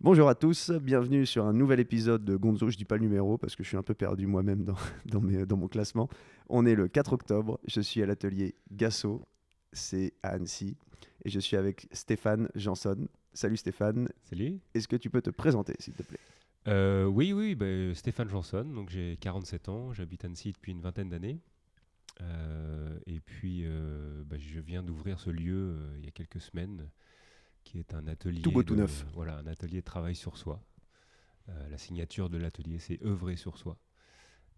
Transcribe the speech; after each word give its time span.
Bonjour 0.00 0.28
à 0.30 0.34
tous, 0.34 0.70
bienvenue 0.70 1.26
sur 1.26 1.44
un 1.44 1.52
nouvel 1.52 1.78
épisode 1.78 2.24
de 2.24 2.36
Gonzo. 2.36 2.70
Je 2.70 2.76
dis 2.78 2.86
pas 2.86 2.96
le 2.96 3.02
numéro 3.02 3.36
parce 3.36 3.54
que 3.54 3.62
je 3.62 3.68
suis 3.68 3.76
un 3.76 3.82
peu 3.82 3.92
perdu 3.94 4.26
moi-même 4.26 4.64
dans, 4.64 4.76
dans, 5.06 5.20
mes- 5.20 5.44
dans 5.44 5.56
mon 5.58 5.68
classement. 5.68 6.08
On 6.48 6.64
est 6.64 6.74
le 6.74 6.88
4 6.88 7.12
octobre, 7.12 7.60
je 7.66 7.80
suis 7.80 8.02
à 8.02 8.06
l'atelier 8.06 8.54
Gasso, 8.72 9.22
c'est 9.72 10.14
à 10.22 10.30
Annecy, 10.30 10.76
et 11.24 11.28
je 11.30 11.38
suis 11.38 11.56
avec 11.56 11.86
Stéphane 11.92 12.48
Janson. 12.54 13.08
Salut 13.34 13.58
Stéphane, 13.58 14.08
Salut. 14.24 14.58
est-ce 14.74 14.88
que 14.88 14.96
tu 14.96 15.10
peux 15.10 15.20
te 15.22 15.30
présenter 15.30 15.74
s'il 15.78 15.92
te 15.94 16.02
plaît? 16.02 16.18
Euh, 16.68 17.04
oui, 17.04 17.32
oui, 17.32 17.54
bah, 17.54 17.94
Stéphane 17.94 18.28
Janson, 18.28 18.64
donc 18.64 18.88
j'ai 18.90 19.16
47 19.20 19.68
ans, 19.68 19.92
j'habite 19.92 20.24
Annecy 20.24 20.52
depuis 20.52 20.72
une 20.72 20.80
vingtaine 20.80 21.10
d'années. 21.10 21.38
Euh, 22.22 22.98
et 23.06 23.20
puis, 23.20 23.62
euh, 23.64 24.22
bah, 24.26 24.36
je 24.38 24.60
viens 24.60 24.82
d'ouvrir 24.82 25.20
ce 25.20 25.30
lieu 25.30 25.76
il 25.98 26.04
y 26.04 26.08
a 26.08 26.10
quelques 26.10 26.40
semaines, 26.40 26.88
qui 27.64 27.78
est 27.78 27.94
un 27.94 28.06
atelier. 28.06 28.42
Tout 28.42 28.52
beau, 28.52 28.62
tout 28.62 28.74
de- 28.74 28.80
neuf. 28.80 29.06
Voilà, 29.14 29.38
un 29.38 29.46
atelier 29.46 29.82
travail 29.82 30.14
sur 30.14 30.36
soi. 30.36 30.62
Euh, 31.48 31.68
la 31.68 31.78
signature 31.78 32.30
de 32.30 32.38
l'atelier, 32.38 32.78
c'est 32.78 33.02
œuvrer 33.04 33.36
sur 33.36 33.58
soi. 33.58 33.78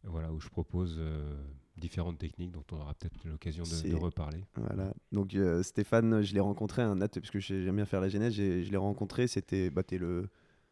Voilà, 0.04 0.32
où 0.32 0.40
je 0.40 0.48
propose 0.48 0.96
euh, 0.98 1.36
différentes 1.77 2.18
techniques 2.18 2.50
dont 2.50 2.64
on 2.72 2.77
aura 2.80 2.94
peut-être 2.94 3.24
l'occasion 3.24 3.62
de, 3.62 3.94
reparler. 3.94 4.44
Voilà, 4.56 4.92
donc 5.12 5.34
euh, 5.34 5.62
Stéphane, 5.62 6.22
je 6.22 6.34
l'ai 6.34 6.41
rencontré 6.41 6.82
à 6.82 6.88
un 6.88 7.00
atelier, 7.00 7.22
parce 7.22 7.30
que 7.30 7.38
j'aime 7.38 7.77
bien 7.77 7.84
faire 7.84 8.00
la 8.00 8.08
genèse, 8.08 8.34
je 8.34 8.68
l'ai 8.68 8.77
rencontré, 8.77 9.28
c'était, 9.28 9.70
bah, 9.70 9.84
t'es 9.84 9.98
le, 9.98 10.28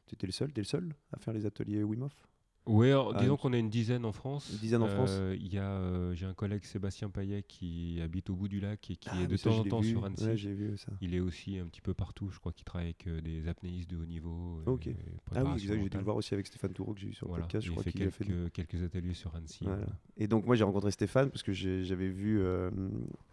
t'étais 0.06 0.26
le 0.26 0.32
seul, 0.32 0.52
t'es 0.52 0.60
le 0.60 0.66
seul 0.66 0.92
à 1.12 1.18
faire 1.18 1.32
les 1.32 1.46
ateliers 1.46 1.84
Wim 1.84 2.02
Hof? 2.02 2.26
Oui, 2.72 2.90
Ah, 2.92 3.18
disons 3.20 3.36
qu'on 3.36 3.52
est 3.52 3.58
une 3.58 3.68
dizaine 3.68 4.04
en 4.04 4.12
France. 4.12 4.48
Une 4.52 4.58
dizaine 4.58 4.82
en 4.82 4.88
France. 4.88 5.10
Euh, 5.12 5.36
Il 5.40 5.52
y 5.52 5.58
a, 5.58 5.64
euh, 5.70 6.14
j'ai 6.14 6.26
un 6.26 6.34
collègue 6.34 6.64
Sébastien 6.64 7.10
Payet 7.10 7.42
qui 7.42 8.00
habite 8.00 8.30
au 8.30 8.34
bout 8.36 8.46
du 8.48 8.60
lac 8.60 8.90
et 8.90 8.96
qui 8.96 9.08
Ah, 9.12 9.22
est 9.22 9.26
de 9.26 9.36
ça, 9.36 9.50
temps 9.50 9.58
en 9.58 9.64
temps 9.64 9.80
vu. 9.80 9.90
sur 9.90 10.04
Annecy. 10.04 10.24
Ouais, 10.24 10.36
j'ai 10.36 10.52
vu 10.52 10.76
ça. 10.76 10.92
Il 11.00 11.14
est 11.14 11.20
aussi 11.20 11.58
un 11.58 11.66
petit 11.66 11.80
peu 11.80 11.94
partout. 11.94 12.30
Je 12.30 12.38
crois 12.38 12.52
qu'il 12.52 12.64
travaille 12.64 12.86
avec 12.88 13.06
euh, 13.08 13.20
des 13.20 13.48
apnéistes 13.48 13.90
de 13.90 13.96
haut 13.96 14.06
niveau. 14.06 14.62
et 14.66 14.70
Ok. 14.70 14.88
Ah 15.34 15.44
oui, 15.44 15.58
j'ai 15.58 15.76
dû 15.76 15.96
le 15.98 16.04
voir 16.04 16.16
aussi 16.16 16.32
avec 16.34 16.46
Stéphane 16.46 16.72
Toureau 16.72 16.94
que 16.94 17.00
j'ai 17.00 17.08
eu 17.08 17.14
sur 17.14 17.26
le 17.26 17.30
Voilà. 17.30 17.44
podcast, 17.44 17.64
je 17.66 17.70
il 17.70 17.74
crois 17.74 17.84
qu'il 17.84 18.02
a 18.04 18.10
fait 18.10 18.24
quelques, 18.52 18.82
ateliers 18.84 19.14
sur 19.14 19.34
Annecy. 19.34 19.64
Voilà. 19.64 19.86
Et 20.16 20.28
donc 20.28 20.46
moi 20.46 20.54
j'ai 20.54 20.64
rencontré 20.64 20.90
Stéphane 20.92 21.30
parce 21.30 21.42
que 21.42 21.52
j'avais 21.52 22.08
vu 22.08 22.40
euh, 22.40 22.70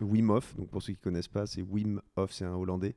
Wim 0.01 0.31
Hof. 0.31 0.55
Donc 0.57 0.69
pour 0.69 0.81
ceux 0.81 0.93
qui 0.93 0.99
connaissent 0.99 1.27
pas, 1.27 1.45
c'est 1.45 1.61
Wim 1.61 2.01
Hof, 2.15 2.31
c'est 2.31 2.45
un 2.45 2.55
Hollandais 2.55 2.95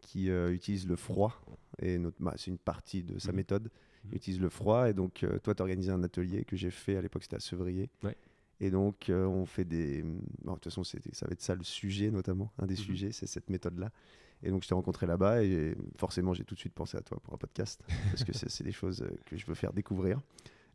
qui 0.00 0.30
euh, 0.30 0.52
utilise 0.52 0.86
le 0.86 0.96
froid 0.96 1.40
et 1.80 1.98
bah, 2.20 2.34
c'est 2.36 2.50
une 2.50 2.58
partie 2.58 3.02
de 3.02 3.18
sa 3.18 3.30
Mhm. 3.32 3.36
méthode. 3.36 3.70
Mhm. 4.04 4.14
utilise 4.14 4.40
le 4.40 4.48
froid 4.48 4.88
et 4.88 4.94
donc 4.94 5.22
euh, 5.24 5.38
toi 5.38 5.54
tu 5.54 5.62
as 5.62 5.64
organisé 5.64 5.90
un 5.90 6.02
atelier 6.02 6.44
que 6.44 6.56
j'ai 6.56 6.70
fait 6.70 6.96
à 6.96 7.00
l'époque 7.02 7.22
c'était 7.22 7.36
à 7.36 7.40
Sevrier. 7.40 7.88
Ouais. 8.02 8.16
Et 8.60 8.70
donc 8.70 9.08
euh, 9.10 9.26
on 9.26 9.46
fait 9.46 9.64
des 9.64 10.02
bon, 10.02 10.52
de 10.52 10.58
toute 10.58 10.64
façon 10.64 10.84
ça 10.84 10.98
va 11.26 11.32
être 11.32 11.40
ça 11.42 11.54
le 11.54 11.64
sujet 11.64 12.10
notamment 12.10 12.52
un 12.58 12.66
des 12.66 12.74
Mhm. 12.74 12.78
sujets 12.80 13.12
c'est 13.12 13.26
cette 13.26 13.50
méthode 13.50 13.78
là. 13.78 13.90
Et 14.42 14.50
donc 14.50 14.62
je 14.62 14.68
t'ai 14.68 14.74
rencontré 14.74 15.06
là-bas 15.06 15.42
et 15.42 15.74
forcément 15.96 16.34
j'ai 16.34 16.44
tout 16.44 16.54
de 16.54 16.60
suite 16.60 16.74
pensé 16.74 16.96
à 16.96 17.00
toi 17.00 17.18
pour 17.22 17.34
un 17.34 17.38
podcast 17.38 17.82
parce 18.10 18.24
que 18.24 18.32
c'est 18.32 18.64
des 18.64 18.72
choses 18.72 19.02
euh, 19.02 19.08
que 19.26 19.36
je 19.36 19.46
veux 19.46 19.54
faire 19.54 19.72
découvrir. 19.72 20.20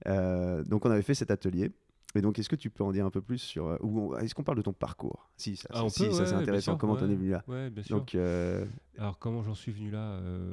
Euh, 0.08 0.64
donc 0.64 0.86
on 0.86 0.91
avait 0.91 1.02
fait 1.03 1.14
cet 1.14 1.31
atelier. 1.31 1.71
Et 2.16 2.21
donc 2.21 2.39
est-ce 2.39 2.49
que 2.49 2.55
tu 2.55 2.71
peux 2.71 2.83
en 2.83 2.91
dire 2.91 3.05
un 3.05 3.11
peu 3.11 3.21
plus 3.21 3.38
sur 3.38 3.67
euh, 3.67 3.77
ou 3.81 4.16
est-ce 4.16 4.33
qu'on 4.33 4.43
parle 4.43 4.58
de 4.58 4.64
ton 4.64 4.73
parcours? 4.73 5.30
Si 5.38 5.55
ça, 5.55 5.69
Ah, 5.71 5.88
si, 5.89 6.11
ça 6.14 6.25
c'est 6.25 6.33
intéressant. 6.33 6.71
sûr, 6.71 6.77
Comment 6.80 6.95
t'en 6.95 7.08
es 7.09 7.16
venu 7.16 7.30
là? 7.30 7.43
Ouais, 7.47 7.69
bien 7.69 7.83
sûr. 7.83 7.97
Donc 7.97 8.16
euh, 8.16 8.66
Alors, 8.97 9.19
comment 9.19 9.43
j'en 9.43 9.53
suis 9.53 9.71
venu 9.71 9.91
là 9.91 10.14
euh, 10.14 10.52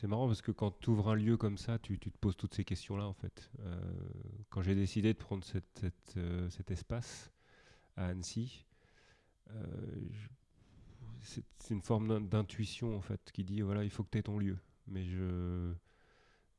C'est 0.00 0.06
marrant 0.06 0.28
parce 0.28 0.42
que 0.42 0.52
quand 0.52 0.78
tu 0.78 0.90
ouvres 0.90 1.08
un 1.08 1.16
lieu 1.16 1.36
comme 1.36 1.58
ça, 1.58 1.80
tu, 1.80 1.98
te 1.98 2.08
poses 2.20 2.36
toutes 2.36 2.54
ces 2.54 2.64
questions-là 2.64 3.04
en 3.04 3.14
fait. 3.14 3.50
Euh, 3.58 3.80
quand 4.48 4.62
j'ai 4.62 4.76
décidé 4.76 5.12
de 5.12 5.18
prendre 5.18 5.44
euh, 6.16 6.50
cet 6.50 6.70
espace 6.70 7.32
à 7.96 8.06
Annecy, 8.06 8.64
euh, 9.50 9.56
c'est 11.20 11.42
une 11.70 11.82
forme 11.82 12.06
d'in- 12.06 12.20
d'intuition 12.20 12.96
en 12.96 13.00
fait 13.00 13.32
qui 13.32 13.42
dit 13.42 13.60
voilà, 13.60 13.82
il 13.82 13.90
faut 13.90 14.04
que 14.04 14.10
tu 14.12 14.18
aies 14.18 14.22
ton 14.22 14.38
lieu. 14.38 14.56
Mais 14.86 15.04
je 15.04 15.74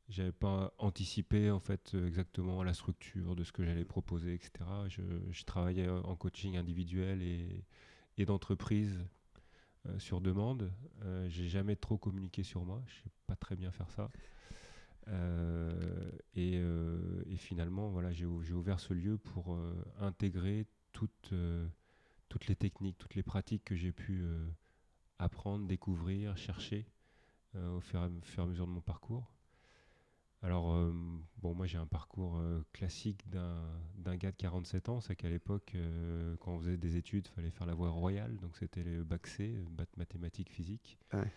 j'avais 0.09 0.33
pas 0.33 0.73
anticipé 0.77 1.49
en 1.49 1.61
fait 1.61 1.93
exactement 1.93 2.61
la 2.61 2.73
structure 2.73 3.37
de 3.37 3.45
ce 3.45 3.53
que 3.53 3.63
j'allais 3.63 3.85
proposer, 3.85 4.33
etc. 4.33 4.65
Je, 4.89 5.43
travaillais 5.45 5.87
en 5.87 6.15
coaching 6.17 6.57
individuel 6.57 7.21
et, 7.21 8.25
d'entreprise 8.25 8.99
sur 9.97 10.21
demande. 10.21 10.71
Euh, 11.03 11.27
j'ai 11.29 11.47
jamais 11.47 11.75
trop 11.75 11.97
communiqué 11.97 12.43
sur 12.43 12.63
moi. 12.65 12.81
Je 12.87 12.93
sais 13.03 13.09
pas 13.27 13.35
très 13.35 13.55
bien 13.55 13.71
faire 13.71 13.89
ça. 13.91 14.09
Euh, 15.07 16.11
et, 16.35 16.57
euh, 16.57 17.23
finalement, 17.37 17.89
voilà, 17.89 18.11
j'ai 18.11 18.25
ou- 18.25 18.41
j'ai 18.43 18.53
ouvert 18.53 18.79
ce 18.79 18.93
lieu 18.93 19.17
pour 19.17 19.53
euh, 19.53 19.73
intégrer 19.99 20.67
toutes, 20.93 21.31
euh, 21.33 21.67
les 22.47 22.55
techniques, 22.55 22.97
toutes 22.97 23.15
les 23.15 23.23
pratiques 23.23 23.63
que 23.65 23.75
j'ai 23.75 23.91
pu 23.91 24.21
euh, 24.23 24.47
apprendre, 25.17 25.67
découvrir, 25.67 26.37
chercher 26.37 26.85
euh, 27.55 27.77
au 27.77 27.79
fur 27.81 28.01
fur 28.23 28.43
et 28.43 28.45
à 28.45 28.49
mesure 28.49 28.67
de 28.67 28.71
mon 28.71 28.81
parcours. 28.81 29.31
Alors, 30.41 30.73
euh, 30.73 30.93
bon, 31.41 31.53
moi 31.53 31.65
j'ai 31.65 31.77
un 31.77 31.85
parcours 31.85 32.37
euh, 32.39 32.61
classique 32.71 33.29
d'un 33.29 34.15
gars 34.15 34.31
de 34.31 34.37
47 34.37 34.87
ans. 34.89 35.01
C'est 35.01 35.15
qu'à 35.15 35.29
l'époque, 35.29 35.73
euh, 35.75 36.35
quand 36.39 36.53
on 36.53 36.59
faisait 36.59 36.77
des 36.77 36.95
études, 36.95 37.27
il 37.27 37.35
fallait 37.35 37.51
faire 37.51 37.67
la 37.67 37.73
voie 37.73 37.89
royale. 37.89 38.37
Donc 38.37 38.55
c'était 38.57 38.83
le 38.83 39.03
bac 39.03 39.27
C, 39.27 39.53
maths- 39.77 39.97
mathématiques, 39.97 40.49
physique. 40.49 40.97
Ouais. 41.13 41.29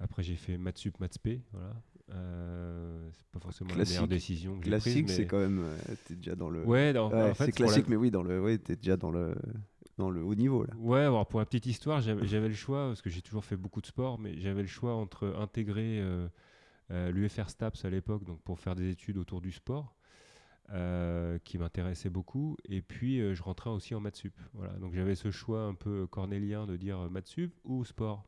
Après, 0.00 0.22
j'ai 0.22 0.34
fait 0.36 0.56
maths 0.56 0.78
sup, 0.78 0.98
maths 0.98 1.14
spé. 1.14 1.42
Voilà. 1.52 1.74
C'est 2.08 3.26
pas 3.32 3.40
forcément 3.40 3.70
la 3.70 3.76
Classique. 3.76 3.94
meilleure 3.96 4.08
décision 4.08 4.58
que 4.58 4.64
j'ai 4.64 4.70
prise. 4.70 4.82
classique, 4.82 5.10
c'est 5.10 5.26
quand 5.26 5.38
même 5.38 5.64
t'es 6.04 6.16
déjà 6.16 6.34
dans 6.34 6.48
le. 6.50 6.64
Ouais, 6.66 6.92
dans- 6.92 7.10
Ouais, 7.10 7.30
en 7.30 7.34
fait, 7.34 7.44
c'est 7.46 7.58
la- 7.60 7.66
classique, 7.66 7.88
mais 7.88 7.96
oui, 7.96 8.10
dans 8.10 8.22
le, 8.22 8.40
ouais, 8.40 8.58
t'es 8.58 8.76
déjà 8.76 8.96
dans 8.96 9.10
le 9.10 9.34
dans 9.98 10.10
le 10.10 10.22
haut 10.24 10.34
niveau 10.34 10.64
là. 10.64 10.74
Ouais, 10.78 11.00
alors 11.00 11.26
pour 11.26 11.38
la 11.38 11.46
petite 11.46 11.66
histoire, 11.66 12.00
j'avais 12.00 12.48
le 12.48 12.54
choix, 12.54 12.88
parce 12.88 13.02
que 13.02 13.10
j'ai 13.10 13.20
toujours 13.22 13.44
fait 13.44 13.56
beaucoup 13.56 13.80
de 13.82 13.86
sport, 13.86 14.18
mais 14.18 14.38
j'avais 14.40 14.62
le 14.62 14.68
choix 14.68 14.94
entre 14.94 15.36
intégrer 15.38 16.02
l'UFR 16.92 17.48
STAPS 17.48 17.84
à 17.84 17.90
l'époque, 17.90 18.24
donc 18.24 18.40
pour 18.42 18.58
faire 18.60 18.74
des 18.74 18.90
études 18.90 19.16
autour 19.16 19.40
du 19.40 19.50
sport, 19.50 19.96
euh, 20.70 21.38
qui 21.44 21.58
m'intéressait 21.58 22.08
beaucoup, 22.08 22.56
et 22.66 22.80
puis 22.80 23.20
euh, 23.20 23.34
je 23.34 23.42
rentrais 23.42 23.68
aussi 23.68 23.94
en 23.94 24.00
maths 24.00 24.16
sup. 24.16 24.40
Voilà, 24.54 24.72
donc 24.74 24.94
j'avais 24.94 25.14
ce 25.16 25.30
choix 25.30 25.64
un 25.64 25.74
peu 25.74 26.06
cornélien 26.06 26.66
de 26.66 26.76
dire 26.76 26.98
euh, 26.98 27.08
maths 27.10 27.26
sup 27.26 27.52
ou 27.64 27.84
sport. 27.84 28.24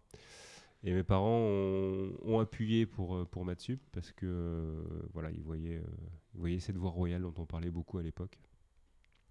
Et 0.82 0.92
mes 0.92 1.04
parents 1.04 1.40
ont, 1.40 2.38
appuyé 2.40 2.84
pour, 2.84 3.16
euh, 3.16 3.24
pour 3.24 3.46
maths 3.46 3.60
sup, 3.60 3.80
parce 3.92 4.12
que 4.12 4.26
euh, 4.26 4.82
voilà, 5.14 5.30
ils 5.30 5.40
voyaient, 5.42 5.78
euh, 5.78 5.96
voyaient 6.34 6.60
cette 6.60 6.76
voie 6.76 6.90
royale 6.90 7.22
dont 7.22 7.32
on 7.38 7.46
parlait 7.46 7.70
beaucoup 7.70 7.96
à 7.96 8.02
l'époque. 8.02 8.38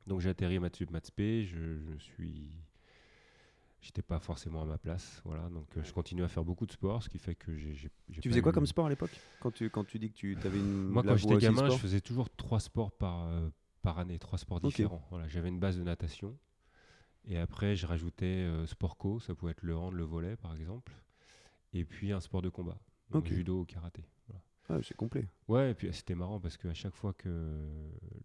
Donc 0.08 0.20
j'ai 0.22 0.30
atterri 0.30 0.58
maths 0.58 0.78
sup, 0.78 0.90
maths 0.90 1.12
je 1.16 1.96
suis 2.00 2.50
j'étais 3.84 4.02
pas 4.02 4.20
forcément 4.20 4.62
à 4.64 4.66
ma 4.66 4.78
place 4.80 5.22
voilà. 5.26 5.48
Donc 5.50 5.68
euh, 5.78 5.84
je 5.84 5.94
continue 5.94 6.24
à 6.24 6.28
faire 6.28 6.44
beaucoup 6.44 6.66
de 6.66 6.72
sport 6.72 7.04
ce 7.04 7.10
qui 7.10 7.20
fait 7.20 7.36
que 7.36 7.56
j'ai 7.56 7.92
Tu 8.22 8.30
faisais 8.30 8.42
quoi 8.42 8.52
eu- 8.52 8.56
comme 8.56 8.66
sport 8.66 8.88
à 8.88 8.90
l'époque? 8.90 9.20
Quand 9.40 9.52
tu 9.52 9.70
quand 9.70 9.84
tu 9.84 10.00
dis 10.00 10.10
que 10.12 10.18
tu 10.18 10.38
avais 10.48 10.60
une 10.60 10.88
moi 10.90 11.04
quand 11.04 11.18
j'étais 11.18 11.38
gamin 11.38 11.70
je 11.70 11.78
faisais 11.78 12.02
toujours 12.02 12.30
trois 12.36 12.60
sports 12.60 12.92
par 12.92 13.26
euh, 13.28 13.50
par 13.82 14.00
année 14.00 14.18
trois 14.18 14.40
sports 14.40 14.62
différents. 14.62 15.06
Voilà 15.12 15.28
j'avais 15.28 15.50
une 15.50 15.60
base 15.60 15.78
de 15.78 15.84
natation. 15.84 16.36
Et 17.26 17.38
après 17.38 17.76
je 17.76 17.86
rajoutais 17.86 18.26
euh, 18.26 18.66
sport 18.66 18.98
co 18.98 19.20
ça 19.20 19.36
pouvait 19.36 19.52
être 19.52 19.64
le 19.64 19.76
hand 19.78 19.94
le 19.94 20.04
volet 20.04 20.36
par 20.38 20.56
exemple. 20.56 20.94
Et 21.74 21.86
puis 21.86 22.12
un 22.14 22.20
sport 22.22 22.42
de 22.42 22.50
combat. 22.50 22.78
Donc 23.12 23.28
judo 23.28 23.62
ou 23.62 23.66
karaté 23.66 24.06
voilà. 24.28 24.42
Ah, 24.70 24.78
c'est 24.82 24.96
complet. 24.96 25.28
Ouais, 25.50 25.72
et 25.72 25.74
puis 25.74 25.94
c'était 25.94 26.16
marrant 26.16 26.40
parce 26.40 26.56
qu'à 26.56 26.74
chaque 26.74 26.96
fois 26.96 27.14
que 27.14 27.60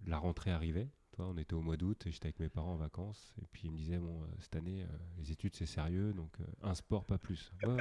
la 0.06 0.19
rentrée 0.19 0.52
arrivait, 0.52 0.88
on 1.25 1.37
était 1.37 1.55
au 1.55 1.61
mois 1.61 1.77
d'août 1.77 2.06
et 2.06 2.11
j'étais 2.11 2.27
avec 2.27 2.41
mes 2.41 2.49
parents 2.49 2.73
en 2.73 2.77
vacances. 2.77 3.34
Et 3.43 3.47
puis 3.51 3.62
ils 3.65 3.71
me 3.71 3.77
disaient, 3.77 3.99
bon, 3.99 4.21
euh, 4.23 4.27
cette 4.41 4.56
année, 4.56 4.83
euh, 4.83 4.97
les 5.19 5.33
études 5.33 5.55
c'est 5.55 5.67
sérieux, 5.67 6.12
donc 6.12 6.31
euh, 6.41 6.45
un 6.62 6.75
sport, 6.75 7.05
pas 7.05 7.19
plus. 7.19 7.53
Ouais, 7.65 7.77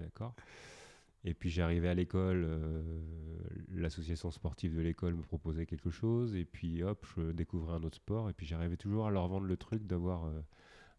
d'accord. 0.00 0.34
Et 1.24 1.34
puis 1.34 1.50
j'arrivais 1.50 1.88
à 1.88 1.94
l'école, 1.94 2.48
l'association 3.74 4.30
sportive 4.30 4.76
de 4.76 4.80
l'école 4.80 5.14
me 5.14 5.22
proposait 5.22 5.66
quelque 5.66 5.90
chose, 5.90 6.36
et 6.36 6.44
puis 6.44 6.84
hop, 6.84 7.04
je 7.16 7.32
découvrais 7.32 7.74
un 7.74 7.82
autre 7.82 7.96
sport, 7.96 8.30
et 8.30 8.32
puis 8.32 8.46
j'arrivais 8.46 8.76
toujours 8.76 9.08
à 9.08 9.10
leur 9.10 9.26
vendre 9.26 9.46
le 9.46 9.56
truc 9.56 9.84
d'avoir 9.86 10.30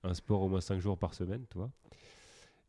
un 0.03 0.13
sport 0.13 0.41
au 0.41 0.49
moins 0.49 0.59
5 0.59 0.81
jours 0.81 0.97
par 0.97 1.13
semaine, 1.13 1.45
tu 1.49 1.57
vois. 1.57 1.71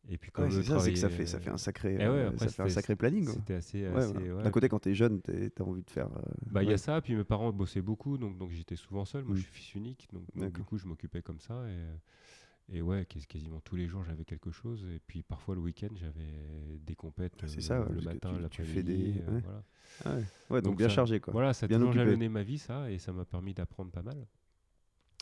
Et 0.07 0.17
puis 0.17 0.31
comme 0.31 0.45
Ouais, 0.45 0.51
c'est 0.51 0.63
ça, 0.63 0.79
c'est 0.79 0.93
que 0.93 0.97
ça 0.99 1.09
fait 1.09 1.25
ça 1.27 1.39
fait 1.39 1.49
un 1.51 1.57
sacré 1.57 1.93
eh 1.95 1.97
ouais, 1.99 2.05
euh, 2.05 2.29
après, 2.29 2.47
ça 2.47 2.53
fait 2.53 2.61
un 2.63 2.69
sacré 2.69 2.95
planning. 2.95 3.25
quoi. 3.25 3.33
C'était 3.33 3.53
assez. 3.55 3.87
Ouais, 3.87 3.95
assez 3.97 4.13
voilà. 4.13 4.35
ouais, 4.37 4.43
D'un 4.43 4.51
côté, 4.51 4.69
quand 4.69 4.79
t'es 4.79 4.95
jeune, 4.95 5.21
t'as 5.21 5.63
envie 5.63 5.83
de 5.83 5.89
faire. 5.89 6.07
euh, 6.07 6.21
bah, 6.47 6.63
il 6.63 6.69
y 6.69 6.73
a 6.73 6.77
ça, 6.77 6.99
puis 7.01 7.15
mes 7.15 7.23
parents 7.23 7.51
bossaient 7.51 7.81
beaucoup, 7.81 8.17
donc, 8.17 8.37
donc 8.37 8.49
j'étais 8.51 8.75
souvent 8.75 9.05
seul. 9.05 9.23
Moi, 9.23 9.33
Mm. 9.33 9.37
je 9.37 9.41
suis 9.43 9.51
fils 9.51 9.75
unique, 9.75 10.07
donc, 10.13 10.23
donc 10.35 10.53
du 10.53 10.63
coup, 10.63 10.77
je 10.77 10.87
m'occupais 10.87 11.21
comme 11.21 11.39
ça. 11.39 11.63
Et, 11.69 12.77
et 12.77 12.81
ouais, 12.81 13.05
quas- 13.05 13.19
quasiment 13.27 13.59
tous 13.59 13.75
les 13.75 13.87
jours, 13.87 14.03
j'avais 14.03 14.25
quelque 14.25 14.51
chose. 14.51 14.83
Et 14.95 14.99
puis 15.05 15.21
parfois, 15.21 15.53
le 15.55 15.61
week-end, 15.61 15.89
j'avais 15.95 16.79
des 16.85 16.95
compètes 16.95 17.33
Ah, 17.43 17.47
c'est 17.47 17.59
euh, 17.59 17.61
ça, 17.61 17.87
le 17.91 18.01
matin, 18.01 18.39
l'après-midi. 18.39 18.73
fais 18.73 18.83
des- 18.83 19.21
euh, 19.27 19.41
voilà. 19.43 19.63
Ah 20.05 20.15
donc, 20.55 20.63
Donc 20.63 20.77
bien 20.77 20.87
ça- 20.89 20.95
chargé 20.95 21.19
quoi. 21.19 21.33
Voilà, 21.33 21.53
ça 21.53 21.65
a 21.65 21.67
Bien 21.67 21.91
jalonné 21.91 22.29
ma 22.29 22.41
vie, 22.41 22.57
ça, 22.57 22.89
et 22.89 22.97
ça 22.99 23.11
m'a 23.11 23.25
permis 23.25 23.53
d'apprendre 23.53 23.91
pas 23.91 24.01
mal. 24.03 24.25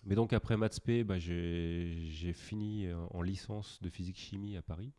Mais 0.06 0.16
donc, 0.16 0.32
après 0.34 0.56
Maths 0.58 0.80
P, 0.80 1.04
bah, 1.04 1.20
j'ai 1.20 2.34
fini 2.34 2.86
euh, 2.88 2.96
en 3.12 3.22
licence 3.22 3.82
de 3.82 3.90
physique-chimie 3.90 4.56
à 4.56 4.62
Paris 4.62 4.94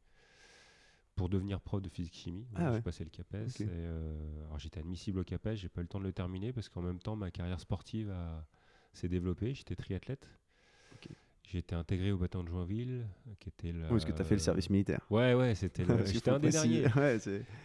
pour 1.14 1.28
devenir 1.28 1.60
prof 1.60 1.80
de 1.82 1.88
physique-chimie. 1.88 2.46
Ah 2.50 2.54
Voilà, 2.56 2.70
ouais. 2.70 2.76
J'ai 2.78 2.82
passé 2.82 3.04
le 3.04 3.10
CAPES. 3.10 3.60
Et, 3.62 3.66
euh, 3.68 4.44
alors, 4.46 4.58
j'étais 4.58 4.80
admissible 4.80 5.18
au 5.20 5.24
CAPES, 5.24 5.54
j'ai 5.56 5.68
pas 5.68 5.80
eu 5.80 5.84
le 5.84 5.88
temps 5.88 5.98
de 6.00 6.04
le 6.04 6.12
terminer 6.12 6.52
parce 6.52 6.68
qu'en 6.68 6.82
même 6.82 6.98
temps, 6.98 7.16
ma 7.16 7.30
carrière 7.30 7.58
sportive 7.60 8.10
a- 8.10 8.46
s'est 8.92 9.08
développée. 9.08 9.54
J'étais 9.54 9.74
triathlète. 9.76 10.28
Ok. 10.94 11.08
J'ai 11.50 11.58
été 11.58 11.74
intégré 11.74 12.12
au 12.12 12.18
bataillon 12.18 12.44
de 12.44 12.50
Joinville, 12.50 13.06
qui 13.40 13.48
était 13.48 13.72
le. 13.72 13.84
Oui, 13.84 13.88
parce 13.88 14.04
que 14.04 14.12
tu 14.12 14.20
as 14.20 14.24
fait 14.24 14.34
le 14.34 14.40
service 14.40 14.68
militaire. 14.68 15.00
Ouais, 15.10 15.32
ouais, 15.32 15.54
c'était. 15.54 15.84
le- 15.84 16.04
J'étais 16.06 16.30
un 16.30 16.38
des 16.38 16.50
derniers. 16.50 16.82
Ouais, 16.96 17.18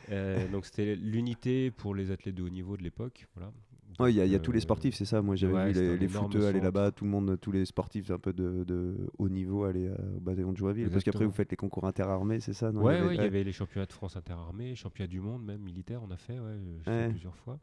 Euh, 0.09 0.47
donc 0.47 0.65
c'était 0.65 0.95
l'unité 0.95 1.69
pour 1.69 1.94
les 1.94 2.09
athlètes 2.09 2.36
de 2.36 2.44
haut 2.44 2.50
niveau 2.50 2.77
de 2.77 2.83
l'époque, 2.83 3.27
voilà. 3.36 3.51
Ouais, 3.99 4.11
il 4.11 4.15
y 4.15 4.21
a, 4.21 4.25
y 4.25 4.33
a 4.33 4.37
Donc, 4.37 4.45
tous 4.45 4.51
les 4.51 4.57
euh, 4.57 4.61
sportifs, 4.61 4.95
c'est 4.95 5.05
ça. 5.05 5.21
Moi, 5.21 5.35
j'avais 5.35 5.53
ouais, 5.53 5.71
vu 5.71 5.79
les, 5.79 5.97
les 5.97 6.07
footeux 6.07 6.45
aller 6.47 6.59
là-bas, 6.59 6.91
tout 6.91 7.03
le 7.05 7.11
monde, 7.11 7.37
tous 7.39 7.51
les 7.51 7.65
sportifs 7.65 8.09
un 8.11 8.17
peu 8.19 8.33
de, 8.33 8.63
de 8.63 9.07
haut 9.17 9.29
niveau 9.29 9.63
aller 9.65 9.87
euh, 9.87 9.95
au 10.17 10.19
bataillon 10.19 10.51
de 10.51 10.57
Joinville. 10.57 10.89
Parce 10.89 11.03
qu'après, 11.03 11.25
vous 11.25 11.31
faites 11.31 11.51
les 11.51 11.57
concours 11.57 11.85
interarmés, 11.85 12.39
c'est 12.39 12.53
ça 12.53 12.71
non? 12.71 12.81
Ouais, 12.81 13.01
ouais, 13.01 13.15
il 13.15 13.15
y 13.15 13.19
ouais. 13.19 13.25
avait 13.25 13.43
les 13.43 13.51
championnats 13.51 13.85
de 13.85 13.93
France 13.93 14.15
interarmés, 14.15 14.75
championnats 14.75 15.07
du 15.07 15.19
monde 15.21 15.43
même 15.45 15.61
militaire, 15.61 16.01
on 16.03 16.11
a 16.11 16.17
fait, 16.17 16.39
ouais, 16.39 16.57
Ouais. 16.87 17.09
plusieurs 17.09 17.35
fois. 17.35 17.59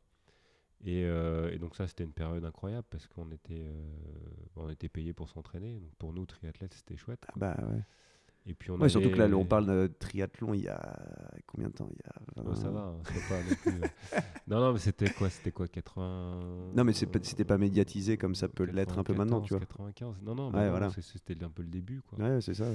Et, 0.82 1.04
euh, 1.04 1.50
et 1.52 1.58
donc 1.58 1.76
ça, 1.76 1.86
c'était 1.86 2.04
une 2.04 2.12
période 2.12 2.44
incroyable 2.44 2.86
parce 2.88 3.06
qu'on 3.06 3.30
était, 3.32 3.64
euh, 3.66 3.92
on 4.56 4.70
était 4.70 4.88
payé 4.88 5.12
pour 5.12 5.28
s'entraîner. 5.28 5.78
Donc 5.78 5.94
pour 5.98 6.12
nous, 6.12 6.24
triathlètes, 6.24 6.72
c'était 6.74 6.96
chouette. 6.96 7.22
Ah. 7.28 7.32
Bah 7.36 7.56
ouais. 7.70 7.82
Et 8.50 8.54
puis 8.54 8.70
on 8.72 8.80
Ouais, 8.80 8.88
surtout 8.88 9.10
que 9.10 9.16
là, 9.16 9.28
on 9.36 9.44
parle 9.44 9.66
de 9.66 9.90
triathlon 9.98 10.54
il 10.54 10.62
y 10.62 10.68
a 10.68 10.96
combien 11.46 11.68
de 11.68 11.72
temps? 11.72 11.88
Il 11.92 11.98
y 11.98 12.50
a 12.50 12.54
ça 12.56 12.68
20 12.68 12.70
va, 12.72 12.80
hein, 12.80 12.96
pas 13.28 13.36
non 13.36 13.54
plus. 13.62 13.72
euh, 13.72 14.18
non, 14.48 14.60
non, 14.60 14.72
mais 14.72 14.78
c'était 14.80 15.08
quoi? 15.10 15.30
C'était 15.30 15.52
quoi 15.52 15.68
80 15.68 16.72
Non, 16.74 16.82
mais 16.82 16.92
c'était 16.92 17.44
pas 17.44 17.58
médiatisé 17.58 18.16
comme 18.16 18.34
ça 18.34 18.48
peut 18.48 18.64
l'être 18.64 18.98
un 18.98 19.04
peu 19.04 19.14
maintenant, 19.14 19.40
tu 19.40 19.54
vois. 19.54 19.60
95. 19.60 20.16
Non, 20.22 20.34
non, 20.34 20.50
Ouais, 20.52 20.64
non, 20.64 20.70
voilà. 20.70 20.90
c'était 20.90 21.44
un 21.44 21.48
peu 21.50 21.62
le 21.62 21.68
début, 21.68 22.00
quoi. 22.02 22.18
Ouais, 22.18 22.40
c'est 22.40 22.54
ça. 22.54 22.66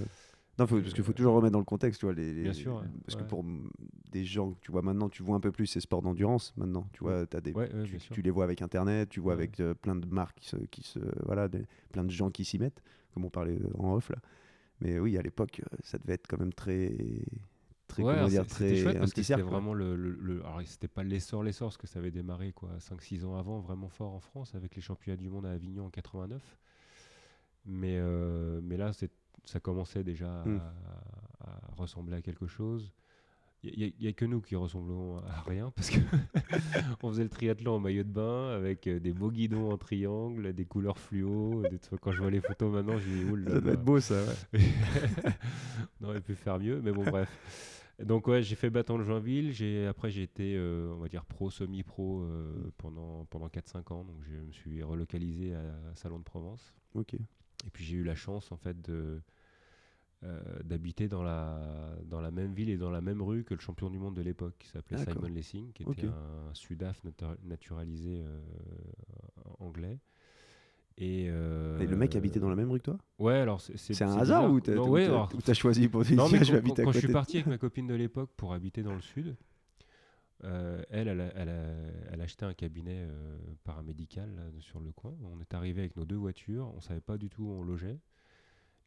Non, 0.58 0.66
faut- 0.68 0.80
parce 0.80 0.94
qu'il 0.94 1.04
faut 1.04 1.12
toujours 1.12 1.36
remettre 1.36 1.52
dans 1.52 1.60
le 1.60 1.66
contexte, 1.66 2.00
tu 2.00 2.06
vois. 2.06 2.16
Les, 2.16 2.34
les- 2.34 2.44
Bien 2.44 2.54
sûr, 2.54 2.76
ouais, 2.78 2.84
Parce 3.06 3.18
ouais. 3.18 3.24
que 3.24 3.28
pour 3.28 3.44
mm, 3.44 3.70
des 4.14 4.24
gens 4.24 4.52
que 4.54 4.60
tu 4.62 4.72
vois 4.72 4.82
maintenant, 4.82 5.10
tu 5.10 5.22
vois 5.22 5.36
un 5.36 5.42
peu 5.42 5.52
plus 5.52 5.68
ces 5.68 5.82
sports 5.82 6.02
d'endurance 6.02 6.54
maintenant. 6.56 6.88
Tu 6.94 7.04
vois, 7.04 7.26
as 7.34 7.42
des, 7.42 7.52
Ouais, 7.52 7.70
ouais, 7.76 7.84
tu, 8.12 8.22
les 8.22 8.32
vois 8.32 8.46
avec 8.46 8.62
Internet, 8.62 9.10
tu 9.10 9.20
vois 9.20 9.34
avec 9.34 9.60
euh, 9.60 9.74
plein 9.74 9.98
de 9.98 10.08
marques 10.08 10.38
qui 10.40 10.48
se, 10.48 10.56
qui 10.56 10.84
se 10.84 11.00
voilà, 11.26 11.50
des- 11.50 11.66
plein 11.92 12.06
de 12.06 12.10
gens 12.12 12.30
qui 12.32 12.46
s'y 12.46 12.58
mettent, 12.58 12.82
comme 13.14 13.26
on 13.26 13.30
parlait 13.30 13.60
euh, 13.62 13.70
en 13.78 13.96
off 13.96 14.10
là. 14.10 14.16
Mais 14.82 15.00
oui, 15.00 15.18
à 15.18 15.22
l'époque, 15.22 15.62
euh, 15.62 15.78
ça 15.84 15.98
devait 15.98 16.14
être 16.14 16.28
quand 16.28 16.40
même 16.40 16.54
très, 16.54 16.92
très 17.88 18.04
Ouais, 18.04 18.14
comment 18.16 18.28
dire, 18.28 18.46
très 18.48 18.76
chouette 18.76 19.00
parce 19.00 19.14
que 19.14 19.24
c'était 19.24 19.42
vraiment 19.42 19.74
le, 19.74 19.96
le, 19.96 20.12
le- 20.12 20.46
alors 20.46 20.62
c'était 20.66 20.88
pas 20.88 21.04
l'essor 21.04 21.44
l'essor 21.44 21.68
parce 21.70 21.78
que 21.78 21.88
ça 21.88 22.00
avait 22.00 22.12
démarré 22.12 22.52
quoi 22.52 22.72
5 22.80 23.02
6 23.02 23.24
ans 23.26 23.36
avant 23.38 23.60
vraiment 23.60 23.90
fort 23.90 24.14
en 24.14 24.20
France 24.20 24.54
avec 24.56 24.76
les 24.76 24.82
championnats 24.82 25.18
du 25.18 25.30
monde 25.30 25.46
à 25.46 25.52
Avignon 25.52 25.86
en 25.86 25.90
89 25.90 26.58
mais 27.66 27.98
euh, 27.98 28.60
mais 28.64 28.78
là 28.78 28.94
c'est 28.94 29.12
ça 29.46 29.60
commençait 29.60 30.04
déjà 30.04 30.42
à, 30.42 30.46
Mm. 30.46 30.62
à 31.42 31.60
ressembler 31.78 32.16
à 32.18 32.22
quelque 32.22 32.48
chose 32.48 32.92
il 33.76 33.94
n'y 34.00 34.08
a, 34.08 34.14
que 34.14 34.26
nous 34.26 34.42
qui 34.42 34.56
ressemblons 34.56 35.18
à 35.18 35.42
rien 35.42 35.72
parce 35.76 35.90
que 35.90 36.00
on 37.04 37.10
faisait 37.10 37.24
le 37.24 37.30
triathlon 37.30 37.76
en 37.76 37.80
maillot 37.80 38.04
de 38.04 38.10
bain 38.10 38.50
avec 38.52 38.88
euh, 38.88 39.00
des 39.00 39.14
beaux 39.14 39.32
guidons 39.32 39.72
en 39.72 39.78
triangle, 39.78 40.54
des 40.54 40.66
couleurs 40.66 40.98
fluo. 40.98 41.64
des 41.70 41.80
trucs- 41.80 42.02
quand 42.02 42.12
je 42.12 42.22
vois 42.22 42.32
les 42.32 42.42
photos 42.42 42.72
maintenant, 42.72 42.98
je 43.00 43.08
dis 43.10 43.24
oula. 43.26 43.52
Ça 43.52 43.62
doit 43.62 43.74
être 43.74 43.84
beau 43.84 44.00
ça. 44.00 44.16
ouais. 44.54 44.60
on 46.02 46.06
aurait 46.06 46.22
pu 46.22 46.36
faire 46.36 46.60
mieux, 46.60 46.82
mais 46.82 46.92
bon, 46.92 47.04
bref. 47.04 47.30
Donc, 48.04 48.28
ouais, 48.28 48.44
j'ai 48.44 48.56
fait 48.56 48.70
bâton 48.70 48.98
de 48.98 49.04
Joinville. 49.04 49.54
J'ai, 49.54 49.88
après, 49.88 50.10
j'ai 50.10 50.24
été, 50.24 50.56
euh, 50.58 50.94
on 50.96 51.00
va 51.00 51.08
dire, 51.08 51.24
pro, 51.26 51.50
semi-pro 51.50 52.24
euh, 52.24 52.72
pendant, 52.78 53.26
pendant 53.30 53.48
4-5 53.48 53.94
ans. 53.94 54.04
Donc, 54.04 54.18
je 54.24 54.36
me 54.36 54.52
suis 54.52 54.84
relocalisé 54.84 55.54
à 55.56 55.62
Salon 55.96 56.20
de 56.20 56.24
Provence. 56.24 56.74
Ok. 56.94 57.14
Et 57.14 57.70
puis, 57.72 57.86
j'ai 57.86 57.96
eu 57.96 58.04
la 58.04 58.16
chance, 58.16 58.52
en 58.52 58.58
fait, 58.58 58.82
de. 58.82 59.22
Euh, 60.24 60.42
d'habiter 60.64 61.08
dans 61.08 61.24
la, 61.24 61.96
dans 62.06 62.22
la 62.22 62.32
même 62.32 62.54
ville 62.54 62.70
et 62.70 62.78
dans 62.78 62.90
la 62.90 63.02
même 63.02 63.22
rue 63.22 63.44
que 63.44 63.54
le 63.54 63.60
champion 63.60 63.90
du 63.90 64.00
monde 64.00 64.16
de 64.16 64.22
l'époque 64.22 64.56
qui 64.58 64.68
s'appelait. 64.68 64.98
Simon 64.98 65.28
Lessing, 65.28 65.72
qui 65.74 65.84
était 65.84 66.08
un 66.08 66.54
Sudaf 66.54 67.04
natu- 67.04 67.38
naturalisé 67.44 68.22
euh, 68.24 68.40
anglais. 69.60 70.00
Et, 70.98 71.28
euh, 71.30 71.80
Et 71.80 71.88
le 71.88 71.98
mec 71.98 72.16
habitait 72.16 72.40
dans 72.40 72.50
la 72.50 72.56
même 72.56 72.72
rue 72.72 72.80
que 72.80 72.86
toi? 72.86 72.98
Ouais, 73.20 73.36
alors 73.36 73.62
c'est 73.62 74.02
un 74.02 74.18
hasard 74.18 74.50
ou 74.52 74.60
t'as 74.62 74.78
ouais, 74.78 75.06
alors, 75.06 75.30
choisi 75.54 75.88
pour 75.90 76.04
dire 76.04 76.18
non, 76.18 76.30
mais 76.30 76.40
je 76.44 76.54
vais 76.54 76.62
quand, 76.62 76.68
habiter 76.70 76.82
à 76.82 76.86
quand 76.86 76.92
je 76.94 77.00
suis 77.00 77.08
parti 77.10 77.38
avec 77.38 77.48
ma 77.48 77.58
copine 77.58 77.88
de 77.88 77.96
l'époque 77.96 78.32
pour 78.38 78.54
habiter 78.54 78.82
dans 78.84 78.96
le 78.96 79.02
sud, 79.02 79.36
euh, 80.44 80.82
elle, 80.90 81.08
elle 81.08 81.22
a, 81.22 81.28
elle, 81.36 81.50
a, 81.50 81.64
elle 82.12 82.22
a 82.22 82.24
acheté 82.24 82.46
un 82.46 82.54
cabinet 82.54 83.06
euh, 83.10 83.38
paramédical 83.64 84.34
là, 84.36 84.44
sur 84.60 84.80
le 84.80 84.92
coin. 84.92 85.14
On 85.24 85.40
est 85.42 85.54
arrivé 85.54 85.82
avec 85.82 85.96
nos 85.98 86.06
deux 86.06 86.16
voitures, 86.18 86.72
on 86.76 86.82
savait 86.82 87.02
pas 87.02 87.18
du 87.18 87.30
tout 87.30 87.44
où 87.44 87.50
on 87.52 87.64
logeait. 87.64 88.00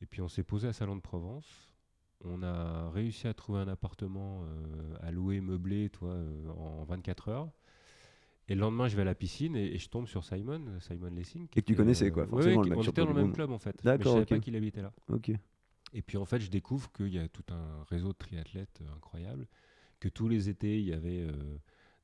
Et 0.00 0.06
puis 0.06 0.20
on 0.22 0.28
s'est 0.28 0.44
posé 0.44 0.68
à 0.68 0.72
Salon 0.72 0.96
de 0.96 1.00
Provence. 1.00 1.74
On 2.24 2.42
a 2.42 2.90
réussi 2.90 3.28
à 3.28 3.34
trouver 3.34 3.60
un 3.60 3.68
appartement 3.68 4.42
euh, 4.44 4.96
à 5.00 5.10
louer 5.12 5.40
meublé, 5.40 5.88
toi, 5.88 6.10
euh, 6.10 6.48
en 6.50 6.84
24 6.84 7.28
heures. 7.28 7.48
Et 8.48 8.54
le 8.54 8.60
lendemain, 8.60 8.88
je 8.88 8.96
vais 8.96 9.02
à 9.02 9.04
la 9.04 9.14
piscine 9.14 9.54
et, 9.56 9.74
et 9.74 9.78
je 9.78 9.88
tombe 9.88 10.06
sur 10.08 10.24
Simon, 10.24 10.62
Simon 10.80 11.10
Lessing. 11.10 11.44
Et 11.54 11.60
que 11.60 11.66
tu 11.66 11.76
connaissais, 11.76 12.10
quoi, 12.10 12.24
ouais, 12.24 12.28
forcément, 12.30 12.60
ouais, 12.60 12.64
le 12.64 12.70
mec 12.70 12.78
on 12.78 12.82
était 12.82 13.00
dans 13.02 13.08
le 13.08 13.14
même 13.14 13.32
club 13.32 13.50
en 13.50 13.58
fait. 13.58 13.76
D'accord, 13.84 14.14
mais 14.16 14.22
je 14.22 14.26
savais 14.26 14.38
pas 14.38 14.42
qu'il 14.42 14.56
habitait 14.56 14.82
là. 14.82 14.92
Ok. 15.12 15.30
Et 15.92 16.02
puis 16.02 16.16
en 16.16 16.24
fait, 16.24 16.40
je 16.40 16.50
découvre 16.50 16.90
qu'il 16.92 17.08
y 17.14 17.18
a 17.18 17.28
tout 17.28 17.44
un 17.50 17.84
réseau 17.88 18.08
de 18.08 18.18
triathlètes 18.18 18.80
euh, 18.82 18.94
incroyable, 18.96 19.46
que 20.00 20.08
tous 20.08 20.28
les 20.28 20.48
étés, 20.48 20.78
il 20.78 20.86
y 20.86 20.92
avait 20.92 21.20
euh, 21.20 21.32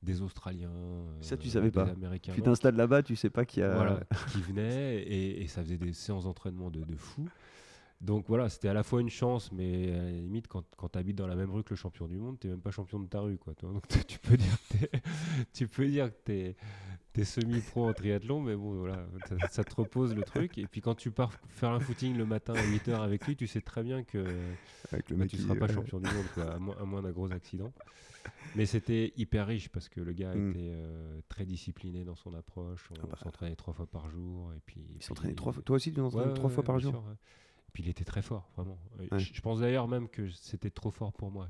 des 0.02 0.20
Australiens, 0.22 0.70
euh, 0.70 1.22
Ça, 1.22 1.36
tu 1.36 1.48
savais 1.48 1.68
des 1.68 1.72
pas. 1.72 1.84
Américains, 1.88 2.32
Tu 2.34 2.42
t'installes 2.42 2.76
là-bas, 2.76 3.02
tu 3.02 3.16
sais 3.16 3.30
pas 3.30 3.44
qu'il 3.46 3.62
y 3.62 3.64
a. 3.66 3.74
voilà, 3.74 4.00
qui 4.32 4.40
venaient 4.42 5.02
et, 5.02 5.42
et 5.42 5.48
ça 5.48 5.62
faisait 5.62 5.78
des 5.78 5.92
séances 5.94 6.24
d'entraînement 6.24 6.70
de, 6.70 6.82
de 6.84 6.96
fou. 6.96 7.26
Donc 8.04 8.26
voilà, 8.28 8.50
c'était 8.50 8.68
à 8.68 8.74
la 8.74 8.82
fois 8.82 9.00
une 9.00 9.08
chance, 9.08 9.50
mais 9.50 9.90
à 9.92 10.02
la 10.02 10.10
limite, 10.10 10.46
quand, 10.46 10.62
quand 10.76 10.90
tu 10.90 10.98
habites 10.98 11.16
dans 11.16 11.26
la 11.26 11.36
même 11.36 11.50
rue 11.50 11.64
que 11.64 11.70
le 11.70 11.76
champion 11.76 12.06
du 12.06 12.18
monde, 12.18 12.38
tu 12.38 12.48
même 12.48 12.60
pas 12.60 12.70
champion 12.70 13.00
de 13.00 13.06
ta 13.06 13.20
rue. 13.20 13.38
Quoi, 13.38 13.54
toi. 13.54 13.72
Donc 13.72 13.88
tu 14.06 14.18
peux 14.18 14.36
dire 14.36 14.56
que 14.68 14.76
tu 15.54 15.66
peux 15.68 15.86
dire 15.88 16.10
que 16.10 16.54
tu 17.14 17.20
es, 17.20 17.24
semi-pro 17.24 17.88
en 17.88 17.94
triathlon, 17.94 18.40
mais 18.42 18.56
bon, 18.56 18.74
voilà, 18.74 19.06
ça, 19.26 19.36
ça 19.48 19.64
te 19.64 19.74
repose 19.74 20.14
le 20.14 20.22
truc. 20.22 20.58
Et 20.58 20.66
puis 20.66 20.82
quand 20.82 20.94
tu 20.94 21.10
pars 21.10 21.32
faire 21.48 21.70
un 21.70 21.80
footing 21.80 22.14
le 22.16 22.26
matin 22.26 22.52
à 22.52 22.62
8h 22.62 23.00
avec 23.00 23.26
lui, 23.26 23.36
tu 23.36 23.46
sais 23.46 23.62
très 23.62 23.82
bien 23.82 24.02
que 24.02 24.22
Avec 24.92 25.08
le 25.08 25.16
bah, 25.16 25.20
mec 25.22 25.30
tu 25.30 25.36
qui- 25.36 25.42
seras 25.42 25.54
pas 25.54 25.66
ouais. 25.66 25.72
champion 25.72 25.98
du 25.98 26.04
monde, 26.04 26.26
quoi, 26.34 26.52
à, 26.52 26.58
moins, 26.58 27.00
d'un 27.02 27.10
gros 27.12 27.32
accident. 27.32 27.72
Mais 28.54 28.66
c'était 28.66 29.14
hyper 29.16 29.46
riche 29.46 29.70
parce 29.70 29.88
que 29.88 30.00
le 30.00 30.12
gars 30.12 30.34
Mm. 30.34 30.50
était 30.50 30.58
euh, 30.74 31.20
très 31.30 31.46
discipliné 31.46 32.04
dans 32.04 32.16
son 32.16 32.34
approche. 32.34 32.86
On 32.92 32.96
Ah 33.02 33.06
bah. 33.10 33.18
s'entraînait 33.22 33.56
trois 33.56 33.72
fois 33.72 33.86
par 33.86 34.10
jour. 34.10 34.52
Et 34.54 34.60
puis, 34.66 34.82
Il 34.96 35.02
s'entraînait 35.02 35.34
trois 35.34 35.52
fois. 35.52 35.62
Toi 35.62 35.76
aussi, 35.76 35.90
tu 35.92 36.00
Ouais, 36.00 36.04
t'entraînes 36.06 36.28
ouais, 36.28 36.34
trois 36.34 36.50
fois 36.50 36.62
par 36.62 36.78
jour? 36.78 36.92
sûr, 36.92 37.02
puis 37.74 37.82
il 37.82 37.88
était 37.90 38.04
très 38.04 38.22
fort, 38.22 38.48
vraiment. 38.56 38.78
Euh, 39.00 39.06
Ouais. 39.12 39.18
Je, 39.18 39.34
je 39.34 39.40
pense 39.42 39.60
d'ailleurs 39.60 39.86
même 39.88 40.08
que 40.08 40.30
c'était 40.30 40.70
trop 40.70 40.90
fort 40.90 41.12
pour 41.12 41.30
moi. 41.30 41.48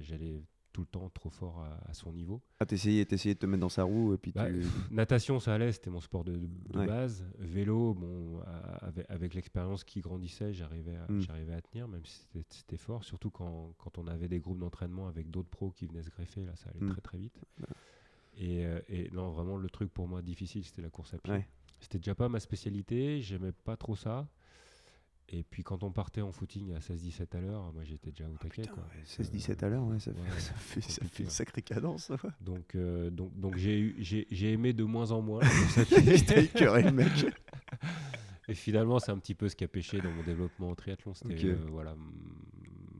J'allais 0.00 0.42
tout 0.72 0.82
le 0.82 0.86
temps 0.86 1.08
trop 1.10 1.30
fort 1.30 1.58
à, 1.60 1.80
à 1.88 1.92
son 1.94 2.12
niveau. 2.12 2.40
Ah, 2.60 2.66
t'essayais, 2.66 3.04
de 3.04 3.32
te 3.34 3.46
mettre 3.46 3.60
dans 3.60 3.68
sa 3.68 3.82
roue 3.84 4.14
et 4.14 4.18
puis 4.18 4.32
Bah, 4.32 4.46
tu. 4.48 4.62
Natation, 4.92 5.40
ça 5.40 5.54
allait, 5.54 5.72
c'était 5.72 5.90
mon 5.90 6.00
sport 6.00 6.24
de, 6.24 6.36
de- 6.36 6.46
de 6.46 6.78
Ouais. 6.78 6.86
base. 6.86 7.24
Vélo, 7.38 7.94
bon, 7.94 8.40
avec, 8.80 9.06
avec 9.08 9.34
l'expérience 9.34 9.82
qui 9.84 10.00
grandissait, 10.00 10.52
j'arrivais 10.52 10.96
à, 10.96 11.10
Mm. 11.10 11.20
j'arrivais 11.20 11.54
à 11.54 11.60
tenir, 11.62 11.88
même 11.88 12.04
si 12.04 12.26
c'était- 12.52 12.76
fort. 12.76 13.02
Surtout 13.04 13.30
quand, 13.30 13.72
quand 13.78 13.98
on 13.98 14.06
avait 14.06 14.28
des 14.28 14.38
groupes 14.40 14.58
d'entraînement 14.60 15.08
avec 15.08 15.30
d'autres 15.30 15.48
pros 15.50 15.70
qui 15.70 15.86
venaient 15.86 16.02
se 16.02 16.10
greffer, 16.10 16.44
là, 16.44 16.54
ça 16.56 16.70
allait 16.70 16.84
Mm. 16.86 16.90
très 16.92 17.00
très 17.00 17.18
vite. 17.18 17.40
Et, 18.36 18.64
euh, 18.64 18.80
et 18.88 19.10
non, 19.10 19.30
vraiment, 19.30 19.56
le 19.56 19.68
truc 19.68 19.92
pour 19.92 20.06
moi 20.06 20.22
difficile, 20.22 20.64
c'était 20.64 20.82
la 20.82 20.90
course 20.90 21.12
à 21.14 21.18
pied. 21.18 21.32
Ouais. 21.32 21.46
C'était 21.80 21.98
déjà 21.98 22.14
pas 22.14 22.28
ma 22.28 22.40
spécialité, 22.40 23.20
j'aimais 23.20 23.52
pas 23.52 23.76
trop 23.76 23.96
ça. 23.96 24.28
Et 25.30 25.42
puis 25.42 25.62
quand 25.62 25.82
on 25.82 25.90
partait 25.92 26.22
en 26.22 26.32
footing 26.32 26.72
à 26.74 26.78
16-17 26.78 27.36
à 27.36 27.40
l'heure, 27.40 27.70
moi 27.74 27.84
j'étais 27.84 28.10
déjà 28.10 28.24
au 28.28 28.36
taquet. 28.38 28.62
Ouais, 28.62 28.68
Donc, 28.68 29.06
16-17 29.06 29.50
euh, 29.62 29.66
à 29.66 29.68
l'heure, 29.68 29.84
ouais, 29.84 29.98
ça, 29.98 30.10
ouais, 30.12 30.16
fait, 30.30 30.40
ça, 30.40 30.52
fait, 30.54 30.80
ça 30.80 30.88
compliqué, 31.00 31.16
fait 31.16 31.22
une 31.24 31.30
sacrée 31.30 31.62
cadence. 31.62 32.10
Donc, 32.40 32.74
euh, 32.74 33.10
donc, 33.10 33.38
donc 33.38 33.56
j'ai 33.58 33.78
eu- 33.78 33.96
j'ai 33.98 34.26
j'ai 34.30 34.52
aimé 34.52 34.72
de 34.72 34.84
moins 34.84 35.10
en 35.12 35.20
moins. 35.20 35.40
écœuré 36.36 36.90
mec. 36.92 37.26
Et 38.48 38.54
finalement, 38.54 38.98
c'est 38.98 39.12
un 39.12 39.18
petit 39.18 39.34
peu 39.34 39.48
ce 39.50 39.56
qui 39.56 39.64
a 39.64 39.68
pêché 39.68 40.00
dans 40.00 40.10
mon 40.10 40.22
développement 40.22 40.70
en 40.70 40.74
triathlon. 40.74 41.12
C'était 41.12 41.34
Ok. 41.34 41.44
euh, 41.44 41.56
voilà, 41.68 41.94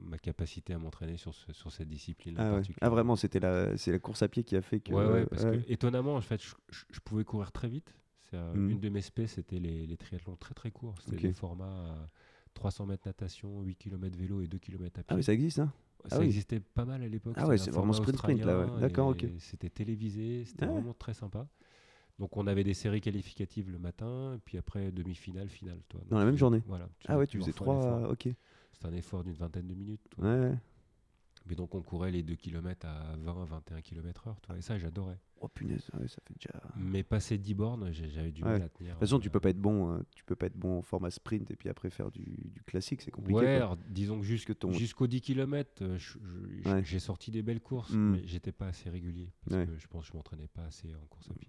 ma 0.04 0.18
capacité 0.18 0.74
à 0.74 0.78
m'entraîner 0.78 1.16
sur, 1.16 1.34
ce- 1.34 1.52
sur 1.54 1.72
cette 1.72 1.88
discipline-là. 1.88 2.50
Ah, 2.52 2.56
ouais. 2.56 2.62
Ah, 2.82 2.90
vraiment, 2.90 3.16
c'était 3.16 3.40
la, 3.40 3.74
c'est 3.78 3.90
la 3.92 3.98
course 3.98 4.22
à 4.22 4.28
pied 4.28 4.44
qui 4.44 4.54
a 4.56 4.60
fait 4.62 4.80
que. 4.80 4.92
Ouais, 4.92 5.06
ouais, 5.06 5.24
parce 5.26 5.44
que 5.44 5.62
étonnamment, 5.72 6.16
en 6.16 6.20
fait, 6.20 6.42
je, 6.42 6.50
je- 6.68 6.84
je 6.90 7.00
pouvais 7.00 7.24
courir 7.24 7.52
très 7.52 7.68
vite. 7.68 7.94
Euh, 8.34 8.54
Mhm. 8.54 8.70
Une 8.70 8.80
de 8.80 8.88
mes 8.88 9.00
spés, 9.00 9.26
c'était 9.26 9.58
les, 9.58 9.86
les 9.86 9.96
triathlons 9.96 10.36
très 10.36 10.54
très 10.54 10.70
courts. 10.70 10.94
C'était 11.02 11.28
des 11.28 11.32
formats 11.32 11.64
à 11.92 12.06
300 12.54 12.86
mètres 12.86 13.06
natation, 13.06 13.62
8 13.62 13.76
km 13.76 14.16
vélo 14.18 14.40
et 14.40 14.46
2 14.46 14.58
km 14.58 14.98
à 15.00 15.02
pied. 15.02 15.04
Ah, 15.08 15.16
mais 15.16 15.22
ça 15.22 15.32
existe, 15.32 15.58
hein 15.60 15.72
ça 16.06 16.16
ah 16.16 16.18
oui. 16.20 16.26
existait 16.26 16.60
pas 16.60 16.84
mal 16.84 17.02
à 17.02 17.08
l'époque. 17.08 17.34
Ah 17.36 17.46
ouais, 17.46 17.58
c'est 17.58 17.70
vraiment 17.70 17.92
format 17.92 17.94
sprint-sprint, 18.04 18.44
là, 18.44 18.66
ouais. 18.66 18.80
D'accord, 18.80 19.08
ok. 19.08 19.26
C'était 19.38 19.68
télévisé, 19.70 20.44
c'était 20.44 20.64
Ah 20.64 20.68
ouais. 20.68 20.74
vraiment 20.74 20.94
très 20.94 21.12
sympa. 21.14 21.48
Donc 22.18 22.36
on 22.36 22.46
avait 22.46 22.64
des 22.64 22.74
séries 22.74 23.00
qualificatives 23.00 23.70
le 23.70 23.78
matin, 23.78 24.34
et 24.34 24.38
puis 24.38 24.58
après 24.58 24.90
demi-finale, 24.92 25.48
finale. 25.48 25.80
Toi. 25.88 26.00
Dans 26.08 26.18
la 26.18 26.24
même 26.24 26.36
journée 26.36 26.62
Voilà. 26.66 26.88
tu 26.98 27.06
Ah 27.08 27.16
ouais, 27.18 27.26
tu 27.26 27.38
faisais 27.38 27.52
trois. 27.52 27.74
l'effort. 27.76 28.10
Ok. 28.10 28.28
C'était 28.72 28.86
un 28.86 28.92
effort 28.92 29.22
d'une 29.24 29.34
vingtaine 29.34 29.66
de 29.66 29.74
minutes. 29.74 30.00
toi. 30.10 30.24
Ouais. 30.24 30.54
Mais 31.46 31.54
donc 31.54 31.74
on 31.74 31.82
courait 31.82 32.10
les 32.10 32.22
2 32.22 32.34
km 32.34 32.86
à 32.86 33.16
20, 33.16 33.44
21 33.44 33.80
km 33.80 34.28
heure. 34.28 34.40
Toi. 34.40 34.56
Et 34.56 34.60
ça, 34.62 34.78
j'adorais. 34.78 35.18
Oh 35.40 35.48
punaise, 35.48 35.88
ouais, 35.94 36.08
ça 36.08 36.16
fait 36.26 36.34
déjà. 36.34 36.50
De 36.76 36.82
Mais 36.82 37.02
passer 37.04 37.38
10 37.38 37.54
bornes, 37.54 37.92
j'ai- 37.92 38.08
j'avais 38.10 38.32
du 38.32 38.42
Ouais. 38.42 38.50
mal 38.54 38.62
à 38.62 38.68
tenir. 38.68 38.94
toute 38.94 39.00
façon, 39.00 39.20
tu 39.20 39.28
euh, 39.28 39.30
peux 39.30 39.40
pas 39.40 39.50
être 39.50 39.60
bon, 39.60 39.92
euh, 39.94 39.98
tu 40.14 40.24
peux 40.24 40.34
pas 40.34 40.46
être 40.46 40.56
bon 40.56 40.78
en 40.78 40.82
format 40.82 41.10
sprint 41.10 41.50
et 41.52 41.56
puis 41.56 41.68
après 41.68 41.90
faire 41.90 42.10
du, 42.10 42.24
du 42.24 42.62
classique, 42.64 43.02
c'est 43.02 43.10
compliqué. 43.12 43.40
Ouais, 43.40 43.54
alors, 43.54 43.76
disons 43.88 44.20
que 44.20 44.52
ton- 44.52 44.72
jusqu'aux 44.72 45.06
10 45.06 45.20
km, 45.20 45.84
j'ai 45.96 46.68
Ouais. 46.70 46.98
sorti 46.98 47.30
des 47.30 47.42
belles 47.42 47.60
courses, 47.60 47.92
Mm. 47.92 48.10
mais 48.12 48.26
j'étais 48.26 48.52
pas 48.52 48.66
assez 48.66 48.90
régulier 48.90 49.30
parce 49.48 49.64
que 49.66 49.76
je 49.78 49.86
pense 49.86 50.06
que 50.06 50.12
je 50.12 50.16
m'entraînais 50.16 50.48
pas 50.48 50.64
assez 50.64 50.92
en 50.94 51.06
course 51.06 51.30
à 51.30 51.34
pied. 51.34 51.48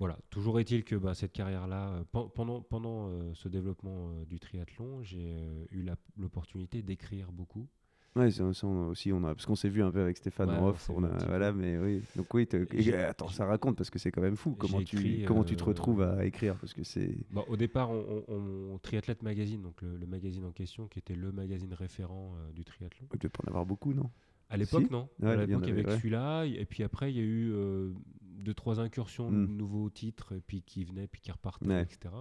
voilà, 0.00 0.16
toujours 0.30 0.60
est-il 0.60 0.84
que 0.84 0.94
bah, 0.94 1.12
cette 1.14 1.32
carrière-là, 1.32 1.90
euh, 1.90 2.04
pen- 2.04 2.28
pendant, 2.34 2.62
pendant 2.62 3.08
euh, 3.10 3.32
ce 3.34 3.48
développement 3.48 4.10
euh, 4.10 4.24
du 4.26 4.38
triathlon, 4.38 5.02
j'ai 5.02 5.18
euh, 5.36 5.64
eu 5.72 5.84
l'opportunité 6.16 6.82
d'écrire 6.82 7.32
beaucoup. 7.32 7.68
Ouais, 8.16 8.30
ça, 8.32 8.42
on 8.64 8.88
aussi, 8.88 9.12
on 9.12 9.22
a, 9.24 9.34
parce 9.34 9.46
qu'on 9.46 9.54
s'est 9.54 9.68
vu 9.68 9.82
un 9.82 9.90
peu 9.92 10.00
avec 10.00 10.16
Stéphane 10.16 10.48
Ouais, 10.50 10.56
en 10.56 10.68
off, 10.68 10.90
on 10.90 11.04
a, 11.04 11.08
voilà, 11.26 11.52
mais 11.52 11.78
oui. 11.78 12.02
Donc 12.16 12.32
oui, 12.34 12.48
et, 12.72 12.94
attends, 12.94 13.28
ça 13.28 13.44
raconte 13.46 13.76
parce 13.76 13.90
que 13.90 13.98
c'est 13.98 14.10
quand 14.10 14.22
même 14.22 14.34
fou. 14.36 14.56
Comment 14.58 14.82
tu, 14.82 14.96
écrit, 14.96 15.24
comment 15.24 15.44
tu 15.44 15.54
te 15.56 15.62
euh, 15.62 15.66
retrouves 15.66 16.02
à 16.02 16.24
écrire 16.24 16.56
parce 16.56 16.72
que 16.74 16.82
c'est. 16.82 17.14
Bah, 17.30 17.44
au 17.48 17.56
départ, 17.56 17.90
on, 17.90 18.24
on- 18.28 18.72
on- 18.74 18.78
Triathlète 18.78 19.22
Magazine, 19.22 19.62
donc 19.62 19.80
le, 19.82 19.96
le 19.96 20.06
magazine 20.06 20.44
en 20.44 20.50
question, 20.52 20.88
qui 20.88 20.98
était 20.98 21.14
le 21.14 21.30
magazine 21.32 21.72
référent 21.74 22.34
euh, 22.38 22.52
du 22.52 22.64
triathlon. 22.64 23.06
Tu 23.12 23.18
peux 23.18 23.28
pas 23.28 23.44
en 23.46 23.48
avoir 23.48 23.66
beaucoup, 23.66 23.92
non? 23.92 24.10
À 24.50 24.56
l'époque, 24.56 24.86
Si. 24.86 24.92
non. 24.92 25.08
Ouais, 25.20 25.28
à 25.32 25.36
l'époque, 25.36 25.64
il 25.64 25.68
y 25.68 25.72
avait 25.72 25.86
ouais. 25.86 25.96
celui-là. 25.98 26.44
Et 26.44 26.64
puis 26.64 26.82
après, 26.82 27.12
il 27.12 27.16
y 27.16 27.20
a 27.20 27.24
eu 27.24 27.52
euh, 27.52 27.92
deux, 28.22 28.54
trois 28.54 28.80
incursions 28.80 29.30
Mm. 29.30 29.46
de 29.46 29.52
nouveaux 29.52 29.90
titres, 29.90 30.34
et 30.34 30.40
puis 30.40 30.62
qui 30.62 30.84
venaient, 30.84 31.06
puis 31.06 31.20
qui 31.20 31.30
repartaient, 31.30 31.82
etc. 31.82 32.14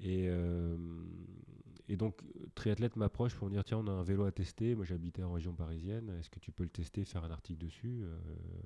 Et, 0.00 0.28
et 1.88 1.96
donc, 1.96 2.22
Triathlète 2.54 2.96
m'approche 2.96 3.34
pour 3.34 3.46
me 3.48 3.52
dire 3.52 3.62
tiens, 3.64 3.78
on 3.78 3.86
a 3.88 3.90
un 3.92 4.02
vélo 4.02 4.24
à 4.24 4.32
tester. 4.32 4.74
Moi, 4.74 4.86
j'habitais 4.86 5.22
en 5.22 5.32
région 5.32 5.52
parisienne. 5.52 6.08
Est-ce 6.18 6.30
que 6.30 6.38
tu 6.38 6.50
peux 6.50 6.62
le 6.64 6.70
tester, 6.70 7.04
faire 7.04 7.24
un 7.24 7.30
article 7.30 7.62
dessus 7.62 8.00
Euh, 8.04 8.16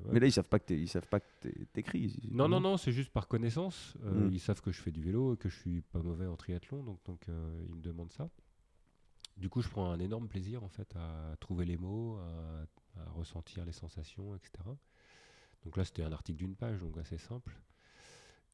ouais. 0.04 0.12
Mais 0.12 0.20
là, 0.20 0.26
ils 0.28 0.32
savent 0.32 0.48
pas 0.48 0.60
que 0.60 0.72
ils 0.72 0.88
savent 0.88 1.08
pas 1.08 1.18
que 1.18 1.48
t'écris. 1.72 2.16
Non, 2.30 2.48
non, 2.48 2.60
non, 2.60 2.76
c'est 2.76 2.92
juste 2.92 3.10
par 3.10 3.26
connaissance. 3.26 3.94
Euh, 4.04 4.28
Mm. 4.28 4.32
Ils 4.32 4.40
savent 4.40 4.60
que 4.60 4.70
je 4.70 4.80
fais 4.80 4.92
du 4.92 5.02
vélo 5.02 5.34
que 5.36 5.48
je 5.48 5.56
suis 5.56 5.80
pas 5.80 6.00
mauvais 6.00 6.26
en 6.26 6.36
triathlon, 6.36 6.82
donc, 6.84 7.00
donc 7.04 7.28
euh, 7.28 7.64
ils 7.68 7.74
me 7.74 7.80
demandent 7.82 8.12
ça. 8.12 8.30
Du 9.36 9.48
coup, 9.48 9.62
je 9.62 9.68
prends 9.68 9.90
un 9.90 9.98
énorme 10.00 10.28
plaisir 10.28 10.62
en 10.64 10.68
fait 10.68 10.94
à 10.96 11.36
trouver 11.40 11.64
les 11.64 11.76
mots, 11.76 12.16
à, 12.18 13.00
à 13.00 13.10
ressentir 13.10 13.64
les 13.64 13.72
sensations, 13.72 14.34
etc. 14.36 14.52
Donc 15.64 15.76
là, 15.76 15.84
c'était 15.84 16.02
un 16.04 16.12
article 16.12 16.38
d'une 16.38 16.54
page, 16.56 16.78
donc 16.80 16.96
assez 16.98 17.18
simple. 17.18 17.52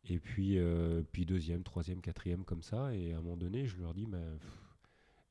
Et 0.08 0.18
puis, 0.18 0.58
euh, 0.58 1.02
puis 1.12 1.24
deuxième, 1.24 1.62
troisième, 1.62 2.00
quatrième 2.00 2.44
comme 2.44 2.62
ça. 2.62 2.94
Et 2.94 3.12
à 3.12 3.18
un 3.18 3.20
moment 3.22 3.36
donné, 3.36 3.66
je 3.66 3.78
leur 3.80 3.94
dis, 3.94 4.06
mais, 4.06 4.18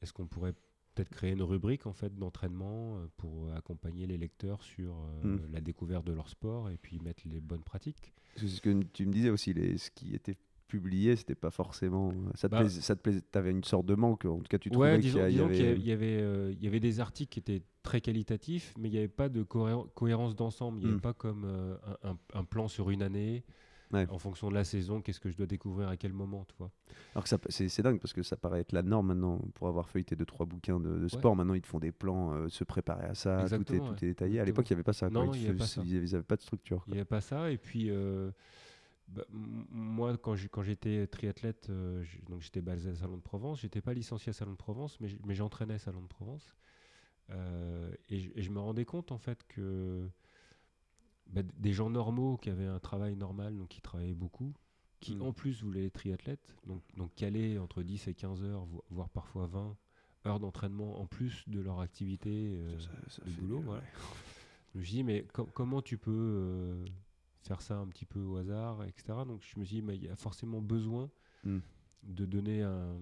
est-ce 0.01 0.11
qu'on 0.13 0.25
pourrait 0.27 0.53
peut-être 0.95 1.09
créer 1.09 1.31
une 1.31 1.41
rubrique 1.43 1.85
en 1.87 1.93
fait 1.93 2.15
d'entraînement 2.15 2.97
euh, 2.97 3.07
pour 3.17 3.51
accompagner 3.53 4.05
les 4.07 4.17
lecteurs 4.17 4.61
sur 4.63 4.95
euh, 5.23 5.37
Mm. 5.37 5.51
la 5.53 5.61
découverte 5.61 6.05
de 6.05 6.13
leur 6.13 6.29
sport 6.29 6.69
et 6.69 6.77
puis 6.77 6.99
mettre 6.99 7.23
les 7.25 7.39
bonnes 7.39 7.63
pratiques? 7.63 8.13
C'est 8.35 8.47
ce 8.47 8.61
que 8.61 8.81
tu 8.93 9.05
me 9.05 9.11
disais 9.11 9.29
aussi, 9.29 9.53
les, 9.53 9.77
ce 9.77 9.89
qui 9.91 10.13
était 10.15 10.35
publié, 10.67 11.15
c'était 11.15 11.35
pas 11.35 11.51
forcément. 11.51 12.11
Ça 12.33 12.49
te 12.49 12.53
Bah. 12.55 12.61
plaisait, 12.61 12.81
ça 12.81 12.95
te 12.95 13.01
plaisait, 13.01 13.21
t'avais 13.21 13.51
une 13.51 13.63
sorte 13.63 13.85
de 13.85 13.93
manque. 13.93 14.25
En 14.25 14.37
tout 14.37 14.43
cas, 14.49 14.57
tu 14.57 14.71
trouvais 14.71 14.93
Ouais, 14.93 14.97
disons 14.99 15.19
qu'il 15.27 15.37
y, 15.37 15.39
avait. 15.41 15.75
il 15.77 15.85
y 15.85 15.91
avait, 15.91 16.17
euh, 16.21 16.51
il 16.51 16.63
y 16.63 16.67
avait 16.67 16.79
des 16.79 16.99
articles 16.99 17.31
qui 17.31 17.39
étaient 17.39 17.61
très 17.83 18.01
qualitatifs, 18.01 18.73
mais 18.79 18.87
il 18.89 18.91
n'y 18.91 18.97
avait 18.97 19.07
pas 19.07 19.29
de 19.29 19.43
cohé- 19.43 19.87
cohérence 19.93 20.35
d'ensemble. 20.35 20.79
Il 20.79 20.85
n'y 20.85 20.87
avait 20.87 20.97
Mm. 20.97 21.01
pas 21.01 21.13
comme 21.13 21.43
euh, 21.45 21.77
un 22.33 22.43
plan 22.43 22.67
sur 22.67 22.89
une 22.89 23.03
année, 23.03 23.43
Ouais. 23.93 24.07
en 24.09 24.17
fonction 24.17 24.49
de 24.49 24.55
la 24.55 24.63
saison, 24.63 25.01
qu'est-ce 25.01 25.19
que 25.19 25.29
je 25.29 25.37
dois 25.37 25.45
découvrir 25.45 25.87
à 25.89 25.97
quel 25.97 26.13
moment, 26.13 26.45
tu 26.45 26.55
vois. 26.57 26.71
Alors 27.13 27.23
que 27.23 27.29
ça- 27.29 27.37
c'est 27.49 27.69
c'est 27.69 27.81
dingue 27.83 27.99
parce 27.99 28.13
que 28.13 28.23
ça 28.23 28.35
paraît 28.35 28.59
être 28.61 28.71
la 28.71 28.81
norme 28.81 29.07
maintenant 29.07 29.39
pour 29.53 29.67
avoir 29.67 29.87
feuilleté 29.89 30.15
deux 30.15 30.25
trois 30.25 30.45
bouquins 30.45 30.79
de, 30.79 30.97
de 30.99 31.07
sport. 31.07 31.35
Maintenant, 31.35 31.53
ils 31.53 31.61
te 31.61 31.67
font 31.67 31.79
des 31.79 31.91
plans, 31.91 32.33
euh, 32.33 32.49
se 32.49 32.63
préparer 32.63 33.05
à 33.05 33.13
ça, 33.15 33.37
tout 33.65 33.73
est, 33.73 33.77
tout 33.97 34.03
est 34.05 34.07
détaillé. 34.09 34.39
À 34.39 34.45
l'époque, 34.45 34.69
il 34.69 34.73
n'y 34.73 34.77
avait 34.77 34.83
pas 34.83 34.93
ça. 34.93 35.09
Non, 35.09 35.31
il 35.33 35.41
y 35.41 35.45
te 35.45 35.49
avait 36.15 36.23
pas 36.23 36.35
de 36.35 36.41
structure. 36.41 36.83
Il 36.87 36.93
n'y 36.93 36.97
avait 36.99 37.05
pas 37.05 37.21
ça. 37.21 37.51
Et 37.51 37.57
puis, 37.57 37.89
euh, 37.89 38.31
bah, 39.09 39.23
moi, 39.31 40.17
quand 40.17 40.35
j'étais 40.35 41.05
triathlète, 41.07 41.67
euh, 41.69 42.03
donc 42.29 42.41
j'étais 42.41 42.61
basé 42.61 42.89
à 42.89 42.95
Salon 42.95 43.17
de 43.17 43.21
Provence. 43.21 43.61
J'étais 43.61 43.81
pas 43.81 43.93
licencié 43.93 44.31
à 44.31 44.33
Salon 44.33 44.53
de 44.53 44.57
Provence, 44.57 44.97
mais 44.99 45.35
j'entraînais 45.35 45.75
à 45.75 45.79
Salon 45.79 46.01
de 46.01 46.07
Provence. 46.07 46.55
Euh, 47.29 47.91
et, 48.09 48.19
je- 48.19 48.31
et 48.35 48.41
je 48.41 48.49
me 48.49 48.59
rendais 48.59 48.85
compte 48.85 49.11
en 49.11 49.17
fait 49.17 49.43
que 49.47 50.09
bah, 51.27 51.41
des 51.43 51.73
gens 51.73 51.89
normaux 51.89 52.37
qui 52.37 52.49
avaient 52.49 52.67
un 52.67 52.79
travail 52.79 53.15
normal, 53.15 53.57
donc 53.57 53.69
qui 53.69 53.81
travaillaient 53.81 54.13
beaucoup, 54.13 54.53
qui 54.99 55.15
Mm. 55.15 55.21
en 55.23 55.33
plus 55.33 55.63
voulaient 55.63 55.85
être 55.87 55.93
triathlètes, 55.93 56.55
donc, 56.65 56.81
donc 56.97 57.13
calés 57.15 57.57
entre 57.57 57.83
10 57.83 58.07
et 58.07 58.13
15 58.13 58.43
heures, 58.43 58.65
vo- 58.65 58.83
voire 58.89 59.09
parfois 59.09 59.47
20 59.47 59.75
heures 60.25 60.39
d'entraînement 60.39 60.99
en 61.01 61.05
plus 61.05 61.43
de 61.49 61.59
leur 61.59 61.79
activité 61.81 62.53
euh, 62.55 62.79
Ça- 62.79 62.89
ça- 63.09 63.15
ça 63.17 63.21
de 63.25 63.31
boulot. 63.31 63.59
voilà. 63.61 63.83
Je 64.73 64.79
me 64.79 64.83
suis 64.83 64.93
dit, 64.95 65.03
mais 65.03 65.25
com- 65.33 65.49
comment 65.53 65.81
tu 65.81 65.97
peux 65.97 66.11
euh, 66.11 66.85
faire 67.41 67.61
ça 67.61 67.77
un 67.77 67.87
petit 67.87 68.05
peu 68.05 68.19
au 68.21 68.37
hasard, 68.37 68.83
etc. 68.85 69.03
Donc 69.27 69.41
je 69.43 69.59
me 69.59 69.65
suis 69.65 69.77
dit, 69.77 69.81
mais 69.81 69.95
il 69.97 70.03
y 70.05 70.09
a 70.09 70.15
forcément 70.15 70.61
besoin 70.61 71.09
Mm. 71.43 71.59
de 72.03 72.25
donner 72.25 72.61
un, 72.63 72.97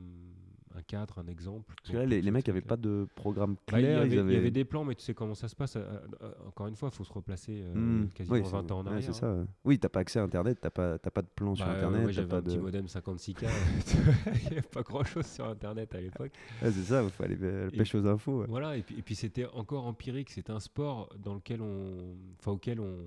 un 0.76 0.82
cadre, 0.82 1.20
un 1.20 1.28
exemple. 1.28 1.74
Parce 1.82 1.92
que 1.92 1.98
là, 1.98 2.06
les, 2.06 2.22
les 2.22 2.32
mecs 2.32 2.48
n'avaient 2.48 2.62
pas 2.62 2.78
de 2.78 3.08
programme 3.16 3.56
Bah, 3.72 3.80
il, 3.80 3.84
y 3.84 3.88
clair. 3.88 3.98
avait, 4.00 4.08
ils 4.10 4.14
il 4.14 4.34
y 4.34 4.38
avait 4.38 4.52
des 4.52 4.66
plans, 4.66 4.84
mais 4.86 4.96
tu 4.96 5.04
sais 5.04 5.14
comment 5.14 5.36
ça 5.36 5.48
se 5.48 5.56
passe. 5.56 5.76
euh, 5.76 5.84
euh, 6.22 6.32
encore 6.48 6.68
une 6.68 6.76
fois, 6.76 6.90
il 6.92 6.96
faut 6.96 7.04
se 7.04 7.14
replacer 7.14 7.62
euh, 7.64 7.74
Mm. 7.74 8.10
quasiment 8.10 8.36
Oui, 8.38 8.42
c'est- 8.46 8.52
20 8.52 8.72
ans 8.72 8.80
en 8.80 8.86
arrière. 8.88 9.10
hein. 9.10 9.14
ça. 9.14 9.36
Oui, 9.66 9.80
t'as 9.80 9.90
pas 9.90 10.00
accès 10.02 10.20
à 10.20 10.24
Internet, 10.24 10.60
t'as 10.62 10.70
pas, 10.70 10.98
t'as 11.00 11.10
pas 11.12 11.22
de 11.22 11.28
plan 11.28 11.56
sur 11.56 11.66
Bah, 11.66 11.74
Internet. 11.74 12.10
j'avais 12.12 12.28
pas 12.28 12.38
un 12.38 12.42
de... 12.42 12.46
petit 12.50 12.58
modem 12.60 12.86
56K. 12.86 13.46
Il 14.34 14.42
n'y 14.42 14.48
avait 14.48 14.62
pas 14.62 14.82
grand-chose 14.84 15.26
sur 15.26 15.48
Internet 15.48 15.94
à 15.96 16.02
l'époque. 16.02 16.32
Ouais, 16.62 16.72
c'est 16.72 16.84
ça, 16.84 17.04
il 17.04 17.10
faut 17.10 17.24
aller 17.24 17.36
Et- 17.74 17.78
pêcher 17.78 17.98
aux 17.98 18.06
infos. 18.08 18.46
Voilà, 18.48 18.78
et 18.78 18.82
puis, 18.84 18.98
et 18.98 19.02
puis 19.02 19.16
c'était 19.16 19.46
encore 19.48 19.86
empirique. 19.86 20.30
C'était 20.30 20.52
un 20.52 20.60
sport 20.60 21.10
dans 21.18 21.36
lequel 21.36 21.62
on, 21.62 22.16
enfin, 22.40 22.52
auquel 22.52 22.80
on, 22.80 22.98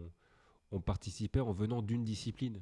on 0.73 0.81
participait 0.81 1.41
en 1.41 1.53
venant 1.53 1.83
d'une 1.83 2.05
discipline. 2.05 2.61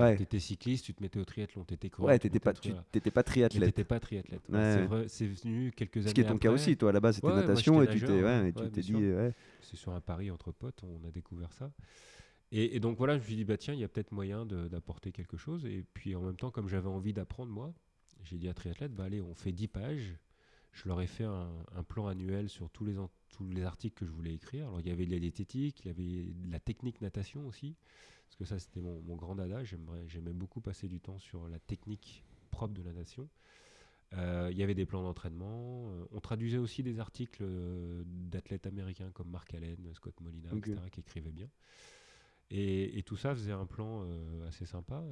Ouais. 0.00 0.16
Tu 0.16 0.22
étais 0.22 0.38
cycliste, 0.40 0.84
tu 0.84 0.94
te 0.94 1.02
mettais 1.02 1.18
au 1.20 1.24
triathlon. 1.24 1.64
Tu 1.64 1.74
étais 1.74 1.90
Ouais, 1.98 2.18
t'étais 2.18 2.40
pas, 2.40 2.52
tu 2.52 2.72
t'étais 2.90 3.10
pas 3.10 3.22
triathlète. 3.22 3.64
t'étais 3.74 3.84
pas 3.84 4.00
triathlète. 4.00 4.40
Ouais, 4.48 4.58
Ouais. 4.58 4.72
C'est 4.74 4.86
vrai, 4.86 5.08
c'est 5.08 5.26
venu 5.26 5.72
quelques 5.72 5.98
années 5.98 6.08
Ce 6.08 6.14
qui 6.14 6.20
est 6.20 6.24
ton 6.24 6.38
cas 6.38 6.50
aussi, 6.50 6.76
toi, 6.76 6.92
là-bas, 6.92 7.12
c'était 7.12 7.26
Ouais, 7.26 7.32
ouais, 7.32 7.38
moi, 7.40 7.46
natation 7.48 7.82
et 7.82 7.86
tu 7.88 8.00
t'es, 8.00 8.18
et 8.48 8.52
tu 8.52 8.80
dit, 8.80 8.92
C'est 9.62 9.76
sur 9.76 9.92
un 9.92 10.00
pari 10.00 10.30
entre 10.30 10.52
potes, 10.52 10.82
on 10.84 11.06
a 11.06 11.10
découvert 11.10 11.52
ça. 11.52 11.70
Et, 12.52 12.74
et 12.76 12.80
donc 12.80 12.98
voilà, 12.98 13.14
je 13.14 13.20
me 13.20 13.24
suis 13.24 13.36
dit, 13.36 13.44
bah 13.44 13.56
tiens, 13.56 13.74
il 13.74 13.80
y 13.80 13.84
a 13.84 13.88
peut-être 13.88 14.10
moyen 14.10 14.44
de- 14.44 14.66
d'apporter 14.68 15.12
quelque 15.12 15.36
chose. 15.36 15.64
Et 15.66 15.84
puis 15.94 16.16
en 16.16 16.22
même 16.22 16.36
temps, 16.36 16.50
comme 16.50 16.68
j'avais 16.68 16.88
envie 16.88 17.12
d'apprendre, 17.12 17.52
moi, 17.52 17.72
j'ai 18.24 18.38
dit 18.38 18.48
à 18.48 18.54
Triathlète, 18.54 18.92
bah 18.94 19.04
allez, 19.04 19.20
on 19.20 19.34
fait 19.34 19.52
10 19.52 19.68
pages. 19.68 20.16
Je 20.72 20.88
leur 20.88 21.00
ai 21.00 21.06
fait 21.06 21.24
un, 21.24 21.48
un 21.76 21.82
plan 21.82 22.06
annuel 22.08 22.48
sur 22.48 22.70
tous 22.70 22.84
les, 22.84 22.94
tous 23.30 23.48
les 23.48 23.62
articles 23.62 23.98
que 23.98 24.06
je 24.06 24.10
voulais 24.12 24.34
écrire. 24.34 24.66
Alors 24.68 24.80
il 24.80 24.88
y 24.88 24.90
avait 24.90 25.06
de 25.06 25.10
la 25.10 25.18
diététique, 25.18 25.80
il 25.84 25.88
y 25.88 25.90
avait 25.90 26.32
de 26.32 26.50
la 26.52 26.60
technique 26.60 27.00
natation 27.00 27.46
aussi. 27.46 27.76
Parce 28.30 28.36
que 28.36 28.44
ça, 28.44 28.60
c'était 28.60 28.80
mon, 28.80 29.00
mon 29.02 29.16
grand 29.16 29.34
dada. 29.34 29.64
J'aimais 29.64 30.32
beaucoup 30.32 30.60
passer 30.60 30.86
du 30.86 31.00
temps 31.00 31.18
sur 31.18 31.48
la 31.48 31.58
technique 31.58 32.24
propre 32.52 32.74
de 32.74 32.82
la 32.82 32.92
natation. 32.92 33.28
Euh, 34.12 34.48
Il 34.52 34.56
y 34.56 34.62
avait 34.62 34.74
des 34.74 34.86
plans 34.86 35.02
d'entraînement. 35.02 35.90
euh, 35.90 36.04
on 36.12 36.20
traduisait 36.20 36.58
aussi 36.58 36.82
des 36.84 37.00
articles 37.00 37.42
euh, 37.42 38.02
d'athlètes 38.06 38.66
américains 38.66 39.10
comme 39.10 39.30
Mark 39.30 39.52
Allen, 39.54 39.76
Scott 39.94 40.20
Molina, 40.20 40.48
etc., 40.70 40.88
qui 40.90 41.00
écrivaient 41.00 41.32
bien. 41.32 41.48
Et, 42.50 42.98
et 42.98 43.02
tout 43.02 43.16
ça 43.16 43.34
faisait 43.34 43.52
un 43.52 43.66
plan 43.66 44.06
assez 44.46 44.64
sympa. 44.64 45.04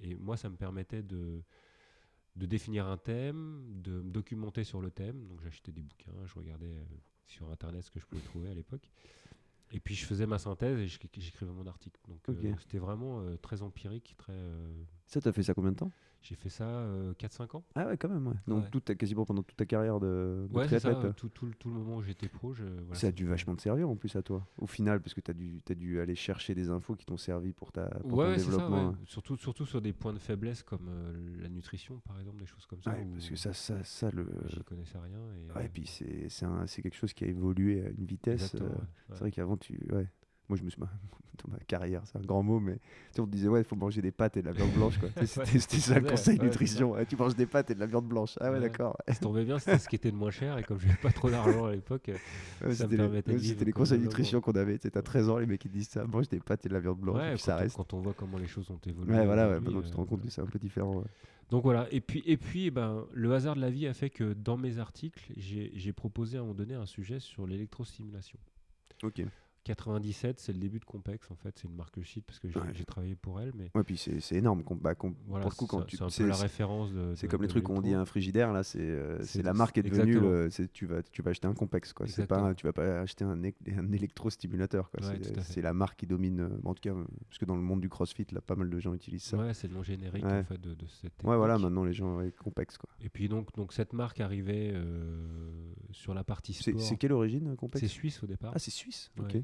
Et, 0.00 0.10
et 0.10 0.14
moi, 0.14 0.36
ça 0.36 0.48
me 0.50 0.56
permettait 0.56 1.02
de, 1.02 1.42
de 2.36 2.46
définir 2.46 2.86
un 2.86 2.96
thème, 2.98 3.62
de 3.82 4.02
me 4.02 4.10
documenter 4.10 4.64
sur 4.64 4.80
le 4.82 4.90
thème. 4.90 5.26
Donc 5.28 5.40
j'achetais 5.42 5.72
des 5.72 5.82
bouquins, 5.82 6.12
je 6.26 6.34
regardais 6.34 6.74
sur 7.26 7.50
Internet 7.50 7.82
ce 7.82 7.90
que 7.90 8.00
je 8.00 8.06
pouvais 8.06 8.22
trouver 8.22 8.48
à 8.50 8.54
l'époque. 8.54 8.90
Et 9.72 9.80
puis 9.80 9.94
je 9.94 10.04
faisais 10.06 10.26
ma 10.26 10.38
synthèse 10.38 10.78
et 10.78 10.86
j'éc- 10.86 11.08
j'écrivais 11.18 11.52
mon 11.52 11.66
article. 11.66 12.00
Donc 12.08 12.20
euh, 12.28 12.32
c'était 12.60 12.78
vraiment 12.78 13.20
euh, 13.20 13.36
très 13.36 13.62
empirique, 13.62 14.14
très. 14.16 14.32
Euh, 15.06 15.12
Ça, 15.12 15.20
t'as 15.20 15.32
fait 15.32 15.42
ça 15.42 15.54
combien 15.54 15.70
de 15.72 15.76
temps? 15.76 15.90
J'ai 16.22 16.34
fait 16.34 16.48
ça 16.48 16.64
euh, 16.64 17.12
4-5 17.14 17.56
ans. 17.56 17.64
Ah 17.76 17.86
ouais, 17.86 17.96
quand 17.96 18.08
même, 18.08 18.26
ouais. 18.26 18.34
Donc, 18.48 18.64
Ouais. 18.74 18.80
ta- 18.80 18.94
quasiment 18.96 19.24
pendant 19.24 19.44
toute 19.44 19.56
ta 19.56 19.64
carrière 19.66 20.00
de, 20.00 20.48
de 20.50 20.56
Ouais, 20.56 20.66
c'est 20.66 20.80
ça. 20.80 20.88
euh, 20.88 21.12
Tout, 21.12 21.28
tout, 21.28 21.46
le- 21.46 21.54
tout 21.54 21.68
le 21.68 21.74
moment 21.76 21.96
où 21.98 22.02
j'étais 22.02 22.26
pro, 22.28 22.52
je, 22.52 22.64
voilà, 22.64 22.94
ça 22.94 23.06
a 23.06 23.10
ça 23.10 23.12
dû 23.12 23.24
me- 23.24 23.28
vachement 23.30 23.54
te 23.54 23.62
servir 23.62 23.88
en 23.88 23.94
plus 23.94 24.16
à 24.16 24.22
toi, 24.22 24.44
au 24.58 24.66
final, 24.66 25.00
parce 25.00 25.14
que 25.14 25.20
tu 25.20 25.30
as 25.30 25.34
dû, 25.34 25.60
t'as 25.64 25.74
dû 25.74 26.00
aller 26.00 26.16
chercher 26.16 26.56
des 26.56 26.68
infos 26.70 26.96
qui 26.96 27.06
t'ont 27.06 27.16
servi 27.16 27.52
pour, 27.52 27.70
ta, 27.70 27.86
pour 27.86 28.14
Ouais, 28.14 28.34
ton 28.36 28.38
ça, 28.42 28.44
développement. 28.50 28.88
ouais. 28.88 28.94
Surtout, 29.04 29.36
surtout 29.36 29.66
sur 29.66 29.80
des 29.80 29.92
points 29.92 30.14
de 30.14 30.18
faiblesse 30.18 30.64
comme 30.64 30.88
euh, 30.88 31.36
la 31.40 31.48
nutrition, 31.48 32.00
par 32.00 32.18
exemple, 32.18 32.38
des 32.40 32.46
choses 32.46 32.66
comme 32.66 32.82
ça. 32.82 32.92
Parce 32.92 33.28
que 33.28 33.36
ça, 33.36 33.52
ça, 33.52 33.84
ça 33.84 34.10
le. 34.10 34.26
J'y 34.48 34.64
connaissais 34.64 34.98
rien. 34.98 35.20
Et, 35.36 35.52
Ouais, 35.52 35.62
euh, 35.62 35.64
et 35.66 35.68
puis 35.68 35.86
c'est 35.86 36.28
c'est 36.28 36.46
un- 36.46 36.66
c'est 36.66 36.82
quelque 36.82 36.96
chose 36.96 37.12
qui 37.12 37.22
a 37.24 37.28
évolué 37.28 37.84
à 37.86 37.90
une 37.90 38.04
vitesse. 38.04 38.56
euh, 38.56 38.68
C'est 39.10 39.20
vrai 39.20 39.30
qu'avant, 39.30 39.56
tu. 39.56 39.78
Ouais. 39.92 40.08
Moi, 40.48 40.58
je 40.58 40.62
me 40.64 40.70
suis. 40.70 40.80
Dans 41.44 41.52
ma 41.52 41.58
carrière, 41.58 42.00
c'est 42.06 42.16
un 42.16 42.22
grand 42.22 42.42
mot, 42.42 42.58
mais 42.60 42.78
tu 43.14 43.20
on 43.20 43.26
te 43.26 43.30
disait, 43.30 43.48
ouais, 43.48 43.60
il 43.60 43.64
faut 43.64 43.76
manger 43.76 44.00
des 44.00 44.10
pâtes 44.10 44.38
et 44.38 44.40
de 44.40 44.46
la 44.46 44.52
viande 44.52 44.70
blanche. 44.72 44.96
quoi. 44.96 45.10
C'était 45.26 45.58
c'était 45.58 45.76
ça 45.76 45.98
le 46.00 46.08
conseil 46.08 46.38
ouais, 46.38 46.44
nutrition. 46.46 46.92
Ouais, 46.92 47.04
tu 47.04 47.14
manges 47.14 47.36
des 47.36 47.44
pâtes 47.44 47.70
et 47.70 47.74
de 47.74 47.80
la 47.80 47.84
viande 47.84 48.06
blanche. 48.08 48.38
Ah 48.40 48.46
ouais, 48.46 48.52
Ouais. 48.56 48.60
d'accord. 48.60 48.96
Ça 49.06 49.16
tombait 49.16 49.44
bien, 49.44 49.58
c'était 49.58 49.78
ce 49.78 49.86
qui 49.86 49.96
était 49.96 50.10
le 50.10 50.16
moins 50.16 50.30
cher. 50.30 50.56
Et 50.56 50.62
comme 50.62 50.80
j'avais 50.80 50.96
pas 50.96 51.12
trop 51.12 51.28
d'argent 51.28 51.66
à 51.66 51.72
l'époque, 51.72 52.08
euh, 52.08 52.72
C'était 52.72 52.96
les, 52.96 53.38
c'était 53.38 53.70
conseils 53.72 53.98
nutrition 53.98 54.40
qu'on 54.40 54.52
avait. 54.52 54.78
Tu 54.78 54.88
as 54.94 55.02
13 55.02 55.28
ans, 55.28 55.36
les 55.36 55.44
mecs 55.44 55.60
qui 55.60 55.68
disent 55.68 55.90
ça, 55.90 56.06
mange 56.06 56.26
des 56.30 56.40
pâtes 56.40 56.64
et 56.64 56.70
de 56.70 56.74
la 56.74 56.80
viande 56.80 57.00
blanche. 57.00 57.20
et 57.20 57.34
puis 57.34 57.38
quand, 57.40 57.44
ça 57.44 57.56
on, 57.56 57.58
reste. 57.58 57.76
quand 57.76 57.92
on 57.92 58.00
voit 58.00 58.14
comment 58.14 58.38
les 58.38 58.46
choses 58.46 58.70
ont 58.70 58.80
évolué. 58.86 59.12
Ouais, 59.12 59.26
voilà, 59.26 59.60
maintenant 59.60 59.82
tu 59.82 59.90
te 59.90 59.92
euh, 59.92 59.96
rends 59.98 60.06
compte 60.06 60.22
que 60.22 60.30
c'est 60.30 60.40
un 60.40 60.46
peu 60.46 60.58
différent. 60.58 61.04
Donc 61.50 61.64
voilà, 61.64 61.86
et 61.92 62.00
puis, 62.00 62.22
et 62.24 62.38
puis 62.38 62.66
eh 62.66 62.70
ben, 62.70 63.04
le 63.12 63.32
hasard 63.34 63.54
de 63.56 63.60
la 63.60 63.70
vie 63.70 63.86
a 63.86 63.92
fait 63.92 64.08
que 64.10 64.32
dans 64.32 64.56
mes 64.56 64.78
articles, 64.78 65.30
j'ai 65.36 65.92
proposé 65.92 66.38
à 66.38 66.40
un 66.40 66.44
moment 66.44 66.54
donné 66.54 66.74
un 66.74 66.86
sujet 66.86 67.20
sur 67.20 67.46
l'électrostimulation, 67.46 68.38
Ok. 69.02 69.22
97, 69.66 70.38
c'est 70.38 70.52
le 70.52 70.58
début 70.58 70.78
de 70.78 70.84
Compex 70.84 71.30
en 71.30 71.34
fait. 71.36 71.58
C'est 71.58 71.68
une 71.68 71.74
marque 71.74 72.00
shit 72.02 72.24
parce 72.24 72.38
que 72.38 72.48
j'ai 72.48 72.58
Ouais. 72.58 72.84
travaillé 72.86 73.16
pour 73.16 73.40
elle, 73.40 73.52
mais 73.56 73.70
Ouais, 73.74 73.82
puis 73.82 73.96
c'est 73.96 74.20
énorme. 74.36 74.62
bah, 74.80 74.94
voilà, 75.26 75.42
pour 75.42 75.50
le 75.50 75.56
coup, 75.56 75.64
c'est 75.64 75.66
quand 75.66 75.82
tu 75.82 75.96
c'est 76.08 76.26
la 76.26 76.36
référence 76.36 76.92
de. 76.92 77.14
C'est 77.16 77.26
comme 77.28 77.42
les 77.42 77.48
trucs 77.48 77.64
qu'on 77.64 77.74
dit 77.80 77.88
l'électro. 77.88 78.02
un 78.02 78.04
frigidaire 78.06 78.52
là, 78.52 78.62
c'est 78.62 78.78
euh, 78.80 79.18
la 79.42 79.52
marque 79.54 79.76
est 79.78 79.82
devenue. 79.82 80.20
le- 80.20 80.50
c'est- 80.50 80.72
tu 80.72 80.86
vas 80.86 81.02
tu 81.02 81.20
vas 81.22 81.30
acheter 81.32 81.48
un 81.48 81.54
complexe 81.54 81.92
quoi. 81.92 82.06
Pas 82.28 82.54
tu 82.54 82.66
vas 82.66 82.72
pas 82.72 83.00
acheter 83.00 83.24
un, 83.24 83.42
un 83.42 83.92
électrostimulateur 83.92 84.90
quoi. 84.90 85.00
Ouais, 85.06 85.18
C'est- 85.42 85.58
à 85.60 85.62
la 85.62 85.72
marque 85.72 85.98
qui 85.98 86.06
domine. 86.06 86.40
euh, 86.40 86.48
en 86.64 86.74
tout 86.74 86.80
cas, 86.80 86.90
euh, 86.94 87.04
parce 87.28 87.38
que 87.38 87.44
dans 87.44 87.56
le 87.56 87.62
monde 87.62 87.80
du 87.80 87.88
CrossFit 87.88 88.26
là, 88.32 88.40
pas 88.40 88.54
mal 88.56 88.70
de 88.70 88.78
gens 88.78 88.94
utilisent 88.94 89.22
ça. 89.24 89.36
Ouais, 89.36 89.46
Ouais, 89.46 89.54
c'est 89.54 89.68
le 89.68 89.74
nom 89.74 89.82
générique 89.82 90.24
Ouais. 90.24 90.40
en 90.40 90.44
fait 90.44 90.60
de, 90.60 90.74
de 90.74 90.86
cette. 90.86 91.12
voilà. 91.22 91.54
technique. 91.54 91.64
Maintenant 91.64 91.84
les 91.84 91.92
gens 91.92 92.18
avec 92.18 92.36
complexe 92.36 92.78
quoi. 92.78 92.88
Et 93.00 93.08
puis 93.08 93.28
donc, 93.28 93.52
donc 93.56 93.72
cette 93.72 93.92
marque 93.92 94.20
arrivait 94.20 94.72
euh, 94.74 95.72
sur 95.92 96.14
la 96.14 96.24
partie 96.24 96.52
C'est 96.52 96.70
sport. 96.72 96.80
c'est 96.80 96.96
quelle 96.96 97.12
origine 97.12 97.48
euh, 97.48 97.54
complexe 97.56 97.86
C'est 97.86 97.92
suisse 97.92 98.22
au 98.22 98.26
départ. 98.26 98.52
Ah 98.54 98.58
c'est 98.58 98.70
suisse. 98.70 99.10
Ouais. 99.18 99.24
Ok. 99.36 99.42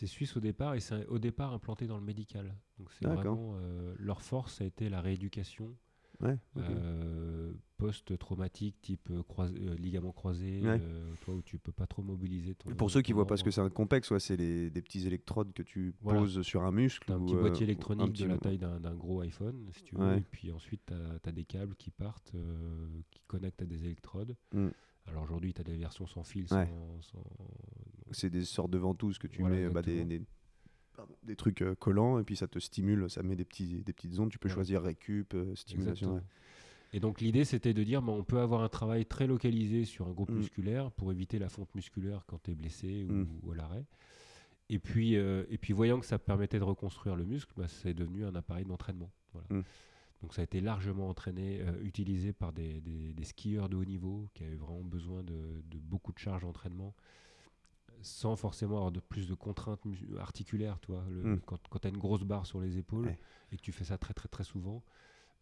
C'est 0.00 0.06
suisse 0.06 0.34
au 0.34 0.40
départ 0.40 0.74
et 0.74 0.80
c'est 0.80 1.06
au 1.08 1.18
départ 1.18 1.52
implanté 1.52 1.86
dans 1.86 1.98
le 1.98 2.02
médical. 2.02 2.56
Donc 2.78 2.90
c'est 2.90 3.06
vraiment 3.06 3.56
euh, 3.56 3.94
leur 3.98 4.22
force, 4.22 4.62
a 4.62 4.64
été 4.64 4.88
la 4.88 5.02
rééducation 5.02 5.76
Ouais. 6.22 6.38
euh, 6.56 7.52
post-traumatique 7.76 8.80
type 8.80 9.10
euh, 9.10 9.22
euh, 9.40 9.74
ligament 9.76 10.12
croisé, 10.12 10.62
Ouais. 10.62 10.80
toi 11.20 11.34
où 11.34 11.42
tu 11.42 11.58
peux 11.58 11.72
pas 11.72 11.86
trop 11.86 12.02
mobiliser 12.02 12.54
ton. 12.54 12.70
Pour 12.74 12.90
ceux 12.90 13.02
qui 13.02 13.12
voient 13.12 13.26
pas 13.26 13.36
ce 13.36 13.44
que 13.44 13.50
c'est 13.50 13.60
un 13.60 13.68
complexe, 13.68 14.10
ouais, 14.10 14.20
c'est 14.20 14.38
des 14.38 14.82
petits 14.82 15.06
électrodes 15.06 15.52
que 15.52 15.62
tu 15.62 15.92
Voilà. 16.00 16.20
poses 16.20 16.40
sur 16.40 16.62
un 16.62 16.72
muscle. 16.72 17.12
Un 17.12 17.20
ou, 17.20 17.26
petit 17.26 17.36
boîtier 17.36 17.64
électronique 17.64 18.12
petit 18.14 18.22
de 18.22 18.28
la 18.28 18.38
taille 18.38 18.58
d'un 18.58 18.94
gros 18.94 19.20
iPhone, 19.20 19.68
si 19.72 19.82
tu 19.82 19.96
veux. 19.96 20.16
Et 20.16 20.22
puis 20.22 20.50
ensuite, 20.50 20.86
tu 20.86 21.28
as, 21.28 21.32
des 21.32 21.44
câbles 21.44 21.74
qui 21.76 21.90
partent, 21.90 22.34
qui 23.10 23.20
connectent 23.26 23.60
à 23.60 23.66
des 23.66 23.84
électrodes. 23.84 24.34
Mm. 24.54 24.68
Alors 25.06 25.22
aujourd'hui, 25.24 25.52
tu 25.52 25.60
as 25.60 25.64
des 25.64 25.76
versions 25.76 26.06
sans 26.06 26.22
fil, 26.22 26.42
Ouais. 26.44 26.66
sans, 26.66 27.02
sans- 27.02 27.24
C'est 28.12 28.30
des 28.30 28.44
sortes 28.44 28.70
de 28.70 28.78
ventouses 28.78 29.18
que 29.18 29.26
tu 29.26 29.40
Voilà, 29.40 29.56
mets, 29.56 29.68
bah, 29.68 29.82
des, 29.82 29.92
exactement. 30.00 30.18
des, 30.20 30.26
pardon, 30.96 31.14
des 31.22 31.36
trucs 31.36 31.62
euh, 31.62 31.74
collants 31.74 32.18
et 32.18 32.24
puis 32.24 32.36
ça 32.36 32.46
te 32.48 32.58
stimule, 32.58 33.08
ça 33.10 33.22
met 33.22 33.36
des, 33.36 33.44
petits, 33.44 33.82
des 33.82 33.92
petites 33.92 34.18
ondes. 34.18 34.30
Tu 34.30 34.38
peux 34.38 34.48
choisir 34.48 34.82
récup, 34.82 35.34
euh, 35.34 35.54
stimulation. 35.54 36.20
Et 36.92 36.98
donc 37.00 37.20
l'idée, 37.20 37.44
c'était 37.44 37.72
de 37.72 37.84
dire, 37.84 38.02
bah, 38.02 38.12
on 38.12 38.24
peut 38.24 38.40
avoir 38.40 38.62
un 38.62 38.68
travail 38.68 39.06
très 39.06 39.26
localisé 39.28 39.84
sur 39.84 40.08
un 40.08 40.12
groupe 40.12 40.30
Mm. 40.30 40.36
musculaire 40.38 40.90
pour 40.92 41.12
éviter 41.12 41.38
la 41.38 41.48
fonte 41.48 41.72
musculaire 41.76 42.24
quand 42.26 42.42
tu 42.42 42.50
es 42.50 42.54
blessé 42.54 43.04
ou, 43.08 43.12
Mm. 43.12 43.28
ou 43.44 43.52
à 43.52 43.56
l'arrêt. 43.56 43.84
Et 44.68 44.78
puis, 44.80 45.16
euh, 45.16 45.44
et 45.50 45.58
puis 45.58 45.72
voyant 45.72 45.98
que 46.00 46.06
ça 46.06 46.18
permettait 46.18 46.58
de 46.58 46.64
reconstruire 46.64 47.14
le 47.16 47.24
muscle, 47.24 47.52
bah, 47.56 47.68
c'est 47.68 47.94
devenu 47.94 48.24
un 48.24 48.34
appareil 48.34 48.64
d'entraînement. 48.64 49.10
Voilà. 49.32 49.46
Mm. 49.50 49.64
Donc 50.20 50.34
ça 50.34 50.42
a 50.42 50.44
été 50.44 50.60
largement 50.60 51.08
entraîné, 51.08 51.60
euh, 51.62 51.80
utilisé 51.82 52.32
par 52.32 52.52
des, 52.52 52.80
des- 52.82 53.14
des 53.14 53.24
skieurs 53.24 53.68
de 53.68 53.76
haut 53.76 53.84
niveau 53.84 54.28
qui 54.34 54.44
avaient 54.44 54.56
vraiment 54.56 54.84
besoin 54.84 55.22
de, 55.22 55.62
de 55.64 55.78
beaucoup 55.78 56.12
de 56.12 56.18
charges 56.18 56.42
d'entraînement 56.42 56.94
sans 58.02 58.34
forcément 58.36 58.76
avoir 58.76 58.92
de 58.92 59.00
plus 59.00 59.28
de 59.28 59.34
contraintes 59.34 59.82
articulaires. 60.18 60.78
Toi. 60.80 61.04
Le- 61.10 61.34
Mm. 61.36 61.40
Quand, 61.46 61.58
tu 61.80 61.86
as 61.86 61.90
une 61.90 61.98
grosse 61.98 62.22
barre 62.24 62.46
sur 62.46 62.60
les 62.60 62.78
épaules 62.78 63.06
Ouais. 63.06 63.18
et 63.52 63.56
que 63.56 63.62
tu 63.62 63.72
fais 63.72 63.84
ça 63.84 63.98
très 63.98 64.14
très 64.14 64.28
très 64.28 64.44
souvent, 64.44 64.82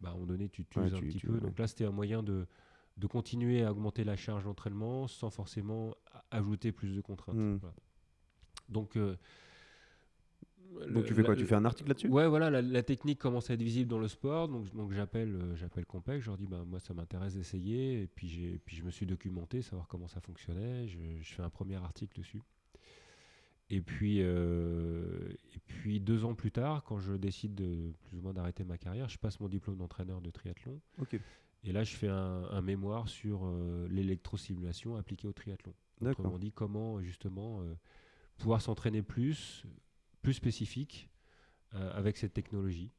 bah, 0.01 0.09
à 0.09 0.11
un 0.11 0.15
moment 0.15 0.27
donné, 0.27 0.49
tu 0.49 0.65
t'uses 0.65 0.91
Ouais, 0.91 0.93
un 0.93 0.99
tu- 0.99 1.07
petit 1.07 1.17
tu- 1.19 1.27
peu. 1.27 1.33
ouais. 1.35 1.39
Donc 1.41 1.57
là, 1.59 1.67
c'était 1.67 1.85
un 1.85 1.91
moyen 1.91 2.21
de, 2.23 2.47
de 2.97 3.07
continuer 3.07 3.63
à 3.63 3.71
augmenter 3.71 4.03
la 4.03 4.15
charge 4.17 4.43
d'entraînement 4.43 5.07
sans 5.07 5.29
forcément 5.29 5.95
ajouter 6.31 6.71
plus 6.73 6.95
de 6.95 7.01
contraintes. 7.01 7.35
Mm. 7.37 7.55
Voilà. 7.61 7.75
Donc, 8.67 8.97
euh, 8.97 9.15
Donc 10.89 11.05
tu 11.05 11.13
fais 11.13 11.23
quoi? 11.23 11.35
Tu 11.35 11.45
fais 11.45 11.55
un 11.55 11.65
article 11.65 11.89
là-dessus? 11.89 12.07
Ouais, 12.09 12.27
voilà, 12.27 12.49
la, 12.49 12.61
la 12.61 12.83
technique 12.83 13.19
commence 13.19 13.49
à 13.49 13.53
être 13.53 13.61
visible 13.61 13.89
dans 13.89 13.99
le 13.99 14.07
sport, 14.07 14.47
donc, 14.47 14.73
donc 14.75 14.91
j'appelle 14.91 15.35
euh, 15.35 15.55
j'appelle 15.55 15.85
Compec, 15.85 16.21
je 16.21 16.27
leur 16.27 16.37
dis 16.37 16.47
bah, 16.47 16.63
moi 16.65 16.79
ça 16.79 16.93
m'intéresse 16.93 17.33
d'essayer, 17.35 18.01
et 18.03 18.07
puis, 18.07 18.27
j'ai- 18.27 18.59
puis 18.59 18.75
je 18.77 18.83
me 18.83 18.91
suis 18.91 19.05
documenté, 19.05 19.61
savoir 19.61 19.87
comment 19.87 20.07
ça 20.07 20.21
fonctionnait, 20.21 20.87
je, 20.87 20.99
je 21.21 21.33
fais 21.33 21.43
un 21.43 21.49
premier 21.49 21.75
article 21.75 22.17
dessus. 22.19 22.41
Et 23.71 23.81
puis, 23.81 24.17
euh, 24.21 25.29
et 25.55 25.59
puis 25.67 25.99
deux 25.99 26.25
ans 26.25 26.33
plus 26.33 26.51
tard, 26.51 26.83
quand 26.83 26.99
je 26.99 27.13
décide 27.13 27.53
de 27.53 27.93
plus 28.07 28.17
ou 28.17 28.21
moins 28.21 28.33
d'arrêter 28.33 28.63
ma 28.63 28.77
carrière, 28.79 29.09
je 29.09 29.17
passe 29.19 29.39
mon 29.39 29.47
diplôme 29.47 29.77
d'entraîneur 29.77 30.21
de 30.21 30.31
triathlon, 30.31 30.79
et 31.63 31.71
là 31.71 31.83
je 31.83 31.95
fais 31.95 32.07
un, 32.07 32.45
un 32.49 32.61
mémoire 32.61 33.07
sur 33.09 33.41
euh, 33.45 33.87
l'électrosimulation 33.91 34.95
appliquée 34.95 35.27
au 35.27 35.33
triathlon. 35.33 35.73
D'accord. 36.01 36.21
Autrement 36.25 36.39
dit, 36.39 36.51
comment 36.51 37.01
justement 37.01 37.61
euh, 37.61 37.75
pouvoir 38.37 38.61
s'entraîner 38.61 39.01
plus, 39.03 39.63
plus 40.21 40.33
spécifique 40.33 41.09
euh, 41.75 41.91
avec 41.93 42.17
cette 42.17 42.33
technologie. 42.33 42.91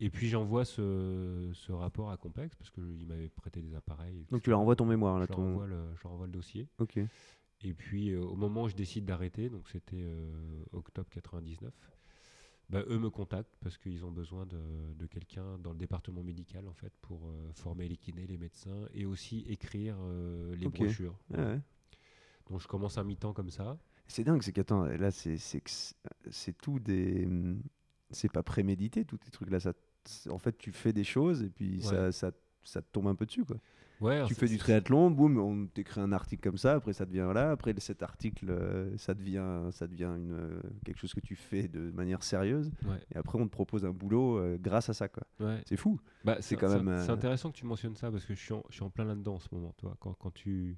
Et 0.00 0.10
puis 0.10 0.28
j'envoie 0.28 0.64
ce, 0.64 1.50
ce 1.54 1.70
rapport 1.72 2.10
à 2.10 2.16
Compex 2.16 2.56
parce 2.56 2.70
qu'il 2.70 3.06
m'avait 3.06 3.28
prêté 3.28 3.62
des 3.62 3.74
appareils. 3.74 4.26
Donc 4.30 4.42
tu 4.42 4.50
leur 4.50 4.58
envoies 4.60 4.74
ton 4.76 4.86
mémoire 4.86 5.18
là. 5.18 5.26
je 5.28 5.34
Ton... 5.34 5.60
le, 5.60 5.94
je 5.94 6.02
leur 6.02 6.12
envoie 6.12 6.26
le 6.26 6.32
dossier. 6.32 6.68
Ok. 6.78 6.98
Et 7.64 7.74
puis 7.74 8.10
euh, 8.10 8.20
au 8.22 8.34
moment 8.34 8.64
où 8.64 8.68
je 8.68 8.74
décide 8.74 9.04
d'arrêter, 9.04 9.48
donc 9.48 9.68
c'était 9.68 9.94
euh, 10.02 10.64
octobre 10.72 11.08
99, 11.10 11.72
bah, 12.70 12.82
eux 12.88 12.98
me 12.98 13.10
contactent 13.10 13.56
parce 13.60 13.78
qu'ils 13.78 14.04
ont 14.04 14.10
besoin 14.10 14.46
de, 14.46 14.58
de 14.94 15.06
quelqu'un 15.06 15.58
dans 15.58 15.70
le 15.72 15.78
département 15.78 16.22
médical 16.24 16.66
en 16.66 16.72
fait 16.72 16.92
pour 17.02 17.28
euh, 17.28 17.52
former 17.52 17.86
les 17.86 17.96
kinés, 17.96 18.26
les 18.26 18.38
médecins 18.38 18.88
et 18.94 19.04
aussi 19.06 19.44
écrire 19.48 19.96
les 20.56 20.66
Ok. 20.66 20.74
brochures. 20.78 21.16
Ouais. 21.30 21.60
Donc 22.50 22.60
je 22.60 22.66
commence 22.66 22.98
un 22.98 23.04
mi-temps 23.04 23.32
comme 23.34 23.50
ça. 23.50 23.78
C'est 24.12 24.24
dingue, 24.24 24.42
c'est 24.42 24.52
qu'attends, 24.52 24.84
là 24.84 25.10
c'est 25.10 25.38
tout 26.60 26.78
des, 26.78 27.26
c'est 28.10 28.30
pas 28.30 28.42
prémédité 28.42 29.06
tous 29.06 29.16
tes 29.16 29.30
trucs 29.30 29.50
là. 29.50 29.58
Ça, 29.58 29.72
c'est- 30.04 30.28
en 30.30 30.36
fait, 30.38 30.58
tu 30.58 30.70
fais 30.70 30.92
des 30.92 31.04
choses 31.04 31.42
et 31.42 31.48
puis 31.48 31.80
ça, 31.80 32.04
Ouais. 32.06 32.12
ça, 32.12 32.30
ça 32.62 32.82
te 32.82 32.86
tombe 32.92 33.06
un 33.08 33.14
peu 33.14 33.24
dessus 33.24 33.44
quoi. 33.46 33.56
Ouais, 34.02 34.22
tu 34.26 34.34
fais 34.34 34.48
du 34.48 34.58
triathlon, 34.58 35.10
boum, 35.12 35.38
on 35.38 35.66
t'écrit 35.66 36.00
un 36.00 36.12
article 36.12 36.42
comme 36.42 36.58
ça, 36.58 36.74
après 36.74 36.92
ça 36.92 37.06
devient 37.06 37.30
là, 37.32 37.52
après 37.52 37.72
cet 37.78 38.02
article, 38.02 38.50
euh, 38.50 38.94
ça 38.98 39.14
devient, 39.14 39.68
ça 39.70 39.86
devient 39.86 40.10
une, 40.16 40.32
euh, 40.32 40.60
quelque 40.84 40.98
chose 40.98 41.14
que 41.14 41.20
tu 41.20 41.34
fais 41.36 41.68
de 41.68 41.90
manière 41.92 42.22
sérieuse, 42.24 42.70
Ouais, 42.84 42.98
et 43.14 43.16
après 43.16 43.38
on 43.40 43.46
te 43.46 43.52
propose 43.52 43.84
un 43.86 43.92
boulot 43.92 44.38
euh, 44.38 44.58
grâce 44.60 44.88
à 44.90 44.92
ça 44.92 45.08
quoi. 45.08 45.22
ouais. 45.40 45.62
C'est 45.66 45.76
fou. 45.76 45.98
Bah, 46.24 46.36
c'est 46.40 46.56
quand 46.56 46.68
même, 46.68 46.98
C'est 47.04 47.12
intéressant 47.12 47.50
que 47.50 47.56
tu 47.56 47.64
mentionnes 47.64 47.94
ça 47.96 48.10
parce 48.10 48.24
que 48.26 48.34
je 48.34 48.40
suis 48.40 48.52
en, 48.52 48.62
je 48.68 48.74
suis 48.74 48.82
en 48.84 48.90
plein 48.90 49.04
là-dedans 49.04 49.36
en 49.36 49.40
ce 49.40 49.48
moment. 49.52 49.72
Toi, 49.78 49.96
quand, 50.00 50.12
quand 50.14 50.34
tu. 50.34 50.76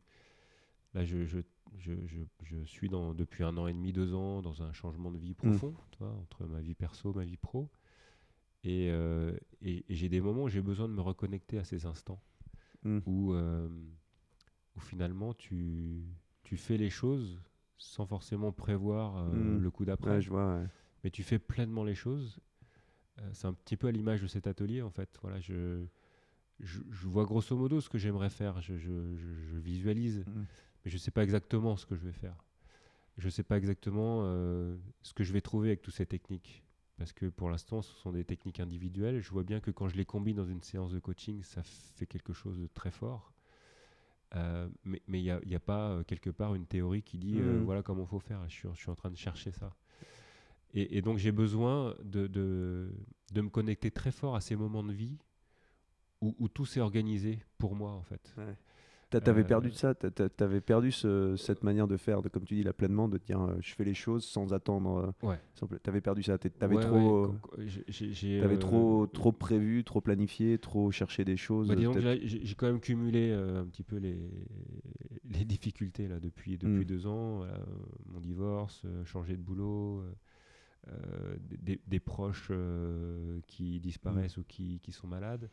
Là, 0.92 1.04
je, 1.04 1.24
je, 1.24 1.38
je, 1.78 1.92
je, 2.06 2.20
je 2.42 2.64
suis 2.64 2.88
dans, 2.88 3.14
depuis 3.14 3.44
un 3.44 3.56
an 3.56 3.66
et 3.66 3.72
demi, 3.72 3.92
deux 3.92 4.14
ans 4.14 4.42
dans 4.42 4.62
un 4.62 4.72
changement 4.72 5.10
de 5.10 5.16
Mm. 5.16 5.20
vie 5.20 5.34
profond, 5.34 5.74
tu 5.90 5.98
vois, 5.98 6.12
entre 6.12 6.44
ma 6.46 6.60
vie 6.60 6.74
perso, 6.74 7.12
ma 7.12 7.24
vie 7.24 7.36
pro. 7.36 7.68
Et, 8.62 8.90
euh, 8.90 9.36
et, 9.60 9.84
et 9.88 9.94
j'ai 9.94 10.08
des 10.08 10.20
moments 10.20 10.44
où 10.44 10.48
j'ai 10.48 10.62
besoin 10.62 10.88
de 10.88 10.94
me 10.94 11.00
reconnecter 11.02 11.58
à 11.58 11.64
ces 11.64 11.84
instants 11.86 12.20
Mm. 12.84 12.98
où, 13.06 13.32
euh, 13.34 13.68
où 14.76 14.80
finalement 14.80 15.34
tu, 15.34 16.04
tu 16.44 16.56
fais 16.56 16.76
les 16.76 16.90
choses 16.90 17.40
sans 17.78 18.06
forcément 18.06 18.52
prévoir 18.52 19.16
euh, 19.18 19.58
Mm. 19.58 19.62
le 19.62 19.70
coup 19.70 19.84
d'après 19.84 20.18
Ouais, 20.18 20.28
ouais. 20.30 20.66
mais 21.02 21.10
tu 21.10 21.22
fais 21.22 21.38
pleinement 21.38 21.84
les 21.84 21.94
choses. 21.94 22.38
C'est 23.32 23.46
un 23.46 23.52
petit 23.54 23.76
peu 23.76 23.86
à 23.86 23.92
l'image 23.92 24.22
de 24.22 24.26
cet 24.26 24.46
atelier 24.48 24.82
en 24.82 24.90
fait. 24.90 25.08
Voilà, 25.22 25.38
je, 25.40 25.84
je, 26.58 26.80
je 26.90 27.06
vois 27.06 27.24
grosso 27.24 27.56
modo 27.56 27.80
ce 27.80 27.88
que 27.88 27.96
j'aimerais 27.96 28.28
faire. 28.30 28.60
Je, 28.60 28.74
visualise, 29.58 30.24
Mm. 30.26 30.42
Mais 30.84 30.90
je 30.90 30.96
ne 30.96 31.00
sais 31.00 31.10
pas 31.10 31.22
exactement 31.22 31.76
ce 31.76 31.86
que 31.86 31.96
je 31.96 32.04
vais 32.04 32.12
faire. 32.12 32.36
Je 33.16 33.26
ne 33.26 33.30
sais 33.30 33.42
pas 33.44 33.56
exactement 33.56 34.22
euh, 34.24 34.76
ce 35.02 35.12
que 35.14 35.22
je 35.24 35.32
vais 35.32 35.40
trouver 35.40 35.68
avec 35.68 35.82
toutes 35.82 35.94
ces 35.94 36.06
techniques. 36.06 36.62
Parce 36.96 37.12
que 37.12 37.26
pour 37.26 37.50
l'instant, 37.50 37.82
ce 37.82 37.92
sont 37.94 38.12
des 38.12 38.24
techniques 38.24 38.60
individuelles. 38.60 39.20
Je 39.20 39.30
vois 39.30 39.42
bien 39.42 39.60
que 39.60 39.70
quand 39.70 39.88
je 39.88 39.96
les 39.96 40.04
combine 40.04 40.36
dans 40.36 40.46
une 40.46 40.62
séance 40.62 40.92
de 40.92 40.98
coaching, 41.00 41.42
ça 41.42 41.62
fait 41.62 42.06
quelque 42.06 42.32
chose 42.32 42.58
de 42.58 42.66
très 42.68 42.90
fort. 42.90 43.32
Euh, 44.36 44.68
mais 44.84 45.00
il 45.22 45.22
n'y 45.46 45.54
a, 45.54 45.60
pas 45.60 45.90
euh, 45.90 46.02
quelque 46.04 46.30
part 46.30 46.54
une 46.54 46.66
théorie 46.66 47.02
qui 47.02 47.18
dit 47.18 47.38
euh, 47.38 47.58
Mhm. 47.58 47.64
voilà 47.64 47.82
comment 47.82 48.02
il 48.02 48.08
faut 48.08 48.18
faire. 48.20 48.42
Je 48.48 48.54
suis, 48.54 48.68
je 48.74 48.78
suis 48.80 48.90
en 48.90 48.96
train 48.96 49.10
de 49.10 49.16
chercher 49.16 49.52
ça. 49.52 49.74
Et, 50.72 50.98
et 50.98 51.02
donc 51.02 51.18
j'ai 51.18 51.30
besoin 51.32 51.94
de, 52.02 52.26
de, 52.26 52.92
de 53.32 53.40
me 53.40 53.48
connecter 53.48 53.90
très 53.92 54.10
fort 54.10 54.34
à 54.34 54.40
ces 54.40 54.56
moments 54.56 54.82
de 54.82 54.92
vie 54.92 55.18
où, 56.20 56.34
où 56.38 56.48
tout 56.48 56.66
s'est 56.66 56.80
organisé 56.80 57.44
pour 57.58 57.76
moi 57.76 57.92
en 57.92 58.02
fait. 58.02 58.32
T'a- 58.34 58.56
T'avais 59.20 59.42
Euh, 59.42 59.44
perdu 59.44 59.70
de 59.70 59.74
ça, 59.74 59.94
t'a- 59.94 60.10
t'a- 60.10 60.28
t'avais 60.28 60.60
perdu 60.60 60.90
ce- 60.92 61.36
cette 61.36 61.62
manière 61.62 61.86
de 61.88 61.96
faire, 61.96 62.22
de, 62.22 62.28
comme 62.28 62.44
tu 62.44 62.54
dis, 62.54 62.62
là 62.62 62.72
pleinement, 62.72 63.08
de 63.08 63.18
dire 63.18 63.40
euh, 63.40 63.56
je 63.60 63.74
fais 63.74 63.84
les 63.84 63.94
choses 63.94 64.24
sans 64.24 64.52
attendre. 64.52 65.14
euh, 65.22 65.26
Ouais. 65.26 65.40
T'avais 65.82 66.00
perdu 66.00 66.22
ça, 66.22 66.36
t'avais 66.38 66.76
Ouais, 66.76 66.82
trop, 66.82 67.26
ouais, 67.26 67.32
euh, 67.58 68.42
euh, 68.42 68.56
trop, 68.58 69.06
trop 69.06 69.32
prévu, 69.32 69.84
trop 69.84 70.00
planifié, 70.00 70.58
trop 70.58 70.90
cherché 70.90 71.24
des 71.24 71.36
choses. 71.36 71.68
Bah, 71.68 71.74
disons 71.76 71.92
que 71.92 72.00
peut-être- 72.00 72.26
j'ai 72.26 72.54
quand 72.54 72.66
même 72.66 72.80
cumulé 72.80 73.30
euh, 73.30 73.62
un 73.62 73.64
petit 73.66 73.82
peu 73.82 73.96
les, 73.96 74.18
les 75.30 75.44
difficultés 75.44 76.08
là, 76.08 76.20
depuis, 76.20 76.58
depuis 76.58 76.80
Mm. 76.80 76.84
deux 76.84 77.06
ans. 77.06 77.36
voilà, 77.38 77.58
mon 78.06 78.20
divorce, 78.20 78.84
changer 79.04 79.36
de 79.36 79.42
boulot, 79.42 80.02
des, 81.62 81.80
des- 81.86 82.00
proches 82.00 82.50
qui 83.46 83.80
disparaissent 83.80 84.36
ou 84.36 84.44
qui, 84.46 84.80
qui 84.82 84.92
sont 84.92 85.06
malades. 85.06 85.48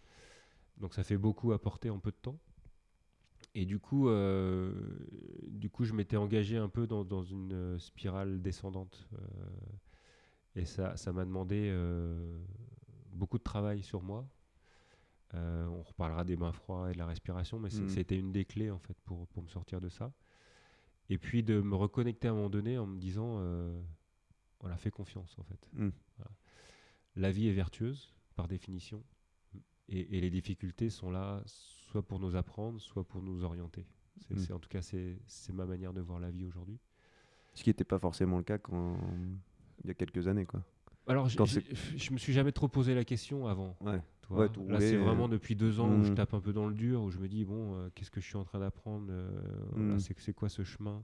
Donc 0.77 0.93
ça 0.93 1.03
fait 1.03 1.17
beaucoup 1.17 1.51
à 1.53 1.61
porter 1.61 1.89
en 1.89 1.99
peu 1.99 2.11
de 2.11 2.15
temps. 2.21 2.37
Et 3.53 3.65
du 3.65 3.79
coup, 3.79 4.07
euh, 4.07 4.71
du 5.47 5.69
coup 5.69 5.83
je 5.83 5.93
m'étais 5.93 6.15
engagé 6.17 6.55
un 6.57 6.69
peu 6.69 6.87
dans, 6.87 7.03
dans 7.03 7.23
une 7.23 7.51
euh, 7.53 7.79
spirale 7.79 8.41
descendante. 8.41 9.07
euh, 9.13 9.25
et 10.55 10.65
ça 10.65 10.95
ça 10.97 11.11
m'a 11.13 11.23
demandé 11.25 11.73
beaucoup 13.13 13.37
de 13.37 13.43
travail 13.43 13.81
sur 13.83 14.01
moi. 14.01 14.27
On 15.33 15.81
reparlera 15.81 16.23
des 16.25 16.35
bains 16.35 16.51
froids 16.51 16.89
et 16.89 16.93
de 16.93 16.97
la 16.97 17.05
respiration, 17.05 17.57
mais 17.59 17.69
c'est- 17.69 17.83
Mm. 17.83 17.89
c'était 17.89 18.17
une 18.19 18.31
des 18.33 18.43
clés 18.45 18.69
en 18.69 18.79
fait 18.79 18.97
pour, 19.05 19.27
pour 19.27 19.43
me 19.43 19.47
sortir 19.47 19.79
de 19.79 19.87
ça. 19.89 20.11
Et 21.09 21.17
puis 21.17 21.41
de 21.43 21.61
me 21.61 21.75
reconnecter 21.75 22.27
à 22.27 22.31
un 22.31 22.35
moment 22.35 22.49
donné 22.49 22.77
en 22.77 22.85
me 22.85 22.97
disant, 22.99 23.37
euh, 23.39 23.81
voilà, 24.59 24.75
fais 24.77 24.91
confiance 24.91 25.37
en 25.39 25.43
fait. 25.43 25.69
Mm. 25.73 25.89
Voilà. 26.17 26.31
La 27.15 27.31
vie 27.31 27.47
est 27.47 27.53
vertueuse 27.53 28.13
par 28.35 28.47
définition, 28.49 29.03
et, 29.87 30.17
et 30.17 30.21
les 30.21 30.29
difficultés 30.29 30.89
sont 30.89 31.11
là 31.11 31.41
soit 31.91 32.01
pour 32.01 32.19
nous 32.19 32.35
apprendre, 32.35 32.79
soit 32.79 33.03
pour 33.03 33.21
nous 33.21 33.43
orienter. 33.43 33.85
C'est, 34.21 34.49
Mm. 34.49 34.55
en 34.55 34.59
tout 34.59 34.69
cas, 34.69 34.81
c'est, 34.81 35.17
ma 35.53 35.65
manière 35.65 35.93
de 35.93 35.99
voir 36.01 36.19
la 36.19 36.31
vie 36.31 36.45
aujourd'hui. 36.45 36.79
Ce 37.53 37.63
qui 37.63 37.69
n'était 37.69 37.83
pas 37.83 37.99
forcément 37.99 38.37
le 38.37 38.43
cas 38.43 38.57
quand 38.57 38.97
il 39.83 39.87
y 39.87 39.91
a 39.91 39.93
quelques 39.93 40.27
années, 40.27 40.45
quoi. 40.45 40.63
Alors, 41.07 41.27
je 41.27 42.13
me 42.13 42.17
suis 42.17 42.31
jamais 42.31 42.51
trop 42.53 42.67
posé 42.69 42.95
la 42.95 43.03
question 43.03 43.47
avant. 43.47 43.75
Ouais. 43.81 43.99
Ouais, 44.29 44.47
Là, 44.69 44.79
c'est 44.79 44.95
euh, 44.95 45.03
vraiment 45.03 45.27
depuis 45.27 45.57
deux 45.57 45.81
ans 45.81 45.89
où 45.93 46.03
je 46.05 46.11
mm. 46.11 46.15
tape 46.15 46.33
un 46.33 46.39
peu 46.39 46.53
dans 46.53 46.65
le 46.67 46.73
dur, 46.73 47.01
où 47.01 47.09
je 47.11 47.17
me 47.17 47.27
dis 47.27 47.43
bon, 47.43 47.75
euh, 47.75 47.89
qu'est-ce 47.93 48.09
que 48.11 48.21
je 48.21 48.25
suis 48.25 48.37
en 48.37 48.45
train 48.45 48.59
d'apprendre 48.59 49.07
euh, 49.09 49.29
voilà, 49.71 49.95
Mm. 49.95 49.99
c'est, 49.99 50.33
quoi 50.33 50.47
ce 50.47 50.63
chemin? 50.63 51.03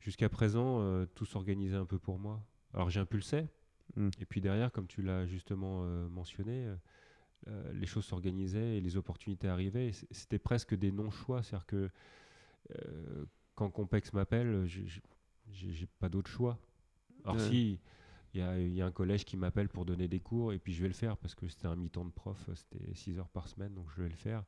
Jusqu'à 0.00 0.28
présent, 0.28 0.80
euh, 0.80 1.06
tout 1.14 1.24
s'organisait 1.26 1.76
un 1.76 1.84
peu 1.86 2.00
pour 2.00 2.18
moi. 2.18 2.42
Alors, 2.74 2.90
j'impulsais, 2.90 3.46
Mm. 3.94 4.08
et 4.20 4.24
puis 4.24 4.40
derrière, 4.40 4.72
comme 4.72 4.88
tu 4.88 5.02
l'as 5.02 5.24
justement 5.26 5.84
mentionné, 6.08 6.66
euh, 7.48 7.72
les 7.72 7.86
choses 7.86 8.04
s'organisaient 8.04 8.76
et 8.76 8.80
les 8.80 8.96
opportunités 8.96 9.48
arrivaient. 9.48 9.92
c'était 10.10 10.38
presque 10.38 10.74
des 10.74 10.92
non-choix, 10.92 11.42
c'est-à-dire 11.42 11.66
que 11.66 11.90
euh, 12.76 13.24
quand 13.54 13.70
Compex 13.70 14.12
m'appelle, 14.12 14.66
j'ai, 14.66 15.86
pas 15.98 16.08
d'autre 16.08 16.30
choix. 16.30 16.58
Alors 17.24 17.36
Ouais. 17.36 17.48
si 17.48 17.80
il 18.32 18.40
y 18.40 18.42
a, 18.42 18.58
il 18.58 18.72
y 18.72 18.80
a 18.80 18.86
un 18.86 18.92
collège 18.92 19.24
qui 19.24 19.36
m'appelle 19.36 19.68
pour 19.68 19.84
donner 19.84 20.06
des 20.06 20.20
cours 20.20 20.52
et 20.52 20.58
puis 20.58 20.72
je 20.72 20.82
vais 20.82 20.88
le 20.88 20.94
faire 20.94 21.16
parce 21.16 21.34
que 21.34 21.48
c'était 21.48 21.66
un 21.66 21.76
mi-temps 21.76 22.04
de 22.04 22.12
prof, 22.12 22.48
c'était 22.54 22.94
6 22.94 23.18
heures 23.18 23.28
par 23.28 23.48
semaine, 23.48 23.74
donc 23.74 23.86
je 23.96 24.02
vais 24.02 24.08
le 24.08 24.14
faire 24.14 24.44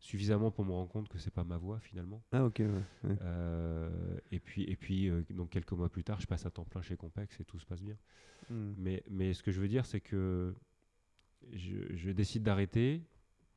suffisamment 0.00 0.50
pour 0.50 0.64
me 0.64 0.72
rendre 0.72 0.88
compte 0.88 1.08
que 1.08 1.18
c'est 1.18 1.30
pas 1.30 1.44
ma 1.44 1.58
voie 1.58 1.78
finalement. 1.78 2.24
Ah, 2.32 2.44
ok, 2.44 2.58
ouais. 2.60 2.68
ouais. 3.04 3.16
Euh, 3.20 4.18
et 4.32 4.40
puis, 4.40 4.64
et 4.64 4.76
puis 4.76 5.08
euh, 5.08 5.22
donc 5.30 5.50
quelques 5.50 5.72
mois 5.72 5.90
plus 5.90 6.02
tard, 6.02 6.20
je 6.20 6.26
passe 6.26 6.46
à 6.46 6.50
temps 6.50 6.64
plein 6.64 6.80
chez 6.82 6.96
Compex 6.96 7.38
et 7.38 7.44
tout 7.44 7.58
se 7.58 7.66
passe 7.66 7.82
bien. 7.82 7.96
Mm. 8.48 8.72
Mais, 8.78 9.02
mais 9.08 9.34
ce 9.34 9.42
que 9.42 9.52
je 9.52 9.60
veux 9.60 9.68
dire, 9.68 9.84
c'est 9.86 10.00
que 10.00 10.54
je, 11.52 11.76
je 11.96 12.10
décide 12.10 12.42
d'arrêter 12.42 13.02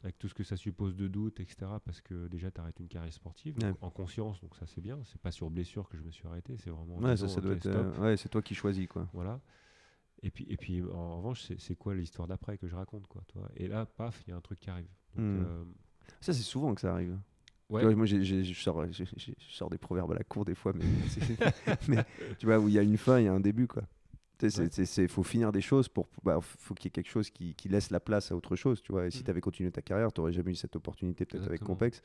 avec 0.03 0.17
tout 0.19 0.27
ce 0.27 0.33
que 0.33 0.43
ça 0.43 0.57
suppose 0.57 0.95
de 0.95 1.07
doute, 1.07 1.39
etc. 1.39 1.79
Parce 1.85 2.01
que 2.01 2.27
déjà, 2.27 2.51
tu 2.51 2.59
arrêtes 2.59 2.79
une 2.79 2.87
carrière 2.89 3.13
sportive 3.13 3.57
donc 3.57 3.77
en 3.81 3.89
conscience, 3.89 4.41
donc 4.41 4.55
ça 4.55 4.65
c'est 4.67 4.81
bien. 4.81 4.99
C'est 5.05 5.21
pas 5.21 5.31
sur 5.31 5.49
blessure 5.49 5.87
que 5.87 5.97
je 5.97 6.03
me 6.03 6.11
suis 6.11 6.27
arrêté, 6.27 6.57
c'est 6.57 6.69
vraiment. 6.69 6.97
en 6.97 7.01
Ouais, 7.01 7.13
disant, 7.15 7.27
ça, 7.29 7.35
ça 7.35 7.41
doit 7.41 7.53
être. 7.53 7.67
euh, 7.67 7.97
ouais, 7.99 8.17
c'est 8.17 8.29
toi 8.29 8.41
qui 8.41 8.53
choisis, 8.55 8.87
quoi. 8.87 9.07
Voilà. 9.13 9.39
Et 10.21 10.31
puis, 10.31 10.45
et 10.49 10.57
puis 10.57 10.81
en 10.81 11.17
revanche, 11.17 11.43
c'est- 11.57 11.75
quoi 11.75 11.95
l'histoire 11.95 12.27
d'après 12.27 12.57
que 12.57 12.67
je 12.67 12.75
raconte, 12.75 13.07
quoi, 13.07 13.23
toi? 13.27 13.49
Et 13.57 13.67
là, 13.67 13.85
paf, 13.85 14.23
il 14.25 14.29
y 14.29 14.33
a 14.33 14.37
un 14.37 14.41
truc 14.41 14.59
qui 14.59 14.69
arrive. 14.69 14.87
Donc, 15.15 15.25
Hmm. 15.25 15.41
euh, 15.45 15.63
Ça, 16.21 16.31
c'est 16.33 16.43
souvent 16.43 16.73
que 16.75 16.81
ça 16.81 16.93
arrive. 16.93 17.17
ouais, 17.69 17.81
Tu 17.81 17.85
vois, 17.87 17.95
moi, 17.95 18.05
j'ai- 18.05 18.23
j'ai- 18.23 18.43
je 18.43 18.59
sors, 18.61 18.85
je 18.91 19.03
sors 19.49 19.69
des 19.69 19.77
proverbes 19.77 20.11
à 20.11 20.15
la 20.15 20.23
cour 20.23 20.45
des 20.45 20.55
fois, 20.55 20.71
mais, 20.73 20.83
mais 21.89 22.05
tu 22.39 22.45
vois, 22.45 22.59
où 22.59 22.67
il 22.67 22.73
y 22.73 22.79
a 22.79 22.83
une 22.83 22.97
fin, 22.97 23.19
il 23.19 23.25
y 23.25 23.27
a 23.27 23.33
un 23.33 23.39
début, 23.41 23.67
quoi. 23.67 23.83
Ouais. 24.47 24.85
c'est- 24.85 25.07
faut 25.07 25.23
finir 25.23 25.51
des 25.51 25.61
choses 25.61 25.87
pour, 25.87 26.07
bah, 26.23 26.39
faut 26.41 26.73
qu'il 26.73 26.85
y 26.85 26.87
ait 26.87 26.91
quelque 26.91 27.09
chose 27.09 27.29
qui, 27.29 27.55
qui 27.55 27.69
laisse 27.69 27.89
la 27.91 27.99
place 27.99 28.31
à 28.31 28.35
autre 28.35 28.55
chose, 28.55 28.81
tu 28.81 28.91
vois. 28.91 29.07
Et 29.07 29.11
si 29.11 29.19
Mhm. 29.19 29.23
tu 29.25 29.29
avais 29.31 29.41
continué 29.41 29.71
ta 29.71 29.81
carrière, 29.81 30.11
tu 30.11 30.21
n'aurais 30.21 30.33
jamais 30.33 30.51
eu 30.51 30.55
cette 30.55 30.75
opportunité 30.75 31.25
peut-être 31.25 31.45
avec. 31.47 31.61
Compex. 31.61 32.01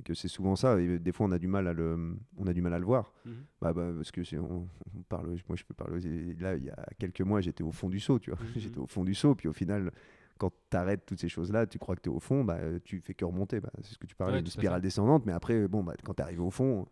Et 0.00 0.04
que 0.04 0.14
c'est 0.14 0.28
souvent 0.28 0.54
ça. 0.54 0.80
Et 0.80 1.00
des 1.00 1.10
fois, 1.12 1.26
on 1.26 1.32
a 1.32 1.38
du 1.40 1.48
mal 1.48 1.66
à 1.66 1.72
le, 1.72 2.14
on 2.36 2.46
a 2.46 2.52
du 2.52 2.62
mal 2.62 2.72
à 2.72 2.78
le 2.78 2.84
voir. 2.84 3.12
Mhm. 3.24 3.32
Bah, 3.60 3.72
bah, 3.72 3.90
parce 3.96 4.12
que 4.12 4.20
on, 4.38 4.68
on 4.96 5.02
parle, 5.08 5.26
moi, 5.48 5.56
je 5.56 5.64
peux 5.64 5.74
parler. 5.74 6.00
Là, 6.38 6.54
il 6.56 6.64
y 6.64 6.70
a 6.70 6.86
quelques 7.00 7.20
mois, 7.22 7.40
j'étais 7.40 7.64
au 7.64 7.72
fond 7.72 7.88
du 7.88 7.98
seau, 7.98 8.18
tu 8.20 8.30
vois. 8.30 8.38
Mhm. 8.40 8.46
J'étais 8.74 8.78
au 8.78 8.86
fond 8.86 9.02
du 9.04 9.14
seau, 9.14 9.34
puis 9.34 9.48
au 9.48 9.52
final. 9.52 9.90
Quand 10.38 10.52
tu 10.70 10.76
arrêtes 10.76 11.04
toutes 11.04 11.18
ces 11.18 11.28
choses-là, 11.28 11.66
tu 11.66 11.80
crois 11.80 11.96
que 11.96 12.00
tu 12.02 12.10
es 12.10 12.12
au 12.12 12.20
fond, 12.20 12.44
bah, 12.44 12.60
tu 12.84 13.00
fais 13.00 13.12
que 13.12 13.24
remonter. 13.24 13.58
Bah, 13.58 13.70
c'est 13.82 13.94
ce 13.94 13.98
que 13.98 14.06
tu 14.06 14.14
parlais, 14.14 14.38
Ouais, 14.40 14.48
spirale 14.48 14.80
descendante. 14.80 15.26
Mais 15.26 15.32
après, 15.32 15.66
bon, 15.66 15.82
bah, 15.82 15.94
quand 16.04 16.14
tu 16.14 16.22
arrives 16.22 16.40
au 16.40 16.52
fond, 16.52 16.86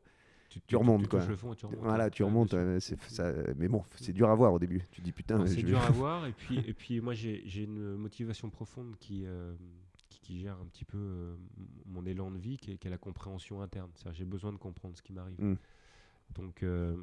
tu 0.66 0.76
remontes, 0.76 1.08
quoi. 1.08 1.20
touches 1.20 1.28
le 1.30 1.36
fond 1.36 1.52
et 1.52 1.56
tu 1.56 1.66
remontes. 1.66 1.80
voilà, 1.82 2.10
tu 2.10 2.22
remontes. 2.24 2.54
ça- 3.08 3.32
mais 3.56 3.68
bon, 3.68 3.84
c'est 3.96 4.12
dur 4.12 4.30
à 4.30 4.34
voir 4.34 4.52
au 4.52 4.58
début. 4.58 4.82
Tu 4.90 5.00
te 5.00 5.04
dis 5.04 5.12
putain. 5.12 5.46
C'est 5.46 5.56
vais- 5.56 5.62
dur 5.62 5.80
à 5.80 5.90
voir. 5.90 6.26
Et 6.26 6.32
puis, 6.32 6.58
et 6.58 6.72
puis 6.74 7.00
moi, 7.00 7.14
j'ai 7.14 7.42
j'ai 7.46 7.64
une 7.64 7.96
motivation 7.96 8.48
profonde 8.50 8.96
qui, 8.98 9.24
euh, 9.26 9.54
qui, 10.08 10.20
qui 10.20 10.40
gère 10.40 10.58
un 10.60 10.66
petit 10.66 10.84
peu 10.84 10.98
euh, 10.98 11.36
mon 11.86 12.04
élan 12.06 12.30
de 12.30 12.38
vie, 12.38 12.56
qui 12.56 12.72
est, 12.72 12.78
qui 12.78 12.86
est 12.86 12.90
la 12.90 12.98
compréhension 12.98 13.60
interne. 13.62 13.90
C'est-à-dire, 13.94 14.18
J'ai 14.18 14.24
besoin 14.24 14.52
de 14.52 14.58
comprendre 14.58 14.96
ce 14.96 15.02
qui 15.02 15.12
m'arrive. 15.12 15.40
Mm. 15.40 15.56
Donc, 16.34 16.62
euh, 16.62 16.96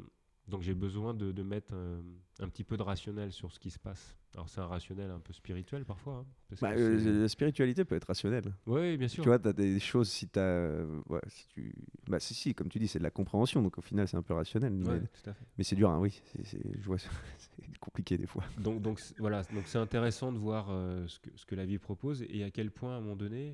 donc 0.47 0.61
j'ai 0.61 0.73
besoin 0.73 1.13
de, 1.13 1.31
de 1.31 1.43
mettre 1.43 1.73
un, 1.73 2.01
un 2.39 2.49
petit 2.49 2.63
peu 2.63 2.75
de 2.77 2.83
rationnel 2.83 3.31
sur 3.31 3.51
ce 3.51 3.59
qui 3.59 3.69
se 3.71 3.79
passe. 3.79 4.15
Alors, 4.33 4.49
c'est 4.49 4.61
un 4.61 4.65
rationnel 4.65 5.11
un 5.11 5.19
peu 5.19 5.31
spirituel 5.31 5.85
parfois. 5.85 6.15
hein, 6.15 6.25
parce 6.49 6.61
Bah, 6.61 6.73
que 6.73 6.79
euh, 6.79 7.21
la 7.21 7.27
spiritualité 7.29 7.85
peut 7.85 7.95
être 7.95 8.05
rationnelle. 8.07 8.51
Ouais, 8.65 8.97
bien 8.97 9.07
sûr. 9.07 9.23
Tu 9.23 9.29
vois, 9.29 9.37
tu 9.37 9.47
as 9.47 9.53
des 9.53 9.79
choses, 9.79 10.09
si 10.09 10.27
tu 10.27 10.39
as. 10.39 10.83
si 11.27 11.47
tu... 11.49 11.75
Bah, 12.07 12.19
si, 12.19 12.33
si, 12.33 12.55
comme 12.55 12.67
tu 12.67 12.79
dis, 12.79 12.87
c'est 12.87 12.97
de 12.99 13.03
la 13.03 13.11
compréhension. 13.11 13.61
Donc 13.61 13.77
au 13.77 13.81
final, 13.81 14.07
c'est 14.07 14.17
un 14.17 14.23
peu 14.23 14.33
rationnel. 14.33 14.73
Ouais, 14.73 14.99
Mais, 15.25 15.33
mais 15.59 15.63
c'est 15.63 15.75
dur, 15.75 15.89
hein, 15.91 15.99
oui. 15.99 16.19
c'est 16.43 16.59
je 16.79 16.85
vois, 16.85 16.97
c'est 17.37 17.77
compliqué 17.79 18.17
des 18.17 18.25
fois. 18.25 18.43
Donc, 18.57 18.99
voilà, 19.19 19.43
donc 19.43 19.63
c'est 19.67 19.77
intéressant 19.77 20.31
de 20.31 20.39
voir 20.39 20.67
euh, 20.71 21.05
ce, 21.07 21.19
que, 21.19 21.29
ce 21.35 21.45
que 21.45 21.53
la 21.55 21.65
vie 21.65 21.77
propose 21.77 22.23
et 22.27 22.43
à 22.43 22.49
quel 22.49 22.71
point, 22.71 22.95
à 22.95 22.97
un 22.97 23.01
moment 23.01 23.15
donné, 23.15 23.49
euh, 23.51 23.53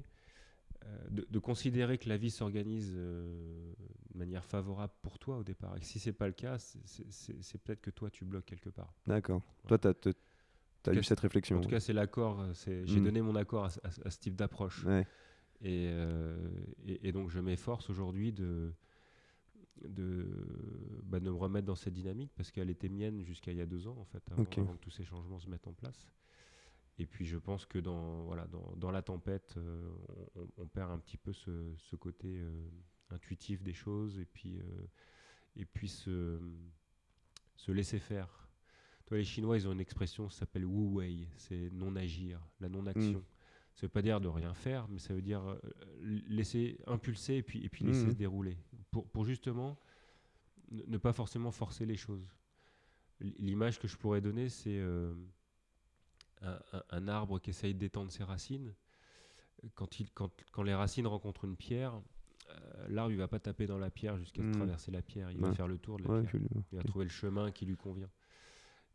de, 1.09 1.27
de 1.29 1.39
considérer 1.39 1.97
que 1.97 2.07
la 2.09 2.17
vie 2.17 2.29
s'organise 2.31 2.93
euh, 2.95 3.73
de 4.13 4.17
manière 4.17 4.43
favorable 4.45 4.93
pour 5.01 5.19
toi 5.19 5.37
au 5.37 5.43
départ. 5.43 5.75
Et 5.77 5.81
si 5.81 5.99
c'est 5.99 6.13
pas 6.13 6.27
le 6.27 6.33
cas, 6.33 6.57
c'est- 6.57 7.57
peut-être 7.63 7.81
que 7.81 7.91
toi 7.91 8.09
tu 8.09 8.25
bloques 8.25 8.45
quelque 8.45 8.69
part. 8.69 8.93
D'accord. 9.05 9.41
Toi, 9.67 9.77
tu 9.77 9.87
as, 9.87 10.93
eu 10.93 11.03
cette 11.03 11.19
réflexion. 11.19 11.57
En 11.57 11.61
tout 11.61 11.69
cas, 11.69 11.79
c'est 11.79 11.93
l'accord. 11.93 12.39
euh, 12.41 12.53
J'ai 12.85 12.99
Mm. 12.99 13.03
donné 13.03 13.21
mon 13.21 13.35
accord 13.35 13.65
à, 13.65 13.69
ce- 13.69 13.79
à 13.83 13.91
ce- 13.91 14.07
à 14.07 14.09
ce 14.09 14.19
type 14.19 14.35
d'approche. 14.35 14.85
ouais. 14.85 15.05
Et, 15.61 15.89
euh, 15.91 16.37
et, 16.85 17.09
et 17.09 17.11
donc, 17.11 17.29
je 17.29 17.39
m'efforce 17.39 17.89
aujourd'hui 17.89 18.31
de, 18.31 18.71
de, 19.83 20.25
bah, 21.03 21.19
de 21.19 21.29
me 21.29 21.35
remettre 21.35 21.65
dans 21.67 21.75
cette 21.75 21.93
dynamique 21.93 22.31
parce 22.35 22.51
qu'elle 22.51 22.69
était 22.69 22.89
mienne 22.89 23.23
jusqu'à 23.23 23.51
il 23.51 23.57
y 23.57 23.61
a 23.61 23.65
deux 23.65 23.87
ans, 23.87 23.97
en 23.99 24.05
fait, 24.05 24.23
avant 24.31 24.45
que 24.45 24.77
tous 24.81 24.89
ces 24.91 25.03
changements 25.03 25.39
se 25.39 25.49
mettent 25.49 25.67
en 25.67 25.73
place. 25.73 26.07
Et 26.99 27.05
puis, 27.05 27.25
je 27.25 27.37
pense 27.37 27.65
que 27.65 27.79
dans, 27.79 28.23
voilà, 28.25 28.45
dans, 28.47 28.73
dans 28.75 28.91
la 28.91 29.01
tempête, 29.01 29.55
euh, 29.57 29.89
on, 30.57 30.67
perd 30.67 30.91
un 30.91 30.99
petit 30.99 31.17
peu 31.17 31.31
ce, 31.31 31.73
ce 31.77 31.95
côté 31.95 32.27
euh, 32.39 32.69
intuitif 33.09 33.63
des 33.63 33.73
choses 33.73 34.19
et 34.19 34.25
puis, 34.25 34.59
euh, 34.59 34.87
et 35.55 35.65
puis 35.65 35.87
se, 35.87 36.37
se 37.55 37.71
laisser 37.71 37.99
faire. 37.99 38.49
Toi, 39.05 39.17
les 39.17 39.23
Chinois, 39.23 39.57
ils 39.57 39.67
ont 39.67 39.71
une 39.71 39.79
expression 39.79 40.27
qui 40.27 40.35
s'appelle 40.35 40.65
Wu 40.65 40.97
Wei, 40.97 41.27
c'est 41.37 41.69
non-agir, 41.71 42.45
la 42.59 42.67
non-action. 42.69 43.23
Ça 43.75 43.85
veut 43.87 43.91
pas 43.91 44.01
dire 44.01 44.19
de 44.19 44.27
rien 44.27 44.53
faire, 44.53 44.89
mais 44.89 44.99
ça 44.99 45.13
veut 45.13 45.21
dire 45.21 45.57
laisser 46.01 46.77
impulser 46.85 47.35
et 47.37 47.43
puis, 47.43 47.63
et 47.63 47.69
puis 47.69 47.85
laisser 47.85 48.07
Mhm. 48.07 48.11
se 48.11 48.17
dérouler. 48.17 48.57
Pour, 48.91 49.07
pour 49.07 49.23
justement 49.23 49.79
ne 50.69 50.83
ne 50.85 50.97
pas 50.97 51.13
forcément 51.13 51.51
forcer 51.51 51.85
les 51.85 51.95
choses. 51.95 52.27
L'image 53.21 53.79
que 53.79 53.87
je 53.87 53.95
pourrais 53.97 54.19
donner, 54.21 54.49
c'est 54.49 54.79
un, 56.91 57.07
arbre 57.07 57.39
qui 57.39 57.49
essaye 57.49 57.73
d'étendre 57.75 58.11
ses 58.11 58.23
racines. 58.23 58.73
Quand, 59.75 59.99
il, 59.99 60.09
quand, 60.11 60.31
quand 60.51 60.63
les 60.63 60.73
racines 60.73 61.05
rencontrent 61.07 61.45
une 61.45 61.57
pierre, 61.57 61.99
euh, 62.49 62.87
l'arbre 62.87 63.11
il 63.11 63.17
va 63.17 63.27
pas 63.27 63.39
taper 63.39 63.65
dans 63.67 63.77
la 63.77 63.89
pierre 63.89 64.17
jusqu'à 64.17 64.41
Mhm. 64.41 64.53
traverser 64.53 64.91
la 64.91 65.01
pierre. 65.01 65.31
Il 65.31 65.37
va 65.39 65.51
faire 65.53 65.67
le 65.67 65.77
tour 65.77 65.97
de 65.97 66.03
la 66.03 66.09
Ouais, 66.09 66.21
pierre. 66.23 66.41
Il 66.71 66.77
va 66.77 66.83
trouver 66.83 67.05
le 67.05 67.11
chemin 67.11 67.51
qui 67.51 67.65
lui 67.65 67.75
convient. 67.75 68.09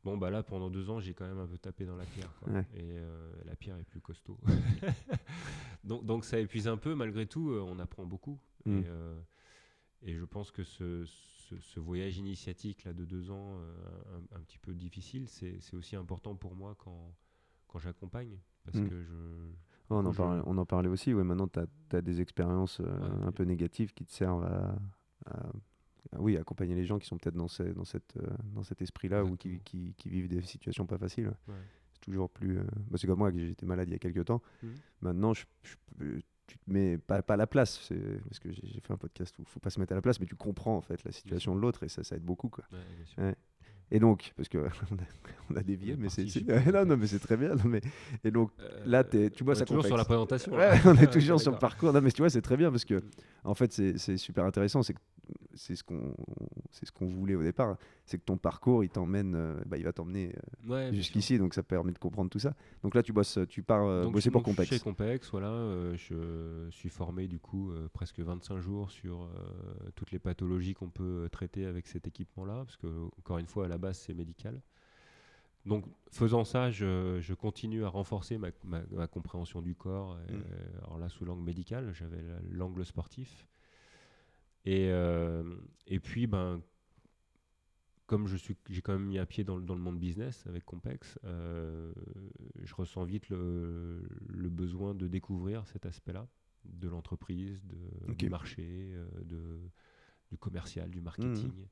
Bon, 0.05 0.19
bah 0.19 0.29
là, 0.31 0.43
pendant 0.43 0.69
deux 0.71 0.91
ans, 0.91 1.01
j'ai 1.01 1.15
quand 1.15 1.27
même 1.27 1.39
un 1.39 1.47
peu 1.47 1.57
tapé 1.59 1.87
dans 1.87 1.97
la 1.97 2.05
pierre. 2.05 2.31
quoi. 2.41 2.53
Ouais. 2.53 2.67
Et 2.75 2.99
euh, 2.99 3.33
la 3.47 3.57
pierre 3.57 3.79
est 3.79 3.85
plus 3.85 4.01
costaud. 4.01 4.39
donc, 5.85 6.05
donc 6.05 6.25
ça 6.25 6.39
épuise 6.39 6.69
un 6.69 6.77
peu. 6.77 6.95
Malgré 6.95 7.27
tout, 7.27 7.51
euh, 7.51 7.61
on 7.61 7.79
apprend 7.79 8.05
beaucoup. 8.07 8.39
Et, 8.67 8.71
euh, 8.87 9.19
et 10.03 10.15
je 10.15 10.25
pense 10.25 10.51
que 10.51 10.63
ce, 10.65 11.05
ce- 11.05 11.59
ce 11.61 11.81
voyage 11.81 12.17
initiatique 12.19 12.85
là, 12.85 12.93
de 12.95 13.05
deux 13.05 13.31
ans, 13.31 13.59
un, 14.33 14.37
un 14.37 14.41
petit 14.41 14.59
peu 14.59 14.73
difficile, 14.75 15.29
c'est 15.29 15.61
c'est 15.61 15.77
aussi 15.77 15.97
important 15.97 16.35
pour 16.35 16.55
moi 16.55 16.75
quand, 16.79 17.15
quand 17.75 17.81
j'accompagne. 17.81 18.39
Parce 18.65 18.79
Mm. 18.79 18.89
que 18.89 19.03
je. 19.03 19.13
Oh, 19.91 19.97
on, 19.97 20.07
en 20.07 20.13
je- 20.13 20.17
parlait, 20.17 20.43
on 20.47 20.57
en 20.57 20.65
parlait 20.65 20.89
aussi. 20.89 21.13
Ouais, 21.13 21.25
maintenant, 21.25 21.49
tu 21.49 21.59
as, 21.97 22.01
des 22.03 22.21
expériences 22.21 22.81
euh, 22.81 22.85
Ouais, 22.85 23.27
un 23.27 23.33
peu 23.33 23.43
négatives 23.45 23.93
qui 23.93 24.05
te 24.07 24.13
servent 24.13 24.45
à, 24.45 24.75
oui, 26.19 26.37
accompagner 26.37 26.75
les 26.75 26.85
gens 26.85 26.99
qui 26.99 27.07
sont 27.07 27.17
peut-être 27.19 27.35
dans, 27.37 27.49
ce- 27.49 27.63
dans, 27.63 27.85
cette, 27.85 28.17
euh, 28.17 28.27
dans 28.55 28.63
cet 28.63 28.81
esprit-là 28.83 29.25
ou 29.25 29.37
qui, 29.37 29.49
Exactement. 29.49 29.63
qui, 29.65 29.95
qui 29.97 30.09
vivent 30.09 30.29
des 30.29 30.41
situations 30.43 30.87
pas 30.87 30.97
faciles. 30.99 31.29
Ouais. 31.49 31.55
C'est 31.93 32.01
toujours 32.01 32.31
plus. 32.31 32.59
euh, 32.59 32.65
bah, 32.91 32.97
c'est 32.99 33.07
comme 33.07 33.19
moi, 33.19 33.33
que 33.33 33.39
j'étais 33.39 33.67
malade 33.67 33.89
il 33.89 33.93
y 33.93 33.97
a 33.97 33.99
quelques 33.99 34.25
temps. 34.25 34.41
Mhm. 34.63 34.75
Maintenant, 35.03 35.35
je, 35.35 35.45
je 35.99 36.19
tu 36.47 36.59
te 36.59 36.71
mets 36.71 36.99
pas, 36.99 37.23
pas 37.23 37.35
à 37.35 37.37
la 37.39 37.47
place. 37.47 37.91
Parce 38.25 38.39
que 38.39 38.53
j'ai 38.53 38.81
fait 38.81 38.93
un 38.93 38.99
podcast 38.99 39.35
où 39.39 39.43
il 39.43 39.49
faut 39.49 39.61
pas 39.61 39.71
se 39.71 39.81
mettre 39.81 39.93
à 39.93 39.97
la 39.97 40.03
place, 40.03 40.21
mais 40.21 40.27
tu 40.27 40.37
comprends 40.37 40.77
en 40.77 40.83
fait 40.83 41.03
la 41.05 41.11
situation 41.11 41.55
de 41.57 41.61
l'autre 41.61 41.83
et 41.85 41.89
ça, 41.89 42.05
ça 42.05 42.17
aide 42.17 42.23
beaucoup. 42.25 42.51
Quoi. 42.51 42.65
Ouais. 43.19 43.35
Et 43.90 43.99
donc, 44.01 44.33
parce 44.37 44.49
que 44.49 44.59
on 44.90 44.94
a, 44.97 44.99
on 45.51 45.57
a 45.57 45.62
dévié, 45.62 45.92
On 45.94 46.01
est 46.01 46.03
mais 46.03 46.09
c'est 46.09 46.47
non, 46.73 46.85
non, 46.85 46.97
mais 46.97 47.07
c'est 47.07 47.18
très 47.18 47.37
bien. 47.37 47.55
non, 47.55 47.64
mais, 47.66 47.81
et 48.25 48.31
donc, 48.31 48.51
là, 48.87 48.99
Euh, 49.01 49.03
t'es- 49.03 49.31
tu 49.31 49.44
vois, 49.44 49.53
on 49.53 49.57
est 49.57 49.59
ça 49.61 49.64
toujours 49.66 49.85
sur 49.87 49.97
la 49.97 50.05
présentation. 50.05 50.53
Ouais, 50.53 50.70
là. 50.77 50.81
on 50.87 50.94
est 50.94 51.01
Ouais, 51.01 51.07
toujours 51.11 51.40
sur 51.40 51.53
le 51.53 51.59
parcours. 51.59 51.92
Non, 51.92 52.01
mais 52.01 52.11
tu 52.11 52.23
vois, 52.23 52.31
c'est 52.31 52.42
très 52.42 52.57
bien 52.57 52.70
parce 52.70 52.85
que, 52.85 53.03
en 53.44 53.55
fait, 53.55 53.73
c'est 53.73 54.16
super 54.16 54.44
intéressant. 54.44 54.83
C'est 54.83 54.94
que 54.94 54.99
c'est 55.55 55.77
ce 55.77 55.85
qu'on 55.85 56.15
c'est 56.71 56.87
ce 56.87 56.93
qu'on 56.93 57.07
voulait 57.07 57.35
au 57.35 57.43
départ. 57.43 57.77
C'est 58.05 58.19
que 58.19 58.25
ton 58.25 58.37
parcours, 58.37 58.83
il 58.85 58.91
t'emmène, 58.91 59.35
euh, 59.35 59.61
bah, 59.67 59.77
il 59.79 59.85
va 59.85 59.93
t'emmener 59.93 60.35
euh, 60.67 60.69
Ouais, 60.71 60.93
jusqu'ici, 60.95 61.39
donc 61.39 61.55
ça 61.55 61.63
permet 61.63 61.93
de 61.93 61.99
comprendre 61.99 62.31
tout 62.31 62.39
ça. 62.39 62.55
Donc 62.83 62.95
là, 62.95 63.03
tu 63.03 63.13
bosses, 63.13 63.39
tu 63.49 63.63
pars 63.63 63.85
euh, 63.87 64.09
bosser 64.11 64.31
pour 64.31 64.43
Compex. 64.43 64.69
Chez 64.69 64.81
Compex, 64.81 65.31
voilà, 65.31 65.49
euh, 65.51 65.97
je 65.97 66.69
suis 66.71 66.89
formé 66.89 67.29
du 67.29 67.39
coup 67.39 67.73
presque 67.93 68.21
25 68.21 68.59
jours 68.61 68.91
sur 68.91 69.29
toutes 69.95 70.11
les 70.11 70.19
pathologies 70.19 70.75
qu'on 70.75 70.91
peut 70.91 71.29
traiter 71.31 71.65
avec 71.67 71.87
cet 71.87 72.07
équipement-là, 72.07 72.65
parce 72.65 72.77
que 72.77 72.87
encore 73.19 73.39
une 73.39 73.47
fois, 73.47 73.67
à 73.67 73.69
la 73.69 73.79
base, 73.79 73.99
c'est 73.99 74.15
médical. 74.15 74.61
Donc, 75.67 75.85
faisant 76.11 76.45
ça, 76.45 76.71
je, 76.71 77.19
je 77.23 77.33
continue 77.33 77.85
à 77.85 77.89
renforcer 77.89 78.37
ma, 78.37 78.49
ma- 78.65 78.83
ma 78.91 79.07
compréhension 79.07 79.63
du 79.63 79.75
corps. 79.75 80.19
et, 80.29 80.33
Mm. 80.33 80.37
euh, 80.37 80.79
alors 80.85 80.99
là, 80.99 81.09
sous 81.09 81.25
l'angle 81.25 81.43
médical, 81.43 81.91
j'avais 81.95 82.21
la- 82.21 82.39
l'angle 82.51 82.85
sportif. 82.85 83.47
Et, 84.64 84.88
euh, 84.90 85.42
et 85.87 86.00
puis, 86.00 86.27
ben, 86.27 86.62
comme 88.07 88.27
je 88.27 88.37
suis, 88.37 88.57
j'ai 88.68 88.83
quand 88.83 88.92
même 88.92 89.07
mis 89.07 89.18
un 89.18 89.27
pied 89.27 89.44
dans, 89.44 89.57
le- 89.57 89.64
dans 89.64 89.74
le 89.74 89.81
monde 89.81 89.98
business 89.98 90.46
avec 90.46 90.64
Compex, 90.64 91.18
euh, 91.24 91.92
je 92.62 92.74
ressens 92.74 93.05
vite 93.05 93.29
le, 93.31 94.03
le 94.29 94.48
besoin 94.50 94.94
de 94.94 95.09
découvrir 95.09 95.66
cet 95.66 95.87
aspect-là 95.87 96.29
de 96.64 96.88
l'entreprise, 96.88 97.62
de, 97.66 97.77
du 98.14 98.29
marché, 98.31 98.92
euh, 98.94 99.07
de, 99.24 99.61
du 100.31 100.38
commercial, 100.38 100.90
du 100.90 101.00
marketing. 101.00 101.53
Mhm. 101.53 101.66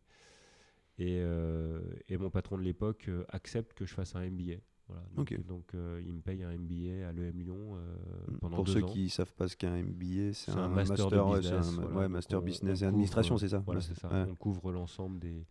Et, 0.98 1.20
euh, 1.20 1.81
et 2.09 2.18
mon 2.18 2.31
patron 2.31 2.59
de 2.59 2.62
l'époque 2.62 3.11
accepte 3.28 3.72
que 3.74 3.87
je 3.87 3.94
fasse 3.94 4.14
un 4.14 4.22
MBA. 4.22 4.57
Voilà. 4.88 5.03
Donc, 5.16 5.33
Ok. 5.33 5.47
donc, 5.47 5.75
euh, 5.75 6.03
il 6.05 6.12
me 6.12 6.21
paye 6.21 6.42
un 6.42 6.51
MBA 6.53 7.09
à 7.09 7.12
l'EM 7.12 7.38
Lyon 7.38 7.57
euh, 7.77 7.95
pendant 8.40 8.57
Pour 8.57 8.64
deux 8.64 8.73
ceux 8.75 8.85
ans. 8.85 8.87
qui 8.88 9.09
savent 9.09 9.33
pas 9.35 9.49
ce 9.49 9.57
qu'est 9.57 9.66
un 9.68 9.83
MBA, 9.83 10.33
c'est 10.35 10.51
un, 10.53 10.59
un 10.59 10.68
master 10.68 11.07
ouais, 11.07 11.40
c'est 11.42 11.49
un- 11.53 11.59
business, 11.61 11.75
voilà. 11.81 11.97
ouais, 11.99 12.09
master 12.09 12.38
on- 12.40 12.45
business 12.45 12.81
on 12.81 12.85
et 12.85 12.88
administration, 12.88 13.38
c'est 13.38 13.49
ça 13.49 13.59
Voilà, 13.64 13.81
c'est 13.81 13.95
ça. 13.99 14.09
ouais. 14.09 14.27
On 14.31 14.35
couvre 14.35 14.71
l'ensemble 14.73 15.18
des, 15.21 15.47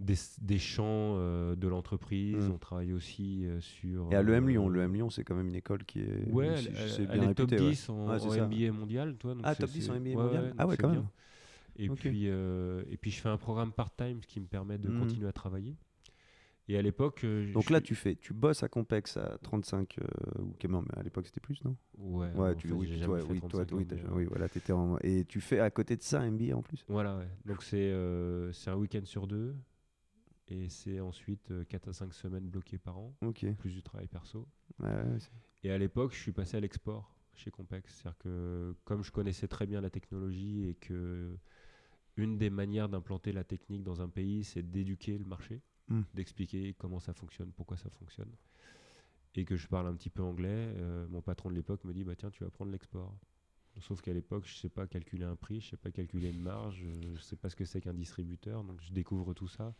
des, 0.00 0.14
des 0.40 0.58
champs 0.58 0.84
euh, 1.16 1.54
de 1.54 1.68
l'entreprise. 1.68 2.48
Mm. 2.48 2.52
On 2.52 2.58
travaille 2.58 2.92
aussi 2.92 3.46
euh, 3.46 3.60
sur. 3.60 4.08
Et 4.10 4.16
à 4.16 4.22
l'EM 4.22 4.44
euh, 4.46 4.48
Lyon, 4.50 4.68
l'EM 4.68 4.92
Lyon, 4.94 5.10
c'est 5.10 5.22
quand 5.22 5.36
même 5.36 5.48
une 5.48 5.54
école 5.54 5.84
qui 5.84 6.00
est, 6.00 6.28
Ouais, 6.32 6.46
elle, 6.48 6.66
elle- 6.76 7.06
bien 7.06 7.22
elle 7.22 7.30
est 7.30 7.34
top 7.34 7.50
réputée, 7.50 7.62
ouais. 7.64 7.70
10 7.70 7.88
en, 7.90 8.08
Ouais, 8.08 8.14
en 8.14 8.30
ça. 8.30 8.48
MBA 8.48 8.72
mondial, 8.72 9.16
toi. 9.16 9.34
donc 9.34 9.42
Ah, 9.44 9.54
top 9.54 9.70
10 9.70 9.90
en 9.90 9.94
MBA 10.00 10.14
mondial? 10.14 10.54
Ah 10.58 10.66
ouais, 10.66 10.76
quand 10.76 10.88
même. 10.90 11.06
Et, 11.76 11.88
puis, 11.88 12.28
euh, 12.28 12.82
et 12.88 12.96
puis 12.96 13.10
je 13.10 13.20
fais 13.20 13.28
un 13.28 13.36
programme 13.36 13.72
part-time, 13.72 14.20
ce 14.22 14.26
qui 14.28 14.40
me 14.40 14.46
permet 14.46 14.78
de 14.78 14.88
Mhm. 14.88 15.00
continuer 15.00 15.28
à 15.28 15.32
travailler. 15.32 15.76
Et 16.68 16.78
à 16.78 16.82
l'époque. 16.82 17.24
euh, 17.24 17.52
Donc 17.52 17.68
là, 17.70 17.80
tu 17.80 17.94
fais, 17.94 18.16
tu 18.16 18.32
bosses 18.32 18.62
à 18.62 18.68
Compex 18.68 19.16
à 19.18 19.38
35 19.42 19.98
euh, 19.98 20.04
ou 20.42 20.54
même, 20.68 20.84
mais 20.90 20.98
à 20.98 21.02
l'époque 21.02 21.26
c'était 21.26 21.40
plus, 21.40 21.62
non? 21.64 21.76
Ouais, 21.98 22.30
Ouais, 22.34 22.56
tu, 22.56 22.68
fait, 22.68 22.74
oui, 22.74 23.00
toi, 23.00 23.18
oui, 23.28 23.40
toi, 23.40 23.66
35 23.66 23.72
oui, 23.72 23.86
mais, 23.90 24.02
oui, 24.12 24.24
voilà, 24.24 24.48
t'étais 24.48 24.72
en, 24.72 24.96
et 25.02 25.24
tu 25.26 25.40
fais 25.40 25.60
à 25.60 25.70
côté 25.70 25.96
de 25.96 26.02
ça 26.02 26.20
un 26.20 26.30
MBA 26.30 26.56
en 26.56 26.62
plus? 26.62 26.84
Voilà, 26.88 27.18
ouais. 27.18 27.28
Donc 27.44 27.62
c'est 27.62 27.90
euh, 27.92 28.50
c'est 28.52 28.70
un 28.70 28.76
week-end 28.76 29.04
sur 29.04 29.26
deux. 29.26 29.54
Et 30.48 30.68
c'est 30.68 31.00
ensuite 31.00 31.52
4 31.68 31.88
à 31.88 31.92
5 31.94 32.12
semaines 32.12 32.46
bloquées 32.48 32.76
par 32.76 32.98
an, 32.98 33.14
Ok. 33.22 33.46
plus 33.56 33.72
du 33.72 33.82
travail 33.82 34.08
perso. 34.08 34.46
Ouais, 34.78 34.88
ouais, 34.90 35.18
Et 35.62 35.70
à 35.70 35.78
l'époque, 35.78 36.12
je 36.12 36.20
suis 36.20 36.32
passé 36.32 36.58
à 36.58 36.60
l'export 36.60 37.14
chez 37.34 37.50
Compex. 37.50 37.94
C'est-à-dire 37.94 38.18
que 38.18 38.74
comme 38.84 39.02
je 39.02 39.10
connaissais 39.10 39.48
très 39.48 39.66
bien 39.66 39.80
la 39.80 39.88
technologie 39.88 40.68
et 40.68 40.74
que 40.74 41.38
une 42.16 42.36
des 42.36 42.50
manières 42.50 42.88
d'implanter 42.90 43.32
la 43.32 43.42
technique 43.42 43.82
dans 43.84 44.02
un 44.02 44.08
pays, 44.08 44.44
c'est 44.44 44.62
d'éduquer 44.70 45.16
le 45.18 45.24
marché, 45.24 45.62
Mm. 45.88 46.02
d'expliquer 46.14 46.74
comment 46.74 47.00
ça 47.00 47.12
fonctionne, 47.12 47.52
pourquoi 47.52 47.76
ça 47.76 47.90
fonctionne. 47.90 48.30
Et 49.34 49.44
que 49.44 49.56
je 49.56 49.66
parle 49.66 49.86
un 49.86 49.94
petit 49.94 50.10
peu 50.10 50.22
anglais, 50.22 50.72
euh, 50.76 51.06
mon 51.08 51.20
patron 51.20 51.50
de 51.50 51.54
l'époque 51.54 51.84
me 51.84 51.92
dit 51.92 52.04
bah 52.04 52.14
tiens, 52.16 52.30
tu 52.30 52.44
vas 52.44 52.50
prendre 52.50 52.70
l'export. 52.70 53.14
Sauf 53.80 54.00
qu'à 54.00 54.12
l'époque, 54.12 54.46
je 54.46 54.54
sais 54.54 54.68
pas 54.68 54.86
calculer 54.86 55.24
un 55.24 55.34
prix, 55.34 55.60
je 55.60 55.70
sais 55.70 55.76
pas 55.76 55.90
calculer 55.90 56.30
une 56.30 56.40
marge, 56.40 56.84
je 57.14 57.20
sais 57.20 57.34
pas 57.34 57.50
ce 57.50 57.56
que 57.56 57.64
c'est 57.64 57.80
qu'un 57.80 57.92
distributeur, 57.92 58.62
donc 58.62 58.80
je 58.80 58.92
découvre 58.92 59.34
tout 59.34 59.48
ça 59.48 59.74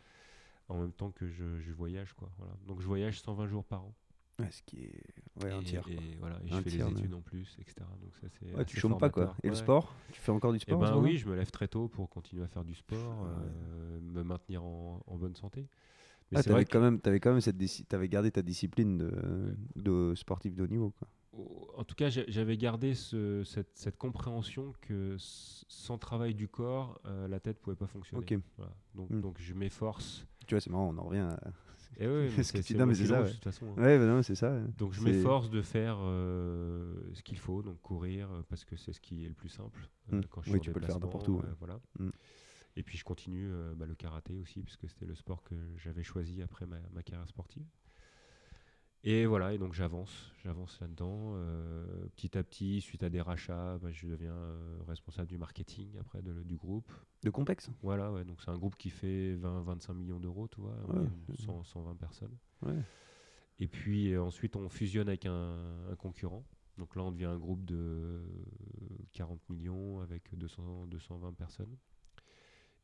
en 0.67 0.79
même 0.79 0.91
temps 0.91 1.11
que 1.11 1.27
je, 1.27 1.59
je 1.59 1.71
voyage 1.71 2.13
quoi. 2.13 2.29
Voilà. 2.37 2.53
Donc 2.67 2.81
je 2.81 2.87
voyage 2.87 3.21
120 3.21 3.47
jours 3.47 3.63
par 3.63 3.83
an. 3.83 3.95
Ouais, 4.39 4.51
ce 4.51 4.61
qui 4.63 4.83
est 4.83 5.03
ouais, 5.43 5.51
un 5.51 5.61
et, 5.61 5.63
tiers. 5.63 5.87
et 5.87 5.97
voilà, 6.19 6.39
et 6.45 6.51
Un 6.51 6.57
je 6.57 6.61
fais 6.63 6.69
tiers, 6.71 6.89
les 6.89 6.99
études 6.99 7.13
en 7.13 7.21
plus, 7.21 7.55
etc. 7.59 7.75
Donc 8.01 8.15
ça 8.21 8.27
c'est. 8.39 8.53
Ouais, 8.55 8.65
tu 8.65 8.77
chômes 8.79 8.97
pas 8.97 9.09
quoi. 9.09 9.35
Et 9.43 9.49
le 9.49 9.55
sport 9.55 9.93
Tu 10.11 10.19
fais 10.21 10.31
encore 10.31 10.51
du 10.51 10.57
Eh 10.57 10.61
sport 10.61 10.77
en 10.79 10.81
ben 10.81 10.97
oui, 10.97 11.17
je 11.17 11.27
me 11.27 11.35
lève 11.35 11.51
très 11.51 11.67
tôt 11.67 11.87
pour 11.87 12.09
continuer 12.09 12.43
à 12.43 12.47
faire 12.47 12.63
du 12.63 12.75
sport, 12.75 13.21
Ouais. 13.23 13.29
euh, 13.29 13.99
me 14.01 14.23
maintenir 14.23 14.63
en, 14.63 15.01
en 15.05 15.17
bonne 15.17 15.35
santé. 15.35 15.67
Mais 16.31 16.39
Ah, 16.39 16.43
c'est 16.43 16.49
vrai 16.49 16.65
quand 16.65 16.81
même, 16.81 16.99
avais 17.05 17.19
quand 17.19 17.31
même 17.31 17.41
cette 17.41 17.57
t'avais 17.87 18.09
gardé 18.09 18.31
ta 18.31 18.41
discipline 18.41 18.97
de, 18.97 19.55
de 19.75 20.13
sportif 20.15 20.55
de 20.55 20.63
haut 20.63 20.67
niveau. 20.67 20.91
Quoi. 20.97 21.07
que, 21.37 21.67
en 21.77 21.83
tout 21.83 21.95
cas, 21.95 22.09
j'avais 22.09 22.57
gardé 22.57 22.95
ce- 22.95 23.43
cette, 23.43 23.69
cette 23.77 23.97
compréhension 23.97 24.73
que 24.81 25.15
sans 25.19 25.97
travail 25.97 26.33
du 26.33 26.47
corps, 26.47 26.99
euh, 27.05 27.27
la 27.27 27.39
tête 27.39 27.59
pouvait 27.59 27.75
pas 27.75 27.87
fonctionner. 27.87 28.25
Voilà. 28.57 28.71
Donc, 28.95 29.09
Hmm. 29.11 29.21
donc 29.21 29.35
je 29.39 29.53
m'efforce. 29.53 30.25
Tu 30.47 30.55
vois, 30.55 30.61
c'est 30.61 30.69
marrant, 30.71 30.93
on 30.95 30.97
en 30.97 31.03
revient. 31.03 31.19
à- 31.29 31.39
Et 31.99 32.03
Ce 32.03 32.07
mais 32.09 32.35
que 32.35 32.43
c'est 32.43 32.61
c'est 32.61 32.73
non, 32.75 32.85
mais 32.85 32.95
c'est 32.95 33.05
ça, 33.05 33.21
ouais. 33.21 33.27
de 33.27 33.33
toute 33.33 33.43
façon. 33.43 33.65
hein. 33.77 33.81
Ouais, 33.83 33.97
bah 33.97 34.05
non, 34.05 34.21
c'est 34.23 34.35
ça. 34.35 34.59
Donc 34.77 34.93
je 34.93 35.01
m'efforce 35.01 35.49
de 35.49 35.61
faire 35.61 35.97
euh, 36.01 36.93
ce 37.13 37.21
qu'il 37.23 37.37
faut, 37.37 37.61
donc 37.61 37.81
courir 37.81 38.29
euh, 38.31 38.41
parce 38.49 38.65
que 38.65 38.75
c'est 38.75 38.93
ce 38.93 38.99
qui 38.99 39.23
est 39.25 39.27
le 39.29 39.33
plus 39.33 39.49
simple. 39.49 39.87
euh, 40.13 40.17
Mm. 40.17 40.21
quand 40.29 40.41
je 40.41 40.49
suis 40.49 40.53
Oui, 40.53 40.59
tu 40.61 40.71
peux 40.71 40.79
le 40.79 40.85
faire 40.85 40.99
n'importe 40.99 41.27
où, 41.27 41.37
ouais. 41.37 41.43
voilà. 41.59 41.79
Mm. 41.99 42.09
Et 42.77 42.83
puis 42.83 42.97
je 42.97 43.03
continue 43.05 43.49
bah, 43.77 43.85
le 43.85 43.95
karaté 43.95 44.37
aussi, 44.37 44.61
puisque 44.61 44.89
c'était 44.89 45.05
le 45.05 45.15
sport 45.15 45.41
que 45.43 45.55
j'avais 45.77 46.03
choisi 46.03 46.41
après 46.41 46.65
ma, 46.65 46.75
ma 46.93 47.01
carrière 47.03 47.27
sportive. 47.29 47.63
Et 49.07 49.27
voilà, 49.27 49.53
et 49.53 49.59
donc 49.59 49.73
j'avance, 49.73 50.31
j'avance 50.43 50.79
là-dedans. 50.81 51.33
euh, 51.35 52.07
petit 52.15 52.35
à 52.37 52.43
petit, 52.43 52.81
suite 52.81 53.03
à 53.03 53.09
des 53.09 53.21
rachats, 53.21 53.77
bah, 53.77 53.91
je 53.91 54.07
deviens 54.07 54.33
euh, 54.33 54.79
responsable 54.87 55.27
du 55.29 55.37
marketing 55.37 55.95
après 55.99 56.23
de- 56.23 56.41
du 56.41 56.57
groupe. 56.57 56.91
De 57.21 57.29
complexe 57.29 57.69
Voilà, 57.83 58.11
ouais, 58.11 58.25
donc 58.25 58.41
c'est 58.41 58.49
un 58.49 58.57
groupe 58.57 58.75
qui 58.77 58.89
fait 58.89 59.35
20-25 59.35 59.93
millions 59.93 60.19
d'euros, 60.19 60.47
tu 60.47 60.59
vois, 60.59 60.71
en 60.85 60.87
Ouais, 60.87 60.93
moyenne, 60.95 61.23
c'est- 61.27 61.43
100, 61.43 61.63
120 61.63 61.95
personnes. 61.95 62.35
Ouais. 62.63 62.81
Et 63.59 63.67
puis 63.67 64.11
euh, 64.13 64.23
ensuite, 64.23 64.55
on 64.55 64.67
fusionne 64.69 65.07
avec 65.07 65.27
un, 65.27 65.87
un 65.91 65.95
concurrent. 65.95 66.43
Donc 66.79 66.95
là, 66.95 67.03
on 67.03 67.11
devient 67.11 67.25
un 67.25 67.37
groupe 67.37 67.63
de 67.63 68.21
40 69.13 69.39
millions 69.49 69.99
avec 70.01 70.35
200, 70.35 70.87
220 70.87 71.31
personnes. 71.33 71.77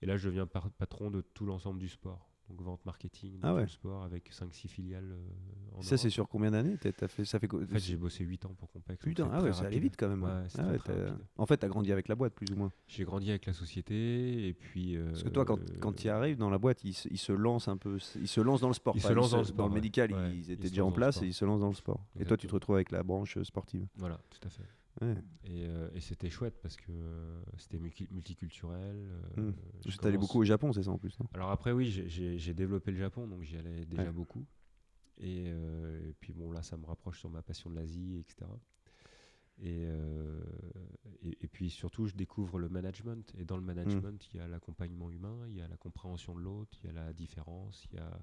Et 0.04 0.06
là, 0.06 0.18
je 0.18 0.28
deviens 0.30 0.46
patron 0.48 1.10
de 1.12 1.22
tout 1.22 1.46
l'ensemble 1.46 1.80
du 1.80 1.90
sport. 1.90 2.31
Donc 2.52 2.62
vente 2.62 2.86
marketing, 2.86 3.40
Ah 3.44 3.54
ouais. 3.56 3.68
sport 3.68 4.04
avec 4.04 4.30
5-6 4.32 4.68
filiales 4.68 5.12
euh, 5.12 5.78
en 5.78 5.82
Ça, 5.82 5.96
c'est 5.98 6.10
sur 6.10 6.28
combien 6.28 6.52
d'années 6.52 6.76
fait, 6.78 6.94
ça 7.00 7.08
fait 7.40 7.54
En 7.54 7.66
fait, 7.66 7.80
j'ai 7.80 7.96
bossé 7.96 8.24
8 8.26 8.46
ans 8.46 8.54
pour 8.58 8.70
Compex. 8.72 9.02
Putain, 9.04 9.30
ah 9.32 9.42
ouais, 9.42 9.54
ça 9.54 9.66
allait 9.66 9.80
vite 9.80 9.96
quand 9.98 10.10
même. 10.10 10.24
Ouais, 10.24 10.44
Ah 10.58 10.68
ouais, 10.70 10.78
très 10.78 10.94
en 11.38 11.46
fait, 11.46 11.58
t'as 11.58 11.68
grandi 11.68 11.92
avec 11.92 12.08
la 12.08 12.16
boîte, 12.16 12.34
plus 12.34 12.52
ou 12.52 12.56
moins. 12.58 12.72
J'ai 12.88 13.04
grandi 13.04 13.30
avec 13.30 13.46
la 13.46 13.54
société 13.54 14.48
et 14.48 14.54
puis. 14.54 14.98
Parce 15.08 15.24
que 15.24 15.30
toi, 15.30 15.46
quand, 15.46 15.60
euh, 15.60 15.66
quand 15.80 15.94
tu 15.94 16.08
y 16.08 16.10
arrives 16.10 16.38
dans 16.38 16.50
la 16.50 16.58
boîte, 16.58 16.84
ils, 16.84 16.94
se- 16.94 17.08
ils 17.10 17.18
se 17.18 17.32
lancent 17.32 17.68
un 17.68 17.78
peu, 17.78 17.98
ils 18.20 18.28
se 18.28 18.42
lancent 18.42 18.62
dans 18.62 18.68
le 18.68 18.74
sport. 18.74 18.96
Ils 18.96 19.02
se 19.02 19.14
lancent 19.14 19.32
dans 19.32 19.38
le 19.40 19.44
sport, 19.46 19.68
le 19.70 19.74
médical, 19.74 20.12
ils 20.34 20.52
étaient 20.52 20.70
déjà 20.70 20.84
en 20.86 20.92
place 20.92 21.22
et 21.22 21.28
ils 21.28 21.34
se 21.34 21.46
lancent 21.46 21.62
dans 21.62 21.70
le 21.70 21.74
sport. 21.76 22.06
Et 22.20 22.26
toi, 22.26 22.38
tu 22.38 22.48
te 22.48 22.54
retrouves 22.54 22.76
avec 22.76 22.92
la 22.92 23.04
branche 23.04 23.38
euh, 23.38 23.44
sportive. 23.44 23.88
Voilà, 23.96 24.20
tout 24.30 24.46
à 24.46 24.50
fait. 24.50 24.64
Ouais. 25.02 25.16
Et, 25.46 25.66
euh, 25.66 25.90
et 25.96 26.00
c'était 26.00 26.30
chouette 26.30 26.60
parce 26.62 26.76
que 26.78 26.92
euh, 26.92 27.42
c'était 27.58 27.80
multi- 27.80 28.08
multiculturel. 28.12 28.96
euh, 29.38 29.50
Mm. 29.52 29.56
je 29.86 29.98
Tu 29.98 30.00
allé 30.06 30.14
commence- 30.16 30.28
beaucoup 30.28 30.40
au 30.40 30.44
Japon, 30.44 30.72
c'est 30.74 30.84
ça 30.84 30.92
en 30.92 30.98
plus, 30.98 31.20
non 31.20 31.28
Alors 31.34 31.50
après, 31.52 31.72
oui, 31.72 31.90
j'ai- 31.90 32.54
développé 32.54 32.92
le 32.92 32.98
Japon, 32.98 33.28
donc 33.28 33.42
j'y 33.44 33.58
allais 33.58 33.86
déjà 33.86 34.04
Ouais. 34.04 34.12
beaucoup. 34.12 34.46
Et, 35.18 35.46
euh, 35.48 36.10
et 36.10 36.14
puis 36.20 36.34
bon, 36.34 36.52
là, 36.52 36.62
ça 36.64 36.78
me 36.78 36.86
rapproche 36.86 37.20
sur 37.20 37.30
ma 37.30 37.42
passion 37.42 37.70
de 37.70 37.76
l'Asie, 37.76 38.18
etc. 38.20 38.50
Et, 39.64 39.84
et, 41.24 41.38
et 41.42 41.48
puis 41.48 41.70
surtout, 41.70 42.08
je 42.08 42.16
découvre 42.16 42.58
le 42.60 42.70
management. 42.70 43.32
Et 43.38 43.46
dans 43.46 43.58
le 43.58 43.64
management, 43.64 44.28
il 44.34 44.38
y 44.38 44.40
a 44.40 44.48
l'accompagnement 44.48 45.10
humain, 45.12 45.46
il 45.48 45.56
y 45.58 45.62
a 45.62 45.68
la 45.68 45.78
compréhension 45.78 46.34
de 46.36 46.42
l'autre, 46.42 46.80
il 46.84 46.88
y 46.88 46.90
a 46.90 46.94
la 46.94 47.14
différence, 47.14 47.86
il 47.92 47.98
y 47.98 48.02
a 48.02 48.20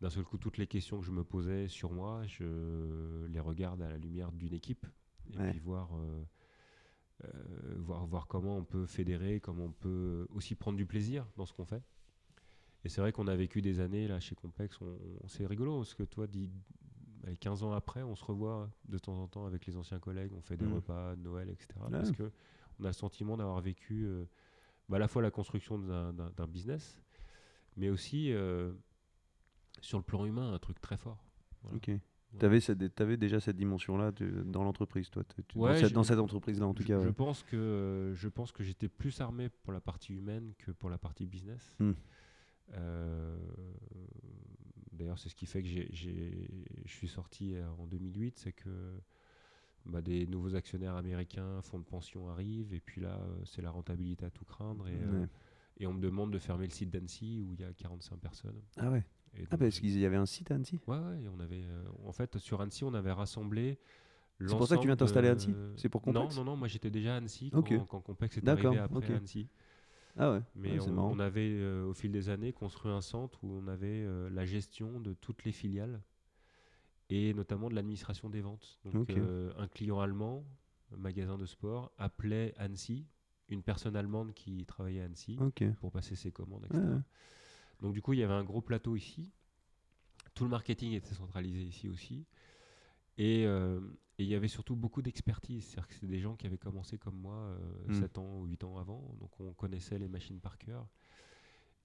d'un 0.00 0.10
seul 0.10 0.24
coup 0.24 0.38
toutes 0.38 0.58
les 0.58 0.66
questions 0.66 0.98
que 1.00 1.06
je 1.06 1.10
me 1.12 1.24
posais 1.24 1.66
sur 1.68 1.90
moi, 1.92 2.24
je 2.26 3.26
les 3.26 3.40
regarde 3.40 3.80
à 3.82 3.88
la 3.88 3.96
lumière 3.98 4.30
d'une 4.32 4.54
équipe 4.54 4.86
et 5.32 5.38
Ouais. 5.38 5.50
puis 5.50 5.60
voir, 5.60 5.90
euh, 5.96 6.24
euh, 7.24 7.74
voir, 7.78 8.06
voir 8.06 8.26
comment 8.26 8.56
on 8.56 8.64
peut 8.64 8.86
fédérer, 8.86 9.40
comment 9.40 9.64
on 9.64 9.72
peut 9.72 10.26
aussi 10.30 10.54
prendre 10.54 10.76
du 10.76 10.86
plaisir 10.86 11.26
dans 11.36 11.46
ce 11.46 11.52
qu'on 11.52 11.64
fait. 11.64 11.82
Et 12.84 12.88
c'est 12.88 13.00
vrai 13.00 13.12
qu'on 13.12 13.28
a 13.28 13.36
vécu 13.36 13.62
des 13.62 13.80
années 13.80 14.06
là 14.08 14.20
chez 14.20 14.34
Complex, 14.34 14.78
on, 14.80 14.86
on- 15.22 15.28
c'est 15.28 15.46
rigolo 15.46 15.78
parce 15.78 15.94
que 15.94 16.02
toi, 16.02 16.26
allez, 17.24 17.36
15 17.38 17.62
ans 17.62 17.72
après, 17.72 18.02
on 18.02 18.14
se 18.14 18.24
revoit 18.24 18.70
de 18.88 18.98
temps 18.98 19.18
en 19.18 19.26
temps 19.26 19.46
avec 19.46 19.64
les 19.66 19.76
anciens 19.76 19.98
collègues, 19.98 20.32
on 20.34 20.42
fait 20.42 20.56
des 20.58 20.66
Mm. 20.66 20.74
repas 20.74 21.16
Noël, 21.16 21.48
etc. 21.48 21.68
Parce 21.90 22.12
que 22.12 22.30
on 22.80 22.84
a 22.84 22.88
le 22.88 22.92
sentiment 22.92 23.36
d'avoir 23.36 23.60
vécu 23.60 24.04
euh, 24.04 24.26
bah, 24.88 24.96
à 24.96 24.98
la 24.98 25.08
fois 25.08 25.22
la 25.22 25.30
construction 25.30 25.78
d'un- 25.78 26.46
business, 26.48 27.00
mais 27.76 27.88
aussi 27.88 28.32
euh, 28.32 28.74
sur 29.80 29.96
le 29.98 30.04
plan 30.04 30.26
humain, 30.26 30.52
un 30.52 30.58
truc 30.58 30.80
très 30.80 30.96
fort. 30.98 31.24
Voilà. 31.62 31.78
Cette- 32.60 32.94
t'avais 32.94 33.16
déjà 33.16 33.40
cette 33.40 33.56
dimension-là 33.56 34.12
tu- 34.12 34.30
dans 34.44 34.62
l'entreprise, 34.64 35.10
toi 35.10 35.22
tu- 35.24 35.42
tu- 35.44 35.58
Ouais, 35.58 35.70
dans, 35.70 35.76
cette, 35.78 35.88
j'ai- 35.88 35.94
dans 35.94 36.02
cette 36.04 36.18
entreprise-là, 36.18 36.66
en 36.66 36.74
tout 36.74 36.82
je, 36.82 36.88
cas. 36.88 37.00
je 37.00 37.06
ouais. 37.06 37.12
pense 37.12 37.42
que 37.42 37.56
euh, 37.56 38.14
je 38.14 38.28
pense 38.28 38.52
que 38.52 38.62
j'étais 38.62 38.88
plus 38.88 39.20
armé 39.20 39.48
pour 39.48 39.72
la 39.72 39.80
partie 39.80 40.14
humaine 40.14 40.52
que 40.58 40.70
pour 40.72 40.90
la 40.90 40.98
partie 40.98 41.26
business. 41.26 41.76
Hmm. 41.78 41.92
Euh, 42.74 43.36
D'ailleurs, 44.92 45.18
c'est 45.18 45.28
ce 45.28 45.34
qui 45.34 45.46
fait 45.46 45.60
que 45.62 45.68
je 45.68 45.82
suis 46.86 47.08
sorti 47.08 47.56
euh, 47.56 47.68
en 47.78 47.86
2008, 47.86 48.38
c'est 48.38 48.52
que 48.52 48.70
bah, 49.86 50.00
des 50.00 50.24
nouveaux 50.26 50.54
actionnaires 50.54 50.94
américains, 50.94 51.60
fonds 51.62 51.80
de 51.80 51.84
pension 51.84 52.28
arrivent, 52.30 52.72
et 52.72 52.80
puis 52.80 53.00
là, 53.00 53.18
euh, 53.20 53.36
c'est 53.44 53.60
la 53.60 53.70
rentabilité 53.72 54.24
à 54.24 54.30
tout 54.30 54.44
craindre. 54.44 54.86
Et, 54.88 54.92
euh, 55.02 55.26
et 55.78 55.86
on 55.88 55.92
me 55.92 56.00
demande 56.00 56.30
de 56.32 56.38
fermer 56.38 56.66
le 56.66 56.72
site 56.72 56.90
d'Annecy 56.90 57.42
où 57.42 57.52
il 57.54 57.60
y 57.60 57.64
a 57.64 57.72
45 57.72 58.18
personnes. 58.20 58.60
Ah 58.76 58.88
ouais. 58.90 59.04
Et 59.36 59.42
Ah 59.50 59.56
donc, 59.56 59.60
parce 59.60 59.80
qu'il 59.80 59.98
y 59.98 60.04
avait 60.06 60.16
un 60.16 60.26
site 60.26 60.50
à 60.50 60.54
Annecy. 60.54 60.80
Ouais, 60.86 60.96
ouais, 60.98 61.18
on 61.34 61.40
avait, 61.40 61.64
euh, 61.64 61.84
en 62.06 62.12
fait, 62.12 62.38
sur 62.38 62.60
Annecy, 62.60 62.84
on 62.84 62.94
avait 62.94 63.12
rassemblé. 63.12 63.78
C'est 64.40 64.46
pour 64.46 64.66
ça 64.66 64.76
que 64.76 64.80
tu 64.82 64.88
viens 64.88 64.96
t'installer 64.96 65.28
à 65.28 65.32
Annecy? 65.32 65.54
C'est 65.76 65.88
pour 65.88 66.00
Non, 66.06 66.12
Complex 66.12 66.36
non, 66.36 66.44
non, 66.44 66.56
moi 66.56 66.66
j'étais 66.68 66.90
déjà 66.90 67.14
à 67.14 67.18
Annecy 67.18 67.50
quand, 67.50 67.60
Ok. 67.60 67.72
quand 67.88 68.00
Complex 68.00 68.36
est 68.36 68.48
arrivé 68.48 68.78
après 68.78 68.98
ok. 68.98 69.10
Annecy. 69.10 69.48
Ah 70.16 70.32
ouais. 70.32 70.40
Mais 70.54 70.78
Ouais, 70.78 70.88
on, 70.88 71.18
avait, 71.18 71.50
euh, 71.54 71.86
au 71.86 71.94
fil 71.94 72.10
des 72.12 72.28
années, 72.28 72.52
construit 72.52 72.90
un 72.92 73.00
centre 73.00 73.42
où 73.44 73.48
on 73.52 73.66
avait 73.68 74.04
euh, 74.04 74.28
la 74.30 74.44
gestion 74.44 75.00
de 75.00 75.12
toutes 75.14 75.44
les 75.44 75.52
filiales 75.52 76.00
et 77.10 77.34
notamment 77.34 77.68
de 77.68 77.74
l'administration 77.74 78.30
des 78.30 78.40
ventes. 78.40 78.78
Donc, 78.84 79.10
euh, 79.10 79.52
un 79.58 79.68
client 79.68 80.00
allemand, 80.00 80.44
un 80.92 80.96
magasin 80.96 81.36
de 81.38 81.46
sport, 81.46 81.92
appelait 81.98 82.54
Annecy, 82.58 83.06
une 83.48 83.62
personne 83.62 83.94
allemande 83.96 84.32
qui 84.34 84.64
travaillait 84.66 85.02
à 85.02 85.04
Annecy 85.04 85.38
pour 85.80 85.90
passer 85.92 86.16
ses 86.16 86.30
commandes, 86.32 86.64
etc. 86.66 86.80
ouais. 86.82 87.00
Donc, 87.84 87.92
du 87.92 88.00
coup, 88.00 88.14
il 88.14 88.18
y 88.18 88.22
avait 88.22 88.32
un 88.32 88.44
gros 88.44 88.62
plateau 88.62 88.96
ici. 88.96 89.30
Tout 90.32 90.44
le 90.44 90.50
marketing 90.50 90.92
était 90.94 91.12
centralisé 91.14 91.62
ici 91.62 91.88
aussi. 91.90 92.24
Et 93.18 93.44
euh, 93.46 93.78
et 94.18 94.22
il 94.22 94.28
y 94.30 94.34
avait 94.34 94.48
surtout 94.48 94.74
beaucoup 94.74 95.02
d'expertise. 95.02 95.64
C'est-à-dire 95.66 95.88
que 95.88 95.94
c'est 95.94 96.06
des 96.06 96.18
gens 96.20 96.34
qui 96.34 96.46
avaient 96.46 96.56
commencé 96.56 96.96
comme 96.96 97.16
moi 97.16 97.34
euh, 97.34 97.58
Mm. 97.88 98.00
7 98.00 98.18
ans 98.18 98.38
ou 98.38 98.46
8 98.46 98.64
ans 98.64 98.78
avant. 98.78 99.14
Donc 99.20 99.38
on 99.38 99.52
connaissait 99.52 99.98
les 99.98 100.08
machines 100.08 100.40
par 100.40 100.56
cœur. 100.56 100.88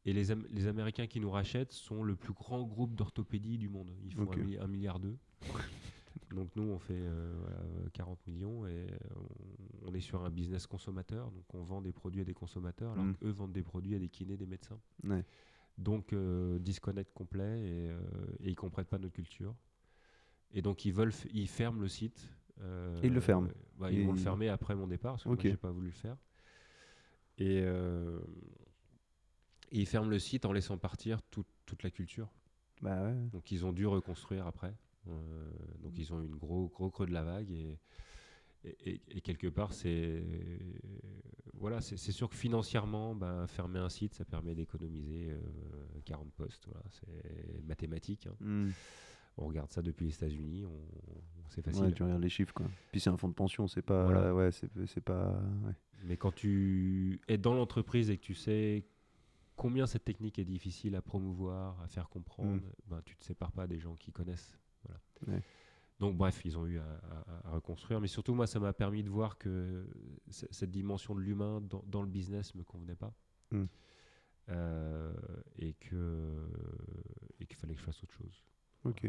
Et 0.06 0.14
les, 0.14 0.32
Am- 0.32 0.46
les 0.50 0.68
Américains 0.68 1.06
qui 1.08 1.20
nous 1.20 1.30
rachètent 1.32 1.74
sont 1.74 2.02
le 2.04 2.16
plus 2.16 2.32
grand 2.34 2.64
groupe 2.64 2.96
d'orthopédie 2.96 3.58
du 3.58 3.68
monde. 3.68 3.92
Ils 4.06 4.14
font 4.14 4.24
Ok. 4.24 4.38
un, 4.38 4.44
mi- 4.44 4.58
un 4.58 4.68
milliard 4.68 5.00
d'eux. 5.02 5.18
donc 6.32 6.56
nous, 6.56 6.64
on 6.64 6.80
fait 6.80 6.94
euh, 6.96 7.36
voilà, 7.42 7.90
40 7.94 8.26
millions 8.28 8.66
et 8.66 8.88
euh, 8.92 8.98
on, 9.84 9.90
on 9.90 9.94
est 9.94 10.00
sur 10.00 10.24
un 10.24 10.30
business 10.30 10.66
consommateur. 10.68 11.30
Donc 11.32 11.44
on 11.54 11.64
vend 11.64 11.82
des 11.82 11.92
produits 11.92 12.22
à 12.22 12.26
des 12.26 12.34
consommateurs 12.34 12.94
alors 12.94 13.06
Mm. 13.06 13.16
qu'eux 13.16 13.30
vendent 13.32 13.52
des 13.54 13.64
produits 13.64 13.96
à 13.96 14.00
des 14.00 14.08
kinés, 14.10 14.38
des 14.38 14.46
médecins. 14.48 14.80
Ouais. 15.04 15.26
Donc, 15.78 16.12
euh, 16.14 16.60
disconnect 16.60 17.14
complet 17.14 17.60
et, 17.62 17.90
euh, 17.90 18.00
et 18.42 18.50
ils 18.50 18.56
comprennent 18.56 18.86
pas 18.86 18.98
notre 18.98 19.14
culture. 19.16 19.56
Et 20.52 20.62
donc, 20.62 20.84
ils 20.86 20.92
veulent, 20.94 21.12
f- 21.12 21.30
ils 21.34 21.48
ferment 21.48 21.80
le 21.80 21.88
site. 21.88 22.30
euh, 22.62 23.00
Et 23.04 23.08
ils 23.08 23.14
le 23.14 23.22
ferment. 23.22 23.48
bah, 23.78 23.92
ils 23.92 24.04
vont 24.06 24.12
le 24.12 24.18
fermer 24.18 24.50
après 24.50 24.76
mon 24.76 24.88
départ 24.88 25.14
parce 25.14 25.24
que 25.24 25.30
Ok. 25.30 25.44
moi, 25.44 25.52
j'ai 25.52 25.58
pas 25.58 25.72
voulu 25.72 25.88
le 25.88 25.94
faire. 25.94 26.18
Et, 27.38 27.62
euh, 27.64 28.20
et 29.72 29.80
ils 29.80 29.86
ferment 29.86 30.10
le 30.10 30.20
site 30.20 30.46
en 30.46 30.52
laissant 30.52 30.78
partir 30.78 31.22
toute- 31.24 31.48
toute 31.66 31.84
la 31.84 31.92
culture. 31.92 32.30
Bah 32.82 33.04
ouais. 33.04 33.16
Donc, 33.32 33.52
ils 33.52 33.66
ont 33.66 33.72
dû 33.72 33.86
reconstruire 33.86 34.48
après. 34.48 34.76
Euh, 35.08 35.52
donc, 35.80 35.98
ils 35.98 36.12
ont 36.14 36.22
eu 36.22 36.26
une 36.26 36.36
gros, 36.36 36.68
gros 36.68 36.90
creux 36.90 37.06
de 37.06 37.14
la 37.14 37.24
vague 37.24 37.52
et, 37.52 37.80
et, 38.64 38.92
et- 38.92 39.02
et 39.18 39.22
quelque 39.22 39.48
part, 39.48 39.74
c'est 39.74 40.24
voilà, 41.56 41.82
c'est 41.82 41.98
sûr 41.98 42.30
que 42.30 42.36
financièrement, 42.36 43.16
ben, 43.16 43.46
fermer 43.48 43.80
un 43.80 43.90
site, 43.90 44.14
ça 44.14 44.24
permet 44.24 44.56
d'économiser 44.56 45.32
euh, 45.32 45.40
40 46.06 46.32
postes. 46.34 46.66
Voilà, 46.72 46.86
c'est 46.90 47.62
mathématique. 47.68 48.28
hein. 48.28 48.36
Hmm. 48.40 48.70
On 49.38 49.48
regarde 49.48 49.72
ça 49.72 49.82
depuis 49.82 50.06
les 50.08 50.14
États-Unis, 50.14 50.66
on, 50.66 50.80
c'est 51.50 51.62
facile. 51.62 51.84
Ouais, 51.86 51.92
tu 51.94 52.04
regardes 52.04 52.22
les 52.22 52.30
chiffres 52.30 52.54
quoi. 52.54 52.70
Puis 52.92 53.00
c'est 53.00 53.10
un 53.10 53.16
fonds 53.18 53.30
de 53.30 53.34
pension, 53.34 53.68
c'est 53.68 53.82
pas. 53.82 54.04
Voilà. 54.06 54.34
Ouais, 54.36 54.52
c'est 54.52 55.02
pas. 55.02 55.42
ouais. 55.66 55.74
Mais 56.04 56.18
quand 56.18 56.34
tu 56.34 57.20
es 57.28 57.38
dans 57.38 57.54
l'entreprise 57.54 58.10
et 58.10 58.18
que 58.18 58.24
tu 58.24 58.34
sais 58.36 58.86
combien 59.56 59.86
cette 59.88 60.06
technique 60.06 60.40
est 60.40 60.46
difficile 60.46 60.96
à 60.96 61.02
promouvoir, 61.02 61.80
à 61.82 61.88
faire 61.88 62.08
comprendre, 62.10 62.62
ben, 62.88 63.02
tu 63.06 63.16
ne 63.16 63.20
te 63.20 63.26
sépares 63.26 63.52
pas 63.52 63.68
des 63.68 63.80
gens 63.80 63.96
qui 63.96 64.12
connaissent. 64.12 64.58
Voilà. 64.86 65.02
Ouais. 65.28 65.44
Donc 66.00 66.16
bref, 66.16 66.42
ils 66.46 66.58
ont 66.58 66.66
eu 66.66 66.78
à, 66.80 66.84
à- 66.84 67.48
à 67.48 67.52
reconstruire. 67.52 68.00
Mais 68.00 68.08
surtout, 68.08 68.34
moi, 68.34 68.48
ça 68.48 68.60
m'a 68.60 68.72
permis 68.74 69.04
de 69.04 69.10
voir 69.10 69.38
que 69.38 69.86
cette 70.30 70.72
dimension 70.72 71.14
de 71.16 71.20
l'humain 71.22 71.60
dans, 71.62 71.84
dans 71.88 72.02
le 72.02 72.08
business 72.08 72.54
ne 72.56 72.60
me 72.60 72.64
convenait 72.64 72.96
pas. 72.96 73.14
Mm. 73.52 73.66
Euh, 74.50 75.14
et 75.58 75.74
que 75.74 76.48
et 77.40 77.46
qu'il 77.46 77.56
fallait 77.58 77.74
que 77.76 77.80
je 77.82 77.86
fasse 77.86 78.02
autre 78.04 78.14
chose. 78.14 78.44
Ok. 78.86 79.06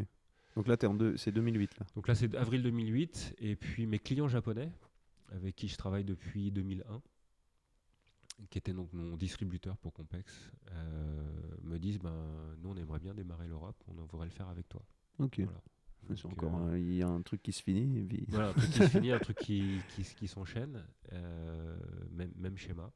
Donc 0.57 0.67
là, 0.67 0.77
c'est 1.17 1.31
2008 1.33 1.79
là. 1.79 1.87
Donc 1.95 2.09
là, 2.09 2.15
c'est 2.15 2.35
avril 2.35 2.63
2008. 2.63 3.37
Et 3.39 3.57
puis 3.57 3.87
mes 3.87 3.99
clients 3.99 4.29
japonais, 4.29 4.71
avec 5.31 5.55
qui 5.57 5.69
je 5.69 5.77
travaille 5.77 6.05
depuis 6.05 6.51
2001, 6.51 7.01
qui 8.51 8.59
était 8.59 8.73
donc 8.73 8.93
mon 8.93 9.17
distributeur 9.17 9.77
pour 9.79 9.93
Compex, 9.93 10.51
euh, 10.73 11.57
me 11.63 11.79
disent 11.79 12.01
ben, 12.01 12.57
nous, 12.59 12.71
on 12.71 12.77
aimerait 12.77 12.99
bien 13.01 13.15
démarrer 13.15 13.47
l'Europe, 13.47 13.77
on 13.87 13.93
voudrait 13.93 14.27
le 14.27 14.33
faire 14.33 14.49
avec 14.49 14.69
toi. 14.69 14.83
Ok. 15.21 15.39
Voilà. 15.41 15.61
C'est 16.09 16.23
Donc, 16.23 16.43
encore, 16.43 16.61
euh, 16.63 16.79
il 16.79 16.95
y 16.95 17.03
a 17.03 17.09
un 17.09 17.23
truc 17.23 17.43
qui 17.43 17.53
se 17.53 17.63
finit 17.63 17.99
et 17.99 18.05
puis. 18.05 18.25
voilà, 18.29 18.49
un 18.49 18.53
truc 18.53 18.71
qui 18.71 18.79
se 18.79 18.89
finit, 18.89 19.13
un 19.13 19.19
truc 19.21 19.39
qui, 19.39 19.81
qui, 20.17 20.29
s'enchaîne, 20.29 20.85
euh, 21.13 21.79
même, 22.11 22.33
même 22.37 22.57
schéma. 22.57 22.93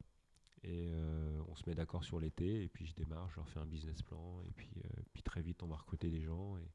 Et 0.62 0.88
euh, 0.88 1.40
on 1.48 1.54
se 1.54 1.62
met 1.66 1.74
d'accord 1.74 2.04
sur 2.04 2.18
l'été, 2.18 2.64
et 2.64 2.68
puis 2.68 2.86
je 2.86 2.94
démarre, 2.94 3.28
je 3.30 3.36
leur 3.36 3.48
fais 3.48 3.60
un 3.60 3.66
business 3.66 4.00
plan, 4.02 4.40
et 4.46 4.50
puis, 4.52 4.70
puis 5.12 5.22
très 5.22 5.42
vite 5.42 5.62
on 5.62 5.66
va 5.66 5.76
recruter 5.76 6.08
des 6.08 6.22
gens. 6.22 6.56
Et, 6.56 6.68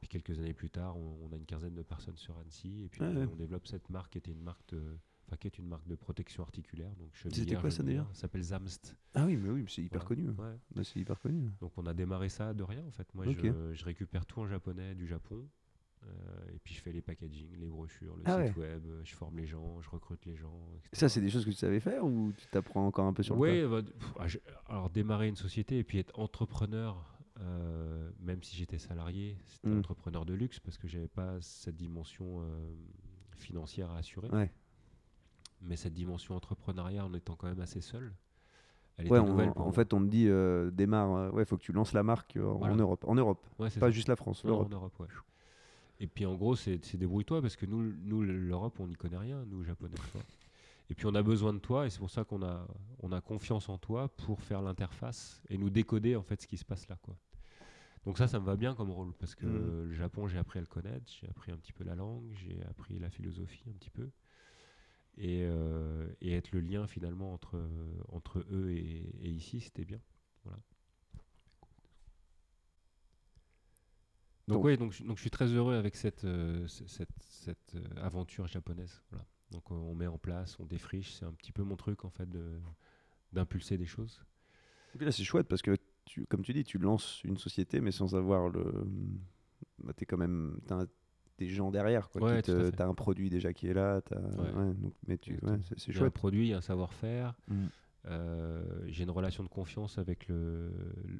puis 0.00 0.08
quelques 0.08 0.38
années 0.38 0.54
plus 0.54 0.70
tard, 0.70 0.96
on, 0.96 1.18
on 1.22 1.32
a 1.32 1.36
une 1.36 1.46
quinzaine 1.46 1.74
de 1.74 1.82
personnes 1.82 2.16
sur 2.16 2.38
Annecy, 2.38 2.84
et 2.84 2.88
puis 2.88 3.00
Ah 3.02 3.10
ouais. 3.10 3.26
on 3.30 3.36
développe 3.36 3.66
cette 3.66 3.88
marque 3.90 4.12
qui 4.12 4.18
était 4.18 4.32
une 4.32 4.42
marque 4.42 4.66
de, 4.68 4.98
enfin, 5.26 5.36
qui 5.36 5.46
est 5.46 5.58
une 5.58 5.66
marque 5.68 5.86
de 5.86 5.94
protection 5.94 6.42
articulaire. 6.42 6.90
Donc 6.96 7.10
C'était 7.14 7.56
quoi 7.56 7.70
ça, 7.70 7.82
d'ailleurs 7.82 8.08
Ça 8.12 8.22
s'appelle 8.22 8.42
Zamst. 8.42 8.96
Ah 9.14 9.26
oui, 9.26 9.36
mais 9.36 9.50
oui, 9.50 9.64
c'est 9.68 9.82
hyper 9.82 10.04
Voilà. 10.04 10.22
connu. 10.22 10.28
Ouais. 10.30 10.58
Là, 10.74 10.84
c'est 10.84 10.98
hyper 11.00 11.18
connu. 11.20 11.50
Donc 11.60 11.72
on 11.76 11.86
a 11.86 11.94
démarré 11.94 12.28
ça 12.28 12.52
de 12.54 12.62
rien 12.62 12.82
en 12.86 12.90
fait. 12.90 13.06
Moi 13.14 13.24
je, 13.28 13.72
je 13.72 13.84
récupère 13.84 14.26
tout 14.26 14.40
en 14.40 14.46
japonais 14.46 14.94
du 14.94 15.06
Japon. 15.06 15.46
euh, 16.04 16.08
et 16.54 16.58
puis 16.58 16.74
je 16.74 16.80
fais 16.82 16.92
les 16.92 17.00
packaging, 17.00 17.56
les 17.56 17.66
brochures, 17.68 18.14
le 18.16 18.22
Ah 18.26 18.46
site 18.46 18.56
web, 18.58 18.84
euh, 18.86 19.00
je 19.04 19.14
forme 19.14 19.38
les 19.38 19.46
gens, 19.46 19.80
je 19.80 19.88
recrute 19.88 20.22
les 20.26 20.36
gens. 20.36 20.68
etc. 20.76 20.90
Ça, 20.92 21.08
c'est 21.08 21.22
des 21.22 21.30
choses 21.30 21.46
que 21.46 21.50
tu 21.50 21.56
savais 21.56 21.80
faire 21.80 22.04
ou 22.04 22.30
tu 22.36 22.46
t'apprends 22.48 22.86
encore 22.86 23.06
un 23.06 23.14
peu 23.14 23.22
sur 23.22 23.34
le 23.36 23.40
Ouais, 23.40 23.66
bah, 23.66 23.82
pff, 23.82 24.12
ah, 24.20 24.28
je- 24.28 24.38
alors 24.66 24.90
démarrer 24.90 25.28
une 25.28 25.36
société 25.36 25.78
et 25.78 25.84
puis 25.84 25.96
être 25.98 26.18
entrepreneur, 26.18 27.16
euh, 27.40 28.10
même 28.20 28.42
si 28.42 28.54
j'étais 28.54 28.76
salarié, 28.78 29.38
c'était 29.46 29.70
Mm. 29.70 29.78
entrepreneur 29.78 30.26
de 30.26 30.34
luxe 30.34 30.60
parce 30.60 30.76
que 30.76 30.86
j'avais 30.88 31.08
pas 31.08 31.38
cette 31.40 31.76
dimension 31.76 32.42
euh, 32.42 32.74
financière 33.38 33.90
à 33.90 33.96
assurer. 33.98 34.28
Ouais. 34.28 34.52
Mais 35.62 35.76
cette 35.76 35.94
dimension 35.94 36.34
entrepreneuriale 36.36 37.04
en 37.06 37.14
étant 37.14 37.36
quand 37.36 37.46
même 37.48 37.60
assez 37.60 37.80
seul. 37.80 38.12
Elle 38.96 39.08
Ouais, 39.10 39.18
était 39.18 39.26
on- 39.28 39.30
nouvelle 39.32 39.52
pour 39.52 39.62
en 39.62 39.64
moi. 39.64 39.72
fait, 39.72 39.92
on 39.92 40.00
te 40.00 40.06
dit 40.08 40.28
euh, 40.28 40.70
démarre. 40.70 41.12
euh, 41.14 41.30
ouais, 41.30 41.44
faut 41.44 41.56
que 41.56 41.62
tu 41.62 41.72
lances 41.72 41.92
la 41.92 42.02
marque 42.02 42.36
euh, 42.36 42.46
en. 42.46 42.76
Europe. 42.76 43.04
En 43.08 43.14
Europe, 43.14 43.44
Ouais, 43.58 43.70
c'est 43.70 43.80
pas 43.80 43.86
ça. 43.86 43.90
juste 43.90 44.08
la 44.08 44.16
France, 44.16 44.44
Non, 44.44 44.50
l'Europe. 44.50 44.66
en 44.68 44.76
Europe, 44.76 45.00
ouais. 45.00 45.06
Et 46.00 46.06
puis 46.06 46.26
en 46.26 46.34
gros, 46.34 46.54
c'est 46.54 46.84
c'est 46.84 46.96
débrouille-toi 46.98 47.40
parce 47.40 47.56
que 47.56 47.66
nous, 47.66 47.92
nous 48.04 48.22
l'Europe, 48.22 48.78
on 48.80 48.86
n'y 48.86 48.94
connaît 48.94 49.16
rien, 49.16 49.44
nous, 49.46 49.64
Japonais. 49.64 49.94
tu 49.94 50.10
vois. 50.12 50.22
Et 50.90 50.94
puis 50.94 51.06
on 51.06 51.14
a 51.14 51.22
besoin 51.22 51.54
de 51.54 51.58
toi 51.60 51.86
et 51.86 51.90
c'est 51.90 51.98
pour 51.98 52.10
ça 52.10 52.24
qu'on 52.24 52.42
a, 52.42 52.66
on 53.00 53.10
a 53.12 53.20
confiance 53.22 53.68
en 53.70 53.78
toi 53.78 54.08
pour 54.08 54.42
faire 54.42 54.60
l'interface 54.60 55.40
et 55.48 55.56
nous 55.56 55.70
décoder 55.70 56.14
en 56.14 56.22
fait 56.22 56.42
ce 56.42 56.46
qui 56.46 56.58
se 56.58 56.64
passe 56.64 56.86
là. 56.88 56.98
Quoi. 57.00 57.16
Donc 58.04 58.18
ça, 58.18 58.28
ça 58.28 58.38
me 58.38 58.44
va 58.44 58.54
bien 58.54 58.74
comme 58.74 58.90
rôle 58.90 59.12
parce 59.14 59.34
que 59.34 59.46
Mhm. 59.46 59.86
le 59.88 59.92
Japon, 59.94 60.28
j'ai 60.28 60.36
appris 60.38 60.58
à 60.58 60.62
le 60.62 60.66
connaître, 60.68 61.10
j'ai 61.20 61.26
appris 61.28 61.52
un 61.52 61.56
petit 61.56 61.72
peu 61.72 61.84
la 61.84 61.94
langue, 61.94 62.30
j'ai 62.34 62.62
appris 62.68 62.98
la 62.98 63.08
philosophie 63.08 63.64
un 63.70 63.72
petit 63.72 63.88
peu. 63.90 64.10
Et, 65.16 65.42
euh, 65.44 66.08
et 66.20 66.32
être 66.32 66.50
le 66.52 66.60
lien 66.60 66.86
finalement 66.88 67.32
entre, 67.32 67.60
entre 68.08 68.44
eux 68.50 68.72
et, 68.72 69.06
et 69.20 69.28
ici, 69.30 69.60
c'était 69.60 69.84
bien. 69.84 70.00
Voilà. 70.44 70.58
Donc, 74.46 74.56
Donc- 74.58 74.64
ouais, 74.64 74.76
donc, 74.76 74.92
je- 74.92 75.04
donc 75.04 75.16
je 75.16 75.22
suis 75.22 75.30
très 75.30 75.46
heureux 75.46 75.74
avec 75.74 75.96
cette, 75.96 76.24
euh, 76.24 76.66
cette, 76.68 77.08
cette, 77.20 77.74
euh, 77.76 77.84
aventure 77.96 78.46
japonaise. 78.46 79.02
Voilà. 79.10 79.24
Donc 79.50 79.70
euh, 79.70 79.74
on 79.74 79.94
met 79.94 80.06
en 80.06 80.18
place, 80.18 80.58
on 80.60 80.66
défriche, 80.66 81.14
c'est 81.14 81.24
un 81.24 81.32
petit 81.32 81.52
peu 81.52 81.62
mon 81.62 81.76
truc 81.76 82.04
en 82.04 82.10
fait 82.10 82.28
de- 82.28 82.60
d'impulser 83.32 83.78
des 83.78 83.86
choses. 83.86 84.22
Et 84.94 84.98
puis 84.98 85.06
là, 85.06 85.12
c'est 85.12 85.24
chouette 85.24 85.48
parce 85.48 85.62
que, 85.62 85.76
tu, 86.04 86.26
comme 86.26 86.42
tu 86.42 86.52
dis, 86.52 86.64
tu 86.64 86.78
lances 86.78 87.22
une 87.24 87.38
société, 87.38 87.80
mais 87.80 87.90
sans 87.90 88.14
avoir 88.14 88.48
le. 88.48 88.86
Bah, 89.82 89.92
t'es 89.94 90.04
quand 90.06 90.18
même. 90.18 90.60
Des 91.38 91.48
gens 91.48 91.70
derrière. 91.70 92.08
Quoi, 92.10 92.22
Ouais, 92.22 92.42
te- 92.42 92.70
t'as 92.70 92.86
un 92.86 92.94
produit 92.94 93.28
déjà 93.30 93.52
qui 93.52 93.66
est 93.66 93.74
là. 93.74 94.00
t'as- 94.02 94.20
Ouais. 94.20 94.52
ouais, 94.52 94.74
donc, 94.74 94.94
mais 95.08 95.18
tu, 95.18 95.38
c'est 95.68 95.78
c'est 95.78 95.92
a 95.92 95.96
un 95.96 95.98
chouette. 95.98 96.12
produit, 96.14 96.52
un 96.52 96.60
savoir-faire. 96.60 97.34
Mm. 97.48 97.64
Euh, 98.06 98.62
J'ai 98.86 99.04
une 99.04 99.10
relation 99.10 99.42
de 99.42 99.48
confiance 99.48 99.96
avec 99.98 100.28
le, 100.28 100.70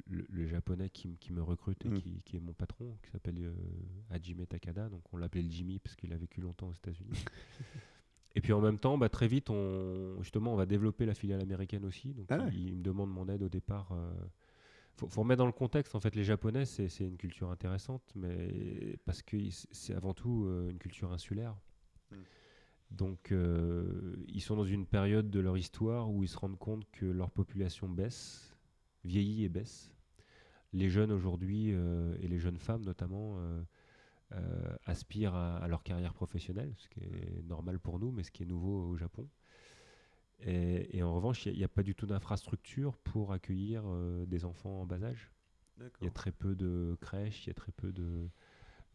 le, 0.07 0.25
le 0.29 0.45
japonais 0.47 0.89
qui, 0.89 1.17
qui 1.17 1.33
me 1.33 1.41
recrute 1.41 1.83
et 1.85 1.89
Mm. 1.89 1.97
qui, 1.99 2.21
qui 2.23 2.37
est 2.37 2.39
mon 2.39 2.53
patron, 2.53 2.95
qui 3.03 3.09
s'appelle 3.11 3.39
euh, 3.39 3.53
Hajime 4.11 4.45
Takada. 4.45 4.87
Donc 4.89 5.01
on 5.11 5.17
l'appelait 5.17 5.41
le 5.41 5.49
Jimmy 5.49 5.79
parce 5.79 5.95
qu'il 5.95 6.13
a 6.13 6.17
vécu 6.17 6.41
longtemps 6.41 6.67
aux 6.69 6.73
États-Unis. 6.73 7.09
et 8.35 8.41
puis 8.41 8.53
en 8.53 8.61
même 8.61 8.77
temps, 8.77 8.97
bah, 8.99 9.09
très 9.09 9.27
vite, 9.27 9.49
on, 9.49 10.21
justement, 10.21 10.53
on 10.53 10.57
va 10.57 10.65
développer 10.67 11.05
la 11.07 11.15
filiale 11.15 11.41
américaine 11.41 11.85
aussi. 11.85 12.13
Donc 12.13 12.27
Ah 12.29 12.37
ouais. 12.37 12.49
il, 12.53 12.67
il 12.69 12.75
me 12.77 12.83
demande 12.83 13.09
mon 13.11 13.27
aide 13.29 13.41
au 13.43 13.49
départ. 13.49 13.91
euh, 13.91 14.11
faut, 14.95 15.07
faut 15.07 15.21
remettre 15.21 15.39
dans 15.39 15.45
le 15.45 15.51
contexte, 15.51 15.95
en 15.95 15.99
fait, 15.99 16.15
les 16.15 16.23
Japonais, 16.23 16.65
c'est 16.65 16.89
c'est 16.89 17.05
une 17.05 17.17
culture 17.17 17.49
intéressante, 17.49 18.03
mais 18.15 18.97
parce 19.05 19.21
que 19.21 19.37
c'est 19.71 19.93
avant 19.93 20.13
tout 20.13 20.45
euh, 20.45 20.69
une 20.69 20.79
culture 20.79 21.11
insulaire. 21.11 21.55
Mm. 22.11 22.15
Donc, 22.91 23.31
euh, 23.31 24.15
ils 24.27 24.41
sont 24.41 24.55
dans 24.55 24.65
une 24.65 24.85
période 24.85 25.29
de 25.29 25.39
leur 25.39 25.57
histoire 25.57 26.09
où 26.11 26.23
ils 26.23 26.29
se 26.29 26.37
rendent 26.37 26.59
compte 26.59 26.89
que 26.91 27.05
leur 27.05 27.31
population 27.31 27.89
baisse, 27.89 28.55
vieillit 29.03 29.43
et 29.43 29.49
baisse. 29.49 29.91
Les 30.73 30.89
jeunes 30.89 31.11
aujourd'hui, 31.11 31.71
euh, 31.73 32.15
et 32.21 32.27
les 32.27 32.39
jeunes 32.39 32.57
femmes 32.57 32.83
notamment, 32.83 33.37
euh, 34.33 34.77
aspirent 34.85 35.35
à, 35.35 35.67
leur 35.67 35.83
carrière 35.83 36.13
professionnelle, 36.13 36.73
ce 36.77 36.89
qui 36.89 36.99
est 37.01 37.43
normal 37.47 37.79
pour 37.79 37.99
nous, 37.99 38.11
mais 38.11 38.23
ce 38.23 38.31
qui 38.31 38.43
est 38.43 38.45
nouveau 38.45 38.89
au 38.89 38.97
Japon. 38.97 39.27
Et, 40.39 41.01
en 41.01 41.15
revanche, 41.15 41.45
il 41.45 41.57
n'y 41.57 41.63
a, 41.63 41.67
pas 41.67 41.83
du 41.83 41.95
tout 41.95 42.05
d'infrastructure 42.05 42.97
pour 42.97 43.31
accueillir 43.31 43.83
euh, 43.85 44.25
des 44.25 44.45
enfants 44.45 44.81
en 44.81 44.85
bas 44.85 45.03
âge. 45.03 45.31
Il 46.01 46.05
y 46.05 46.07
a 46.07 46.11
très 46.11 46.31
peu 46.31 46.55
de 46.55 46.97
crèches, 47.01 47.45
il 47.45 47.47
y 47.47 47.51
a 47.51 47.53
très 47.53 47.71
peu 47.71 47.91
de, 47.91 48.29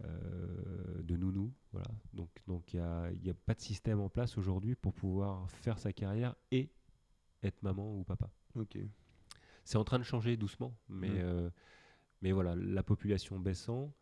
euh, 0.05 1.03
de 1.03 1.17
nounous. 1.17 1.53
Voilà. 1.73 1.89
Donc 2.15 2.73
il 2.73 2.81
n'y 2.81 2.81
a, 2.81 3.05
a, 3.05 3.35
pas 3.47 3.55
de 3.55 3.61
système 3.61 4.01
en 4.01 4.09
place 4.09 4.39
aujourd'hui 4.39 4.75
pour 4.75 4.95
pouvoir 4.95 5.51
faire 5.51 5.79
sa 5.79 5.93
carrière 5.93 6.35
et 6.51 6.71
être 7.43 7.63
maman 7.63 7.97
ou 7.99 8.05
papa. 8.05 8.31
C'est 9.65 9.77
en 9.77 9.85
train 9.85 9.99
de 9.99 10.05
changer 10.05 10.37
doucement, 10.37 10.75
mais, 10.89 11.21
euh, 11.21 11.51
mais 12.23 12.33
voilà, 12.33 12.55
la 12.57 12.83
population 12.83 13.39
baissant, 13.39 13.93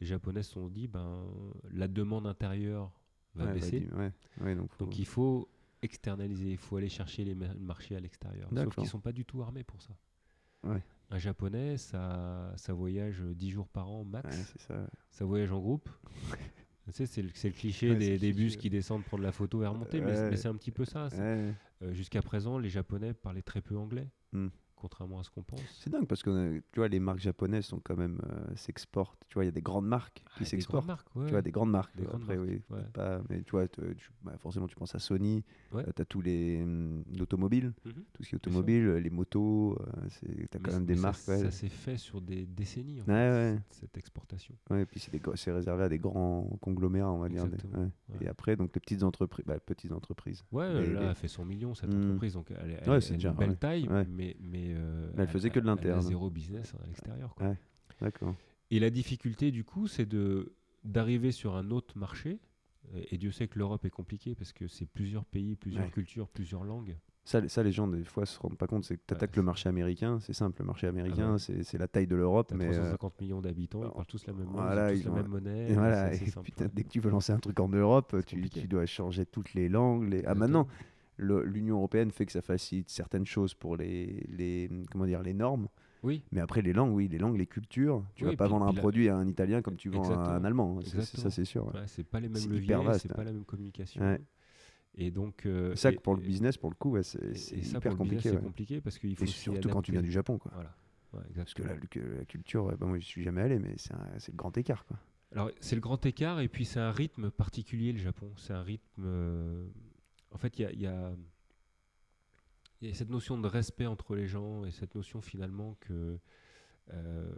les 0.00 0.06
Japonais 0.06 0.42
se 0.42 0.52
sont 0.52 0.68
dit, 0.68 0.86
ben, 0.86 1.26
la 1.70 1.88
demande 1.88 2.26
intérieure 2.26 2.92
va 3.34 3.52
baisser. 3.52 3.88
donc, 4.78 4.98
il 4.98 5.06
faut 5.06 5.48
externaliser, 5.82 6.50
il 6.50 6.58
faut 6.58 6.76
aller 6.76 6.88
chercher 6.88 7.24
les 7.24 7.34
marchés 7.34 7.96
à 7.96 8.00
l'extérieur. 8.00 8.48
Sauf 8.54 8.74
qu'ils 8.74 8.84
ne 8.84 8.88
sont 8.88 9.00
pas 9.00 9.12
du 9.12 9.24
tout 9.24 9.42
armés 9.42 9.64
pour 9.64 9.80
ça. 9.82 9.94
Un 11.10 11.18
japonais, 11.18 11.78
ça, 11.78 12.52
ça 12.56 12.74
voyage 12.74 13.22
10 13.22 13.50
jours 13.50 13.68
par 13.68 13.88
an 13.90 14.04
max. 14.04 14.54
ça. 15.10 15.24
voyage 15.24 15.52
en 15.52 15.60
groupe. 15.60 15.88
tu 16.86 16.92
sais, 16.92 17.06
c'est 17.06 17.22
le, 17.22 17.28
le, 17.28 17.50
cliché 17.50 17.94
des, 17.94 18.32
bus 18.32 18.56
qui 18.56 18.68
descendent 18.68 19.04
prendre 19.04 19.22
la 19.22 19.32
photo 19.32 19.62
et 19.62 19.66
remonter, 19.66 20.00
mais, 20.00 20.36
c'est 20.36 20.48
un 20.48 20.56
petit 20.56 20.72
peu 20.72 20.84
ça. 20.84 21.08
Euh, 21.14 21.52
jusqu'à 21.92 22.22
présent, 22.22 22.58
les 22.58 22.68
Japonais 22.68 23.14
parlaient 23.14 23.42
très 23.42 23.62
peu 23.62 23.76
anglais. 23.76 24.08
Hmm 24.32 24.48
contrairement 24.80 25.20
à 25.20 25.24
ce 25.24 25.30
qu'on 25.30 25.42
pense. 25.42 25.60
C'est 25.80 25.90
dingue 25.90 26.06
parce 26.06 26.22
que 26.22 26.58
tu 26.72 26.80
vois, 26.80 26.88
les 26.88 27.00
marques 27.00 27.18
japonaises 27.18 27.66
sont 27.66 27.80
quand 27.80 27.96
même 27.96 28.20
euh, 28.30 28.54
s'exportent. 28.56 29.20
Tu 29.28 29.34
vois, 29.34 29.44
il 29.44 29.48
y 29.48 29.50
a 29.50 29.52
des 29.52 29.62
grandes 29.62 29.86
marques 29.86 30.22
qui 30.36 30.42
ah, 30.42 30.44
s'exportent. 30.44 30.88
Tu 31.14 31.30
vois, 31.30 31.42
des 31.42 31.50
grandes 31.50 31.70
marques. 31.70 31.96
Des 31.96 32.04
grandes 32.04 32.22
après, 32.22 32.38
oui. 32.38 32.62
Pas, 32.92 33.20
mais 33.28 33.42
tu 33.42 33.52
vois, 33.52 33.66
bah, 34.22 34.36
forcément, 34.38 34.66
tu 34.66 34.76
penses 34.76 34.94
à 34.94 34.98
Sony. 34.98 35.44
Euh, 35.74 35.82
tu 35.94 36.02
as 36.02 36.04
tous 36.04 36.20
les 36.20 36.64
automobiles, 37.20 37.72
mhm. 37.84 37.92
tout 38.12 38.22
ce 38.22 38.28
qui 38.28 38.34
est 38.34 38.36
automobile, 38.36 38.88
les 38.94 39.10
motos. 39.10 39.76
Euh, 39.80 40.08
tu 40.20 40.56
as 40.56 40.58
quand 40.58 40.72
même 40.72 40.86
des 40.86 40.96
marques. 40.96 41.16
Ça, 41.16 41.50
s'est 41.50 41.68
fait 41.68 41.96
sur 41.96 42.20
des 42.20 42.46
décennies, 42.46 43.02
cette, 43.70 43.96
exportation. 43.96 44.54
Ouais, 44.70 44.82
et 44.82 44.86
puis 44.86 45.00
c'est 45.34 45.52
réservé 45.52 45.84
à 45.84 45.88
des 45.88 45.98
grands 45.98 46.48
conglomérats, 46.60 47.12
on 47.12 47.18
va 47.18 47.28
dire. 47.28 47.46
Et 48.20 48.28
après, 48.28 48.56
donc 48.56 48.74
les 48.74 48.80
petites 48.80 49.02
entreprises. 49.02 49.44
Bah, 49.46 49.58
petites 49.58 49.92
entreprises. 49.92 50.44
Ouais, 50.52 50.86
là, 50.86 51.10
elle 51.10 51.14
fait 51.14 51.28
100 51.28 51.44
millions 51.44 51.74
cette 51.74 51.92
hmm. 51.92 52.04
entreprise. 52.04 52.34
Donc 52.34 52.50
elle, 52.50 53.02
c'est 53.02 53.14
une 53.14 53.32
belle 53.32 53.56
taille, 53.56 53.88
mais, 54.08 54.36
euh, 54.76 55.10
elle 55.16 55.28
faisait 55.28 55.50
que 55.50 55.60
de 55.60 55.66
l'interne. 55.66 56.02
Zéro 56.02 56.30
business 56.30 56.74
à 56.82 56.86
l'extérieur. 56.86 57.34
d'accord. 58.00 58.34
Et 58.70 58.80
la 58.80 58.90
difficulté, 58.90 59.50
du 59.50 59.64
coup, 59.64 59.86
c'est 59.86 60.06
de 60.06 60.52
d'arriver 60.84 61.32
sur 61.32 61.56
un 61.56 61.70
autre 61.70 61.98
marché. 61.98 62.38
Et 63.10 63.18
Dieu 63.18 63.32
sait 63.32 63.48
que 63.48 63.58
l'Europe 63.58 63.84
est 63.84 63.90
compliquée 63.90 64.34
parce 64.34 64.52
que 64.52 64.66
c'est 64.66 64.86
plusieurs 64.86 65.26
pays, 65.26 65.56
plusieurs 65.56 65.90
cultures, 65.90 66.28
plusieurs 66.28 66.64
langues. 66.64 66.96
Ça, 67.28 67.46
ça, 67.46 67.62
les 67.62 67.72
gens, 67.72 67.86
des 67.86 68.04
fois, 68.04 68.24
se 68.24 68.38
rendent 68.38 68.56
pas 68.56 68.66
compte. 68.66 68.84
C'est 68.84 68.96
que 68.96 69.02
tu 69.06 69.12
attaques 69.12 69.36
le 69.36 69.42
marché 69.42 69.68
américain, 69.68 70.18
c'est 70.20 70.32
simple. 70.32 70.62
Le 70.62 70.64
marché 70.64 70.86
américain, 70.86 71.34
ah 71.34 71.38
c'est 71.38 71.76
la 71.76 71.86
taille 71.86 72.06
de 72.06 72.16
l'Europe. 72.16 72.54
mais 72.54 72.64
350 72.64 73.12
euh, 73.12 73.22
millions 73.22 73.40
d'habitants, 73.42 73.84
ils 73.84 73.90
parlent 73.90 74.06
tous 74.06 74.26
la 74.26 74.32
même, 74.32 74.46
voilà, 74.46 74.94
tous 74.94 75.04
la 75.04 75.10
même 75.10 75.26
monnaie. 75.26 75.70
Et 75.70 75.74
voilà, 75.74 76.14
et 76.14 76.20
dès 76.72 76.84
que 76.84 76.88
tu 76.88 77.00
veux 77.00 77.10
lancer 77.10 77.34
un 77.34 77.38
truc 77.38 77.60
en 77.60 77.68
Europe, 77.68 78.16
tu, 78.26 78.48
tu, 78.48 78.66
dois 78.66 78.86
changer 78.86 79.26
toutes 79.26 79.52
les 79.52 79.68
langues. 79.68 80.08
Les... 80.08 80.24
Ah, 80.24 80.34
maintenant, 80.34 80.66
l'Union 81.18 81.76
européenne 81.76 82.10
fait 82.10 82.26
que 82.26 82.32
ça 82.32 82.42
facilite 82.42 82.88
certaines 82.90 83.26
choses 83.26 83.54
pour 83.54 83.76
les, 83.76 84.24
les, 84.28 84.70
comment 84.90 85.06
dire, 85.06 85.22
les 85.22 85.34
normes. 85.34 85.68
Oui. 86.02 86.22
Mais 86.30 86.40
après, 86.40 86.62
les 86.62 86.72
langues, 86.72 86.94
oui, 86.94 87.08
les 87.08 87.18
langues, 87.18 87.36
les 87.36 87.46
cultures, 87.46 88.04
tu 88.14 88.24
ne 88.24 88.30
vas 88.30 88.36
pas 88.36 88.46
vendre 88.46 88.66
un 88.66 88.72
produit 88.72 89.08
à 89.08 89.16
un 89.16 89.26
italien 89.26 89.62
comme 89.62 89.76
tu 89.76 89.88
vends 89.88 90.08
à 90.10 90.36
un 90.36 90.44
allemand. 90.44 90.80
Ça, 90.82 91.30
c'est 91.30 91.44
sûr. 91.44 91.66
Ouais. 91.66 91.82
c'est 91.86 92.04
pas 92.06 92.20
les 92.20 92.28
mêmes 92.28 92.48
leviers, 92.48 92.78
c'est 92.98 93.12
pas 93.12 93.24
la 93.24 93.32
même 93.32 93.44
communication. 93.44 94.18
Et 94.94 95.10
donc. 95.10 95.46
Euh, 95.46 95.76
ça, 95.76 95.92
pour 95.92 96.14
le 96.14 96.20
business, 96.22 96.56
pour 96.56 96.70
le 96.70 96.76
coup, 96.76 96.96
c'est 97.02 97.56
hyper 97.56 97.96
compliqué. 97.96 98.30
C'est 98.30 98.42
compliqué 98.42 98.80
parce 98.80 98.98
qu'il 98.98 99.16
faut. 99.16 99.24
Et 99.24 99.28
surtout 99.28 99.68
quand 99.68 99.82
tu 99.82 99.92
viens 99.92 100.02
du 100.02 100.12
Japon, 100.12 100.38
quoi. 100.38 100.52
Voilà. 100.54 100.74
parce 101.36 101.54
que 101.54 101.62
la, 101.62 101.74
la 101.74 102.24
culture, 102.24 102.76
bah, 102.76 102.86
moi, 102.86 102.98
je 102.98 103.06
suis 103.06 103.22
jamais 103.22 103.42
allé, 103.42 103.58
mais 103.58 103.74
c'est 103.76 104.32
le 104.32 104.36
grand 104.36 104.56
écart, 104.56 104.84
quoi. 104.86 104.98
Alors, 105.32 105.50
c'est 105.60 105.74
le 105.74 105.82
grand 105.82 106.04
écart, 106.06 106.40
et 106.40 106.48
puis 106.48 106.64
c'est 106.64 106.80
un 106.80 106.90
rythme 106.90 107.30
particulier, 107.30 107.92
le 107.92 107.98
Japon. 107.98 108.30
C'est 108.36 108.54
un 108.54 108.62
rythme. 108.62 109.68
En 110.30 110.38
fait, 110.38 110.58
il 110.58 110.80
y 110.80 110.86
a, 110.86 111.14
cette 112.92 113.10
notion 113.10 113.38
de 113.38 113.48
respect 113.48 113.86
entre 113.86 114.14
les 114.14 114.26
gens 114.26 114.64
et 114.64 114.70
cette 114.70 114.94
notion 114.94 115.20
finalement 115.20 115.76
que 115.80 116.18
euh, 116.90 117.34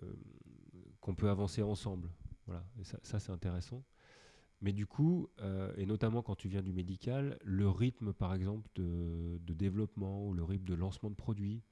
qu'on 1.00 1.14
peut 1.14 1.30
avancer 1.30 1.62
ensemble. 1.62 2.10
Voilà, 2.46 2.64
et 2.78 2.84
ça, 2.84 3.18
c'est 3.18 3.30
intéressant. 3.30 3.84
Mais 4.60 4.72
du 4.72 4.86
coup, 4.86 5.30
euh, 5.40 5.72
et 5.76 5.86
notamment 5.86 6.22
quand 6.22 6.34
tu 6.34 6.48
viens 6.48 6.62
du 6.62 6.72
médical, 6.72 7.38
le 7.42 7.68
rythme 7.68 8.12
par 8.12 8.34
exemple 8.34 8.68
de, 8.74 9.38
développement 9.46 10.26
ou 10.26 10.34
le 10.34 10.44
rythme 10.44 10.66
de 10.66 10.74
lancement 10.74 11.10
de 11.10 11.14
produits, 11.14 11.62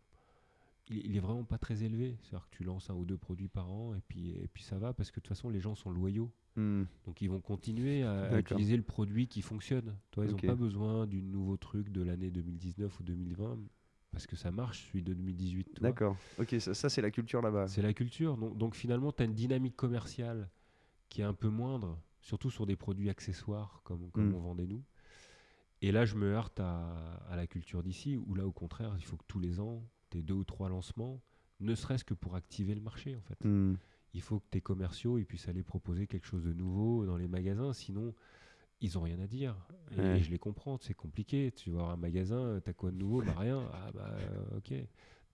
il, 0.90 1.16
est 1.16 1.20
vraiment 1.20 1.44
pas 1.44 1.58
très 1.58 1.82
élevé. 1.82 2.16
C'est-à-dire 2.22 2.48
que 2.50 2.56
tu 2.56 2.64
lances 2.64 2.90
un 2.90 2.94
ou 2.94 3.04
deux 3.04 3.18
produits 3.18 3.48
par 3.48 3.70
an 3.70 3.94
et 3.94 4.00
puis, 4.08 4.30
et 4.30 4.48
puis 4.52 4.62
ça 4.62 4.78
va 4.78 4.92
parce 4.92 5.10
que 5.10 5.20
de 5.20 5.22
toute 5.22 5.28
façon 5.28 5.48
les 5.48 5.60
gens 5.60 5.74
sont 5.74 5.90
loyaux 5.90 6.32
Hmm. 6.58 6.86
Donc 7.06 7.22
ils 7.22 7.30
vont 7.30 7.40
continuer 7.40 8.02
à, 8.02 8.36
utiliser 8.36 8.76
le 8.76 8.82
produit 8.82 9.28
qui 9.28 9.42
fonctionne. 9.42 9.96
Toi, 10.10 10.26
ils 10.26 10.32
n'ont 10.32 10.38
pas 10.38 10.56
besoin 10.56 11.06
du 11.06 11.22
nouveau 11.22 11.56
truc 11.56 11.90
de 11.90 12.02
l'année 12.02 12.32
2019 12.32 12.98
ou 12.98 13.02
2020 13.04 13.58
parce 14.10 14.26
que 14.26 14.34
ça 14.34 14.50
marche 14.50 14.88
celui 14.88 15.02
de 15.02 15.14
2018. 15.14 15.80
D'accord. 15.80 16.16
Ok, 16.40 16.56
ça, 16.58 16.88
c'est 16.88 17.00
la 17.00 17.12
culture 17.12 17.42
là-bas. 17.42 17.68
C'est 17.68 17.82
la 17.82 17.92
culture. 17.92 18.36
Donc, 18.36 18.58
donc 18.58 18.74
finalement, 18.74 19.12
tu 19.12 19.22
as 19.22 19.26
une 19.26 19.34
dynamique 19.34 19.76
commerciale 19.76 20.48
qui 21.08 21.20
est 21.20 21.24
un 21.24 21.34
peu 21.34 21.48
moindre, 21.48 21.96
surtout 22.20 22.50
sur 22.50 22.66
des 22.66 22.74
produits 22.74 23.08
accessoires 23.08 23.80
comme, 23.84 24.10
comme 24.10 24.30
hmm. 24.30 24.34
on 24.34 24.40
vendait 24.40 24.66
nous. 24.66 24.82
Et 25.80 25.92
là, 25.92 26.04
je 26.06 26.16
me 26.16 26.26
heurte 26.26 26.58
à, 26.58 26.88
à 27.28 27.36
la 27.36 27.46
culture 27.46 27.84
d'ici, 27.84 28.16
où 28.16 28.34
là, 28.34 28.44
au 28.44 28.52
contraire, 28.52 28.96
il 28.98 29.04
faut 29.04 29.16
que 29.16 29.24
tous 29.28 29.38
les 29.38 29.60
ans, 29.60 29.80
tu 30.10 30.18
aies 30.18 30.22
deux 30.22 30.34
ou 30.34 30.44
trois 30.44 30.68
lancements, 30.68 31.20
ne 31.60 31.74
serait-ce 31.74 32.04
que 32.04 32.14
pour 32.14 32.34
activer 32.34 32.74
le 32.74 32.80
marché, 32.80 33.16
en 33.16 33.22
fait. 33.22 33.44
Hmm 33.44 33.74
il 34.14 34.22
faut 34.22 34.40
que 34.40 34.46
tes 34.50 34.60
commerciaux 34.60 35.18
ils 35.18 35.26
puissent 35.26 35.48
aller 35.48 35.62
proposer 35.62 36.06
quelque 36.06 36.26
chose 36.26 36.44
de 36.44 36.52
nouveau 36.52 37.04
dans 37.06 37.16
les 37.16 37.28
magasins, 37.28 37.72
sinon 37.72 38.14
ils 38.80 38.96
ont 38.96 39.02
rien 39.02 39.18
à 39.20 39.26
dire. 39.26 39.56
Et, 39.96 40.22
je 40.22 40.30
les 40.30 40.38
comprends, 40.38 40.78
c'est 40.78 40.94
compliqué. 40.94 41.50
Tu 41.50 41.70
vas 41.70 41.78
voir 41.78 41.90
un 41.90 41.96
magasin, 41.96 42.60
t'as 42.64 42.72
quoi 42.72 42.92
de 42.92 42.96
nouveau? 42.96 43.22
Bah 43.22 43.34
rien. 43.36 43.68
Ah 43.72 43.90
bah 43.92 44.16
euh, 44.20 44.58
ok. 44.58 44.72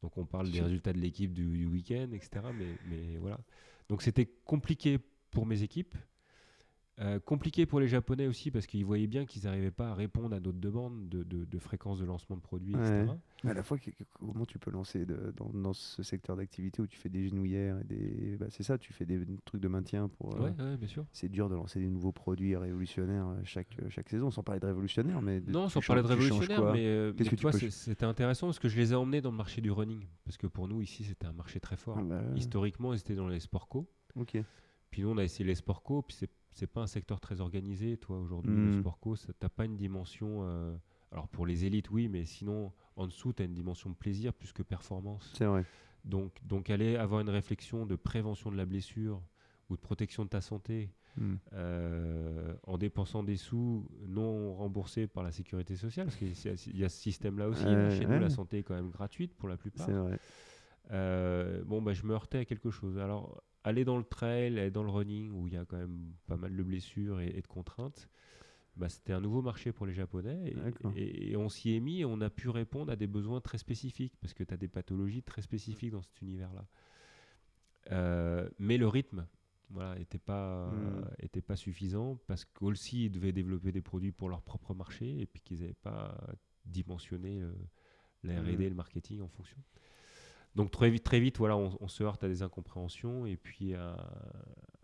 Donc 0.01 0.17
on 0.17 0.25
parle 0.25 0.51
des 0.51 0.63
résultats 0.63 0.95
de 0.95 0.99
l'équipe 0.99 1.33
du, 1.33 1.67
week-end, 1.67 2.09
etc. 2.13 2.47
Mais, 2.59 2.79
mais 2.89 3.17
voilà. 3.19 3.39
Donc 3.91 4.01
c'était 4.01 4.27
compliqué 4.27 4.99
pour 5.31 5.45
mes 5.45 5.63
équipes. 5.63 5.95
Euh, 7.01 7.19
compliqué 7.19 7.67
pour 7.67 7.81
les 7.81 7.89
Japonais 7.89 8.29
aussi 8.29 8.53
parce 8.53 8.67
qu'ils 8.67 8.85
voyaient 8.85 9.09
bien 9.09 9.27
qu'ils 9.27 9.45
n'arrivaient 9.45 9.73
pas 9.73 9.89
à 9.89 9.95
répondre 9.95 10.37
à 10.37 10.39
d'autres 10.39 10.61
demandes 10.61 11.09
de, 11.09 11.25
de, 11.25 11.59
fréquence 11.59 11.99
de 11.99 12.05
lancement 12.05 12.37
de 12.37 12.41
produits, 12.41 12.75
etc. 12.75 13.07
À 13.43 13.53
la 13.53 13.65
fois, 13.65 13.79
comment 14.13 14.47
tu 14.47 14.61
peux 14.61 14.71
lancer 14.71 15.05
dans, 15.05 15.51
dans, 15.53 15.73
ce 15.73 16.05
secteur 16.05 16.37
d'activité 16.37 16.83
où 16.83 16.87
tu 16.87 16.97
fais 16.97 17.09
des 17.09 17.29
genouillères 17.29 17.81
et 17.81 17.85
des. 17.85 18.37
Bah, 18.39 18.47
c'est 18.49 18.63
ça, 18.63 18.79
tu 18.79 18.93
fais 18.93 19.05
des 19.05 19.21
trucs 19.45 19.61
de 19.61 19.67
maintien 19.67 20.09
pour. 20.09 20.37
Euh, 20.37 20.51
ouais, 20.51 20.77
bien 20.77 20.87
sûr. 20.87 21.05
C'est 21.13 21.29
dur 21.29 21.49
de 21.49 21.57
lancer 21.57 21.81
des 21.81 21.89
nouveaux 21.89 22.13
produits 22.13 22.57
révolutionnaires 22.57 23.27
euh, 23.27 23.41
chaque, 23.43 23.77
chaque 23.89 24.09
saison, 24.09 24.31
sans 24.31 24.45
parler 24.45 24.61
de 24.61 24.67
révolutionnaire. 24.67 25.21
Mais 25.21 25.41
non, 25.41 25.69
sans 25.69 25.81
parler 25.81 26.03
de 26.03 26.07
révolutionnaire, 26.07 26.73
mais, 26.73 27.13
tu 27.17 27.37
vois, 27.37 27.53
c'était 27.53 28.07
intéressant 28.07 28.47
parce 28.47 28.61
que 28.61 28.69
je 28.69 28.77
les 28.77 28.93
ai 28.93 28.95
emmenés 28.95 29.21
dans 29.21 29.33
le 29.33 29.37
marché 29.37 29.61
du 29.61 29.73
running. 29.73 30.07
Parce 30.25 30.37
que 30.37 30.47
pour 30.47 30.69
nous, 30.69 30.81
ici, 30.81 31.03
c'était 31.03 31.27
un 31.27 31.33
marché 31.33 31.59
très 31.59 31.77
fort. 31.77 31.99
Ah 31.99 32.05
bah 32.05 32.23
Historiquement, 32.37 32.95
ils 32.95 33.01
étaient 33.01 33.17
dans 33.17 33.29
les 33.29 33.41
sports 33.41 33.69
co. 33.69 33.89
Ok. 34.15 34.39
Puis 34.91 35.03
nous, 35.03 35.09
on 35.09 35.19
a 35.19 35.25
essayé 35.25 35.45
les 35.45 35.57
sports 35.57 35.83
co, 35.83 36.03
puis 36.03 36.17
c'est 36.17 36.31
c'est 36.55 36.67
pas 36.67 36.81
un 36.81 36.87
secteur 36.87 37.21
très 37.21 37.41
organisé, 37.41 37.97
toi, 37.97 38.19
aujourd'hui, 38.19 38.55
le 38.55 38.77
hmm. 38.77 38.81
sport 38.81 38.99
co, 39.01 39.17
t'as 39.39 39.49
pas 39.49 39.65
une 39.65 39.77
dimension. 39.77 40.41
Euh, 40.43 40.75
alors 41.11 41.29
pour 41.29 41.47
les 41.47 41.65
élites, 41.65 41.91
oui, 41.91 42.09
mais 42.09 42.25
sinon, 42.25 42.73
en 42.97 43.07
dessous, 43.07 43.33
tu 43.33 43.43
as 43.43 43.45
une 43.45 43.55
dimension 43.55 43.91
de 43.91 43.95
plaisir 43.95 44.33
plus 44.33 44.53
que 44.53 44.63
performance. 44.63 45.33
C'est 45.37 45.47
vrai. 45.47 45.65
Donc, 46.05 46.33
donc, 46.47 46.71
aller 46.71 46.97
avoir 46.97 47.21
une 47.21 47.31
réflexion 47.31 47.87
de 47.87 47.97
prévention 47.97 48.51
de 48.51 48.57
la 48.57 48.67
blessure 48.67 49.21
ou 49.69 49.77
de 49.77 49.81
protection 49.81 50.25
de 50.25 50.29
ta 50.29 50.41
santé 50.41 50.93
hmm. 51.17 51.35
euh, 51.55 52.55
en 52.65 52.79
dépensant 52.79 53.23
des 53.25 53.37
sous 53.37 53.89
non 54.07 54.55
remboursés 54.55 55.07
par 55.07 55.25
la 55.25 55.33
sécurité 55.33 55.77
sociale, 55.77 56.07
parce 56.07 56.17
qu'il 56.17 56.77
y 56.79 56.85
a 56.85 56.89
ce 56.89 57.01
système-là 57.01 57.49
aussi. 57.49 57.65
chez 57.65 58.07
nous, 58.07 58.21
la 58.21 58.31
santé 58.31 58.59
est 58.59 58.63
quand 58.63 58.75
même 58.75 58.91
gratuite 58.91 59.35
pour 59.35 59.49
la 59.49 59.57
plupart. 59.57 59.87
C'est 59.87 59.93
vrai. 59.93 60.19
Euh, 60.91 61.65
bon, 61.65 61.83
bah, 61.83 61.95
je 61.95 62.05
me 62.05 62.13
heurtais 62.13 62.39
à 62.39 62.45
quelque 62.45 62.71
chose. 62.71 62.99
Alors, 62.99 63.43
aller 63.65 63.85
dans 63.85 63.97
le 63.97 64.05
trail, 64.05 64.59
aller 64.59 64.71
dans 64.71 64.83
le 64.83 64.91
running, 64.91 65.33
où 65.33 65.49
il 65.49 65.55
y 65.55 65.57
a 65.57 65.65
quand 65.65 65.79
même 65.79 66.13
pas 66.27 66.37
mal 66.37 66.55
de 66.55 66.63
blessures 66.63 67.21
et, 67.21 67.41
de 67.41 67.47
contraintes, 67.47 68.09
bah, 68.77 68.89
c'était 68.89 69.15
un 69.15 69.21
nouveau 69.21 69.41
marché 69.41 69.73
pour 69.73 69.87
les 69.87 69.95
Japonais. 69.95 70.55
Et, 70.95 71.37
on 71.37 71.49
s'y 71.49 71.75
est 71.75 71.81
mis 71.81 72.01
et 72.01 72.05
on 72.05 72.21
a 72.21 72.31
pu 72.31 72.51
répondre 72.51 72.93
à 72.93 72.97
des 72.97 73.07
besoins 73.07 73.41
très 73.41 73.59
spécifiques, 73.59 74.15
parce 74.21 74.35
que 74.35 74.45
tu 74.45 74.53
as 74.53 74.59
des 74.59 74.69
pathologies 74.69 75.23
très 75.23 75.43
spécifiques 75.43 75.93
dans 75.93 76.03
cet 76.03 76.21
univers-là. 76.21 76.67
Euh, 77.93 78.49
mais 78.59 78.77
le 78.77 78.87
rythme 78.89 79.27
voilà, 79.71 79.99
n'était 79.99 80.19
pas, 80.19 80.71
hmm. 80.71 81.09
était 81.21 81.41
pas 81.41 81.57
suffisant, 81.57 82.19
parce 82.27 82.45
qu'aussi, 82.45 83.07
ils 83.07 83.11
devaient 83.11 83.33
développer 83.33 83.73
des 83.73 83.83
produits 83.83 84.13
pour 84.13 84.29
leur 84.29 84.43
propre 84.43 84.75
marché, 84.75 85.21
et 85.21 85.27
puis 85.27 85.41
qu'ils 85.41 85.61
n'avaient 85.61 85.73
pas 85.73 86.15
dimensionné 86.67 87.43
la 88.23 88.41
R&D 88.41 88.53
et 88.53 88.57
hmm. 88.57 88.63
le 88.69 88.75
marketing 88.75 89.23
en 89.23 89.29
fonction. 89.29 89.57
Donc 90.55 90.71
très 90.71 90.89
vite, 90.89 91.03
très 91.03 91.19
vite, 91.19 91.39
voilà, 91.39 91.57
on, 91.57 91.89
se 91.89 92.05
heurte 92.05 92.23
à 92.23 92.29
des 92.29 92.43
incompréhensions 92.43 93.27
et 93.27 93.37
puis 93.37 93.75
à, 93.75 93.97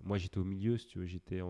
moi 0.03 0.19
j'étais 0.19 0.39
au 0.39 0.45
milieu, 0.45 0.77
si 0.77 0.87
tu 0.87 0.99
veux, 0.99 1.07
j'étais 1.07 1.41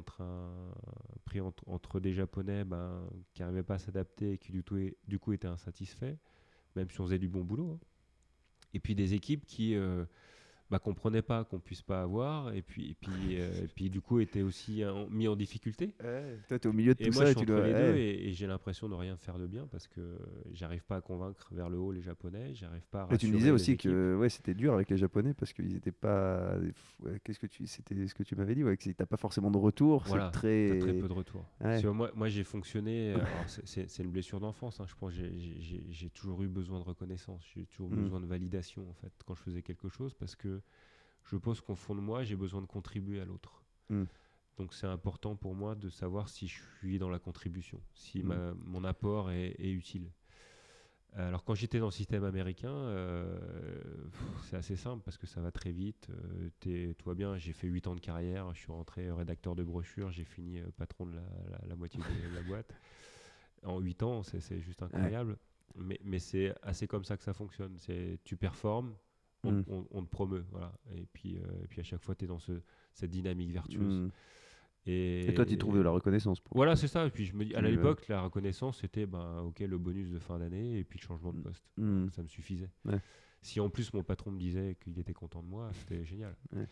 pris 1.25 1.41
entre, 1.41 2.01
des 2.01 2.13
Japonais 2.13 2.65
ben, 2.65 3.03
qui 3.33 3.41
n'arrivaient 3.41 3.63
pas 3.63 3.75
à 3.75 3.79
s'adapter 3.79 4.33
et 4.33 4.39
qui 4.39 4.53
du, 4.53 4.63
tout 4.63 4.79
du 5.09 5.19
coup 5.19 5.33
étaient 5.33 5.49
insatisfaits, 5.49 6.17
même 6.77 6.91
si 6.91 7.01
on 7.01 7.05
faisait 7.05 7.19
du 7.19 7.29
bon 7.29 7.45
boulot. 7.45 7.71
hein. 7.73 7.87
Et 8.75 8.79
puis 8.79 8.95
des 8.95 9.15
équipes 9.15 9.47
qui 9.47 9.75
euh, 9.75 10.05
bah, 10.71 10.79
comprenaient 10.79 11.23
pas 11.23 11.45
qu'on 11.45 11.59
puisse 11.59 11.83
pas 11.83 12.03
avoir, 12.03 12.55
et 12.55 12.63
puis, 12.63 12.91
et 12.91 12.95
puis, 12.95 13.11
euh, 13.41 13.65
et 13.65 13.67
puis 13.69 13.91
du 13.91 14.01
coup 14.01 14.21
étaient 14.21 14.43
aussi 14.43 14.83
mis 15.11 15.27
en 15.29 15.35
difficulté. 15.37 15.95
Toi, 16.49 16.59
tu 16.59 16.67
es 16.67 16.67
au 16.69 16.73
milieu 16.73 16.95
de 16.95 17.03
Et 17.03 17.07
tout 17.11 17.15
moi, 17.15 17.23
ça 17.23 17.27
je 17.27 17.31
et 17.33 17.35
suis 17.39 17.41
tu 17.41 17.47
dois. 17.47 17.67
les 17.67 17.73
ouais. 17.73 18.01
et, 18.01 18.29
et 18.29 18.33
j'ai 18.33 18.47
l'impression 18.47 18.89
de 18.89 18.95
rien 18.95 19.17
faire 19.17 19.39
de 19.39 19.47
bien 19.47 19.67
parce 19.67 19.89
que 19.89 20.01
j'arrive 20.53 20.85
pas 20.85 20.97
à 20.97 21.01
convaincre 21.01 21.49
vers 21.53 21.69
le 21.71 21.79
haut 21.79 21.91
les 21.93 22.03
Japonais, 22.03 22.55
j'arrive 22.55 22.87
pas 22.91 23.03
à 23.11 23.15
Et 23.15 23.19
tu 23.19 23.27
me 23.29 23.37
disais 23.37 23.51
aussi 23.51 23.73
équipes. 23.73 23.91
que 23.91 24.17
ouais, 24.17 24.29
c'était 24.29 24.55
dur 24.55 24.73
avec 24.75 24.91
les 24.91 24.97
Japonais 24.97 25.35
parce 25.35 25.53
qu'ils 25.53 25.73
n'étaient 25.73 25.91
pas. 25.93 26.55
Qu'est-ce 27.25 27.39
que 27.41 27.47
tu. 27.47 27.67
C'était 27.67 28.07
ce 28.07 28.15
que 28.15 28.23
tu 28.23 28.37
m'avais 28.37 28.55
dit, 28.55 28.63
ouais, 28.65 28.77
que 28.77 28.91
t'as 28.91 29.07
pas 29.07 29.17
forcément 29.17 29.51
de 29.51 29.59
retour. 29.59 30.05
Voilà, 30.07 30.27
c'est 30.33 30.39
très. 30.39 30.79
Très 30.79 30.93
peu 30.95 31.09
de 31.09 31.13
retour. 31.13 31.45
Ouais. 31.61 31.83
Moi, 31.83 32.11
moi 32.15 32.29
j'ai 32.29 32.45
fonctionné. 32.45 33.15
c'est- 33.47 33.99
une 33.99 34.11
blessure 34.11 34.41
d'enfance. 34.41 34.81
hein, 34.81 34.85
je 34.89 34.95
pense. 34.95 35.13
J'ai- 35.13 36.11
toujours 36.15 36.43
eu 36.43 36.49
besoin 36.49 36.79
de 36.79 36.85
reconnaissance. 36.85 37.43
J'ai 37.55 37.65
toujours 37.67 37.91
Mm. 37.91 37.97
besoin 38.03 38.21
de 38.21 38.27
validation 38.27 38.89
en 38.89 38.95
fait 38.95 39.13
quand 39.27 39.35
je 39.35 39.43
faisais 39.43 39.63
quelque 39.63 39.89
chose 39.89 40.13
parce 40.15 40.35
que 40.37 40.60
je 41.25 41.37
pense 41.37 41.61
qu'au 41.61 41.75
fond 41.75 41.95
de 41.95 42.01
moi, 42.01 42.25
j'ai 42.25 42.37
besoin 42.37 42.61
de 42.61 42.67
contribuer 42.67 43.21
à 43.21 43.25
l'autre. 43.25 43.63
Mm. 43.89 44.05
Donc 44.59 44.75
c'est 44.75 44.87
important 44.87 45.37
pour 45.37 45.55
moi 45.55 45.75
de 45.75 45.89
savoir 45.89 46.29
si 46.29 46.47
je 46.49 46.61
suis 46.79 46.99
dans 46.99 47.09
la 47.09 47.19
contribution, 47.19 47.81
si 47.95 48.21
Mm. 48.23 48.27
ma- 48.27 48.55
mon 48.55 48.85
apport 48.85 49.31
est, 49.31 49.55
est 49.59 49.71
utile. 49.73 50.11
Alors 51.15 51.43
quand 51.43 51.55
j'étais 51.57 51.81
dans 51.81 51.87
le 51.87 51.91
système 51.93 52.23
américain, 52.23 52.71
euh, 52.73 53.37
c'est 54.45 54.57
assez 54.57 54.77
simple 54.77 55.03
parce 55.05 55.19
que 55.19 55.27
ça 55.27 55.41
va 55.41 55.51
très 55.51 55.73
vite. 55.73 56.09
Euh, 56.11 56.51
t'es- 56.61 56.95
tout 56.97 57.09
va 57.09 57.15
bien, 57.17 57.37
j'ai 57.37 57.53
fait 57.53 57.67
8 57.67 57.89
ans 57.89 57.97
de 57.97 58.01
carrière, 58.01 58.55
je 58.55 58.61
suis 58.61 58.71
rentré 58.71 59.11
rédacteur 59.11 59.57
de 59.57 59.65
brochures, 59.65 60.13
j'ai 60.13 60.23
fini 60.25 60.61
euh, 60.61 60.67
patron 60.77 61.07
de 61.07 61.17
la, 61.17 61.23
la- 61.51 61.67
la 61.67 61.75
moitié 61.77 62.01
de 62.01 62.35
la 62.35 62.43
boîte. 62.43 62.73
En 63.65 63.81
8 63.81 64.03
ans, 64.05 64.23
c'est 64.23 64.61
juste 64.61 64.83
incroyable. 64.83 65.37
Mais, 65.77 65.99
mais 66.05 66.19
c'est 66.19 66.55
assez 66.63 66.87
comme 66.87 67.05
ça 67.05 67.17
que 67.17 67.23
ça 67.25 67.33
fonctionne. 67.33 67.77
Tu 68.25 68.37
performes, 68.37 68.95
on, 69.45 69.53
Mm. 69.53 69.65
on- 69.69 69.87
on 69.91 70.03
te 70.05 70.11
promeut. 70.11 70.45
Voilà. 70.51 70.73
Et, 70.97 71.07
puis, 71.13 71.39
euh, 71.39 71.63
et 71.65 71.67
puis 71.69 71.81
à 71.81 71.85
chaque 71.85 72.03
fois, 72.03 72.15
tu 72.15 72.25
es 72.25 72.29
dans 72.29 72.39
ce, 72.39 72.53
cette 72.95 73.11
dynamique 73.11 73.51
vertueuse. 73.53 74.01
Mm. 74.07 74.11
Et, 74.87 75.27
Et 75.29 75.35
toi, 75.35 75.45
tu 75.45 75.59
trouves 75.59 75.77
de 75.77 75.83
la 75.83 75.91
reconnaissance 75.91 76.41
pour. 76.41 76.57
Voilà, 76.57 76.75
c'est 76.75 76.89
ça. 76.89 77.07
Et 77.07 77.11
puis 77.11 77.27
je 77.27 77.35
me 77.35 77.45
dis, 77.45 77.55
à 77.55 77.59
euh, 77.59 77.63
l'époque, 77.63 78.09
la 78.09 78.23
reconnaissance, 78.23 78.81
c'était 78.81 79.05
ben, 79.07 79.41
ok, 79.43 79.61
le 79.61 79.77
bonus 79.79 80.11
de 80.11 80.19
fin 80.19 80.39
d'année 80.39 80.79
et 80.79 80.85
puis 80.85 80.99
le 80.99 81.05
changement 81.07 81.33
de 81.33 81.39
Mm. 81.39 81.43
poste. 81.43 81.65
Mm. 81.77 82.09
Ça 82.11 82.23
me 82.23 82.29
suffisait. 82.29 82.71
Ouais. 82.87 82.99
Si 83.43 83.61
en 83.61 83.69
plus 83.71 83.93
mon 83.95 84.03
patron 84.03 84.31
me 84.31 84.39
disait 84.39 84.77
qu'il 84.81 84.99
était 84.99 85.13
content 85.15 85.43
de 85.43 85.49
moi, 85.49 85.71
c'était 85.75 86.05
génial. 86.05 86.35
Ouais. 86.55 86.67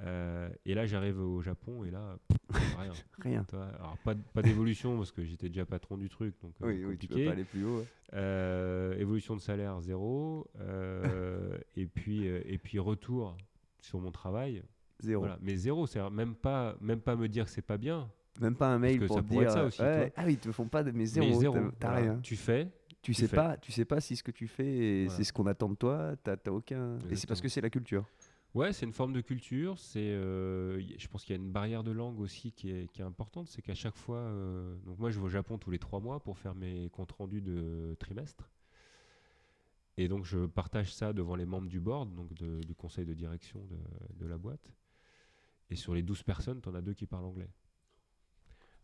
Euh, 0.00 0.48
et 0.64 0.74
là, 0.74 0.86
j'arrive 0.86 1.20
au 1.20 1.40
Japon 1.40 1.84
et 1.84 1.90
là, 1.90 2.18
rien. 2.50 2.92
Rien. 3.20 3.46
Alors, 3.52 3.96
pas, 4.04 4.42
d'évolution 4.42 4.96
parce 4.96 5.12
que 5.12 5.24
j'étais 5.24 5.48
déjà 5.48 5.64
patron 5.64 5.96
du 5.96 6.08
truc, 6.08 6.34
donc 6.42 6.52
euh, 6.62 6.66
Oui, 6.66 6.84
oui, 6.84 6.98
tu 6.98 7.06
peux 7.06 7.24
pas 7.24 7.32
aller 7.32 7.44
plus 7.44 7.64
haut. 7.64 7.78
ouais. 7.78 7.86
Euh, 8.14 8.98
évolution 8.98 9.34
de 9.34 9.40
salaire 9.40 9.80
zéro. 9.80 10.46
et, 11.76 11.86
puis, 11.86 12.26
et 12.26 12.58
puis 12.58 12.78
retour 12.78 13.36
sur 13.80 14.00
mon 14.00 14.10
travail. 14.10 14.62
Zéro. 15.00 15.20
Voilà. 15.22 15.38
Mais 15.40 15.56
zéro, 15.56 15.86
c'est 15.86 16.00
même 16.10 16.34
pas, 16.34 16.76
même 16.80 17.00
pas 17.00 17.16
me 17.16 17.28
dire 17.28 17.44
que 17.44 17.50
c'est 17.50 17.62
pas 17.62 17.78
bien. 17.78 18.10
Même 18.40 18.56
pas 18.56 18.68
un 18.68 18.78
mail 18.78 18.98
que 18.98 19.06
pour 19.06 19.16
ça 19.16 19.22
te 19.22 19.28
pourrait 19.28 19.46
dire. 19.46 19.50
être 19.50 19.58
ça 19.58 19.64
aussi, 19.64 19.82
ouais. 19.82 20.12
Ah 20.16 20.24
oui, 20.26 20.32
ils 20.32 20.38
te 20.38 20.50
font 20.50 20.66
pas 20.66 20.82
de. 20.82 20.90
Mais 20.90 21.06
zéro. 21.06 21.26
mais 21.26 21.34
zéro. 21.34 21.56
Voilà. 21.80 21.96
rien. 21.96 22.20
Tu 22.22 22.36
fais. 22.36 22.68
Tu 23.00 23.14
sais 23.14 23.28
fais. 23.28 23.36
pas. 23.36 23.56
Tu 23.58 23.70
sais 23.70 23.84
pas 23.84 24.00
si 24.00 24.16
ce 24.16 24.22
que 24.22 24.30
tu 24.30 24.48
fais, 24.48 25.04
Voilà. 25.04 25.16
c'est 25.16 25.24
ce 25.24 25.32
qu'on 25.32 25.46
attend 25.46 25.68
de 25.68 25.74
toi. 25.74 26.14
T'as 26.22 26.36
aucun. 26.50 26.98
Et 27.10 27.16
c'est 27.16 27.26
parce 27.28 27.40
que 27.40 27.48
c'est 27.48 27.60
la 27.60 27.70
culture. 27.70 28.06
Ouais, 28.54 28.72
c'est 28.72 28.86
une 28.86 28.92
forme 28.92 29.12
de 29.12 29.20
culture. 29.20 29.78
C'est, 29.80 29.98
euh, 30.12 30.80
je 30.96 31.08
pense 31.08 31.24
qu'il 31.24 31.34
y 31.34 31.38
a 31.38 31.42
une 31.42 31.50
barrière 31.50 31.82
de 31.82 31.90
langue 31.90 32.20
aussi 32.20 32.52
qui 32.52 32.70
est, 32.70 32.86
qui 32.92 33.00
est 33.00 33.04
importante. 33.04 33.48
C'est 33.48 33.62
qu'à 33.62 33.74
chaque 33.74 33.96
fois, 33.96 34.18
euh, 34.18 34.76
donc 34.86 34.98
moi 34.98 35.10
je 35.10 35.18
vais 35.18 35.24
au 35.24 35.28
Japon 35.28 35.58
tous 35.58 35.70
les 35.72 35.78
trois 35.80 35.98
mois 36.00 36.20
pour 36.22 36.38
faire 36.38 36.54
mes 36.54 36.88
comptes 36.90 37.10
rendus 37.12 37.40
de 37.42 37.96
trimestre. 37.98 38.48
Et 39.96 40.06
donc 40.08 40.24
je 40.24 40.46
partage 40.46 40.92
ça 40.94 41.12
devant 41.12 41.34
les 41.36 41.46
membres 41.46 41.68
du 41.68 41.80
board, 41.80 42.14
donc 42.14 42.32
de- 42.34 42.60
du 42.64 42.74
conseil 42.74 43.04
de 43.06 43.14
direction 43.14 43.64
de, 43.64 43.78
de 44.24 44.26
la 44.26 44.38
boîte. 44.38 44.72
Et 45.70 45.76
sur 45.76 45.94
les 45.94 46.02
12 46.02 46.22
personnes, 46.22 46.60
tu 46.60 46.68
en 46.68 46.74
as 46.74 46.82
deux 46.82 46.94
qui 46.94 47.06
parlent 47.06 47.24
anglais. 47.24 47.50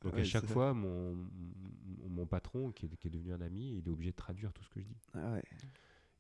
Donc 0.03 0.15
Ouais, 0.15 0.21
à 0.21 0.25
chaque 0.25 0.47
fois, 0.47 0.73
mon, 0.75 1.15
mon- 1.15 2.09
mon 2.09 2.27
patron, 2.27 2.73
qui 2.73 2.87
est, 2.87 2.97
qui 2.97 3.07
est 3.07 3.11
devenu 3.11 3.33
un 3.35 3.41
ami, 3.41 3.77
il 3.79 3.87
est 3.87 3.91
obligé 3.91 4.11
de 4.13 4.17
traduire 4.17 4.53
tout 4.53 4.63
ce 4.65 4.71
que 4.71 4.81
je 4.81 4.87
dis. 4.87 4.97
Ah 5.15 5.33
ouais. 5.35 5.43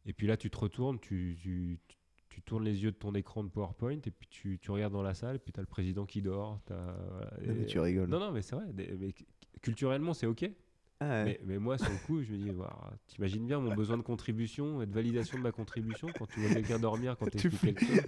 Et 0.06 0.12
puis 0.12 0.26
là, 0.26 0.36
tu 0.36 0.50
te 0.50 0.58
retournes, 0.58 0.98
tu, 1.00 1.36
tu, 1.40 1.78
tu- 1.88 1.96
tu 2.30 2.40
tournes 2.42 2.64
les 2.64 2.82
yeux 2.82 2.92
de 2.92 2.96
ton 2.96 3.14
écran 3.14 3.44
de 3.44 3.48
PowerPoint 3.50 3.98
et 4.06 4.10
puis 4.10 4.28
tu, 4.28 4.58
tu 4.58 4.70
regardes 4.70 4.92
dans 4.92 5.02
la 5.02 5.14
salle, 5.14 5.36
et 5.36 5.38
puis 5.38 5.52
tu 5.52 5.60
as 5.60 5.62
le 5.62 5.66
président 5.66 6.06
qui 6.06 6.22
dort. 6.22 6.60
voilà, 6.68 7.30
Non, 7.46 7.54
mais 7.54 7.66
tu 7.66 7.78
rigoles. 7.78 8.08
Non, 8.08 8.18
non, 8.20 8.32
mais 8.32 8.40
c'est 8.42 8.56
vrai. 8.56 8.66
mais 8.74 9.12
culturellement, 9.60 10.14
c'est 10.14 10.26
OK. 10.26 10.50
Ah 11.02 11.08
ouais. 11.08 11.24
Mais, 11.24 11.40
mais 11.44 11.58
moi, 11.58 11.78
sur 11.78 11.90
le 11.90 11.96
coup, 12.06 12.22
je 12.22 12.32
me 12.32 12.36
dis, 12.36 12.50
t'imagines 13.06 13.46
bien 13.46 13.58
mon 13.58 13.74
besoin 13.74 13.96
de 13.96 14.02
contribution 14.02 14.82
et 14.82 14.86
de 14.86 14.92
validation 14.92 15.38
de 15.38 15.42
ma 15.42 15.50
contribution 15.50 16.08
quand 16.18 16.26
tu 16.26 16.40
vois 16.40 16.50
quelqu'un 16.54 16.78
dormir, 16.78 17.16
quand 17.18 17.30
tu 17.36 17.50
quelque 17.50 17.84
chose. 17.84 18.02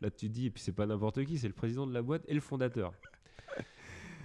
Là, 0.00 0.10
tu 0.10 0.28
te 0.28 0.32
dis, 0.32 0.46
et 0.46 0.50
puis 0.50 0.62
c'est 0.62 0.72
pas 0.72 0.86
n'importe 0.86 1.24
qui, 1.24 1.38
c'est 1.38 1.48
le 1.48 1.54
président 1.54 1.86
de 1.86 1.92
la 1.92 2.02
boîte 2.02 2.22
et 2.28 2.34
le 2.34 2.40
fondateur. 2.40 2.92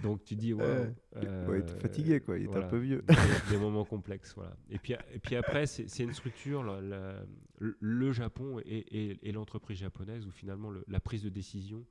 Donc 0.02 0.24
tu 0.24 0.36
dis, 0.36 0.52
Ouais. 0.52 0.64
ouais, 0.64 0.94
Il 1.22 1.44
doit 1.46 1.56
être 1.58 1.80
fatigué, 1.80 2.20
quoi. 2.20 2.38
Il 2.38 2.44
est 2.50 2.54
un 2.56 2.62
peu 2.62 2.78
vieux. 2.78 3.02
des, 3.08 3.14
des 3.50 3.58
moments 3.58 3.84
complexes, 3.84 4.34
voilà. 4.34 4.56
Et 4.70 4.78
puis, 4.78 4.94
et 5.12 5.18
puis 5.18 5.36
après, 5.36 5.66
c'est 5.66 5.88
c'est 5.88 6.02
une 6.04 6.12
structure, 6.12 6.62
la- 6.62 6.80
la- 6.80 7.22
le, 7.58 8.12
Japon 8.12 8.60
et, 8.64 8.78
et- 8.78 9.28
et 9.28 9.32
l'entreprise 9.32 9.78
japonaise, 9.78 10.26
où 10.26 10.30
finalement 10.30 10.70
le- 10.70 10.84
la 10.88 11.00
prise 11.00 11.22
de 11.22 11.28
décision 11.30 11.84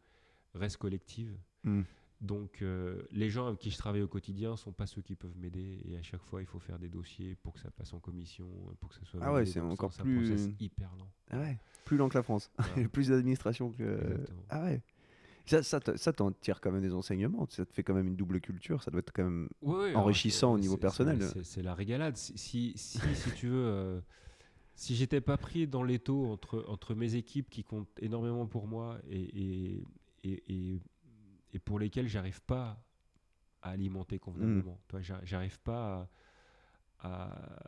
reste 0.53 0.77
collective. 0.77 1.35
Mm. 1.63 1.81
Donc 2.21 2.61
euh, 2.61 3.01
les 3.11 3.29
gens 3.29 3.47
avec 3.47 3.59
qui 3.59 3.69
je 3.71 3.77
travaille 3.77 4.01
au 4.01 4.07
quotidien 4.07 4.55
sont 4.55 4.71
pas 4.71 4.85
ceux 4.87 5.01
qui 5.01 5.15
peuvent 5.15 5.37
m'aider 5.37 5.81
et 5.85 5.97
à 5.97 6.01
chaque 6.01 6.21
fois 6.21 6.41
il 6.41 6.45
faut 6.47 6.59
faire 6.59 6.79
des 6.79 6.87
dossiers 6.87 7.35
pour 7.43 7.53
que 7.53 7.59
ça 7.59 7.69
passe 7.71 7.91
en 7.93 7.99
commission, 7.99 8.47
pour 8.79 8.89
que 8.89 8.95
ça 8.95 9.01
soit 9.03 9.19
Ah 9.21 9.33
ouais, 9.33 9.45
c'est 9.45 9.59
encore 9.59 9.91
c'est 9.91 10.01
plus- 10.01 10.15
process 10.29 10.47
hyper 10.59 10.89
lent. 10.97 11.09
Ah 11.29 11.39
ouais. 11.41 11.57
Plus 11.83 11.97
lent 11.97 12.07
que 12.07 12.17
la 12.17 12.23
France. 12.23 12.49
Voilà. 12.57 12.87
plus 12.93 13.09
d'administration 13.09 13.69
que. 13.71 13.83
Exactement. 14.01 14.43
Ah 14.49 14.63
ouais. 14.63 14.81
Ça, 15.45 15.61
ça, 15.63 15.79
te- 15.79 15.95
ça 15.97 16.11
t'en 16.13 16.31
tire 16.31 16.59
quand 16.61 16.71
même 16.71 16.81
des 16.81 16.93
enseignements. 16.93 17.45
Ça 17.49 17.65
te 17.65 17.73
fait 17.73 17.83
quand 17.83 17.93
même 17.93 18.07
une 18.07 18.15
double 18.15 18.41
culture. 18.41 18.81
Ça 18.83 18.89
doit 18.91 18.99
être 18.99 19.11
quand 19.13 19.23
même. 19.23 19.49
Alors, 19.89 20.03
enrichissant 20.03 20.53
au 20.53 20.57
c'est- 20.57 20.61
niveau 20.61 20.73
c'est- 20.75 20.79
personnel. 20.81 21.21
c'est- 21.21 21.43
C'est 21.43 21.61
la 21.61 21.73
régalade. 21.75 22.17
Si, 22.17 22.37
si, 22.37 22.73
si, 22.75 22.99
si 23.15 23.31
tu 23.33 23.47
veux, 23.49 23.65
euh, 23.67 24.01
si 24.75 24.95
j'étais 24.95 25.21
pas 25.21 25.37
pris 25.37 25.67
dans 25.67 25.83
l'étau 25.83 26.25
entre, 26.31 26.65
entre 26.67 26.95
mes 26.95 27.15
équipes 27.15 27.49
qui 27.49 27.63
comptent 27.63 27.97
énormément 28.01 28.47
pour 28.47 28.67
moi 28.67 28.97
et, 29.09 29.21
et, 29.21 29.83
et, 30.23 30.43
et- 30.53 30.81
et 31.53 31.59
pour 31.59 31.79
lesquelles 31.79 32.07
j'arrive 32.07 32.41
pas 32.41 32.81
à 33.61 33.69
alimenter 33.69 34.19
convenablement, 34.19 34.79
toi, 34.87 35.01
j'a- 35.01 35.21
j'arrive 35.23 35.59
pas 35.61 36.09
à, 37.03 37.07
à- 37.07 37.59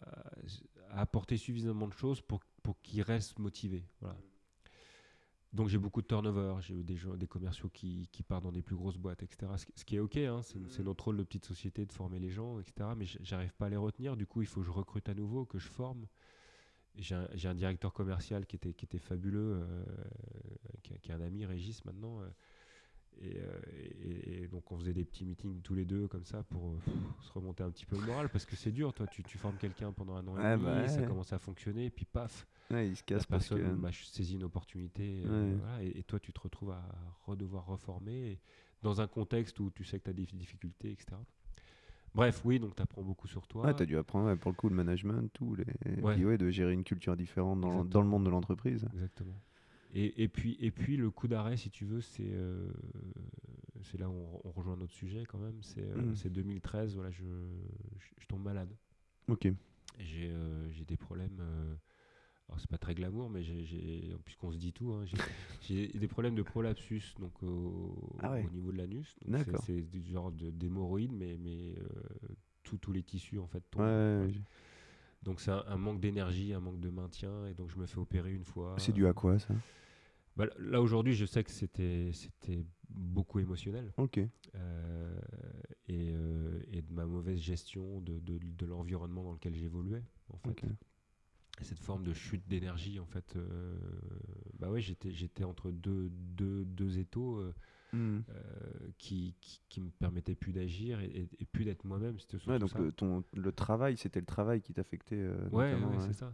à 0.91 1.01
apporter 1.01 1.37
suffisamment 1.37 1.87
de 1.87 1.93
choses 1.93 2.21
pour, 2.21 2.39
pour 2.63 2.79
qu'ils 2.81 3.01
restent 3.01 3.39
motivés. 3.39 3.85
Voilà. 4.01 4.17
Donc 5.53 5.69
j'ai 5.69 5.77
beaucoup 5.77 6.01
de 6.01 6.07
turnover, 6.07 6.55
j'ai 6.61 6.75
eu 6.75 6.83
des, 6.83 6.97
gens, 6.97 7.15
des 7.15 7.25
commerciaux 7.27 7.69
qui, 7.69 8.09
qui 8.11 8.21
partent 8.21 8.43
dans 8.43 8.51
des 8.51 8.61
plus 8.61 8.75
grosses 8.75 8.97
boîtes, 8.97 9.23
etc. 9.23 9.51
Ce, 9.57 9.65
qui- 9.65 9.73
ce 9.75 9.85
qui 9.85 9.95
est 9.95 9.99
ok, 9.99 10.17
hein, 10.17 10.41
c'est 10.43 10.59
c'est 10.69 10.83
notre 10.83 11.05
rôle 11.05 11.17
de 11.17 11.23
petite 11.23 11.45
société 11.45 11.85
de 11.85 11.93
former 11.93 12.19
les 12.19 12.29
gens, 12.29 12.59
etc. 12.59 12.89
Mais 12.97 13.05
j'arrive 13.05 13.53
pas 13.55 13.67
à 13.67 13.69
les 13.69 13.77
retenir, 13.77 14.17
du 14.17 14.27
coup 14.27 14.41
il 14.41 14.47
faut 14.47 14.59
que 14.59 14.65
je 14.67 14.71
recrute 14.71 15.07
à 15.09 15.13
nouveau, 15.13 15.45
que 15.45 15.57
je 15.57 15.67
forme. 15.67 16.05
J'ai 16.95 17.15
un, 17.15 17.53
directeur 17.55 17.93
commercial 17.93 18.45
qui 18.47 18.55
était, 18.55 18.73
qui 18.73 18.85
était 18.85 18.97
fabuleux, 18.97 19.61
euh, 19.61 19.85
qui, 20.83 20.93
est- 20.93 20.99
qui 20.99 21.11
est 21.11 21.13
un 21.13 21.21
ami, 21.21 21.45
Régis 21.45 21.85
maintenant. 21.85 22.21
euh, 22.21 22.27
et, 23.19 23.37
euh, 23.39 23.59
et- 23.71 24.43
et 24.43 24.47
donc 24.47 24.71
on 24.71 24.77
faisait 24.77 24.93
des 24.93 25.05
petits 25.05 25.25
meetings 25.25 25.61
tous 25.61 25.73
les 25.73 25.85
deux 25.85 26.07
comme 26.07 26.23
ça 26.25 26.43
pour 26.43 26.75
se 27.21 27.31
remonter 27.31 27.63
un 27.63 27.71
petit 27.71 27.85
peu 27.85 27.95
le 27.95 28.03
moral 28.03 28.29
parce 28.29 28.45
que 28.45 28.55
c'est 28.55 28.71
dur, 28.71 28.93
toi 28.93 29.07
tu, 29.07 29.23
tu 29.23 29.37
formes 29.39 29.57
quelqu'un 29.57 29.91
pendant 29.91 30.15
un 30.15 30.27
an 30.27 30.37
et 30.37 30.41
Ouais, 30.41 30.51
demi, 30.57 30.63
bah 30.63 30.87
ça 30.87 31.01
commence 31.03 31.33
à 31.33 31.39
fonctionner, 31.39 31.85
et 31.85 31.89
puis 31.89 32.05
paf, 32.05 32.47
Ouais, 32.71 32.89
il 32.89 32.95
se 32.95 33.01
la 33.01 33.05
casse 33.05 33.25
parce 33.25 33.47
que. 33.49 33.55
personne 33.55 33.77
bah, 33.79 33.89
saisit 33.91 34.35
une 34.35 34.43
opportunité 34.43 35.23
euh, 35.25 35.55
voilà, 35.59 35.83
et, 35.83 35.99
et 35.99 36.03
toi 36.03 36.19
tu 36.19 36.33
te 36.33 36.39
retrouves 36.41 36.71
à 36.71 36.83
redevoir 37.25 37.65
reformer 37.65 38.39
dans 38.81 38.99
un 39.01 39.07
contexte 39.07 39.59
où 39.59 39.71
tu 39.71 39.83
sais 39.83 39.99
que 39.99 40.03
tu 40.05 40.09
as 40.09 40.13
des 40.13 40.25
difficultés 40.25 40.91
etc 40.91 41.17
bref 42.13 42.41
oui 42.45 42.59
donc 42.59 42.75
tu 42.75 42.81
apprends 42.81 43.03
beaucoup 43.03 43.27
sur 43.27 43.47
toi 43.47 43.65
Ouais, 43.67 43.73
t'as 43.73 43.85
dû 43.85 43.97
apprendre 43.97 44.35
pour 44.35 44.51
le 44.51 44.55
coup 44.55 44.69
le 44.69 44.75
management, 44.75 45.29
tout. 45.33 45.55
Les... 45.55 45.65
Ouais. 46.01 46.15
puis, 46.15 46.25
ouais, 46.25 46.37
de 46.37 46.49
gérer 46.49 46.73
une 46.73 46.83
culture 46.83 47.15
différente 47.15 47.61
dans, 47.61 48.01
le 48.01 48.07
monde 48.07 48.25
de 48.25 48.29
l'entreprise. 48.29 48.85
exactement 48.93 49.39
et, 49.93 50.23
et 50.23 50.27
puis 50.27 50.57
et 50.59 50.69
puis 50.71 50.97
le 50.97 51.09
coup 51.09 51.29
d'arrêt 51.29 51.55
si 51.55 51.69
tu 51.69 51.85
veux 51.85 52.01
c'est 52.01 52.27
euh, 52.29 52.69
c'est 53.83 53.97
là 53.97 54.09
où 54.09 54.13
on, 54.13 54.41
on 54.43 54.51
rejoint 54.51 54.75
notre 54.75 54.93
sujet 54.93 55.23
quand 55.25 55.37
même 55.37 55.57
c'est 55.61 55.79
euh, 55.85 55.95
Mhm. 55.95 56.15
c'est 56.15 56.29
2013 56.29 56.95
voilà 56.95 57.09
je, 57.11 57.23
je, 57.99 58.07
je 58.19 58.25
tombe 58.27 58.43
malade 58.43 58.75
Ok. 59.29 59.47
Euh, 59.99 60.67
j'ai 60.71 60.85
des 60.85 60.97
problèmes. 60.97 61.39
Alors, 62.49 62.59
c'est 62.61 62.69
pas 62.69 62.77
très 62.77 62.95
glamour, 62.95 63.29
mais 63.29 63.43
j'ai-. 63.43 64.15
Puisqu'on 64.23 64.51
se 64.51 64.57
dit 64.57 64.71
tout, 64.73 64.91
hein, 64.93 65.03
j'ai- 65.61 65.87
des 65.89 66.07
problèmes 66.07 66.35
de 66.35 66.43
prolapsus 66.43 67.13
donc 67.19 67.41
au, 67.43 68.15
Ah 68.19 68.31
ouais. 68.31 68.45
au 68.45 68.49
niveau 68.49 68.71
de 68.71 68.77
l'anus. 68.77 69.15
C'est- 69.65 69.81
du 69.81 70.01
genre 70.03 70.31
de- 70.31 70.49
d'hémorroïdes, 70.51 71.11
mais, 71.13 71.37
mais 71.37 71.73
euh, 71.77 71.87
tous- 72.63 72.77
tous 72.77 72.91
les 72.93 73.03
tissus 73.03 73.39
en 73.39 73.47
fait 73.47 73.61
tombent. 73.69 73.83
Ouais, 73.83 74.31
Donc, 75.23 75.41
c'est 75.41 75.51
un, 75.51 75.63
un 75.67 75.77
manque 75.77 75.99
d'énergie, 75.99 76.53
un 76.53 76.59
manque 76.61 76.79
de 76.79 76.89
maintien, 76.89 77.47
et 77.47 77.53
donc 77.53 77.69
je 77.69 77.77
me 77.77 77.85
fais 77.85 77.97
opérer 77.97 78.33
une 78.33 78.45
fois. 78.45 78.75
c'est 78.77 78.93
dû 78.93 79.05
à 79.07 79.13
quoi 79.13 79.39
ça? 79.39 79.53
Bah, 80.37 80.45
là 80.59 80.81
aujourd'hui, 80.81 81.13
je 81.15 81.25
sais 81.25 81.43
que 81.43 81.49
c'était 81.51 82.11
c'était 82.13 82.63
beaucoup 82.89 83.39
émotionnel. 83.39 83.91
Ok. 83.97 84.19
Euh, 84.55 85.19
et, 85.87 86.11
euh, 86.13 86.61
et 86.71 86.81
de 86.81 86.93
ma 86.93 87.05
mauvaise 87.05 87.39
gestion 87.39 87.99
de, 88.01 88.19
de, 88.19 88.37
de 88.37 88.65
l'environnement 88.65 89.23
dans 89.23 89.33
lequel 89.33 89.55
j'évoluais 89.55 90.03
en 90.29 90.37
fait. 90.37 90.61
Et 91.59 91.63
cette 91.63 91.79
forme 91.79 92.03
de 92.03 92.13
chute 92.13 92.47
d'énergie 92.47 92.99
en 92.99 93.05
fait 93.05 93.35
euh, 93.35 93.75
bah 94.59 94.69
ouais 94.69 94.79
j'étais 94.81 95.11
j'étais 95.11 95.43
entre 95.43 95.71
deux, 95.71 96.09
deux, 96.11 96.65
deux 96.65 96.99
étaux 96.99 97.37
euh, 97.37 97.53
Hmm. 97.93 98.19
euh, 98.29 98.89
qui, 98.97 99.33
qui 99.39 99.61
qui 99.69 99.79
me 99.81 99.89
permettaient 99.89 100.35
plus 100.35 100.51
d'agir 100.51 100.99
et, 100.99 101.29
plus 101.53 101.63
d'être 101.63 101.85
moi-même 101.85 102.19
c'était 102.19 102.37
Ouais, 102.45 102.59
donc 102.59 102.69
ça. 102.71 102.79
le, 102.79 102.91
ton, 102.91 103.23
le 103.33 103.51
travail, 103.53 103.95
c'était 103.97 104.19
le 104.19 104.25
travail 104.25 104.61
qui 104.61 104.73
t'affectait. 104.73 105.15
ouais, 105.15 105.71
notamment, 105.71 105.91
ouais, 105.91 105.95
ouais. 105.97 106.01
c'est 106.05 106.13
ça 106.13 106.33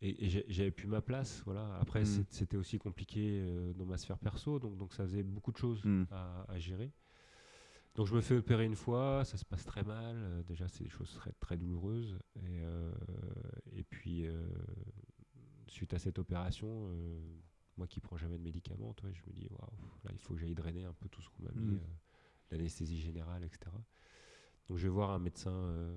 et, 0.00 0.28
j'avais 0.48 0.70
plus 0.70 0.88
ma 0.88 1.00
place 1.02 1.42
voilà 1.44 1.76
après 1.80 2.00
Mm. 2.02 2.04
c'est- 2.06 2.32
c'était 2.32 2.56
aussi 2.56 2.78
compliqué 2.78 3.44
dans 3.76 3.84
ma 3.84 3.98
sphère 3.98 4.18
perso 4.18 4.58
donc 4.58 4.76
donc 4.78 4.94
ça 4.94 5.04
faisait 5.04 5.22
beaucoup 5.22 5.52
de 5.52 5.58
choses 5.58 5.84
Mm. 5.84 6.04
à, 6.10 6.44
à 6.50 6.58
gérer 6.58 6.90
donc 7.98 8.06
je 8.06 8.14
me 8.14 8.20
fais 8.20 8.36
opérer 8.36 8.64
une 8.64 8.76
fois, 8.76 9.24
ça 9.24 9.36
se 9.36 9.44
passe 9.44 9.64
très 9.64 9.82
mal. 9.82 10.14
euh, 10.16 10.42
déjà, 10.44 10.68
c'est 10.68 10.84
des 10.84 10.88
choses 10.88 11.12
très, 11.14 11.32
très 11.40 11.56
douloureuses. 11.56 12.16
Et, 12.36 12.60
euh, 12.62 12.92
et 13.72 13.82
puis, 13.82 14.24
euh, 14.24 14.48
suite 15.66 15.92
à 15.94 15.98
cette 15.98 16.20
opération, 16.20 16.68
euh, 16.92 17.20
moi 17.76 17.88
qui 17.88 17.98
prends 17.98 18.16
jamais 18.16 18.38
de 18.38 18.44
médicaments, 18.44 18.94
toi, 18.94 19.10
je 19.12 19.20
me 19.26 19.32
dis, 19.32 19.48
waouh, 19.50 19.68
là, 20.04 20.12
il 20.12 20.18
faut 20.20 20.34
que 20.34 20.38
j'aille 20.40 20.54
drainer 20.54 20.84
un 20.84 20.92
peu 20.92 21.08
tout 21.08 21.20
ce 21.22 21.28
qu'on 21.30 21.42
m'a 21.42 21.50
mis, 21.50 21.74
Mm. 21.74 21.80
l'anesthésie 22.52 23.00
générale, 23.00 23.42
etc. 23.42 23.58
Donc, 24.68 24.78
je 24.78 24.84
vais 24.84 24.92
voir 24.94 25.10
un 25.10 25.18
médecin, 25.18 25.92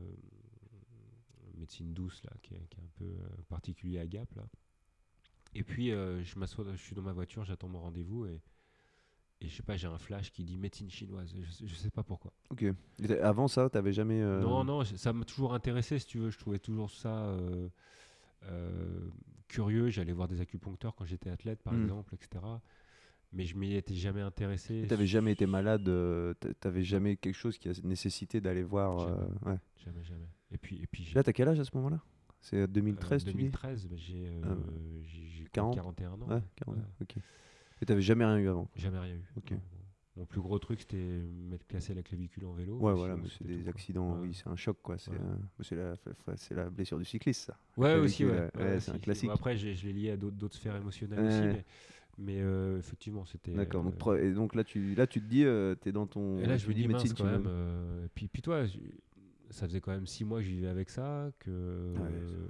médecine 1.53 1.93
douce, 1.93 2.23
là, 2.23 2.31
qui 2.41 2.55
est, 2.55 2.67
qui 2.71 2.79
est 2.79 2.83
un 2.83 2.89
peu 2.95 3.13
particulier 3.47 3.99
à 3.99 4.07
Gap, 4.07 4.33
là. 4.33 4.47
Et 5.53 5.61
puis, 5.63 5.89
je 5.89 6.39
m'assois, 6.39 6.65
je 6.71 6.81
suis 6.81 6.95
dans 6.95 7.03
ma 7.03 7.13
voiture, 7.13 7.43
j'attends 7.45 7.67
mon 7.69 7.81
rendez-vous 7.81 8.25
et, 8.25 8.41
et 9.41 9.47
je 9.49 9.55
sais 9.55 9.63
pas, 9.63 9.75
j'ai 9.75 9.87
un 9.87 9.97
flash 9.97 10.31
qui 10.31 10.43
dit 10.43 10.57
médecine 10.57 10.89
chinoise. 10.89 11.33
Je, 11.35 11.51
sais- 11.51 11.65
je 11.67 11.75
sais 11.75 11.89
pas 11.89 12.03
pourquoi. 12.03 12.31
Ok. 12.51 12.63
Et 12.63 13.11
Avant 13.19 13.47
ça, 13.47 13.69
t'avais 13.69 13.91
jamais. 13.93 14.21
euh, 14.21 14.41
Non, 14.41 14.63
non, 14.63 14.83
ça 14.85 15.11
m'a 15.13 15.25
toujours 15.25 15.53
intéressé, 15.53 15.97
si 15.99 16.05
tu 16.05 16.19
veux. 16.19 16.29
Je 16.29 16.37
trouvais 16.37 16.59
toujours 16.59 16.91
ça 16.91 17.09
euh, 17.25 17.67
euh, 18.45 19.09
curieux. 19.47 19.89
J'allais 19.89 20.13
voir 20.13 20.27
des 20.27 20.41
acupuncteurs 20.41 20.95
quand 20.95 21.05
j'étais 21.05 21.29
athlète, 21.29 21.61
par 21.63 21.73
Mm. 21.73 21.83
exemple, 21.83 22.15
etc. 22.15 22.43
Mais 23.33 23.45
je 23.45 23.55
m'y 23.55 23.73
étais 23.75 23.93
jamais 23.95 24.21
intéressé. 24.21 24.85
T'avais 24.89 25.07
jamais 25.07 25.31
été 25.31 25.45
malade, 25.45 25.85
t'a- 26.39 26.53
t'avais 26.55 26.83
jamais 26.83 27.15
quelque 27.15 27.35
chose 27.37 27.57
qui 27.57 27.69
a 27.69 27.73
nécessité 27.83 28.41
d'aller 28.41 28.63
voir. 28.63 28.99
Jamais. 28.99 29.21
ouais. 29.45 29.59
Jamais, 29.85 30.03
jamais. 30.03 30.27
Et 30.51 30.57
puis, 30.57 30.81
et 30.81 30.87
puis 30.87 31.11
Là, 31.15 31.23
t'as 31.23 31.31
quel 31.33 31.47
âge 31.47 31.59
à 31.59 31.63
ce 31.63 31.71
moment-là? 31.75 32.01
C'est 32.41 32.57
euh, 32.57 32.67
2013, 32.67 33.23
tu 33.23 33.31
dis? 33.31 33.37
2013, 33.37 33.87
bah, 33.87 33.95
j'ai 33.97 34.27
euh, 34.27 34.41
Ah, 34.43 34.55
j'ai- 35.03 35.27
j'ai 35.27 35.43
40? 35.53 35.75
41 35.75 36.11
ans. 36.21 36.27
Ouais, 36.27 36.41
40, 36.57 36.75
Ouais. 36.77 36.83
ok. 37.01 37.15
Et 37.81 37.85
t'avais 37.85 38.01
jamais 38.01 38.25
rien 38.25 38.37
eu 38.37 38.47
avant 38.49 38.69
Jamais 38.75 38.99
rien 38.99 39.15
eu. 39.15 39.23
Mon 40.17 40.25
plus 40.25 40.41
gros 40.41 40.59
truc, 40.59 40.81
c'était 40.81 40.97
m'être 40.97 41.65
cassé 41.67 41.93
la 41.93 42.03
clavicule 42.03 42.45
en 42.45 42.51
vélo. 42.51 42.77
Ouais, 42.79 42.93
voilà, 42.93 43.15
c'est 43.29 43.47
des 43.47 43.63
tout, 43.63 43.69
accidents, 43.69 44.15
Ouais. 44.15 44.27
oui, 44.27 44.33
c'est 44.33 44.49
un 44.49 44.57
choc, 44.57 44.77
quoi. 44.83 44.97
C'est 44.97 45.11
Ouais. 45.11 45.17
euh, 45.71 45.95
c'est 46.35 46.53
la, 46.53 46.69
blessure 46.69 46.97
du 46.99 47.05
cycliste, 47.05 47.45
ça. 47.45 47.57
Ouais, 47.77 47.95
aussi, 47.95 48.25
ouais. 48.25 48.49
ouais, 48.55 48.79
c'est 48.81 48.91
un 48.91 48.93
si, 48.95 48.99
si. 48.99 48.99
classique. 48.99 49.29
Bon, 49.29 49.35
après, 49.35 49.55
je 49.55 49.67
l'ai 49.87 49.93
lié 49.93 50.11
à 50.11 50.17
d'autres 50.17 50.53
sphères 50.53 50.75
émotionnelles 50.75 51.25
aussi, 51.25 51.41
mais, 51.41 51.65
mais, 52.17 52.41
euh, 52.41 52.77
effectivement, 52.77 53.25
c'était. 53.25 53.53
D'accord. 53.53 53.85
Donc, 53.85 53.93
euh, 53.93 53.97
pre- 53.97 54.21
et 54.21 54.33
donc 54.33 54.53
là, 54.53 54.65
tu, 54.65 54.95
là, 54.95 55.07
tu 55.07 55.21
te 55.21 55.25
dis, 55.25 55.45
euh, 55.45 55.75
t'es 55.75 55.93
dans 55.93 56.07
ton. 56.07 56.39
Et 56.39 56.45
là, 56.45 56.57
je 56.57 56.63
tu 56.63 56.69
me 56.69 56.73
dis, 56.73 56.87
mince, 56.89 57.13
quand 57.13 57.23
même. 57.23 57.45
euh, 57.47 58.07
puis, 58.13 58.27
puis 58.27 58.41
toi, 58.41 58.65
ça 59.51 59.67
faisait 59.67 59.81
quand 59.81 59.91
même 59.91 60.07
six 60.07 60.23
mois 60.25 60.39
que 60.39 60.45
je 60.45 60.51
vivais 60.51 60.67
avec 60.69 60.89
ça, 60.89 61.29
que, 61.39 61.93
Ouais, 61.97 62.09
euh, 62.11 62.47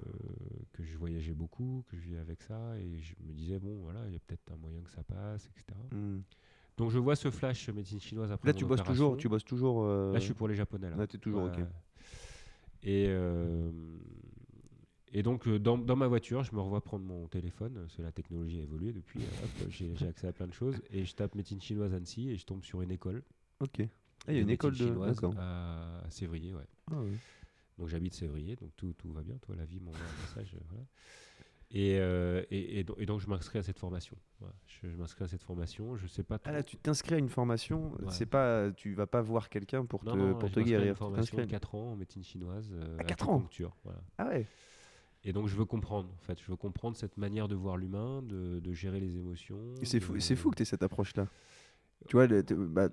que 0.74 0.84
je 0.84 0.98
voyageais 0.98 1.34
beaucoup, 1.34 1.84
que 1.90 1.98
je 1.98 2.02
vivais 2.02 2.20
avec 2.20 2.42
ça, 2.42 2.78
et 2.80 3.00
je 3.00 3.14
me 3.28 3.34
disais, 3.34 3.60
bon, 3.60 3.80
voilà, 3.84 4.02
il 4.08 4.14
y 4.14 4.16
a 4.16 4.20
peut-être 4.20 4.52
un 4.52 4.58
moyen 4.58 4.82
que 4.82 4.90
ça 4.92 5.04
passe, 5.04 5.48
etc. 5.48 5.78
Hmm. 5.92 6.20
Donc, 6.78 6.90
je 6.92 6.98
vois 7.00 7.16
ce 7.16 7.30
flash 7.30 7.70
médecine 7.70 8.00
chinoise 8.00 8.32
après 8.32 8.48
Là, 8.48 8.54
mon 8.54 8.60
tu 8.60 8.66
bosses 8.66 8.84
toujours. 8.84 9.18
Tu 9.18 9.28
bosses 9.30 9.44
toujours. 9.46 9.84
euh, 9.84 10.14
Là, 10.14 10.20
je 10.20 10.26
suis 10.26 10.34
pour 10.34 10.48
les 10.48 10.56
Japonais. 10.56 10.90
Là, 10.90 10.96
Là, 10.96 11.08
t'es 11.08 11.18
toujours, 11.18 11.44
ok. 11.44 11.60
Et, 12.84 13.06
euh, 13.10 13.70
et 15.14 15.22
donc, 15.24 15.48
euh, 15.48 15.60
dans, 15.60 15.78
dans 15.78 15.96
ma 15.96 16.08
voiture, 16.08 16.44
je 16.44 16.56
me 16.56 16.62
revois 16.62 16.82
prendre 16.82 17.06
mon 17.06 17.28
téléphone, 17.28 17.74
parce 17.76 17.96
que 17.96 18.02
la 18.02 18.12
technologie 18.12 18.60
a 18.60 18.64
évolué 18.64 18.94
depuis. 18.94 19.20
j'ai 19.70 19.94
accès 20.08 20.28
à 20.28 20.32
plein 20.34 20.48
de 20.48 20.54
choses. 20.54 20.82
Et 20.92 21.04
je 21.06 21.14
tape 21.14 21.36
médecine 21.36 21.62
chinoise 21.62 21.94
Annecy 21.94 22.30
et 22.30 22.38
je 22.38 22.46
tombe 22.46 22.64
sur 22.64 22.82
une 22.82 22.92
école. 22.92 23.22
Ok. 23.60 23.82
Ah, 24.28 24.32
il 24.32 24.36
y 24.36 24.40
a 24.40 24.42
une 24.42 24.50
école 24.50 24.72
de. 24.72 24.78
chinoise 24.78 25.20
à 25.38 26.04
Sévrier, 26.10 26.54
ouais. 26.54 26.66
Ah. 26.92 26.96
Donc 27.78 27.88
j'habite 27.88 28.14
Sévrier, 28.14 28.56
donc 28.56 28.72
tout, 28.76 28.94
tout 28.98 29.12
va 29.12 29.22
bien. 29.22 29.38
Toi, 29.42 29.56
la 29.58 29.66
vie 29.66 29.80
m'envoie 29.80 30.00
un 30.00 30.22
message. 30.22 30.54
euh, 30.56 30.60
voilà. 30.70 30.84
Et, 31.74 31.98
euh, 32.00 32.44
et, 32.52 32.80
et 32.80 32.84
do- 32.84 32.96
et 33.00 33.06
donc 33.06 33.22
je 33.22 33.30
m'inscris 33.30 33.58
à 33.58 33.64
cette 33.64 33.80
formation. 33.80 34.18
Voilà. 34.40 34.54
Je, 34.68 34.90
je 34.90 34.96
m'inscris 34.98 35.24
à 35.24 35.28
cette 35.30 35.42
formation. 35.44 35.96
Je 35.96 36.06
sais 36.06 36.22
pas. 36.24 36.38
Ah 36.44 36.52
là, 36.52 36.64
tu 36.64 36.76
t'inscris 36.76 37.16
à 37.16 37.18
une 37.18 37.30
formation. 37.30 37.94
Ouais. 37.94 38.08
C'est 38.10 38.26
pas, 38.26 38.72
tu 38.72 38.94
vas 38.94 39.08
pas 39.08 39.22
voir 39.22 39.48
quelqu'un 39.50 39.86
pour 39.86 40.04
Non, 40.04 40.12
te, 40.14 40.18
non, 40.18 40.36
pour 40.38 40.50
je 40.50 40.54
te 40.56 40.60
m'inscris 40.60 40.76
à 40.76 40.78
guérir. 40.80 40.90
Une 40.92 40.96
formation 40.98 41.38
de 41.38 41.46
4 41.46 41.76
ans 41.76 41.92
en 41.94 41.96
médecine 41.96 42.24
chinoise. 42.24 42.70
euh, 42.74 42.98
Ah, 43.00 43.04
quatre 43.06 43.30
ans 43.30 43.36
acupuncture, 43.36 43.76
voilà. 43.86 44.02
Ah 44.18 44.28
ouais. 44.28 44.46
Et 45.24 45.32
donc 45.34 45.48
je 45.48 45.56
veux 45.56 45.66
comprendre, 45.66 46.10
en 46.12 46.26
fait, 46.26 46.40
je 46.42 46.46
veux 46.48 46.58
comprendre 46.58 46.98
cette 46.98 47.16
manière 47.18 47.48
de 47.48 47.56
voir 47.56 47.78
l'humain, 47.78 48.22
de, 48.24 48.60
de 48.60 48.74
gérer 48.74 49.00
les 49.00 49.16
émotions. 49.18 49.58
C'est 49.84 50.00
fou, 50.02 50.20
c'est 50.20 50.36
fou 50.36 50.50
que 50.50 50.56
tu 50.58 50.64
aies 50.64 50.66
cette 50.66 50.84
approche-là. 50.84 51.28
Tu 52.10 52.16
vois, 52.18 52.26
le- 52.28 52.42
bah, 52.42 52.90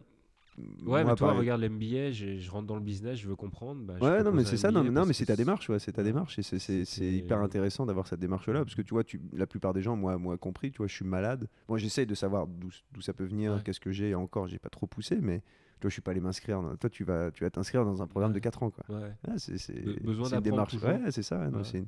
Ouais, 0.86 1.04
mais 1.04 1.14
toi, 1.14 1.28
pareil. 1.28 1.38
regarde 1.40 1.60
l'MBA, 1.62 2.10
je, 2.10 2.36
je 2.38 2.50
rentre 2.50 2.66
dans 2.66 2.74
le 2.76 2.80
business, 2.82 3.18
je 3.18 3.28
veux 3.28 3.36
comprendre. 3.36 3.82
bah, 3.82 3.94
je 4.00 4.04
Ouais, 4.04 4.22
non, 4.22 4.32
mais 4.32 4.44
c'est 4.44 4.56
ça, 4.56 4.70
non, 4.70 4.82
non, 4.84 5.04
mais 5.06 5.12
c'est 5.12 5.26
ta 5.26 5.36
démarche, 5.36 5.68
ouais, 5.70 5.78
c'est 5.78 5.92
ta 5.92 6.02
démarche, 6.02 6.38
et 6.38 6.42
c'est- 6.42 6.58
c'est 6.58 6.84
c'est 6.84 7.00
C'est- 7.00 7.12
hyper 7.12 7.38
intéressant 7.38 7.86
d'avoir 7.86 8.06
cette 8.06 8.20
démarche-là, 8.20 8.64
parce 8.64 8.74
que 8.74 8.82
tu 8.82 8.94
vois, 8.94 9.04
tu, 9.04 9.20
la 9.32 9.46
plupart 9.46 9.72
des 9.74 9.82
gens, 9.82 9.96
moi, 9.96 10.18
moi 10.18 10.36
compris, 10.38 10.70
tu 10.70 10.78
vois, 10.78 10.86
je 10.86 10.94
suis 10.94 11.04
malade. 11.04 11.48
Moi, 11.68 11.78
j'essaye 11.78 12.06
de 12.06 12.14
savoir 12.14 12.46
d'où 12.46 12.70
ça 13.00 13.12
peut 13.12 13.24
venir, 13.24 13.52
Ouais. 13.52 13.58
qu'est-ce 13.64 13.80
que 13.80 13.90
j'ai, 13.92 14.14
encore, 14.14 14.46
j'ai 14.48 14.58
pas 14.58 14.68
trop 14.70 14.86
poussé, 14.86 15.18
mais 15.20 15.40
tu 15.40 15.82
vois, 15.82 15.90
je 15.90 15.94
suis 15.94 16.02
pas 16.02 16.10
allé 16.10 16.20
m'inscrire. 16.20 16.60
Toi, 16.80 16.90
tu 16.90 17.04
vas 17.04 17.30
tu 17.30 17.44
vas 17.44 17.50
t'inscrire 17.50 17.84
dans 17.84 18.02
un 18.02 18.06
programme 18.08 18.32
de 18.32 18.36
Ouais. 18.36 18.40
4 18.40 18.62
ans, 18.64 18.70
quoi. 18.70 18.84
Ouais. 18.88 19.12
Ah, 19.28 19.34
c'est 19.36 19.58
c'est- 19.58 19.72
Be- 19.74 20.02
besoin 20.02 20.28
c'est 20.28 20.36
une 20.36 20.40
d'apprendre. 20.42 20.84
Ouais, 21.04 21.10
c'est 21.12 21.22
ça. 21.22 21.38
ouais, 21.38 21.50
non, 21.50 21.58
Ouais. 21.58 21.84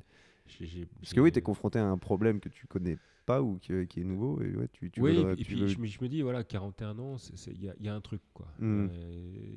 Parce 0.99 1.13
que 1.13 1.19
oui, 1.19 1.31
tu 1.31 1.39
es 1.39 1.41
confronté 1.41 1.79
à 1.79 1.85
un 1.85 1.97
problème 1.97 2.39
que 2.39 2.49
tu 2.49 2.67
connais 2.67 2.97
pas 3.25 3.41
ou 3.41 3.57
qui, 3.59 3.87
qui 3.87 4.01
est 4.01 4.03
nouveau, 4.03 4.41
et 4.41 4.55
ouais, 4.55 4.67
tu, 4.73 4.89
tu 4.91 5.01
oui, 5.01 5.15
veux 5.23 5.31
et 5.31 5.35
tu 5.37 5.45
puis 5.45 5.55
veux- 5.61 5.67
je, 5.67 5.77
me, 5.77 5.85
je 5.85 5.99
me 6.01 6.09
dis, 6.09 6.21
voilà, 6.21 6.43
41 6.43 6.97
ans, 6.99 7.17
il 7.47 7.63
y, 7.63 7.69
a- 7.69 7.75
il 7.79 7.85
y 7.85 7.89
a 7.89 7.95
un 7.95 8.01
truc, 8.01 8.21
quoi. 8.33 8.47
Mm. 8.59 8.87
Euh, 8.91 9.47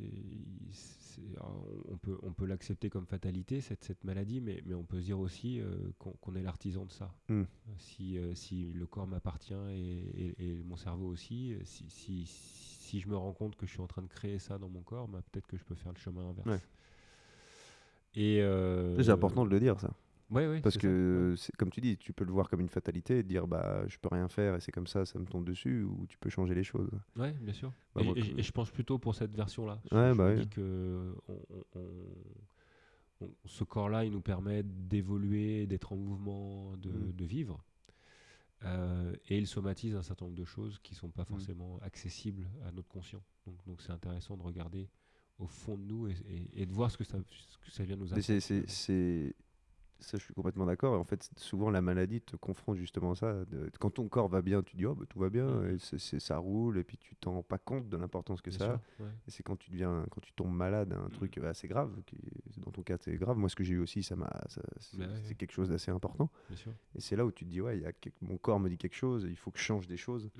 on 1.89 1.97
peut, 1.97 2.18
on 2.22 2.32
peut 2.32 2.45
l'accepter 2.47 2.91
comme 2.91 3.07
fatalité, 3.07 3.61
cette, 3.61 3.85
cette 3.85 4.03
maladie, 4.05 4.41
mais, 4.41 4.62
mais 4.66 4.74
on 4.74 4.82
peut 4.82 4.99
se 5.01 5.05
dire 5.07 5.18
aussi 5.18 5.61
euh, 5.61 5.76
qu'on 5.99 6.35
est 6.35 6.43
l'artisan 6.43 6.85
de 6.85 6.93
ça. 6.93 7.14
Mm. 7.28 7.43
Si, 7.78 8.18
euh, 8.18 8.35
si 8.35 8.72
le 8.72 8.87
corps 8.87 9.07
m'appartient 9.07 9.55
et, 9.70 10.57
mon 10.66 10.76
cerveau 10.76 11.07
aussi, 11.07 11.55
si, 11.64 11.85
si, 11.89 12.24
si 12.26 13.01
je 13.01 13.09
me 13.09 13.16
rends 13.16 13.32
compte 13.32 13.57
que 13.57 13.66
je 13.66 13.72
suis 13.72 13.80
en 13.80 13.87
train 13.87 14.03
de 14.03 14.09
créer 14.09 14.39
ça 14.39 14.59
dans 14.59 14.68
mon 14.68 14.82
corps, 14.82 15.09
bah, 15.09 15.20
peut-être 15.30 15.47
que 15.47 15.57
je 15.57 15.64
peux 15.64 15.74
faire 15.74 15.93
le 15.93 15.99
chemin 15.99 16.28
inverse. 16.30 16.47
Ouais. 16.49 16.61
Et 18.16 18.41
euh, 18.43 19.01
C'est 19.03 19.11
important 19.11 19.45
de 19.45 19.51
le 19.51 19.61
dire, 19.61 19.80
ça. 19.80 19.91
Ouais, 20.30 20.46
ouais, 20.48 20.60
Parce 20.60 20.74
ça, 20.74 20.80
que, 20.80 21.34
ouais. 21.38 21.48
comme 21.58 21.70
tu 21.70 21.80
dis, 21.80 21.96
tu 21.96 22.12
peux 22.12 22.24
le 22.24 22.32
voir 22.32 22.48
comme 22.48 22.60
une 22.60 22.68
fatalité 22.68 23.18
et 23.18 23.22
te 23.22 23.28
dire 23.28 23.46
bah 23.46 23.84
je 23.88 23.98
peux 23.98 24.08
rien 24.10 24.28
faire 24.28 24.54
et 24.56 24.60
c'est 24.60 24.72
comme 24.72 24.86
ça, 24.86 25.04
ça 25.06 25.18
me 25.18 25.24
tombe 25.26 25.44
dessus, 25.44 25.82
ou 25.82 26.06
tu 26.08 26.18
peux 26.18 26.30
changer 26.30 26.54
les 26.54 26.64
choses. 26.64 26.90
Ouais, 27.16 27.32
bien 27.40 27.54
sûr. 27.54 27.72
Bah, 27.94 28.02
et, 28.02 28.04
moi, 28.04 28.14
et- 28.16 28.20
que- 28.22 28.38
et 28.38 28.42
je 28.42 28.52
pense 28.52 28.70
plutôt 28.70 28.98
pour 28.98 29.14
cette 29.14 29.34
version-là. 29.34 29.80
Je, 29.90 29.96
Ouais, 29.96 30.12
je 30.12 30.16
bah 30.18 30.30
me 30.30 30.34
oui. 30.36 30.40
dis 30.42 30.48
que 30.48 31.14
on- 31.28 31.32
on- 31.54 31.64
on- 31.80 33.24
on- 33.26 33.30
ce 33.46 33.64
corps-là, 33.64 34.04
il 34.04 34.12
nous 34.12 34.20
permet 34.20 34.62
d'évoluer, 34.62 35.66
d'être 35.66 35.92
en 35.92 35.96
mouvement, 35.96 36.76
de, 36.76 36.90
Mm. 36.90 37.12
de 37.12 37.24
vivre. 37.24 37.64
Euh, 38.64 39.12
et 39.28 39.36
il 39.36 39.46
somatise 39.46 39.94
un 39.94 40.02
certain 40.02 40.24
nombre 40.24 40.36
de 40.38 40.44
choses 40.44 40.78
qui 40.82 40.94
sont 40.94 41.08
Mm. 41.08 41.12
pas 41.12 41.24
forcément 41.24 41.78
accessibles 41.82 42.48
à 42.66 42.72
notre 42.72 42.88
conscient. 42.88 43.22
Donc, 43.46 43.56
donc 43.66 43.82
c'est 43.82 43.92
intéressant 43.92 44.36
de 44.36 44.42
regarder 44.42 44.88
au 45.38 45.46
fond 45.46 45.76
de 45.76 45.82
nous 45.84 46.06
et, 46.08 46.14
et- 46.28 46.62
et 46.62 46.66
de 46.66 46.72
voir 46.72 46.90
ce 46.90 46.96
que 46.96 47.04
ça, 47.04 47.18
ce 47.28 47.58
que 47.58 47.70
ça 47.70 47.84
vient 47.84 47.96
nous 47.96 48.06
c'est- 48.06 49.34
ça, 50.01 50.18
je 50.18 50.22
suis 50.22 50.34
complètement 50.34 50.66
d'accord. 50.66 50.95
Et 50.95 50.99
En 50.99 51.05
fait, 51.05 51.30
souvent 51.36 51.70
la 51.70 51.80
maladie 51.80 52.20
te 52.20 52.36
confronte 52.36 52.76
justement 52.76 53.12
à 53.12 53.14
ça. 53.14 53.45
De- 53.47 53.70
quand 53.80 53.90
ton 53.90 54.09
corps 54.09 54.28
va 54.28 54.42
bien, 54.42 54.62
tu 54.62 54.76
dis 54.76 54.84
oh 54.86 54.95
bah, 54.95 55.05
tout 55.09 55.18
va 55.18 55.30
bien, 55.30 55.47
Mm. 55.47 55.76
et 55.95 56.18
ça 56.20 56.38
roule, 56.38 56.78
et 56.78 56.84
puis 56.84 56.99
tu 56.99 57.14
t'en 57.16 57.32
rends 57.34 57.42
pas 57.42 57.59
compte 57.59 57.88
de 57.88 57.97
l'importance 57.97 58.42
que 58.42 58.51
Bien 58.51 58.59
ça 58.59 58.64
a. 58.64 58.68
sûr, 58.68 58.80
ouais. 59.01 59.11
Et 59.26 59.30
c'est 59.30 59.42
quand 59.42 59.57
tu 59.57 59.70
deviens, 59.70 60.05
quand 60.11 60.20
tu 60.20 60.32
tombes 60.32 60.55
malade, 60.55 60.92
un 60.92 61.09
truc 61.11 61.38
assez 61.38 61.68
grave. 61.68 61.90
Qui, 62.07 62.18
dans 62.59 62.70
ton 62.70 62.82
cas, 62.82 62.97
c'est 63.01 63.14
grave. 63.16 63.36
Moi, 63.36 63.49
ce 63.49 63.57
que 63.57 63.64
j'ai 63.64 63.74
eu 63.74 63.78
aussi, 63.80 64.03
ça 64.03 64.16
m'a, 64.16 64.30
c'est, 64.49 64.99
Bah 64.99 65.07
ouais, 65.07 65.34
quelque 65.34 65.53
chose 65.53 65.70
d'assez 65.70 65.90
important. 65.90 66.30
Et 66.95 67.01
c'est 67.01 67.16
là 67.16 67.24
où 67.24 67.32
tu 67.32 67.45
te 67.45 67.51
dis 67.51 67.61
ouais, 67.61 67.78
y 67.78 67.86
a 67.86 67.92
mon 68.20 68.36
corps 68.36 68.61
me 68.61 68.68
dit 68.68 68.78
quelque 68.78 68.97
chose, 68.97 69.26
il 69.28 69.36
faut 69.36 69.51
que 69.51 69.59
je 69.59 69.64
change 69.64 69.86
des 69.86 69.97
choses. 69.97 70.30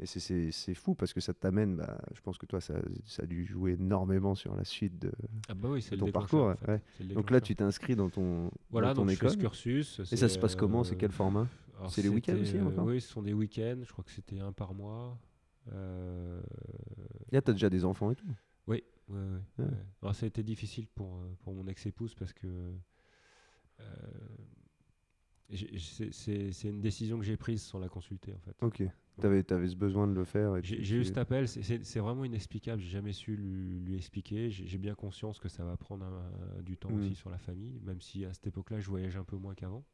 Et 0.00 0.06
c'est, 0.06 0.74
fou 0.74 0.94
parce 0.94 1.12
que 1.12 1.20
ça 1.20 1.32
t'amène. 1.32 1.76
Bah, 1.76 2.00
je 2.14 2.20
pense 2.22 2.36
que 2.38 2.46
toi, 2.46 2.60
ça, 2.60 2.74
ça 3.06 3.22
a 3.22 3.26
dû 3.26 3.44
jouer 3.44 3.72
énormément 3.72 4.34
sur 4.34 4.56
la 4.56 4.64
suite 4.64 4.98
de, 4.98 5.12
Ah 5.48 5.54
bah 5.54 5.68
oui, 5.70 5.86
de 5.88 5.96
ton 5.96 6.10
parcours. 6.10 6.46
en 6.46 6.56
fait. 6.56 6.66
ouais. 6.72 6.82
C'est 6.98 7.04
le 7.04 7.14
Donc 7.14 7.30
là, 7.30 7.40
tu 7.40 7.54
t'inscris 7.54 7.94
dans 7.94 8.08
ton, 8.10 8.50
Voilà, 8.70 8.88
dans 8.88 8.94
ton 8.94 9.00
donc 9.02 9.10
je 9.10 9.14
fais 9.16 9.26
école. 9.26 9.30
ce 9.30 9.36
cursus. 9.38 10.00
Et 10.10 10.16
ça 10.16 10.28
se 10.28 10.38
passe 10.38 10.56
comment? 10.56 10.82
C'est 10.82 10.94
euh, 10.94 10.98
quel 10.98 11.12
format? 11.12 11.46
alors 11.78 11.90
C'est 11.92 12.02
les 12.02 12.08
week-ends 12.08 12.36
aussi, 12.40 12.56
euh, 12.58 12.64
encore? 12.66 12.86
Oui, 12.86 13.00
ce 13.00 13.08
sont 13.08 13.22
des 13.22 13.32
week-ends. 13.32 13.80
Je 13.84 13.92
crois 13.92 14.02
que 14.04 14.10
c'était 14.10 14.40
un 14.40 14.52
par 14.52 14.74
mois. 14.74 15.16
Euh, 15.72 16.42
Là, 17.30 17.40
t'as 17.40 17.52
déjà 17.52 17.70
des 17.70 17.84
enfants 17.84 18.10
et 18.10 18.16
tout? 18.16 18.26
Oui, 18.66 18.82
ouais, 19.08 19.14
ouais, 19.16 19.24
Ouais. 19.58 19.64
ouais. 19.66 19.70
Alors, 20.02 20.14
ça 20.16 20.24
a 20.24 20.26
été 20.26 20.42
difficile 20.42 20.88
pour, 20.88 21.16
euh, 21.18 21.32
pour 21.44 21.54
mon 21.54 21.66
ex-épouse 21.68 22.14
parce 22.16 22.32
que 22.32 22.46
euh, 23.80 23.84
c'est- 25.50 26.68
une 26.68 26.80
décision 26.80 27.18
que 27.18 27.24
j'ai 27.24 27.36
prise 27.36 27.62
sans 27.62 27.78
la 27.78 27.88
consulter 27.88 28.32
en 28.34 28.38
fait. 28.40 28.56
Ok. 28.62 28.82
T'avais 29.20 29.52
avais 29.52 29.68
ce 29.68 29.76
besoin 29.76 30.08
de 30.08 30.14
le 30.14 30.24
faire. 30.24 30.62
J'ai 30.62 30.76
eu 30.78 30.82
tu- 30.82 31.04
cet 31.04 31.18
appel, 31.18 31.46
c'est- 31.46 31.98
vraiment 31.98 32.24
inexplicable, 32.24 32.80
j'ai 32.80 32.88
jamais 32.88 33.12
su 33.12 33.36
lui, 33.36 33.78
lui 33.80 33.96
expliquer. 33.96 34.50
J'ai 34.50 34.78
bien 34.78 34.94
conscience 34.94 35.38
que 35.38 35.48
ça 35.48 35.64
va 35.64 35.76
prendre 35.76 36.06
un- 36.06 36.62
du 36.62 36.76
temps 36.78 36.90
Mm. 36.90 36.98
aussi 37.00 37.14
sur 37.14 37.28
la 37.28 37.38
famille, 37.38 37.78
même 37.82 38.00
si 38.00 38.24
à 38.24 38.32
cette 38.32 38.46
époque-là 38.46 38.80
je 38.80 38.88
voyage 38.88 39.16
un 39.16 39.24
peu 39.24 39.36
moins 39.36 39.54
qu'avant. 39.54 39.84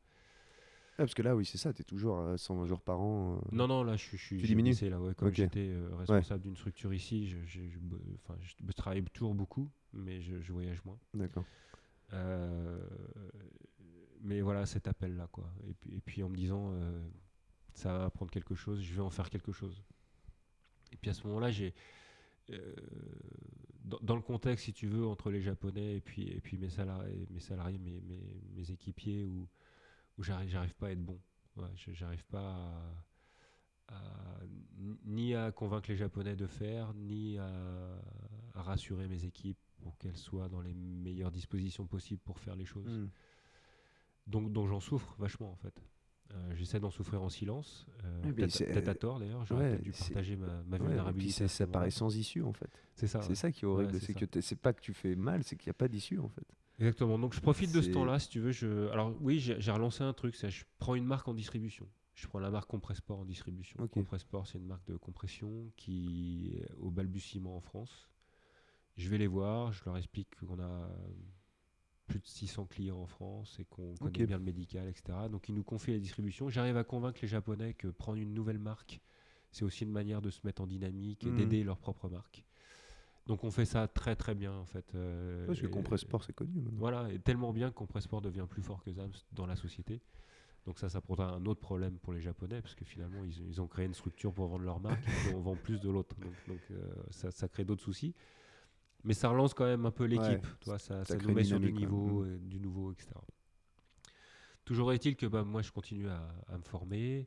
Ah, 1.01 1.03
parce 1.05 1.15
que 1.15 1.23
là, 1.23 1.37
oui, 1.37 1.45
c'est 1.45 1.59
ça, 1.59 1.73
t'es 1.73 1.85
toujours 1.85 2.19
à 2.21 2.37
120 2.39 2.67
jours 2.67 2.81
par 2.81 3.01
an. 3.01 3.37
euh. 3.37 3.41
Non, 3.53 3.67
non, 3.69 3.83
là 3.85 3.97
je 3.97 4.17
suis. 4.17 4.39
Tu 4.39 4.47
diminues 4.47 4.71
baissé, 4.71 4.89
là, 4.91 5.01
ouais, 5.01 5.15
comme 5.15 5.33
j'étais 5.35 5.69
euh, 5.69 5.91
responsable 5.97 6.43
d'une 6.43 6.57
structure 6.57 6.93
ici, 6.95 7.27
je, 7.29 7.39
je- 7.45 7.69
je 7.69 7.79
bo- 7.79 8.01
enfin, 8.25 8.37
je- 8.41 8.73
travaille 8.73 9.03
toujours 9.13 9.35
beaucoup, 9.35 9.69
mais 9.93 10.21
je, 10.21 10.41
je 10.41 10.53
voyage 10.53 10.85
moins. 10.85 10.99
D'accord. 11.15 11.45
Euh, 12.15 12.79
mais 14.23 14.41
voilà, 14.41 14.67
cet 14.67 14.89
appel-là, 14.89 15.29
quoi. 15.33 15.53
Et 15.67 16.01
puis, 16.01 16.23
en 16.23 16.29
me 16.29 16.37
disant, 16.37 16.73
euh, 16.73 17.09
ça 17.75 17.97
va 17.97 18.05
apprendre 18.07 18.31
quelque 18.31 18.55
chose, 18.55 18.81
je 18.81 18.95
vais 18.95 19.03
en 19.03 19.11
faire 19.11 19.31
quelque 19.31 19.53
chose. 19.53 19.83
Et 20.93 20.97
puis 20.97 21.11
à 21.11 21.15
ce 21.15 21.27
moment-là, 21.27 21.51
j'ai. 21.51 21.75
euh, 22.51 22.75
dans, 23.85 24.17
le 24.17 24.23
contexte, 24.23 24.67
si 24.67 24.73
tu 24.73 24.87
veux, 24.87 25.07
entre 25.07 25.31
les 25.31 25.41
Japonais 25.41 25.97
et 25.97 26.01
puis, 26.01 26.43
mes 26.59 26.69
salariés, 26.69 27.27
mes, 27.31 27.41
salariés 27.41 27.79
mes, 27.79 28.03
mes, 28.55 28.71
équipiers, 28.71 29.25
où, 29.25 29.49
où 30.19 30.23
j'arrive, 30.23 30.75
pas 30.75 30.89
à 30.89 30.91
être 30.91 31.03
bon. 31.03 31.21
Ouais, 31.57 31.71
j'arrive 31.75 32.25
pas 32.27 32.95
à, 33.89 34.41
ni 35.05 35.35
à 35.35 35.51
convaincre 35.53 35.91
les 35.91 35.97
Japonais 35.97 36.37
de 36.37 36.47
faire, 36.47 36.93
ni 36.95 37.39
à, 37.39 37.49
rassurer 38.55 39.09
mes 39.09 39.25
équipes 39.25 39.59
pour 39.81 39.97
qu'elles 39.97 40.17
soient 40.17 40.49
dans 40.49 40.61
les 40.61 40.75
meilleures 40.75 41.31
dispositions 41.31 41.87
possibles 41.87 42.21
pour 42.25 42.39
faire 42.39 42.57
les 42.57 42.65
choses. 42.65 42.99
Mm. 42.99 43.11
Donc, 44.29 44.53
donc 44.53 44.69
j'en 44.69 44.81
souffre 44.81 45.15
vachement 45.19 45.51
en 45.51 45.57
fait. 45.57 45.75
Euh, 46.35 46.55
J'essaie 46.55 46.79
d'en 46.79 46.91
souffrir 46.91 47.23
en 47.23 47.31
silence, 47.31 47.87
euh, 48.05 48.33
peut-être 48.33 48.89
à 48.89 48.95
tort 48.95 49.19
d'ailleurs. 49.19 49.47
J'aurais 49.47 49.65
ouais, 49.65 49.71
peut-être 49.79 49.83
dû 49.83 49.93
partager 49.93 50.37
ma, 50.37 50.63
ma 50.65 50.77
Ouais, 50.77 50.83
vulnérabilité. 50.87 51.33
ce 51.33 51.47
ça 51.49 51.67
paraît 51.67 51.91
sans 51.91 52.15
issue 52.15 52.43
en 52.43 52.53
fait. 52.53 52.71
C'est 52.95 53.07
ça. 53.07 53.23
C'est 53.23 53.31
ouais. 53.31 53.35
ça 53.35 53.51
qui 53.51 53.65
est 53.65 53.69
horrible, 53.69 53.95
Ouais, 53.95 54.01
c'est 54.01 54.13
que 54.13 54.41
c'est 54.43 54.61
pas 54.61 54.75
que 54.75 54.83
tu 54.83 54.93
fais 54.93 55.15
mal, 55.17 55.43
c'est 55.43 55.57
qu'il 55.57 55.69
n'y 55.69 55.73
a 55.73 55.75
pas 55.75 55.89
d'issue 55.89 56.19
en 56.19 56.29
fait. 56.29 56.45
Exactement. 56.79 57.19
Donc 57.19 57.33
je 57.35 57.41
profite 57.41 57.73
de 57.73 57.81
ce 57.81 57.91
temps-là, 57.91 58.19
si 58.19 58.29
tu 58.29 58.41
veux. 58.41 58.53
Je... 58.53 58.89
Alors 58.91 59.17
oui, 59.21 59.39
j'ai 59.41 59.73
relancé 59.73 60.05
un 60.05 60.13
truc. 60.13 60.37
Je 60.37 60.65
prends 60.79 60.95
une 60.95 61.07
marque 61.07 61.27
en 61.29 61.35
distribution. 61.35 61.89
Je 62.15 62.27
prends 62.27 62.41
la 62.41 62.51
marque 62.51 62.69
Compresport 62.69 63.21
en 63.21 63.25
distribution. 63.25 63.81
Ok. 63.81 63.93
Compresport, 63.93 64.47
c'est 64.47 64.59
une 64.59 64.67
marque 64.67 64.87
de 64.87 64.97
compression 64.97 65.71
qui 65.77 66.53
est 66.57 66.75
au 66.79 66.91
balbutiement 66.91 67.57
en 67.57 67.61
France. 67.61 68.11
Je 68.97 69.09
vais 69.09 69.19
les 69.19 69.29
voir, 69.29 69.73
je 69.73 69.83
leur 69.87 69.97
explique 69.97 70.29
qu'on 70.41 70.59
a 70.61 70.91
plus 72.09 72.19
de 72.19 72.27
600 72.27 72.67
clients 72.67 72.99
en 72.99 73.07
France 73.07 73.57
et 73.61 73.65
qu'on 73.67 73.95
connaît 73.97 74.27
bien 74.27 74.39
le 74.39 74.45
médical, 74.45 74.89
etc. 74.89 75.29
Donc 75.29 75.49
ils 75.49 75.55
nous 75.55 75.63
confient 75.63 75.93
la 75.93 75.99
distribution. 76.01 76.49
J'arrive 76.49 76.77
à 76.77 76.85
convaincre 76.85 77.21
les 77.23 77.29
Japonais 77.29 77.75
que 77.75 77.89
prendre 77.89 78.19
une 78.19 78.35
nouvelle 78.35 78.59
marque, 78.59 79.01
c'est 79.53 79.65
aussi 79.65 79.85
une 79.85 79.93
manière 79.93 80.21
de 80.21 80.31
se 80.31 80.41
mettre 80.45 80.63
en 80.63 80.67
dynamique 80.67 81.25
et 81.25 81.31
Mhm. 81.31 81.37
d'aider 81.37 81.63
leur 81.65 81.79
propre 81.79 82.09
marque. 82.09 82.45
Donc 83.27 83.45
on 83.45 83.51
fait 83.51 83.67
ça 83.67 83.87
très 83.89 84.17
très 84.17 84.35
bien 84.35 84.53
en 84.55 84.65
fait. 84.65 84.95
euh, 84.95 85.47
Parce 85.47 85.61
que 85.61 85.67
Compresport, 85.67 86.25
c'est 86.25 86.33
connu 86.33 86.61
maintenant. 86.61 86.79
voilà, 86.81 87.13
et 87.13 87.19
tellement 87.19 87.53
bien 87.53 87.71
que 87.71 87.75
Compresport 87.75 88.23
devient 88.23 88.47
plus 88.49 88.63
fort 88.63 88.83
que 88.83 88.91
Zams 88.91 89.13
dans 89.33 89.47
la 89.47 89.55
société. 89.57 90.01
Donc 90.67 90.79
ça, 90.79 90.89
ça 90.89 91.01
posera 91.01 91.31
un 91.35 91.47
autre 91.47 91.61
problème 91.61 91.99
pour 91.99 92.13
les 92.13 92.21
Japonais, 92.21 92.61
parce 92.61 92.75
que 92.75 92.85
finalement, 92.85 93.25
ils, 93.25 93.39
ils 93.49 93.61
ont 93.61 93.67
créé 93.69 93.87
une 93.87 93.95
structure 93.95 94.33
pour 94.35 94.49
vendre 94.49 94.65
leur 94.65 94.81
marque, 94.81 95.07
et 95.09 95.29
on 95.35 95.41
vend 95.41 95.57
plus 95.57 95.81
de 95.81 95.89
l'autre. 95.89 96.15
Donc, 96.21 96.35
donc, 96.47 96.61
euh, 96.71 96.91
ça, 97.11 97.31
ça 97.31 97.49
crée 97.49 97.65
d'autres 97.65 97.83
soucis. 97.83 98.15
Mais 99.05 99.15
ça 99.15 99.29
relance 99.29 99.55
quand 99.55 99.65
même 99.65 99.87
un 99.87 99.91
peu 99.91 100.05
l'équipe, 100.05 100.47
Ouais, 100.67 100.79
ça, 100.79 101.05
ça 101.05 101.17
nous 101.17 101.33
met 101.33 101.45
sur 101.45 101.61
du 101.61 101.73
niveau, 101.73 102.23
euh, 102.25 102.39
du 102.39 102.59
nouveau, 102.61 102.93
etc. 102.93 103.09
Toujours 104.65 104.93
est-il 104.93 105.17
que 105.17 105.27
bah, 105.27 105.45
moi, 105.45 105.63
je 105.63 105.71
continue 105.73 106.09
à, 106.09 106.29
à 106.49 106.59
me 106.59 106.63
former, 106.63 107.27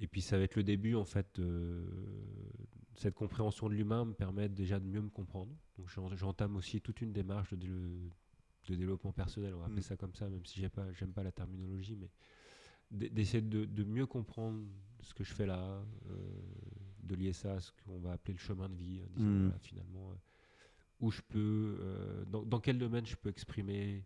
et 0.00 0.06
puis 0.06 0.20
ça 0.20 0.36
va 0.36 0.44
être 0.44 0.56
le 0.56 0.64
début, 0.64 0.94
en 0.96 1.04
fait, 1.04 1.40
de 1.40 1.84
cette 2.96 3.14
compréhension 3.14 3.68
de 3.68 3.74
l'humain 3.74 4.04
me 4.04 4.12
permet 4.12 4.48
déjà 4.48 4.78
de 4.80 4.84
mieux 4.84 5.00
me 5.00 5.08
comprendre. 5.08 5.52
Donc 5.78 5.88
j'en- 5.88 6.14
j'entame 6.16 6.56
aussi 6.56 6.80
toute 6.80 7.00
une 7.00 7.12
démarche 7.12 7.50
de, 7.52 7.56
dé- 7.56 7.68
de 8.68 8.74
développement 8.74 9.12
personnel, 9.12 9.54
on 9.54 9.58
va 9.60 9.66
appeler 9.66 9.78
Mm. 9.80 9.82
ça 9.82 9.96
comme 9.96 10.14
ça, 10.14 10.28
même 10.28 10.44
si 10.44 10.60
j'aime 10.60 10.70
pas, 10.70 10.92
j'aime 10.92 11.12
pas 11.12 11.22
la 11.22 11.30
terminologie, 11.32 11.96
mais 11.96 12.10
d'e- 12.90 13.08
d'essayer 13.08 13.40
de, 13.40 13.64
de 13.64 13.84
mieux 13.84 14.06
comprendre 14.06 14.66
ce 15.00 15.14
que 15.14 15.22
je 15.24 15.32
fais 15.32 15.46
là, 15.46 15.80
euh, 16.10 16.42
de 17.04 17.14
lier 17.14 17.32
ça 17.32 17.54
à 17.54 17.60
ce 17.60 17.70
qu'on 17.84 17.98
va 18.00 18.12
appeler 18.12 18.34
le 18.34 18.40
chemin 18.40 18.68
de 18.68 18.74
vie, 18.74 19.00
en 19.04 19.06
disant 19.16 19.28
Mm. 19.28 19.42
voilà, 19.44 19.58
finalement 19.60 20.10
euh, 20.10 20.14
où 21.00 21.10
je 21.10 21.20
peux, 21.28 21.78
euh, 21.80 22.24
dans, 22.26 22.42
dans 22.42 22.60
quel 22.60 22.78
domaine 22.78 23.06
je 23.06 23.16
peux 23.16 23.28
exprimer, 23.28 24.04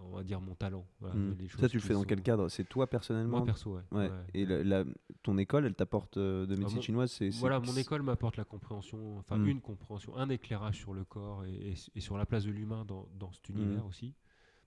on 0.00 0.10
va 0.16 0.22
dire 0.24 0.40
mon 0.40 0.54
talent. 0.54 0.86
voilà, 1.00 1.14
Mm. 1.14 1.36
les 1.38 1.48
Ça, 1.48 1.68
tu 1.68 1.76
le 1.76 1.82
fais 1.82 1.92
dans 1.92 2.04
quel 2.04 2.22
cadre? 2.22 2.48
C'est 2.48 2.64
toi 2.64 2.86
personnellement? 2.88 3.38
Moi 3.38 3.46
perso, 3.46 3.74
ouais. 3.76 3.82
Ouais. 3.92 4.08
ouais. 4.08 4.24
Et 4.32 4.46
la- 4.46 4.64
la- 4.64 4.84
ton 5.22 5.36
école, 5.36 5.66
elle 5.66 5.74
t'apporte 5.74 6.16
euh, 6.16 6.46
de 6.46 6.56
médecine 6.56 6.76
mon- 6.76 6.82
chinoise 6.82 7.12
c'est, 7.12 7.28
Voilà, 7.30 7.60
mon 7.60 7.76
école 7.76 8.02
m'apporte 8.02 8.36
la 8.38 8.44
compréhension, 8.44 9.18
enfin 9.18 9.36
Mm. 9.36 9.48
une 9.48 9.60
compréhension, 9.60 10.16
un 10.16 10.30
éclairage 10.30 10.78
sur 10.78 10.94
le 10.94 11.04
corps 11.04 11.44
et, 11.44 11.52
et- 11.72 11.74
et 11.96 12.00
sur 12.00 12.16
la 12.16 12.24
place 12.24 12.44
de 12.44 12.50
l'humain 12.50 12.84
dans, 12.86 13.06
dans 13.18 13.30
cet 13.32 13.50
Mm. 13.50 13.58
univers 13.58 13.84
aussi. 13.86 14.14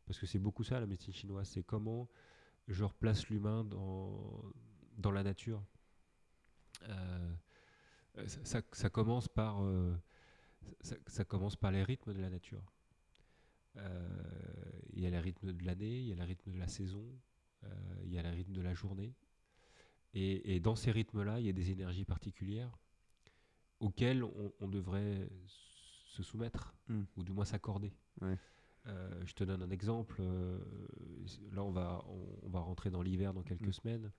Parce 0.05 0.19
que 0.19 0.25
c'est 0.27 0.39
beaucoup 0.39 0.63
ça 0.63 0.79
la 0.79 0.85
médecine 0.85 1.13
chinoise, 1.13 1.49
c'est 1.49 1.63
comment 1.63 2.07
je 2.67 2.83
replace 2.83 3.27
l'humain 3.29 3.63
dans, 3.63 4.43
dans 4.99 5.11
la 5.11 5.23
nature. 5.23 5.63
Euh, 6.89 7.33
ça, 8.27 8.39
ça- 8.43 8.61
ça 8.71 8.89
commence 8.89 9.27
par, 9.27 9.63
euh, 9.63 9.95
ça, 10.81 10.95
ça 11.07 11.23
commence 11.25 11.55
par 11.55 11.71
les 11.71 11.83
rythmes 11.83 12.13
de 12.13 12.21
la 12.21 12.29
nature. 12.29 12.63
Euh, 13.77 14.07
Il 14.93 15.01
y 15.03 15.05
a 15.05 15.09
les 15.09 15.19
rythmes 15.19 15.53
de 15.53 15.65
l'année, 15.65 15.99
il 15.99 16.07
y 16.07 16.13
a 16.13 16.15
les 16.15 16.23
rythmes 16.23 16.51
de 16.51 16.57
la 16.57 16.67
saison, 16.67 17.05
euh, 17.63 17.69
il 18.05 18.11
y 18.13 18.17
a 18.17 18.23
les 18.23 18.31
rythmes 18.31 18.53
de 18.53 18.61
la 18.61 18.73
journée. 18.73 19.13
Et, 20.13 20.55
et 20.55 20.59
dans 20.59 20.75
ces 20.75 20.91
rythmes-là, 20.91 21.39
il 21.39 21.45
y 21.45 21.49
a 21.49 21.53
des 21.53 21.69
énergies 21.71 22.05
particulières 22.05 22.75
auxquelles 23.79 24.23
on, 24.23 24.51
on 24.59 24.67
devrait 24.67 25.29
se 26.07 26.23
soumettre, 26.23 26.73
Mm. 26.87 27.03
ou 27.17 27.23
du 27.23 27.33
moins 27.33 27.45
s'accorder. 27.45 27.93
Ouais. 28.21 28.37
Euh, 28.87 29.25
je 29.25 29.33
te 29.33 29.43
donne 29.43 29.61
un 29.61 29.69
exemple. 29.69 30.15
euh, 30.21 30.57
là, 31.51 31.63
on 31.63 31.71
va, 31.71 32.03
on, 32.07 32.39
on 32.43 32.49
va 32.49 32.61
rentrer 32.61 32.89
dans 32.89 33.01
l'hiver 33.01 33.33
dans 33.33 33.43
quelques 33.43 33.67
Mm. 33.67 33.73
semaines. 33.73 34.11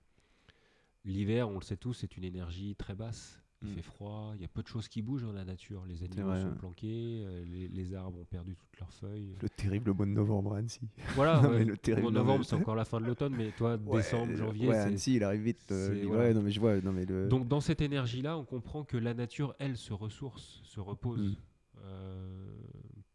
L'hiver, 1.03 1.49
on 1.49 1.55
le 1.55 1.63
sait 1.63 1.77
tous, 1.77 1.93
c'est 1.93 2.15
une 2.17 2.23
énergie 2.23 2.75
très 2.75 2.93
basse. 2.95 3.41
Il 3.61 3.71
Mm. 3.71 3.73
fait 3.75 3.81
froid, 3.81 4.31
il 4.35 4.41
y 4.41 4.45
a 4.45 4.47
peu 4.47 4.61
de 4.63 4.67
choses 4.67 4.87
qui 4.87 5.01
bougent 5.01 5.23
dans 5.23 5.33
la 5.33 5.43
nature. 5.43 5.83
Les 5.85 6.01
animaux 6.03 6.33
sont 6.39 6.55
planqués, 6.55 7.23
euh, 7.25 7.43
les, 7.45 7.67
les 7.67 7.93
arbres 7.93 8.17
ont 8.19 8.25
perdu 8.25 8.55
toutes 8.55 8.79
leurs 8.79 8.93
feuilles. 8.93 9.35
Le 9.41 9.49
terrible 9.49 9.91
mois 9.93 10.05
de 10.05 10.11
novembre 10.11 10.53
à 10.55 10.59
Annecy. 10.59 10.79
Voilà, 11.15 11.41
Non, 11.41 11.49
ouais. 11.49 11.59
mais 11.59 11.65
le 11.65 11.75
terrible, 11.77 12.03
Bon, 12.07 12.11
non, 12.11 12.19
novembre, 12.19 12.45
c'est 12.45 12.55
encore 12.55 12.75
la 12.75 12.85
fin 12.85 13.01
de 13.01 13.05
l'automne, 13.05 13.35
mais 13.35 13.51
toi, 13.51 13.75
décembre, 13.77 14.33
janvier, 14.35 14.69
Ouais, 14.69 14.77
Annecy, 14.77 15.15
il 15.15 15.23
arrive 15.25 15.41
vite. 15.41 15.69
euh, 15.71 16.03
voilà. 16.07 16.33
non, 16.33 16.41
mais 16.41 16.51
je 16.51 16.59
vois. 16.61 16.79
Non, 16.79 16.93
mais 16.93 17.05
le... 17.05 17.27
Donc 17.27 17.49
dans 17.49 17.59
cette 17.59 17.81
énergie-là, 17.81 18.37
on 18.37 18.45
comprend 18.45 18.85
que 18.85 18.95
la 18.95 19.13
nature, 19.13 19.53
elle, 19.59 19.75
se 19.75 19.91
ressource, 19.91 20.61
se 20.63 20.79
repose 20.79 21.31
Mm. 21.31 21.81
euh, 21.83 22.53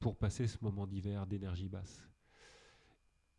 pour 0.01 0.17
passer 0.17 0.47
ce 0.47 0.59
moment 0.61 0.87
d'hiver 0.87 1.27
d'énergie 1.27 1.69
basse. 1.69 2.03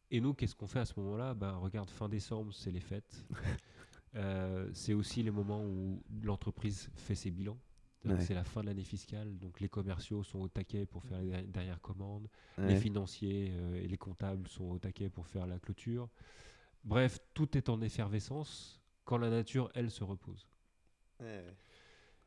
Et 0.10 0.22
nous, 0.22 0.34
qu'est-ce 0.34 0.56
qu'on 0.56 0.68
fait 0.68 0.80
à 0.80 0.86
ce 0.86 1.00
moment-là? 1.00 1.34
Ben, 1.36 1.52
Regarde, 1.54 1.90
fin 1.92 2.10
décembre, 2.10 2.52
c'est 2.54 2.72
les 2.72 2.80
fêtes. 2.80 3.24
Euh, 4.16 4.70
c'est 4.74 4.94
aussi 4.94 5.24
les 5.24 5.32
moments 5.32 5.64
où 5.64 6.02
l'entreprise 6.24 6.90
fait 6.96 7.16
ses 7.16 7.32
bilans. 7.32 7.58
Ouais. 8.06 8.22
C'est 8.22 8.36
la 8.36 8.44
fin 8.44 8.62
de 8.62 8.68
l'année 8.68 8.84
fiscale, 8.84 9.36
donc 9.40 9.60
les 9.60 9.68
commerciaux 9.68 10.22
sont 10.22 10.40
au 10.40 10.48
taquet 10.48 10.86
pour 10.86 11.04
faire 11.04 11.20
les 11.22 11.42
derrière 11.48 11.82
commandes, 11.82 12.28
les 12.60 12.76
financiers 12.76 13.52
euh, 13.56 13.82
et 13.82 13.88
les 13.88 13.98
comptables 13.98 14.48
sont 14.48 14.66
au 14.66 14.78
taquet 14.78 15.10
pour 15.10 15.26
faire 15.26 15.48
la 15.48 15.58
clôture. 15.58 16.08
Bref, 16.84 17.18
tout 17.34 17.58
est 17.58 17.68
en 17.68 17.82
effervescence 17.82 18.80
quand 19.06 19.18
la 19.18 19.32
nature, 19.32 19.72
elle, 19.74 19.90
se 19.90 20.04
repose. 20.04 20.48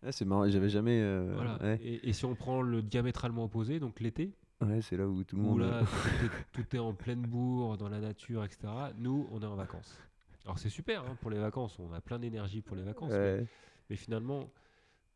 Ah, 0.03 0.11
c'est 0.11 0.25
marrant, 0.25 0.49
j'avais 0.49 0.69
jamais. 0.69 1.01
euh, 1.01 1.33
Voilà. 1.35 1.77
Et, 1.81 2.09
et 2.09 2.13
si 2.13 2.25
on 2.25 2.35
prend 2.35 2.61
le 2.61 2.83
diamétralement 2.83 3.45
opposé, 3.45 3.79
donc 3.79 4.01
l'été, 4.01 4.35
c'est 4.81 4.97
là 4.97 5.07
où 5.07 5.23
tout 5.23 5.37
le 5.37 5.43
où 5.43 5.45
monde. 5.45 5.61
là 5.61 5.83
tout 5.85 6.25
est, 6.25 6.31
tout 6.65 6.77
est 6.77 6.81
en 6.81 6.93
pleine 6.93 7.23
bourre, 7.23 7.77
dans 7.77 7.89
la 7.89 8.01
nature, 8.01 8.45
etc., 8.45 8.67
nous, 8.97 9.29
on 9.31 9.41
est 9.43 9.47
en 9.47 9.55
vacances. 9.55 9.97
Alors 10.45 10.59
c'est 10.59 10.69
super 10.71 11.05
hein, 11.05 11.17
pour 11.21 11.31
les 11.31 11.39
vacances, 11.39 11.79
on 11.79 11.93
a 11.93 12.01
plein 12.01 12.19
d'énergie 12.19 12.63
pour 12.63 12.77
les 12.77 12.83
vacances, 12.83 13.11
mais, 13.13 13.17
Ouais. 13.19 13.47
mais 13.91 13.97
finalement, 13.97 14.49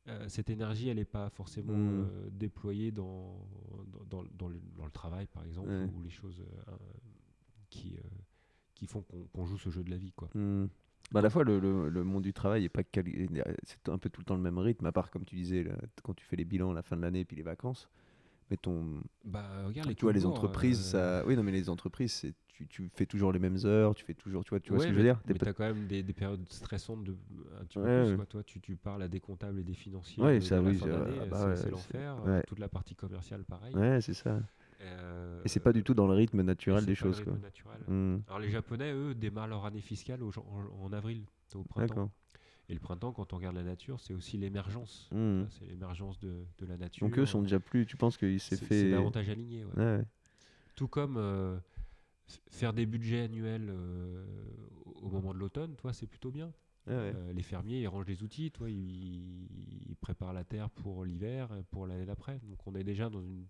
euh, 0.09 0.29
cette 0.29 0.51
énergie, 0.51 0.89
elle 0.89 0.97
n'est 0.97 1.05
pas 1.05 1.31
forcément 1.31 1.73
Mm. 1.77 2.01
euh, 2.11 2.29
déployée 2.31 2.91
dans, 2.91 3.39
dans, 3.87 4.23
dans- 4.23 4.29
dans 4.39 4.49
le, 4.49 4.61
dans 4.77 4.85
le 4.85 4.91
travail, 4.91 5.27
par 5.27 5.45
exemple, 5.45 5.68
Ouais. 5.70 5.85
ou 5.95 6.03
les 6.03 6.11
choses 6.11 6.41
euh, 6.68 6.73
qui, 7.70 7.97
qui 8.75 8.87
font 8.87 9.05
qu'on 9.33 9.47
joue 9.47 9.59
ce 9.59 9.70
jeu 9.70 9.83
de 9.85 9.91
la 9.91 9.97
vie. 9.97 10.12
Quoi. 10.12 10.29
Hmm. 10.35 10.66
Bah, 11.12 11.20
à 11.20 11.23
la 11.23 11.31
fois, 11.31 11.45
le, 11.45 11.59
le- 11.61 11.89
le 11.89 12.05
monde 12.05 12.23
du 12.23 12.33
travail 12.33 12.64
est 12.64 12.68
pas 12.68 12.83
cali- 12.83 13.29
c'est 13.64 13.89
un 13.89 13.99
peu 13.99 14.09
tout 14.11 14.20
le 14.20 14.25
temps 14.25 14.35
le 14.37 14.41
même 14.43 14.59
rythme, 14.59 14.87
à 14.87 14.93
part 14.93 15.11
comme 15.11 15.25
tu 15.25 15.35
disais, 15.37 15.62
là, 15.62 15.75
quand 16.03 16.14
tu 16.14 16.25
fais 16.25 16.37
les 16.37 16.45
bilans 16.45 16.70
à 16.70 16.75
la 16.75 16.83
fin 16.83 16.97
de 16.97 17.03
l'année 17.03 17.20
et 17.20 17.25
puis 17.25 17.37
les 17.37 17.43
vacances. 17.43 17.89
Mais 18.51 18.57
ton, 18.57 19.01
Bah, 19.24 19.43
regarde, 19.66 19.88
les 19.88 19.95
tu 19.95 20.03
vois, 20.03 20.12
les 20.12 20.26
entreprises, 20.26 20.80
euh, 20.95 21.20
ça, 21.20 21.26
oui, 21.26 21.36
non, 21.36 21.43
mais 21.43 21.53
les 21.53 21.68
entreprises, 21.70 22.12
c'est, 22.12 22.34
tu, 22.49 22.66
tu 22.68 22.90
fais 22.95 23.07
toujours 23.07 23.32
les 23.32 23.38
mêmes 23.38 23.59
heures, 23.64 23.95
tu 23.95 24.05
fais 24.05 24.14
toujours, 24.14 24.45
tu 24.45 24.51
vois, 24.51 24.61
tu 24.61 24.70
vois 24.70 24.78
Ouais, 24.78 24.82
ce 24.82 24.88
que 24.88 24.93
je 24.93 24.99
veux 24.99 25.05
dire? 25.05 25.20
Mais 25.26 25.34
pas- 25.34 25.45
tu 25.47 25.49
as 25.49 25.53
quand 25.55 25.64
même 25.64 25.86
des, 25.86 26.03
des 26.03 26.12
périodes 26.12 26.47
stressantes 26.51 27.05
de, 27.05 27.16
un 27.61 27.64
petit 27.64 27.78
peu 27.78 27.84
Ouais, 27.84 28.03
plus, 28.03 28.11
ouais. 28.11 28.16
quoi. 28.16 28.26
Toi, 28.26 28.43
tu, 28.43 28.61
tu 28.61 28.76
parles 28.76 29.03
à 29.03 29.09
des 29.09 29.20
comptables 29.20 29.59
et 29.61 29.62
des 29.62 29.74
financiers 29.74 30.22
Ouais, 30.22 30.40
de, 30.40 30.47
ça, 30.47 30.61
de 30.61 30.68
oui, 30.68 30.78
ah 30.84 31.24
bah 31.30 31.55
c'est 31.57 31.70
l'enfer. 31.70 32.16
euh, 32.26 32.40
Toute 32.47 32.59
la 32.59 32.68
partie 32.68 32.95
commerciale, 32.95 33.45
pareil. 33.45 33.74
Ouais, 33.74 34.01
c'est 34.01 34.14
ça. 34.14 34.40
Euh, 34.82 35.43
Et 35.45 35.49
c'est 35.49 35.61
pas 35.61 35.72
du 35.72 35.82
tout 35.82 35.95
dans 35.95 36.07
le 36.07 36.14
rythme 36.14 36.43
naturel 36.43 36.84
des 36.84 36.95
choses. 36.95 37.20
Quoi. 37.20 37.34
Hmm, 37.88 38.18
Alors 38.28 38.40
les 38.40 38.51
Japonais, 38.51 38.93
eux, 38.93 39.14
démarrent 39.14 39.49
leur 39.49 39.64
année 39.64 39.80
fiscale 39.80 40.22
au 40.22 40.30
en, 40.38 40.84
en 40.84 40.93
avril, 40.93 41.24
au 41.55 41.62
printemps. 41.64 42.11
Et 42.69 42.75
le 42.75 42.81
printemps, 42.81 43.13
quand 43.13 43.33
on 43.33 43.37
regarde 43.37 43.57
la 43.57 43.65
nature, 43.65 44.01
c'est 44.01 44.15
aussi 44.15 44.39
l'émergence. 44.39 45.09
Hmm. 45.13 45.45
C'est 45.51 45.67
l'émergence 45.67 46.19
de, 46.21 46.45
de 46.59 46.67
la 46.67 46.77
nature. 46.77 47.07
Donc 47.07 47.19
eux 47.19 47.27
sont 47.27 47.43
déjà 47.43 47.61
plus. 47.61 47.87
Tu 47.87 47.97
penses 47.97 48.17
qu'il 48.17 48.41
s'est 48.41 48.57
fait. 48.57 48.83
C'est 48.83 48.91
davantage 48.91 49.29
aligné. 49.29 49.65
ouais. 49.65 49.73
Ouais, 49.77 49.97
ouais. 49.99 50.05
Tout 50.77 50.89
comme 50.89 51.17
euh, 51.19 51.59
faire 52.51 52.73
des 52.73 52.87
budgets 52.87 53.23
annuels 53.23 53.69
euh, 53.69 54.25
au 55.03 55.11
moment 55.11 55.35
de 55.35 55.39
l'automne, 55.39 55.75
toi, 55.77 55.93
c'est 55.93 56.07
plutôt 56.07 56.31
bien. 56.31 56.47
Ouais. 56.87 56.95
Euh, 56.95 57.33
les 57.33 57.43
fermiers, 57.43 57.83
ils 57.83 57.87
rangent 57.89 58.07
les 58.07 58.23
outils, 58.23 58.51
toi, 58.51 58.71
ils, 58.71 59.47
ils 59.91 59.97
préparent 60.01 60.33
la 60.33 60.45
terre 60.45 60.71
pour 60.71 61.05
l'hiver, 61.05 61.49
pour 61.71 61.87
l'année 61.87 62.07
d'après. 62.07 62.41
Donc 62.45 62.67
on 62.67 62.75
est 62.75 62.85
déjà 62.85 63.11
dans 63.11 63.23
une 63.23 63.45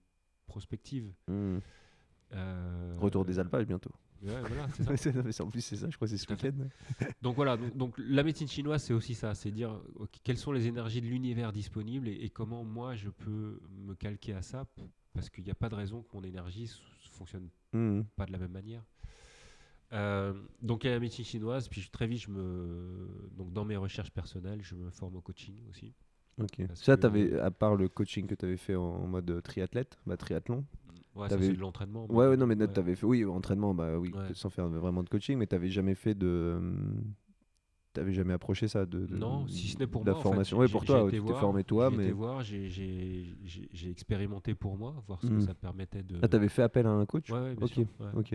prospective. 0.46 1.12
Euh, 1.30 2.96
Retour 2.98 3.24
des 3.24 3.38
alpages 3.38 3.66
bientôt. 3.66 3.92
Ouais, 4.22 4.40
voilà, 4.40 4.68
c'est 4.74 4.96
ça. 4.96 5.12
Non, 5.12 5.22
mais 5.24 5.40
en 5.40 5.50
plus, 5.50 5.60
c'est 5.60 5.76
ça, 5.76 5.88
je 5.90 5.96
crois, 5.96 6.06
que 6.08 6.16
c'est 6.16 6.24
ce 6.24 6.30
week-end. 6.32 6.52
Donc 7.22 7.36
voilà, 7.36 7.56
donc, 7.56 7.76
donc 7.76 7.94
la 7.98 8.22
médecine 8.22 8.48
chinoise, 8.48 8.82
c'est 8.82 8.94
aussi 8.94 9.14
ça, 9.14 9.34
c'est 9.34 9.50
dire 9.50 9.80
quelles 10.24 10.38
sont 10.38 10.52
les 10.52 10.66
énergies 10.66 11.00
de 11.00 11.06
l'univers 11.06 11.52
disponibles 11.52 12.08
et, 12.08 12.12
et 12.14 12.30
comment 12.30 12.64
moi 12.64 12.94
je 12.94 13.10
peux 13.10 13.60
me 13.86 13.94
calquer 13.94 14.34
à 14.34 14.42
ça, 14.42 14.66
parce 15.12 15.28
qu'il 15.30 15.44
n'y 15.44 15.50
a 15.50 15.54
pas 15.54 15.68
de 15.68 15.74
raison 15.74 16.02
que 16.02 16.16
mon 16.16 16.22
énergie 16.24 16.70
fonctionne 17.10 17.48
Hmm. 17.74 18.02
pas 18.16 18.26
de 18.26 18.32
la 18.32 18.38
même 18.38 18.52
manière. 18.52 18.82
Euh, 19.92 20.32
donc 20.62 20.84
il 20.84 20.86
y 20.86 20.90
a 20.90 20.94
la 20.94 21.00
médecine 21.00 21.24
chinoise, 21.24 21.68
puis 21.68 21.80
je- 21.82 21.90
très 21.90 22.06
vite, 22.06 22.22
je 22.22 22.30
me, 22.30 23.28
donc 23.36 23.52
dans 23.52 23.64
mes 23.64 23.76
recherches 23.76 24.10
personnelles, 24.10 24.60
je 24.62 24.74
me 24.74 24.90
forme 24.90 25.16
au 25.16 25.20
coaching 25.20 25.54
aussi. 25.70 25.92
Ok. 26.40 26.62
Ça, 26.74 26.96
que- 26.96 27.00
t'avais, 27.02 27.38
à 27.38 27.50
part 27.50 27.76
le 27.76 27.88
coaching 27.88 28.26
que 28.26 28.34
tu 28.34 28.46
avais 28.46 28.56
fait 28.56 28.74
en, 28.74 28.82
en 28.82 29.06
mode 29.06 29.42
triathlète, 29.42 29.98
bah, 30.06 30.16
triathlon. 30.16 30.64
Ouais, 31.14 31.28
T'avais- 31.28 31.46
c'est 31.48 31.52
de 31.52 31.60
l'entraînement. 31.60 32.06
Ouais, 32.10 32.26
ouais, 32.28 32.36
non, 32.36 32.46
mais 32.46 32.56
ouais. 32.56 32.72
tu 32.72 32.80
avais 32.80 32.94
fait, 32.94 33.04
oui, 33.06 33.24
entraînement, 33.24 33.74
bah 33.74 33.98
oui, 33.98 34.12
Ouais. 34.14 34.32
sans 34.34 34.48
faire 34.48 34.66
vraiment 34.68 35.02
de 35.02 35.08
coaching, 35.10 35.36
mais 35.36 35.46
t'avais 35.46 35.68
jamais 35.68 35.94
fait 35.94 36.14
de. 36.14 36.58
T'avais 37.92 38.14
jamais 38.14 38.32
approché 38.32 38.68
ça 38.68 38.86
de, 38.86 39.04
de- 39.04 39.16
Non, 39.18 39.46
si 39.46 39.68
ce 39.68 39.78
n'est 39.78 39.86
pour 39.86 40.02
la 40.02 40.12
moi. 40.12 40.20
en 40.20 40.22
fait, 40.22 40.28
formation. 40.30 40.56
j'ai- 40.56 40.60
Oui, 40.62 40.66
j'ai- 40.68 40.72
pour 40.72 40.84
toi, 40.86 41.04
ouais, 41.04 41.10
tu 41.10 41.20
t'es 41.22 41.34
formé 41.34 41.62
toi, 41.64 41.90
j'ai 41.90 41.96
mais. 41.98 42.02
été 42.04 42.12
voir, 42.12 42.42
j'ai- 42.42 43.90
expérimenté 43.90 44.54
pour 44.54 44.78
moi, 44.78 44.94
voir 45.06 45.20
ce 45.20 45.26
que 45.28 45.40
ça 45.40 45.52
permettait 45.52 46.02
de. 46.02 46.16
Ah, 46.22 46.28
t'avais 46.28 46.48
fait 46.48 46.62
appel 46.62 46.86
à 46.86 46.90
un 46.90 47.04
coach 47.04 47.30
Ouais, 47.30 47.38
ouais, 47.40 47.54
bien 47.54 47.66
Ok, 47.66 47.72
sûr, 47.72 47.84
ouais. 48.00 48.06
ok. 48.14 48.34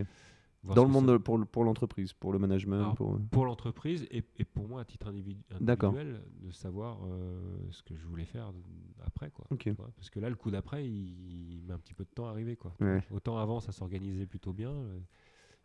Dans 0.76 0.84
le 0.84 0.90
monde 0.92 1.08
de- 1.08 1.18
pour, 1.18 1.46
pour 1.48 1.64
l'entreprise, 1.64 2.14
pour 2.14 2.32
le 2.34 2.40
management, 2.40 2.76
Alors, 2.82 2.96
pour. 2.96 3.20
pour 3.32 3.46
l'entreprise 3.46 4.06
et, 4.12 4.24
et 4.38 4.44
pour 4.46 4.68
moi 4.68 4.82
à 4.82 4.86
titre 4.86 5.08
individu- 5.12 5.44
individuel 5.52 6.22
de 6.42 6.52
savoir 6.52 7.00
euh, 7.06 7.58
ce 7.72 7.82
que 7.84 7.96
je 7.96 8.06
voulais 8.06 8.26
faire 8.26 8.52
après 9.04 9.30
quoi 9.32 9.46
parce 9.96 10.10
que 10.10 10.20
là 10.20 10.30
le 10.30 10.36
coup 10.36 10.52
d'après 10.52 10.86
il, 10.88 11.54
il 11.58 11.64
met 11.64 11.74
un 11.74 11.80
petit 11.80 11.94
peu 11.94 12.04
de 12.04 12.10
temps 12.10 12.28
à 12.28 12.32
arriver 12.32 12.56
quoi 12.56 12.76
Ouais. 12.82 13.04
autant 13.12 13.38
avant 13.38 13.60
ça 13.60 13.72
s'organisait 13.72 14.26
plutôt 14.26 14.54
bien 14.54 14.72
euh, 14.72 15.00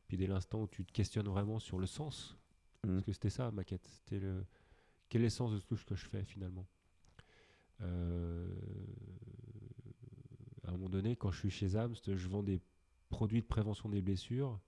puis 0.08 0.16
dès 0.16 0.26
l'instant 0.26 0.62
où 0.62 0.66
tu 0.68 0.84
te 0.84 0.92
questionnes 0.92 1.28
vraiment 1.28 1.58
sur 1.58 1.78
le 1.78 1.86
sens 1.86 2.36
Mm. 2.84 2.94
parce 2.94 3.04
que 3.06 3.12
c'était 3.12 3.30
ça 3.30 3.50
ma 3.52 3.62
quête 3.64 3.86
c'était 3.86 4.18
le 4.18 4.44
quel 5.08 5.20
est 5.20 5.24
le 5.26 5.30
sens 5.30 5.52
de 5.52 5.58
tout 5.60 5.76
ce 5.76 5.84
que 5.84 5.94
je 5.94 6.04
fais 6.06 6.24
finalement 6.24 6.66
Euh, 7.80 8.46
à 10.64 10.70
un 10.70 10.72
moment 10.72 10.88
donné 10.88 11.16
quand 11.16 11.30
je 11.30 11.38
suis 11.38 11.50
chez 11.50 11.76
Amst 11.76 12.14
je 12.16 12.28
vends 12.28 12.42
des 12.42 12.60
produits 13.08 13.40
de 13.42 13.46
prévention 13.46 13.88
des 13.88 14.00
blessures 14.02 14.58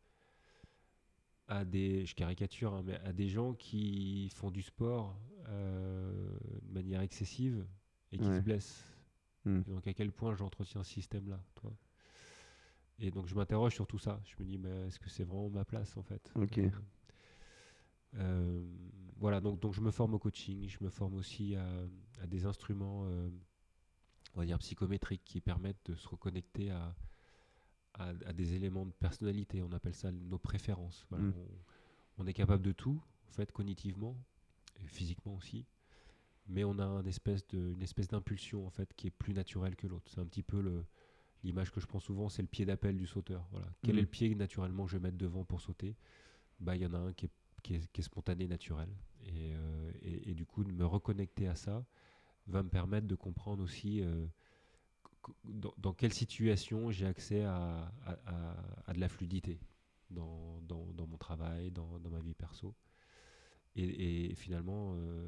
à 1.49 1.65
des, 1.65 2.07
je 2.07 2.15
caricature, 2.15 2.73
hein, 2.75 2.83
mais 2.85 2.97
à 3.01 3.13
des 3.13 3.29
gens 3.29 3.53
qui 3.55 4.31
font 4.35 4.51
du 4.51 4.63
sport 4.63 5.19
euh, 5.49 6.39
de 6.63 6.73
manière 6.73 7.01
excessive 7.03 7.67
et 8.13 8.19
qui 8.19 8.25
Ouais. 8.27 8.37
se 8.37 8.41
blessent. 8.41 8.85
Hmm. 9.45 9.61
Et 9.67 9.71
donc 9.71 9.87
à 9.87 9.93
quel 9.93 10.11
point 10.11 10.35
j'entretiens 10.35 10.83
ce 10.83 10.91
système-là, 10.93 11.39
toi. 11.55 11.73
Et 12.99 13.11
donc 13.11 13.27
je 13.27 13.35
m'interroge 13.35 13.75
sur 13.75 13.87
tout 13.87 13.99
ça. 13.99 14.23
Je 14.25 14.35
me 14.43 14.49
dis, 14.49 14.57
mais 14.57 14.87
est-ce 14.87 14.99
que 14.99 15.11
c'est 15.11 15.25
vraiment 15.25 15.51
ma 15.51 15.65
place 15.65 15.97
en 15.97 16.03
fait? 16.03 16.33
Ok. 16.35 16.59
Euh, 16.59 16.71
euh, 18.15 18.65
Voilà, 19.17 19.41
donc, 19.41 19.61
donc 19.61 19.75
je 19.75 19.81
me 19.81 19.91
forme 19.91 20.15
au 20.15 20.19
coaching, 20.19 20.69
je 20.69 20.79
me 20.83 20.89
forme 20.89 21.15
aussi 21.15 21.55
à, 21.57 21.67
à 22.23 22.27
des 22.27 22.47
instruments, 22.47 23.03
on 24.35 24.39
va 24.41 24.47
dire 24.47 24.59
psychométriques, 24.59 25.25
qui 25.25 25.41
permettent 25.41 25.85
de 25.91 25.95
se 25.95 26.09
reconnecter 26.09 26.71
à, 26.71 26.95
à, 27.95 28.09
à 28.27 28.33
des 28.33 28.55
éléments 28.55 28.87
de 28.87 28.93
personnalité. 28.93 29.63
On 29.63 29.73
appelle 29.73 29.95
ça 29.95 30.11
nos 30.13 30.39
préférences. 30.39 31.07
Voilà, 31.11 31.25
Mm. 31.25 31.35
on, 31.37 32.23
on 32.25 32.27
est 32.27 32.33
capable 32.35 32.63
de 32.63 32.73
tout, 32.73 33.01
en 33.29 33.33
fait, 33.33 33.51
cognitivement 33.53 34.17
et 34.83 34.87
physiquement 34.87 35.35
aussi. 35.35 35.67
Mais 36.47 36.63
on 36.65 36.79
a 36.79 36.85
un 36.85 37.05
espèce 37.07 37.47
de, 37.49 37.73
une 37.73 37.83
espèce 37.83 38.09
d'impulsion 38.09 38.67
en 38.67 38.71
fait 38.71 38.93
qui 38.95 39.07
est 39.07 39.11
plus 39.11 39.33
naturelle 39.33 39.77
que 39.77 39.87
l'autre. 39.87 40.11
C'est 40.13 40.21
un 40.21 40.27
petit 40.27 40.43
peu 40.43 40.61
le, 40.61 40.85
l'image 41.43 41.71
que 41.73 41.81
je 41.81 41.87
prends 41.87 42.01
souvent, 42.01 42.29
c'est 42.29 42.43
le 42.43 42.49
pied 42.49 42.67
d'appel 42.67 42.97
du 42.99 43.07
sauteur. 43.07 43.47
Voilà. 43.51 43.67
Quel 43.83 43.95
Mm. 43.95 43.99
est 43.99 44.03
le 44.03 44.07
pied 44.09 44.31
que, 44.31 44.35
naturellement 44.37 44.85
que 44.85 44.91
je 44.91 44.97
vais 44.99 45.03
mettre 45.03 45.17
devant 45.19 45.45
pour 45.45 45.61
sauter? 45.61 45.97
Bah, 46.61 46.77
il 46.77 46.83
y 46.83 46.87
en 46.87 46.93
a 46.95 46.99
un 46.99 47.13
qui 47.15 47.27
est, 47.27 47.31
qui 47.63 47.75
est, 47.77 47.93
qui 47.93 48.01
est 48.01 48.05
spontané, 48.05 48.47
naturel. 48.47 48.89
Et, 49.25 49.55
euh, 49.55 49.93
et, 50.03 50.31
et 50.31 50.35
du 50.35 50.45
coup, 50.45 50.65
de 50.65 50.73
me 50.73 50.85
reconnecter 50.85 51.49
à 51.49 51.55
ça 51.57 51.85
va 52.47 52.63
me 52.63 52.69
permettre 52.69 53.07
de 53.07 53.15
comprendre 53.15 53.63
aussi 53.63 54.03
euh, 54.03 54.27
dans, 55.45 55.75
dans 55.79 55.93
quelle 55.93 56.13
situation 56.13 56.91
j'ai 56.91 57.07
accès 57.07 57.45
à, 57.45 57.93
à, 58.07 58.13
à- 58.27 58.57
à 58.87 58.93
de 58.93 59.01
la 59.01 59.09
fluidité 59.09 59.61
dans, 60.11 60.61
dans, 60.63 60.87
dans 60.95 61.07
mon 61.07 61.17
travail, 61.19 61.71
dans, 61.71 61.99
ma 62.11 62.21
vie 62.21 62.35
perso. 62.35 62.75
Et, 63.77 64.31
et 64.31 64.35
finalement, 64.35 64.95
euh, 64.97 65.27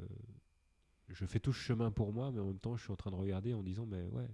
je 1.09 1.24
fais 1.26 1.40
tout 1.40 1.53
ce 1.53 1.61
chemin 1.61 1.90
pour 1.90 2.12
moi, 2.12 2.30
mais 2.32 2.40
en 2.40 2.47
même 2.47 2.59
temps, 2.59 2.76
je 2.76 2.82
suis 2.82 2.92
en 2.92 2.97
train 2.97 3.11
de 3.11 3.16
regarder 3.16 3.55
en 3.55 3.62
disant, 3.62 3.86
mais 3.86 4.07
ouais, 4.09 4.28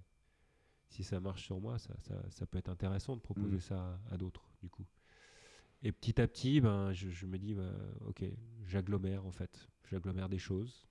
si 0.88 1.04
ça 1.04 1.20
marche 1.20 1.44
sur 1.44 1.60
moi, 1.60 1.78
ça, 1.78 1.94
ça, 2.00 2.22
ça 2.30 2.46
peut 2.46 2.58
être 2.58 2.68
intéressant 2.68 3.16
de 3.16 3.20
proposer 3.20 3.56
Mm. 3.56 3.60
ça 3.60 4.00
à, 4.10 4.16
d'autres, 4.18 4.48
du 4.60 4.68
coup. 4.70 4.86
Et 5.82 5.92
petit 5.92 6.20
à 6.20 6.28
petit, 6.28 6.60
ben, 6.60 6.92
je, 6.92 7.10
je 7.10 7.26
me 7.26 7.38
dis, 7.38 7.54
bah, 7.54 7.72
ok, 8.06 8.24
j'agglomère 8.66 9.26
en 9.26 9.32
fait. 9.32 9.68
J'agglomère 9.90 10.28
des 10.28 10.38
choses. 10.38 10.86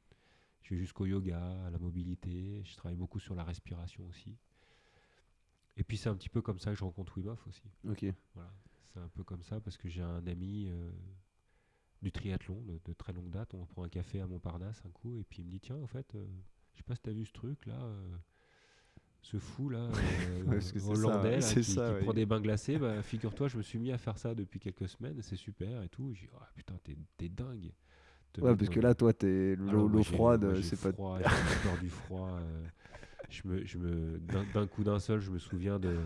Je 0.64 0.76
vais 0.76 0.80
jusqu'au 0.80 1.06
yoga, 1.06 1.42
à 1.66 1.70
la 1.72 1.80
mobilité. 1.80 2.62
Je 2.66 2.76
travaille 2.76 2.98
beaucoup 2.98 3.20
sur 3.20 3.36
la 3.36 3.44
respiration 3.44 4.06
aussi. 4.08 4.38
Et 5.78 5.84
puis 5.84 5.98
c'est 5.98 6.10
un 6.10 6.16
petit 6.16 6.30
peu 6.30 6.42
comme 6.42 6.60
ça 6.60 6.72
que 6.72 6.78
je 6.78 6.84
rencontre 6.84 7.18
Wim 7.18 7.28
Hof 7.28 7.48
aussi. 7.48 7.64
Ok. 7.88 8.06
Voilà. 8.36 8.52
C'est 8.94 9.00
un 9.00 9.10
peu 9.10 9.24
comme 9.24 9.42
ça 9.44 9.60
parce 9.62 9.78
que 9.78 9.88
j'ai 9.88 10.02
un 10.02 10.26
ami 10.28 10.68
euh, 10.68 10.92
du 12.02 12.12
triathlon 12.12 12.62
de, 12.62 12.80
de 12.84 12.94
très 12.94 13.14
longue 13.14 13.30
date. 13.30 13.54
On 13.54 13.66
prend 13.66 13.84
un 13.84 13.90
café 13.90 14.20
à 14.20 14.28
Montparnasse 14.28 14.82
un 14.86 14.90
coup 14.90 15.18
et 15.18 15.24
puis 15.24 15.42
il 15.42 15.46
me 15.46 15.52
dit 15.52 15.60
tiens 15.60 15.78
en 15.78 15.88
fait, 15.88 16.14
euh, 16.16 16.26
je 16.74 16.80
sais 16.80 16.84
pas 16.84 16.96
si 16.96 17.02
t'as 17.02 17.12
vu 17.12 17.26
ce 17.26 17.32
truc 17.32 17.66
là, 17.68 17.82
euh, 17.82 18.18
ce 19.22 19.38
fou 19.38 19.70
là, 19.70 19.90
euh, 20.30 20.44
Ouais, 20.44 20.62
ça, 20.62 20.74
hollandais 20.88 21.30
ouais, 21.30 21.40
là, 21.40 21.54
qui, 21.54 21.64
ça, 21.64 21.88
qui 21.88 21.94
ouais. 21.94 22.02
prend 22.02 22.14
des 22.14 22.26
bains 22.26 22.42
glacés. 22.42 22.78
Bah, 22.78 23.02
figure-toi, 23.04 23.48
je 23.48 23.58
me 23.58 23.62
suis 23.62 23.80
mis 23.80 23.92
à 23.92 23.98
faire 23.98 24.18
ça 24.18 24.36
depuis 24.36 24.60
quelques 24.60 24.90
semaines. 24.90 25.22
C'est 25.22 25.36
super 25.36 25.84
et 25.84 25.90
tout. 25.90 26.14
J'ai 26.14 26.26
dit, 26.26 26.34
Ah, 26.40 26.50
putain 26.56 26.78
t'es 27.18 27.30
dingue. 27.30 27.72
Ouais, 28.38 28.56
parce 28.56 28.70
que 28.70 28.80
là, 28.80 28.96
toi, 28.96 29.12
t'es 29.12 29.58
alors, 29.60 29.90
l'eau 29.90 30.04
froide, 30.04 30.62
c'est 30.62 30.80
pas. 30.80 30.92
j'ai 31.20 31.70
peur 31.70 31.78
du 31.82 31.90
froid. 31.90 32.40
Euh, 33.32 33.42
je 33.44 33.48
me, 33.48 33.66
je 33.66 33.78
me, 33.78 34.20
d'un, 34.54 34.68
coup 34.68 34.84
d'un 34.84 35.00
seul, 35.00 35.20
je 35.20 35.32
me 35.32 35.40
souviens 35.40 35.80
de, 35.80 35.98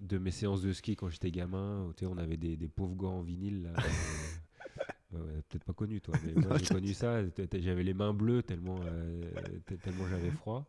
de 0.00 0.18
mes 0.18 0.30
séances 0.30 0.62
de 0.62 0.72
ski 0.72 0.96
quand 0.96 1.08
j'étais 1.08 1.30
gamin. 1.30 1.86
où, 1.86 1.92
on 2.06 2.18
avait 2.18 2.36
des, 2.36 2.56
des 2.56 2.68
pauvres 2.68 2.94
gants 2.94 3.18
en 3.18 3.22
vinyle. 3.22 3.62
Là, 3.62 3.70
euh, 3.78 5.18
ouais, 5.18 5.20
ouais, 5.20 5.42
peut-être 5.48 5.64
pas 5.64 5.72
connu 5.72 6.00
toi, 6.00 6.14
mais 6.24 6.32
moi 6.40 6.58
j'ai 6.58 6.66
connu 6.66 6.94
ça. 6.94 7.22
J'avais 7.52 7.82
les 7.82 7.94
mains 7.94 8.12
bleues 8.12 8.42
tellement, 8.42 8.80
euh, 8.84 9.22
tellement 9.82 10.08
j'avais 10.08 10.30
froid. 10.30 10.66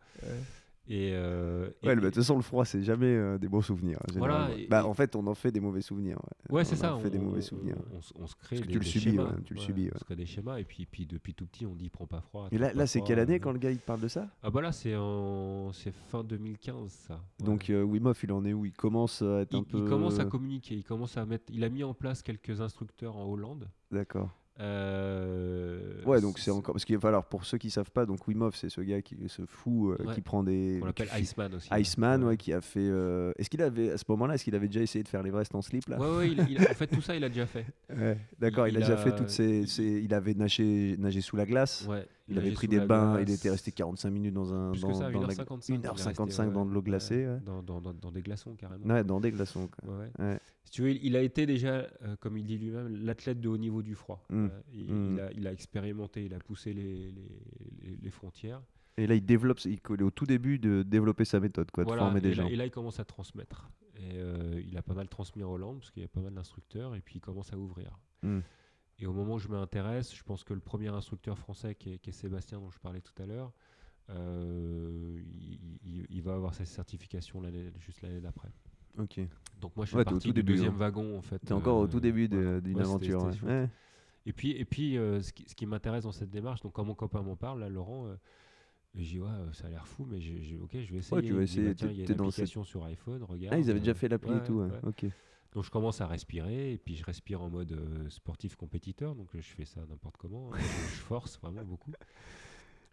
Et, 0.87 1.11
euh, 1.13 1.69
et- 1.81 1.87
Ouais, 1.87 1.95
bah, 1.95 2.01
de 2.01 2.05
toute 2.07 2.15
façon, 2.15 2.35
le 2.35 2.43
froid, 2.43 2.63
c'est 2.63 2.83
jamais 2.83 3.07
euh, 3.07 3.37
des 3.39 3.47
bons 3.47 3.61
souvenirs. 3.63 3.97
hein, 4.01 4.13
Voilà, 4.17 4.49
et- 4.55 4.67
bah, 4.67 4.81
et- 4.81 4.83
en 4.85 4.93
fait, 4.93 5.15
on 5.15 5.25
en 5.25 5.33
fait 5.33 5.51
des 5.51 5.59
mauvais 5.59 5.81
souvenirs. 5.81 6.17
ouais. 6.49 6.57
Ouais, 6.57 6.63
c'est 6.63 6.75
On 6.75 6.79
ça. 6.79 6.95
en 6.95 6.99
fait 6.99 7.09
des 7.09 7.17
on- 7.17 7.23
mauvais 7.23 7.39
on- 7.39 7.41
souvenirs. 7.41 7.77
On, 7.91 8.23
on 8.23 8.27
se 8.27 8.35
crée 8.35 8.57
Parce 8.57 8.61
que 8.61 8.67
des, 8.67 8.73
tu 8.73 8.79
le 8.79 8.83
des 8.85 8.89
subis, 8.91 9.03
schémas. 9.05 9.23
ouais, 9.23 9.41
tu 9.45 9.53
le 9.55 9.59
Ouais, 9.59 9.65
subis, 9.65 9.89
On 9.95 9.97
se 9.97 10.03
crée 10.03 10.15
des 10.15 10.25
schémas 10.27 10.57
et 10.59 10.63
puis, 10.63 10.85
puis 10.85 11.07
depuis 11.07 11.33
tout 11.33 11.47
petit, 11.47 11.65
on 11.65 11.73
dit 11.73 11.89
prends 11.89 12.05
pas 12.05 12.21
froid. 12.21 12.47
Et 12.51 12.57
là, 12.59 12.71
là 12.73 12.85
c'est 12.85 13.01
quelle 13.01 13.17
année 13.19 13.35
euh. 13.35 13.39
quand 13.39 13.51
le 13.51 13.57
gars 13.57 13.71
il 13.71 13.79
parle 13.79 14.01
de 14.01 14.07
ça? 14.07 14.27
Ah 14.43 14.51
bah 14.51 14.61
là, 14.61 14.71
c'est 14.71 14.95
en... 14.95 15.71
fin 16.09 16.23
2015, 16.23 16.91
ça. 16.91 17.19
Donc, 17.43 17.69
euh, 17.71 17.81
Wim 17.83 18.05
Hof, 18.05 18.21
il 18.23 18.31
en 18.31 18.45
est 18.45 18.53
où? 18.53 18.65
Il 18.65 18.73
commence 18.73 19.23
à 19.23 19.41
être 19.41 19.53
il, 19.53 19.57
un 19.57 19.63
peu. 19.63 19.79
il 19.79 19.85
commence 19.89 20.19
à 20.19 20.25
communiquer, 20.25 20.75
il 20.75 20.83
commence 20.83 21.17
à 21.17 21.25
mettre... 21.25 21.45
Il 21.51 21.63
a 21.63 21.69
mis 21.69 21.83
en 21.83 21.95
place 21.95 22.21
quelques 22.21 22.61
instructeurs 22.61 23.17
en 23.17 23.25
Hollande. 23.25 23.67
D'accord. 23.91 24.29
Euh, 24.59 26.01
Ouais, 26.05 26.21
donc 26.21 26.37
c'est 26.39 26.51
encore. 26.51 26.73
Parce 26.73 26.85
qu'il 26.85 26.95
va 26.95 27.01
falloir, 27.01 27.25
pour 27.25 27.45
ceux 27.45 27.57
qui 27.57 27.69
savent 27.71 27.89
pas, 27.91 28.05
donc 28.05 28.27
Wim 28.27 28.41
Hof, 28.43 28.55
c'est 28.55 28.69
ce 28.69 28.79
gars 28.81 29.01
qui 29.01 29.17
ce 29.27 29.41
fou 29.45 29.91
euh, 29.91 29.97
Ouais. 30.05 30.13
qui 30.13 30.21
prend 30.21 30.43
des. 30.43 30.79
On 30.81 30.85
l'appelle 30.85 31.09
Iceman 31.19 31.53
aussi. 31.55 31.67
Iceman, 31.73 32.21
ouais. 32.23 32.29
ouais, 32.29 32.37
qui 32.37 32.53
a 32.53 32.61
fait. 32.61 32.79
euh, 32.79 33.31
Est-ce 33.37 33.49
qu'il 33.49 33.61
avait, 33.61 33.91
à 33.91 33.97
ce 33.97 34.03
moment-là, 34.09 34.35
est-ce 34.35 34.43
qu'il 34.43 34.53
avait 34.55 34.67
déjà 34.67 34.81
essayé 34.81 35.03
de 35.03 35.07
faire 35.09 35.23
l'Everest 35.23 35.53
en 35.55 35.61
slip 35.61 35.87
là? 35.89 35.97
Ouais, 35.99 36.17
ouais, 36.17 36.31
il, 36.31 36.45
il- 36.51 36.59
en 36.61 36.73
fait, 36.73 36.87
tout 36.87 37.01
ça, 37.01 37.15
il 37.15 37.23
a 37.23 37.29
déjà 37.29 37.45
fait. 37.47 37.65
Ouais, 37.95 38.17
D'accord, 38.39 38.67
il, 38.67 38.73
Il 38.73 38.77
a 38.77 38.79
déjà 38.81 38.93
a- 38.93 38.97
fait 38.97 39.15
toutes 39.15 39.29
ces. 39.29 39.65
ces- 39.67 40.01
Il 40.03 40.13
avait 40.13 40.33
nagé, 40.35 40.95
nagé 40.99 41.21
sous 41.21 41.35
la 41.35 41.45
glace. 41.45 41.85
Ouais, 41.89 42.05
Il 42.27 42.37
avait 42.37 42.51
pris 42.51 42.67
des 42.67 42.79
bains, 42.79 43.19
il 43.19 43.25
glace. 43.25 43.37
était 43.39 43.49
resté 43.49 43.71
45 43.71 44.09
minutes 44.11 44.33
dans 44.33 44.53
un. 44.53 44.71
Plus 44.71 44.81
dans, 44.81 44.87
que 44.89 44.93
ça, 44.93 45.09
dans 45.09 45.21
la- 45.21 45.27
1h55. 45.33 45.65
il 45.69 45.75
est 45.75 45.87
1h55 45.87 46.25
resté, 46.25 46.53
dans 46.53 46.65
de 46.65 46.71
l'eau 46.73 46.81
glacée, 46.81 47.25
ouais. 47.27 47.39
Dans, 47.45 47.63
dans- 47.63 47.81
dans- 47.81 47.93
dans 47.93 48.11
des 48.11 48.21
glaçons, 48.21 48.55
carrément. 48.55 48.85
Ouais, 48.85 49.03
dans 49.03 49.19
des 49.19 49.31
glaçons. 49.31 49.67
quoi. 49.67 49.91
Ouais. 50.19 50.37
Si 50.65 50.71
tu 50.71 50.81
veux, 50.81 50.91
il, 50.91 51.15
a 51.15 51.21
été 51.21 51.45
déjà, 51.45 51.87
euh, 52.01 52.15
comme 52.19 52.37
il 52.37 52.43
dit 52.43 52.57
lui-même, 52.57 52.87
l'athlète 53.05 53.39
de 53.39 53.47
haut 53.47 53.57
niveau 53.57 53.81
du 53.81 53.95
froid. 53.95 54.23
Mm. 54.29 54.45
Euh, 54.45 54.61
il, 54.73 54.93
Mm. 54.93 55.13
il 55.13 55.19
a, 55.21 55.31
il 55.31 55.47
a 55.47 55.51
expérimenté, 55.53 56.25
il 56.25 56.33
a 56.33 56.39
poussé 56.39 56.73
les, 56.73 57.11
les- 57.11 57.41
les- 57.81 57.97
les 58.01 58.09
frontières. 58.11 58.61
Et 58.97 59.07
là, 59.07 59.15
il 59.15 59.25
développe, 59.25 59.59
il 59.65 59.73
est 59.73 60.01
au 60.01 60.11
tout 60.11 60.25
début 60.25 60.57
de 60.57 60.81
développer 60.83 61.25
sa 61.25 61.39
méthode, 61.39 61.69
quoi, 61.71 61.83
de 61.85 61.89
former 61.89 62.21
des 62.21 62.29
et, 62.29 62.33
gens. 62.33 62.43
Là, 62.45 62.49
et 62.51 62.55
là, 62.55 62.65
il 62.65 62.71
commence 62.71 62.99
à 62.99 63.05
transmettre. 63.05 63.69
Et, 63.97 64.05
Et 64.05 64.09
euh, 64.15 64.61
il 64.65 64.75
a 64.77 64.81
pas 64.81 64.93
mal 64.93 65.07
transmis 65.07 65.43
en 65.43 65.51
Hollande 65.51 65.79
parce 65.79 65.91
qu'il 65.91 66.01
y 66.01 66.05
a 66.05 66.09
pas 66.09 66.19
mal 66.21 66.33
d'instructeurs 66.33 66.95
et 66.95 67.01
puis 67.01 67.15
il 67.17 67.21
commence 67.21 67.51
à 67.53 67.57
ouvrir. 67.57 67.97
Hmm. 68.23 68.39
Et 68.99 69.05
au 69.05 69.13
moment 69.13 69.33
où 69.35 69.39
je 69.39 69.49
m'intéresse, 69.49 70.15
je 70.15 70.23
pense 70.23 70.43
que 70.45 70.53
le 70.53 70.61
premier 70.61 70.87
instructeur 70.87 71.37
français 71.37 71.75
qui 71.75 71.93
est, 71.93 71.99
qui 71.99 72.09
est 72.09 72.13
Sébastien 72.13 72.59
dont 72.59 72.71
je 72.71 72.79
parlais 72.79 73.01
tout 73.01 73.21
à 73.21 73.25
l'heure, 73.25 73.51
il, 75.23 76.05
il- 76.09 76.21
va 76.21 76.33
avoir 76.35 76.53
sa 76.53 76.65
certification 76.65 77.41
juste 77.79 78.01
l'année 78.01 78.21
d'après. 78.21 78.49
Ok. 78.97 79.19
Donc 79.61 79.75
moi 79.75 79.85
je 79.85 79.91
fais 79.91 79.97
Ouais, 79.97 80.05
t'es 80.05 80.13
au 80.13 80.19
tout 80.19 80.27
du 80.27 80.33
début, 80.33 80.53
deuxième 80.53 80.73
hein. 80.73 80.77
wagon 80.77 81.17
en 81.17 81.21
fait. 81.21 81.39
T'es 81.39 81.53
encore 81.53 81.77
au 81.77 81.85
euh, 81.85 81.87
tout 81.87 81.99
début 81.99 82.27
voilà. 82.27 82.61
d'une 82.61 82.75
Ouais, 82.75 82.81
aventure. 82.81 83.23
ouais. 83.23 83.41
Ouais. 83.43 83.69
Et 84.25 84.33
puis, 84.33 84.51
et 84.51 84.65
puis 84.65 84.97
euh, 84.97 85.21
ce 85.21 85.31
qui, 85.33 85.47
ce 85.47 85.55
qui 85.55 85.65
m'intéresse 85.65 86.03
dans 86.03 86.11
cette 86.11 86.29
démarche, 86.31 86.61
donc 86.61 86.73
quand 86.73 86.83
mon 86.83 86.95
copain 86.95 87.21
m'en 87.21 87.35
parle, 87.35 87.59
là, 87.59 87.69
Laurent, 87.69 88.07
euh, 88.07 88.15
je 88.95 89.03
dis 89.03 89.19
ouais, 89.19 89.27
euh, 89.29 89.53
ça 89.53 89.67
a 89.67 89.69
l'air 89.69 89.87
fou, 89.87 90.05
mais 90.09 90.19
j'ai, 90.19 90.41
j'ai- 90.41 90.57
ok, 90.57 90.71
je 90.73 90.91
vais 90.91 90.97
essayer. 90.97 91.21
tu 91.21 91.33
vas 91.33 91.41
Il 91.41 91.43
essayer, 91.43 91.73
bah, 91.73 91.73
il 91.81 91.85
y 91.85 91.99
a 91.99 92.01
une 92.01 92.07
cette- 92.07 92.19
application 92.19 92.63
sur 92.63 92.83
iPhone, 92.85 93.21
regarde. 93.23 93.53
Ah, 93.53 93.59
ils 93.59 93.69
avaient 93.69 93.79
déjà 93.79 93.93
fait 93.93 94.07
l'appli 94.07 94.31
ouais, 94.31 94.37
et 94.37 94.43
tout. 94.43 94.53
ouais. 94.53 94.67
ouais. 94.69 94.79
Ok. 94.83 95.05
Donc 95.53 95.63
je 95.63 95.69
commence 95.71 96.01
à 96.01 96.07
respirer, 96.07 96.73
et 96.73 96.77
puis 96.77 96.95
je 96.95 97.05
respire 97.05 97.41
en 97.41 97.49
mode 97.49 97.71
euh, 97.71 98.09
sportif 98.09 98.55
compétiteur, 98.57 99.15
donc 99.15 99.29
je 99.33 99.39
fais 99.41 99.63
ça 99.63 99.79
n'importe 99.87 100.17
comment, 100.17 100.51
hein, 100.53 100.57
je 100.59 100.95
force 100.97 101.39
vraiment 101.39 101.63
beaucoup. 101.63 101.91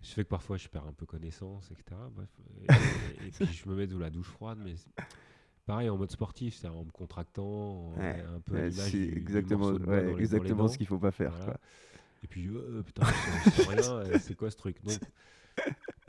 Je 0.00 0.08
fais 0.10 0.22
que 0.24 0.28
parfois 0.28 0.56
je 0.58 0.68
perds 0.68 0.86
un 0.86 0.92
peu 0.92 1.06
connaissance, 1.06 1.70
etc. 1.72 1.96
Bref, 2.14 2.28
et, 2.60 2.64
et 3.26 3.30
puis 3.30 3.46
je 3.46 3.68
me 3.68 3.74
mets 3.74 3.88
sous 3.88 3.98
la 3.98 4.10
douche 4.10 4.28
froide, 4.28 4.58
mais 4.62 4.74
pareil 5.66 5.88
en 5.88 5.96
mode 5.96 6.10
sportif, 6.10 6.54
c'est 6.56 6.68
en 6.68 6.84
me 6.84 6.90
contractant, 6.90 7.92
Ouais, 7.98 8.22
un 8.34 8.40
peu 8.40 8.54
Ouais, 8.56 8.70
c'est 8.70 8.90
du- 8.90 9.10
exactement, 9.16 9.66
ouais, 9.72 10.02
dans 10.02 10.16
les- 10.16 10.22
exactement 10.22 10.68
ce 10.68 10.76
qu'il 10.76 10.86
faut 10.86 10.98
pas 10.98 11.10
faire. 11.12 11.30
Voilà. 11.30 11.44
quoi. 11.44 11.60
Et 12.24 12.26
puis, 12.26 12.46
euh, 12.48 12.82
putain, 12.82 13.02
sens 13.04 13.66
rien, 13.68 13.82
euh, 14.06 14.18
c'est 14.20 14.34
quoi 14.34 14.50
ce 14.50 14.56
truc? 14.56 14.82
Donc, 14.84 15.00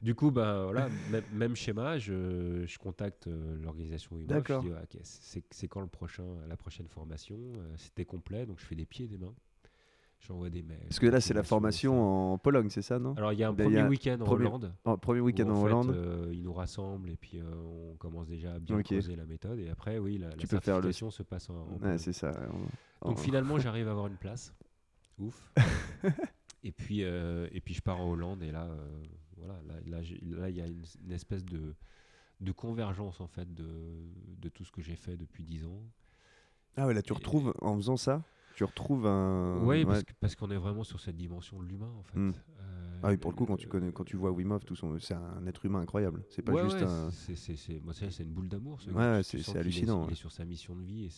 Du 0.02 0.16
coup, 0.16 0.32
bah, 0.32 0.64
voilà, 0.66 0.90
même, 1.12 1.24
même 1.34 1.56
schéma, 1.56 1.98
je, 1.98 2.66
je 2.66 2.78
contacte 2.78 3.28
euh, 3.28 3.58
l'organisation 3.64 4.18
D'accord. 4.28 4.62
Je 4.62 4.68
dis, 4.70 5.00
c'est 5.04 5.44
c'est 5.52 5.68
quand 5.70 5.80
le 5.82 5.88
prochain, 5.88 6.26
la 6.48 6.58
prochaine 6.58 6.88
formation? 6.90 7.38
Euh, 7.40 7.74
C'était 7.78 8.04
complet, 8.06 8.46
donc 8.46 8.60
je 8.60 8.66
fais 8.66 8.76
des 8.76 8.86
pieds 8.86 9.06
et 9.06 9.08
des 9.08 9.18
mains. 9.18 9.34
J'envoie 10.26 10.50
des 10.50 10.64
mails. 10.64 10.80
Parce 10.88 11.00
que 11.00 11.08
là, 11.08 11.20
c'est 11.20 11.34
la 11.34 11.44
formation 11.44 12.32
en 12.34 12.38
Pologne, 12.38 12.70
c'est 12.70 12.82
ça, 12.82 12.98
non? 12.98 13.14
Alors, 13.16 13.34
il 13.34 13.40
y 13.40 13.44
a 13.44 13.50
un 13.50 13.54
premier 13.54 13.84
week-end 13.84 14.18
en 14.22 14.32
Hollande. 14.32 14.74
Oh, 14.86 14.96
Premier 14.96 15.20
week-end 15.20 15.50
en, 15.50 15.62
Hollande. 15.62 15.90
euh, 15.90 16.32
ils 16.34 16.42
nous 16.44 16.54
rassemblent 16.54 17.10
et 17.10 17.18
puis 17.18 17.40
euh, 17.40 17.44
on 17.92 17.96
commence 17.98 18.28
déjà 18.28 18.54
à 18.54 18.60
bien 18.60 18.82
creuser 18.82 19.18
la 19.18 19.26
méthode. 19.26 19.60
Et 19.60 19.70
après, 19.70 19.98
oui, 19.98 20.18
la, 20.18 20.30
certification 20.32 21.12
se 21.12 21.24
passe 21.24 21.50
en, 21.50 21.68
c'est 21.98 22.14
ça. 22.14 22.32
Donc 23.02 23.14
en- 23.14 23.16
finalement, 23.18 23.60
j'arrive 23.60 23.88
à 23.90 23.92
avoir 23.92 24.08
une 24.08 24.16
place. 24.18 24.54
Ouf. 25.20 25.52
et 26.64 26.72
puis 26.72 27.04
euh, 27.04 27.48
et 27.52 27.60
puis 27.62 27.74
je 27.76 27.82
pars 27.82 28.00
en 28.00 28.10
Hollande 28.10 28.42
et 28.42 28.52
là 28.52 28.68
voilà 29.38 29.60
là 29.86 30.50
il 30.50 30.56
y 30.58 30.62
a 30.62 30.66
une, 30.66 30.82
une 31.06 31.12
espèce 31.12 31.46
de 31.46 31.76
de 32.42 32.52
convergence 32.52 33.22
en 33.22 33.28
fait 33.28 33.54
de, 33.54 33.68
de 34.40 34.50
tout 34.50 34.66
ce 34.66 34.72
que 34.72 34.82
j'ai 34.82 34.96
fait 34.96 35.16
depuis 35.16 35.44
10 35.44 35.66
ans. 35.66 35.84
Ah 36.76 36.88
ouais, 36.88 36.94
là, 36.96 37.02
tu 37.04 37.14
Et- 37.14 37.16
retrouves, 37.16 37.54
en 37.62 37.76
faisant 37.76 37.96
ça, 37.96 38.24
tu 38.56 38.64
retrouves 38.64 39.06
un. 39.08 39.60
oui, 39.64 39.78
ouais. 39.80 39.86
parce 39.86 40.04
que- 40.04 40.14
parce 40.20 40.36
qu'on 40.36 40.52
est 40.52 40.58
vraiment 40.58 40.84
sur 40.84 41.00
cette 41.00 41.16
dimension 41.16 41.60
de 41.62 41.66
l'humain 41.68 41.92
en 41.98 42.04
fait. 42.04 42.20
Hmm. 42.20 42.34
Euh, 42.60 43.00
Ah 43.06 43.10
oui, 43.10 43.18
pour 43.18 43.32
le 43.32 43.36
coup, 43.36 43.46
quand 43.46 43.58
tu 43.58 43.66
euh, 43.68 43.70
connais, 43.70 43.92
quand 43.92 44.06
tu 44.06 44.16
vois 44.16 44.32
Wim 44.32 44.52
Hof, 44.52 44.64
tout 44.64 44.76
son, 44.78 44.98
c'est 45.00 45.14
un 45.14 45.46
être 45.46 45.66
humain 45.66 45.82
incroyable. 45.82 46.24
C'est 46.30 46.42
pas 46.42 46.54
ouais, 46.54 46.64
juste 46.64 46.78
ouais, 46.78 46.84
un. 46.84 47.12
c'est 47.12 47.36
c'est 47.36 47.56
c'est 47.58 47.80
moi 47.82 47.94
c'est 47.94 48.10
c'est 48.12 48.24
une 48.24 48.32
boule 48.32 48.48
d'amour. 48.48 48.80
ce 48.82 48.90
Ouais, 48.92 49.22
c'est- 49.24 49.40
est- 49.40 49.56
hallucinant, 49.58 50.06
Il 50.08 50.14
est 50.14 50.16
sur 50.16 50.32
sa 50.32 50.46
mission 50.46 50.74
de 50.76 50.84
vie 50.84 51.06
et 51.06 51.10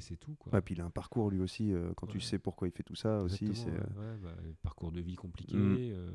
c'est 0.00 0.16
tout 0.16 0.34
quoi. 0.34 0.60
Puis 0.60 0.74
il 0.74 0.80
a 0.80 0.84
un 0.84 0.90
parcours 0.90 1.30
lui 1.30 1.40
aussi. 1.40 1.72
euh, 1.72 1.92
quand 1.96 2.06
tu 2.06 2.20
sais 2.20 2.38
pourquoi 2.38 2.68
il 2.68 2.72
fait 2.72 2.82
tout 2.82 2.94
ça 2.96 3.22
aussi, 3.22 3.54
c'est. 3.54 3.68
Exactement, 3.68 4.00
ouais, 4.00 4.16
bah, 4.22 4.34
parcours 4.62 4.92
de 4.92 5.00
vie 5.00 5.14
compliqué, 5.16 5.56
Mm. 5.56 5.76
euh, 5.78 6.10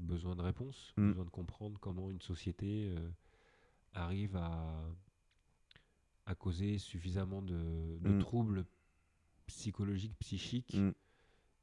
besoin 0.00 0.34
de 0.34 0.42
réponses, 0.42 0.92
Mm. 0.96 1.08
besoin 1.10 1.24
de 1.24 1.30
comprendre 1.30 1.78
comment 1.80 2.10
une 2.10 2.20
société 2.22 2.92
arrive 3.92 4.36
à, 4.36 4.84
à 6.26 6.34
causer 6.34 6.78
suffisamment 6.78 7.40
de, 7.40 7.98
de 8.00 8.08
Mm. 8.10 8.18
troubles 8.18 8.64
psychologiques, 9.46 10.14
psychiques 10.18 10.74
Mm. 10.74 10.90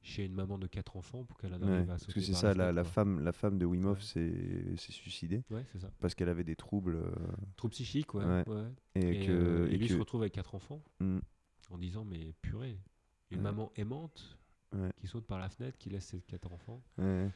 chez 0.02 0.26
une 0.26 0.34
maman 0.34 0.58
de 0.58 0.68
quatre 0.68 0.98
enfants 0.98 1.24
pour 1.24 1.38
qu'elle 1.38 1.54
en 1.54 1.62
ouais, 1.62 1.72
arrive 1.72 1.84
à 1.90 1.94
parce 1.98 2.06
que 2.08 2.20
c'est 2.20 2.34
ça, 2.34 2.54
la, 2.54 2.84
femme, 2.84 3.20
la 3.22 3.32
femme 3.32 3.58
de 3.58 3.66
Wim 3.66 3.86
Hof 3.86 4.02
s'est 4.02 4.76
suicidée 4.78 5.44
Ouais, 5.50 5.66
ça. 5.80 5.90
parce 6.00 6.14
qu'elle 6.16 6.30
avait 6.30 6.44
des 6.44 6.56
troubles 6.56 6.96
euh, 6.96 7.12
Troubles 7.56 7.72
psychiques, 7.74 8.14
ouais. 8.14 8.26
Ouais. 8.26 8.44
ouais. 8.50 8.72
et, 8.96 9.24
Et, 9.24 9.26
que. 9.28 9.32
euh, 9.32 9.68
et 9.70 9.76
et 9.76 9.78
lui 9.78 9.88
que- 9.88 9.94
se 9.94 10.00
retrouve 10.00 10.22
avec 10.22 10.34
quatre 10.34 10.56
enfants 10.56 10.84
Mm. 11.00 11.20
en 11.70 11.78
disant 11.78 12.04
mais 12.06 12.34
purée, 12.42 12.78
une 13.32 13.42
maman 13.42 13.72
aimante 13.76 14.38
qui 14.98 15.06
saute 15.08 15.26
par 15.28 15.38
la 15.40 15.50
fenêtre, 15.50 15.78
qui 15.78 15.90
laisse 15.92 16.06
ses 16.06 16.20
quatre 16.22 16.52
enfants. 16.52 16.82
Euh, 17.00 17.30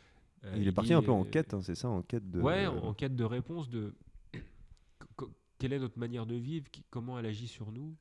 il 0.55 0.67
est 0.67 0.71
parti 0.71 0.89
dit, 0.89 0.93
un 0.93 1.01
peu 1.03 1.11
en 1.11 1.23
quête, 1.23 1.53
hein, 1.53 1.61
c'est 1.61 1.75
ça, 1.75 1.87
en 1.87 2.01
quête 2.01 2.29
de. 2.31 2.41
Ouais, 2.41 2.65
en, 2.67 2.77
en 2.77 2.93
quête 2.95 3.15
de 3.15 3.23
réponse 3.23 3.69
de 3.69 3.93
quelle 5.59 5.73
est 5.73 5.79
notre 5.79 5.97
manière 5.99 6.25
de 6.25 6.35
vivre, 6.35 6.65
comment 6.89 7.17
elle 7.19 7.25
agit 7.25 7.47
sur 7.47 7.71
nous, 7.71 7.95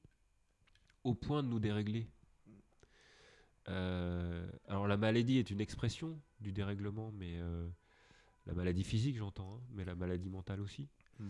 au 1.04 1.14
point 1.14 1.42
de 1.42 1.48
nous 1.48 1.58
dérégler. 1.60 2.08
Euh, 3.68 4.46
alors 4.68 4.86
la 4.86 4.96
maladie 4.96 5.38
est 5.38 5.50
une 5.50 5.60
expression 5.60 6.20
du 6.40 6.52
dérèglement, 6.52 7.10
mais 7.12 7.38
euh, 7.40 7.68
la 8.46 8.54
maladie 8.54 8.84
physique 8.84 9.16
j'entends, 9.16 9.56
hein, 9.56 9.62
mais 9.74 9.84
la 9.84 9.94
maladie 9.94 10.28
mentale 10.28 10.60
aussi. 10.60 10.88
Mm. 11.18 11.28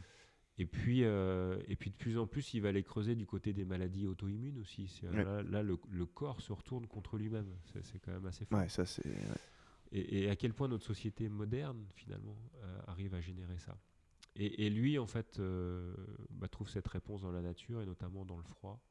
Et 0.59 0.64
puis, 0.66 1.05
euh, 1.05 1.59
et 1.68 1.76
puis 1.76 1.91
de 1.91 1.97
plus 1.97 2.16
en 2.16 2.26
plus, 2.26 2.55
il 2.55 2.61
va 2.61 2.70
aller 2.70 2.82
creuser 2.82 3.14
du 3.14 3.26
côté 3.26 3.53
des 3.53 3.66
maladies 3.66 4.07
auto-immunes 4.07 4.59
aussi. 4.59 4.89
C'est- 4.89 5.07
Ouais. 5.09 5.22
Là, 5.22 5.43
là, 5.43 5.62
le, 5.62 5.78
le 5.91 6.07
corps 6.07 6.41
se 6.41 6.53
retourne 6.53 6.87
contre 6.87 7.18
lui-même. 7.18 7.55
C'est 7.72 7.84
c'est 7.84 7.99
quand 7.99 8.12
même 8.12 8.24
assez 8.26 8.47
fort. 8.47 8.61
Ouais, 8.61 8.68
ça 8.68 8.87
c'est. 8.87 9.05
ouais. 9.07 9.18
Et, 9.93 10.24
et 10.24 10.30
à 10.30 10.37
quel 10.37 10.55
point 10.55 10.66
notre 10.68 10.84
société 10.87 11.28
moderne, 11.28 11.87
finalement, 11.95 12.37
arrive 12.87 13.14
à 13.14 13.20
générer 13.20 13.59
ça? 13.59 13.76
Et, 14.34 14.66
et 14.66 14.70
lui, 14.70 14.99
en 14.99 15.07
fait, 15.07 15.41
bah, 16.30 16.49
trouve 16.49 16.68
cette 16.68 16.89
réponse 16.89 17.20
dans 17.22 17.30
la 17.32 17.41
nature, 17.43 17.82
et 17.82 17.87
notamment 17.87 18.24
dans 18.24 18.37
le 18.39 18.43
froid, 18.45 18.82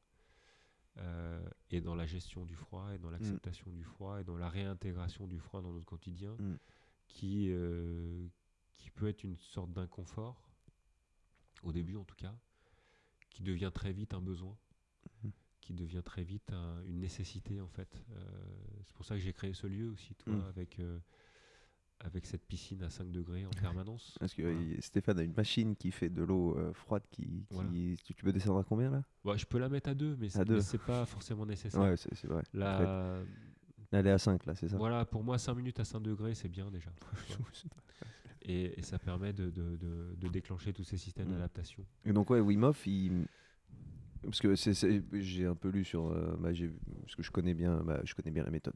euh, 0.98 1.48
et 1.70 1.80
dans 1.80 1.94
la 1.94 2.06
gestion 2.06 2.44
du 2.46 2.54
froid, 2.54 2.92
et 2.94 2.98
dans 2.98 3.10
l'acceptation 3.10 3.70
du 3.70 3.84
froid, 3.84 4.20
et 4.20 4.24
dans 4.24 4.36
la 4.36 4.48
réintégration 4.48 5.26
du 5.26 5.38
froid 5.38 5.60
dans 5.62 5.72
notre 5.72 5.86
quotidien, 5.86 6.34
Mm. 6.38 6.54
qui, 7.08 7.48
euh, 7.50 8.26
qui 8.76 8.90
peut 8.90 9.08
être 9.08 9.22
une 9.24 9.36
sorte 9.36 9.72
d'inconfort, 9.72 10.48
au 11.62 11.72
début 11.72 11.96
en 11.96 12.04
tout 12.04 12.16
cas, 12.16 12.34
qui 13.30 13.42
devient 13.42 13.70
très 13.74 13.92
vite 13.92 14.14
un 14.14 14.20
besoin 14.20 14.56
Mhm. 15.22 15.32
qui 15.60 15.74
devient 15.74 16.02
très 16.04 16.22
vite 16.22 16.52
un- 16.52 16.82
une 16.84 17.00
nécessité 17.00 17.60
en 17.60 17.68
fait. 17.68 18.02
Euh, 18.12 18.22
c'est 18.84 18.94
pour 18.94 19.04
ça 19.04 19.14
que 19.16 19.20
j'ai 19.20 19.32
créé 19.32 19.52
ce 19.52 19.66
lieu 19.66 19.88
aussi, 19.88 20.14
toi, 20.14 20.32
Mm. 20.34 20.44
avec, 20.48 20.80
avec 22.00 22.26
cette 22.26 22.44
piscine 22.46 22.82
à 22.82 22.90
5 22.90 23.10
degrés 23.10 23.46
en 23.46 23.50
permanence. 23.50 24.16
Parce 24.20 24.34
que 24.34 24.42
Voilà. 24.42 24.80
Stéphane 24.80 25.18
a 25.18 25.22
une 25.22 25.34
machine 25.34 25.74
qui 25.76 25.90
fait 25.90 26.08
de 26.08 26.22
l'eau 26.22 26.56
euh, 26.56 26.72
froide 26.72 27.02
qui. 27.10 27.22
qui- 27.22 27.46
Voilà. 27.50 27.70
tu, 28.04 28.14
peux 28.14 28.32
descendre 28.32 28.60
à 28.60 28.64
combien 28.64 28.90
là? 28.90 29.02
Ouais, 29.24 29.38
je 29.38 29.46
peux 29.46 29.58
la 29.58 29.68
mettre 29.68 29.90
à 29.90 29.94
deux, 29.94 30.16
mais 30.18 30.28
c'est, 30.28 30.78
pas 30.78 31.06
forcément 31.06 31.46
nécessaire. 31.46 31.80
Ouais, 31.80 31.96
c'est 31.96 32.26
vrai. 32.26 32.42
La- 32.52 33.22
Elle 33.92 34.06
est 34.06 34.10
à 34.10 34.18
5 34.18 34.44
là, 34.46 34.54
c'est 34.54 34.68
ça? 34.68 34.76
Voilà, 34.76 35.04
pour 35.04 35.22
moi, 35.22 35.38
5 35.38 35.54
minutes 35.54 35.80
à 35.80 35.84
5 35.84 36.00
degrés, 36.00 36.34
c'est 36.34 36.48
bien 36.48 36.70
déjà. 36.70 36.90
et, 38.42 38.78
et 38.78 38.82
ça 38.82 38.98
permet 38.98 39.32
de, 39.32 39.50
de- 39.50 39.76
de- 39.76 40.14
de 40.16 40.28
déclencher 40.28 40.72
tous 40.72 40.84
ces 40.84 40.96
systèmes 40.96 41.28
Mm. 41.28 41.32
d'adaptation. 41.32 41.84
Et 42.04 42.12
donc 42.12 42.30
ouais, 42.30 42.40
Wim 42.40 42.64
Hof, 42.64 42.86
il... 42.86 43.26
parce 44.22 44.40
que 44.40 44.54
c'est, 44.56 45.02
j'ai 45.12 45.46
un 45.46 45.54
peu 45.54 45.68
lu 45.68 45.84
sur, 45.84 46.06
euh, 46.06 46.36
bah, 46.38 46.50
parce 47.02 47.14
que 47.16 47.22
je 47.22 47.30
connais 47.30 47.54
bien, 47.54 47.82
bah, 47.84 48.00
je 48.04 48.14
connais 48.14 48.30
bien 48.30 48.44
la 48.44 48.50
méthode. 48.50 48.74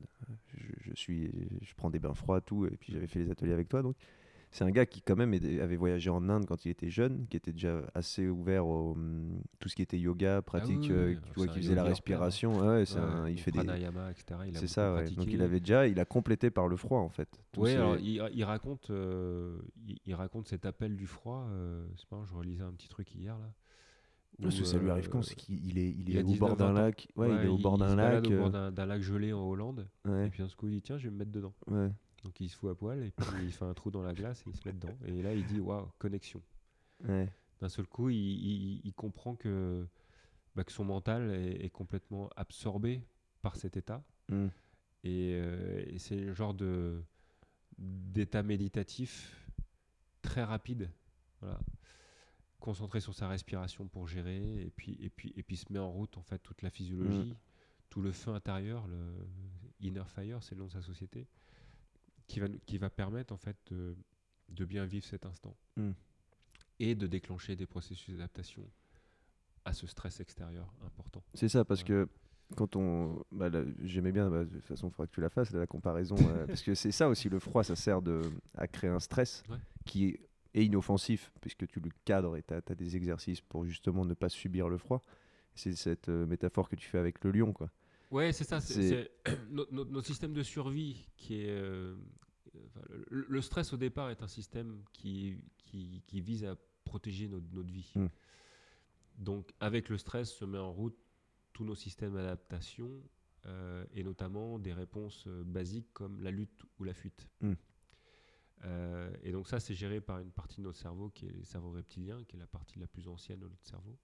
Je, 0.57 0.91
je 0.91 0.95
suis, 0.95 1.31
je 1.63 1.75
prends 1.75 1.91
des 1.91 1.99
bains 1.99 2.15
froids 2.15 2.41
tout, 2.41 2.67
et 2.67 2.77
puis 2.77 2.93
j'avais 2.93 3.07
fait 3.07 3.21
les 3.21 3.31
ateliers 3.31 3.53
avec 3.53 3.69
toi, 3.69 3.83
donc 3.83 3.97
c'est 4.53 4.65
un 4.65 4.71
gars 4.73 4.85
qui 4.85 5.01
quand 5.01 5.15
même 5.17 5.33
avait 5.33 5.77
voyagé 5.77 6.11
en 6.11 6.29
Inde 6.29 6.45
quand 6.47 6.65
il 6.65 6.71
était 6.71 6.91
jeune, 6.91 7.27
qui 7.29 7.37
était 7.37 7.53
déjà 7.53 7.83
assez 7.95 8.29
ouvert 8.29 8.67
au 8.67 8.93
hum, 8.93 9.41
tout 9.61 9.69
ce 9.69 9.77
qui 9.77 9.83
était 9.83 9.99
yoga, 9.99 10.43
pratique, 10.43 10.87
oui, 10.91 10.91
euh, 10.91 11.09
oui, 11.11 11.17
tu 11.17 11.23
alors 11.23 11.35
vois, 11.37 11.47
c'est 11.47 11.53
qui 11.53 11.61
faisait 11.63 11.75
la 11.77 11.85
respiration. 11.85 12.59
Ouais, 12.59 12.67
ouais, 12.67 12.87
c'est 12.87 12.97
Ouais, 12.97 13.01
un- 13.01 13.29
il 13.29 13.39
fait 13.39 13.53
des, 13.53 13.59
pranayama, 13.59 14.11
etc. 14.11 14.41
C'est 14.55 14.67
ça. 14.67 14.95
ouais. 14.95 15.09
Donc 15.11 15.33
il 15.33 15.41
avait 15.43 15.61
déjà, 15.61 15.87
il 15.87 16.01
a 16.01 16.05
complété 16.05 16.51
par 16.51 16.67
le 16.69 16.77
froid 16.77 16.99
en 17.01 17.09
fait. 17.11 17.29
Oui, 17.57 17.71
ces- 17.71 17.77
alors 17.77 17.97
il, 17.99 18.23
il 18.35 18.45
raconte, 18.45 18.91
euh, 18.91 19.59
il, 19.87 19.99
il 20.07 20.15
raconte 20.15 20.49
cet 20.49 20.67
appel 20.67 20.97
du 20.97 21.07
froid. 21.07 21.47
euh, 21.51 21.87
c'est 21.97 22.09
pas, 22.09 22.23
je 22.29 22.35
relisais 22.35 22.63
un 22.65 22.73
petit 22.73 22.89
truc 22.89 23.15
hier 23.15 23.39
là. 23.39 23.53
Parce 24.43 24.59
que 24.59 24.65
ça 24.65 24.79
lui 24.79 24.91
arrive 24.91 25.07
euh, 25.07 25.11
quand 25.11 25.23
c'est 25.23 25.35
qu'il 25.35 25.65
il 25.67 25.79
est, 25.79 25.91
il 25.91 26.17
est 26.17 26.23
au 26.23 26.35
bord 26.35 26.57
19, 26.57 26.59
d'un 26.59 26.65
20 26.67 26.71
ans. 26.71 26.83
lac. 26.83 27.09
Ouais, 27.17 27.29
il 27.31 27.45
est 27.45 27.49
au 27.49 27.59
bord 27.59 27.75
il 27.77 27.81
d'un 27.81 27.91
se 27.91 27.97
balade 27.97 28.27
lac. 28.27 28.33
au 28.33 28.37
bord 28.37 28.55
euh, 28.55 28.71
d'un 28.71 28.87
lac 28.87 29.03
gelé 29.03 29.33
en 29.33 29.43
Hollande. 29.43 29.89
Et 30.07 30.31
puis 30.31 30.43
d'un 30.43 30.49
coup, 30.49 30.69
il 30.69 30.75
dit 30.75 30.83
tiens, 30.83 30.99
je 30.99 31.05
vais 31.05 31.11
me 31.11 31.19
mettre 31.19 31.33
dedans. 31.33 31.55
Donc 32.23 32.39
il 32.41 32.49
se 32.49 32.57
fout 32.57 32.71
à 32.71 32.75
poil 32.75 33.03
et 33.03 33.11
puis 33.11 33.27
il 33.45 33.53
fait 33.53 33.65
un 33.65 33.73
trou 33.73 33.91
dans 33.91 34.03
la 34.03 34.13
glace 34.13 34.43
et 34.47 34.51
il 34.51 34.57
se 34.57 34.67
met 34.67 34.75
dedans. 34.75 34.95
Et 35.07 35.23
là, 35.23 35.35
il 35.35 35.45
dit 35.47 35.61
waouh, 35.61 35.89
connexion. 35.99 36.43
D'un 37.05 37.69
seul 37.69 37.87
coup, 37.87 38.09
il, 38.11 38.93
comprend 38.97 39.35
que, 39.35 39.87
bah, 40.55 40.65
que 40.65 40.73
son 40.73 40.85
mental 40.85 41.35
est, 41.35 41.71
complètement 41.71 42.31
absorbé 42.37 43.03
par 43.43 43.57
cet 43.57 43.77
état. 43.77 44.03
Hmm. 44.29 44.49
Et, 45.03 45.33
euh, 45.35 45.83
et 45.87 45.99
c'est 45.99 46.21
le 46.21 46.35
genre 46.35 46.53
de 46.55 47.03
d'état 47.79 48.43
méditatif 48.43 49.49
très 50.23 50.45
rapide. 50.45 50.91
Voilà. 51.41 51.59
Concentré 52.61 53.01
sur 53.01 53.15
sa 53.15 53.27
respiration 53.29 53.89
pour 53.89 54.07
gérer 54.07 54.63
et 54.63 54.71
puis 54.71 54.97
et 55.01 55.09
puis 55.11 55.33
et 55.37 55.43
puis 55.43 55.57
se 55.57 55.73
met 55.73 55.79
en 55.79 55.91
route 55.91 56.17
en 56.19 56.23
fait 56.23 56.39
toute 56.39 56.61
la 56.63 56.71
physiologie, 56.71 57.35
tout 57.89 58.03
le 58.03 58.13
feu 58.13 58.31
intérieur, 58.33 58.87
le 58.87 59.27
inner 59.81 60.05
fire, 60.15 60.43
c'est 60.43 60.55
le 60.55 60.61
nom 60.61 60.67
de 60.67 60.73
sa 60.73 60.83
société, 60.83 61.27
qui 62.27 62.39
va 62.41 62.49
qui 62.67 62.77
va 62.79 62.91
permettre 62.91 63.33
en 63.33 63.39
fait 63.39 63.57
de, 63.71 63.97
de 64.51 64.65
bien 64.67 64.85
vivre 64.85 65.07
cet 65.07 65.25
instant 65.27 65.57
Mm. 65.77 65.93
et 66.81 66.95
de 66.95 67.07
déclencher 67.07 67.57
des 67.57 67.67
processus 67.67 68.15
d'adaptation 68.17 68.69
à 69.65 69.73
ce 69.73 69.87
stress 69.87 70.21
extérieur 70.21 70.73
important. 70.85 71.23
C'est 71.35 71.49
ça, 71.49 71.65
parce 71.65 71.83
que 71.85 72.09
quand 72.57 72.77
on. 72.77 73.25
bah, 73.33 73.49
J'aimais 73.85 74.11
bien, 74.13 74.29
bah, 74.29 74.45
de 74.45 74.51
toute 74.51 74.67
façon, 74.67 74.89
il 74.89 74.91
faudra 74.91 75.07
que 75.07 75.13
tu 75.15 75.21
la 75.21 75.29
fasses, 75.31 75.51
la 75.53 75.67
comparaison. 75.67 76.17
euh, 76.19 76.47
parce 76.49 76.63
que 76.63 76.75
c'est 76.75 76.91
ça 76.93 77.09
aussi, 77.09 77.29
le 77.29 77.39
froid, 77.39 77.63
ça 77.65 77.77
sert 77.77 78.03
de, 78.03 78.21
à 78.55 78.67
créer 78.67 78.91
un 78.91 79.01
stress 79.01 79.43
Ouais. 79.49 79.57
qui 79.87 80.19
est 80.55 80.65
inoffensif, 80.65 81.33
puisque 81.41 81.67
tu 81.67 81.81
le 81.81 81.91
cadres 82.05 82.37
et 82.37 82.43
tu 82.43 82.55
as, 82.55 82.75
des 82.75 82.97
exercices 82.97 83.41
pour 83.41 83.65
justement 83.65 84.05
ne 84.05 84.15
pas 84.15 84.29
subir 84.29 84.69
le 84.69 84.79
froid. 84.79 85.01
C'est 85.55 85.75
cette 85.75 86.09
euh, 86.09 86.27
métaphore 86.27 86.69
que 86.69 86.77
tu 86.77 86.89
fais 86.89 86.99
avec 86.99 87.23
le 87.25 87.33
lion, 87.33 87.53
quoi. 87.53 87.71
Ouais, 88.11 88.33
c'est 88.33 88.45
ça. 88.45 88.61
c'est- 88.61 89.11
notre, 89.51 89.73
notre- 89.73 89.91
notre 89.91 90.07
système 90.07 90.33
de 90.33 90.43
survie 90.43 91.09
qui 91.17 91.43
est. 91.43 91.49
euh, 91.51 91.95
enfin, 92.67 92.81
le, 93.11 93.27
le 93.29 93.41
stress 93.43 93.73
au 93.73 93.77
départ 93.77 94.11
est 94.11 94.23
un 94.23 94.29
système 94.29 94.83
qui, 94.93 95.39
qui, 95.59 96.03
qui 96.07 96.21
vise 96.21 96.45
à 96.45 96.57
protéger 96.85 97.29
notre, 97.29 97.47
notre 97.53 97.71
vie. 97.71 97.93
Mm. 97.95 98.07
Donc, 99.19 99.53
avec 99.61 99.89
le 99.89 99.99
stress, 99.99 100.33
se 100.33 100.45
met 100.45 100.59
en 100.59 100.73
route 100.73 100.97
tous 101.53 101.65
nos 101.65 101.75
systèmes 101.75 102.15
d'adaptation 102.15 102.91
euh, 103.47 103.85
et 103.95 104.03
notamment 104.03 104.59
des 104.59 104.73
réponses 104.73 105.25
euh, 105.27 105.45
basiques 105.45 105.93
comme 105.93 106.21
la 106.21 106.31
lutte 106.31 106.65
ou 106.79 106.85
la 106.85 106.95
fuite. 106.95 107.29
Mm. 107.41 107.53
Euh, 108.65 109.11
et 109.23 109.33
donc, 109.33 109.49
ça, 109.49 109.59
c'est 109.61 109.75
géré 109.75 110.01
par 110.01 110.19
une 110.19 110.31
partie 110.33 110.59
de 110.59 110.63
notre 110.67 110.79
cerveau 110.79 111.09
qui 111.11 111.27
est 111.27 111.33
le 111.33 111.45
cerveau 111.45 111.71
reptilien, 111.71 112.23
qui 112.25 112.37
est 112.37 112.39
la 112.39 112.47
partie 112.47 112.79
la 112.79 112.87
plus 112.87 113.09
ancienne 113.09 113.41
de 113.41 113.49
notre 113.49 113.65
cerveau. 113.65 113.99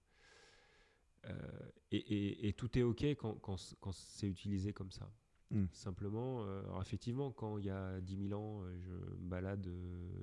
Euh, 1.27 1.71
et, 1.91 1.97
et- 1.97 2.49
et 2.49 2.53
tout 2.53 2.79
est 2.79 2.83
OK 2.83 3.03
quand, 3.05 3.35
quand 3.41 3.57
c- 3.57 3.77
quand 3.81 3.93
c'est 3.93 4.29
utilisé 4.29 4.73
comme 4.73 4.93
ça. 4.93 5.11
Mm. 5.51 5.65
Simplement, 5.73 6.45
euh, 6.45 6.63
alors 6.65 6.81
effectivement, 6.83 7.33
quand 7.33 7.59
il 7.59 7.67
y 7.67 7.71
a 7.71 8.01
10 8.01 8.29
000 8.29 8.41
ans, 8.41 8.65
je 8.79 8.91
me 8.93 9.29
balade 9.29 9.69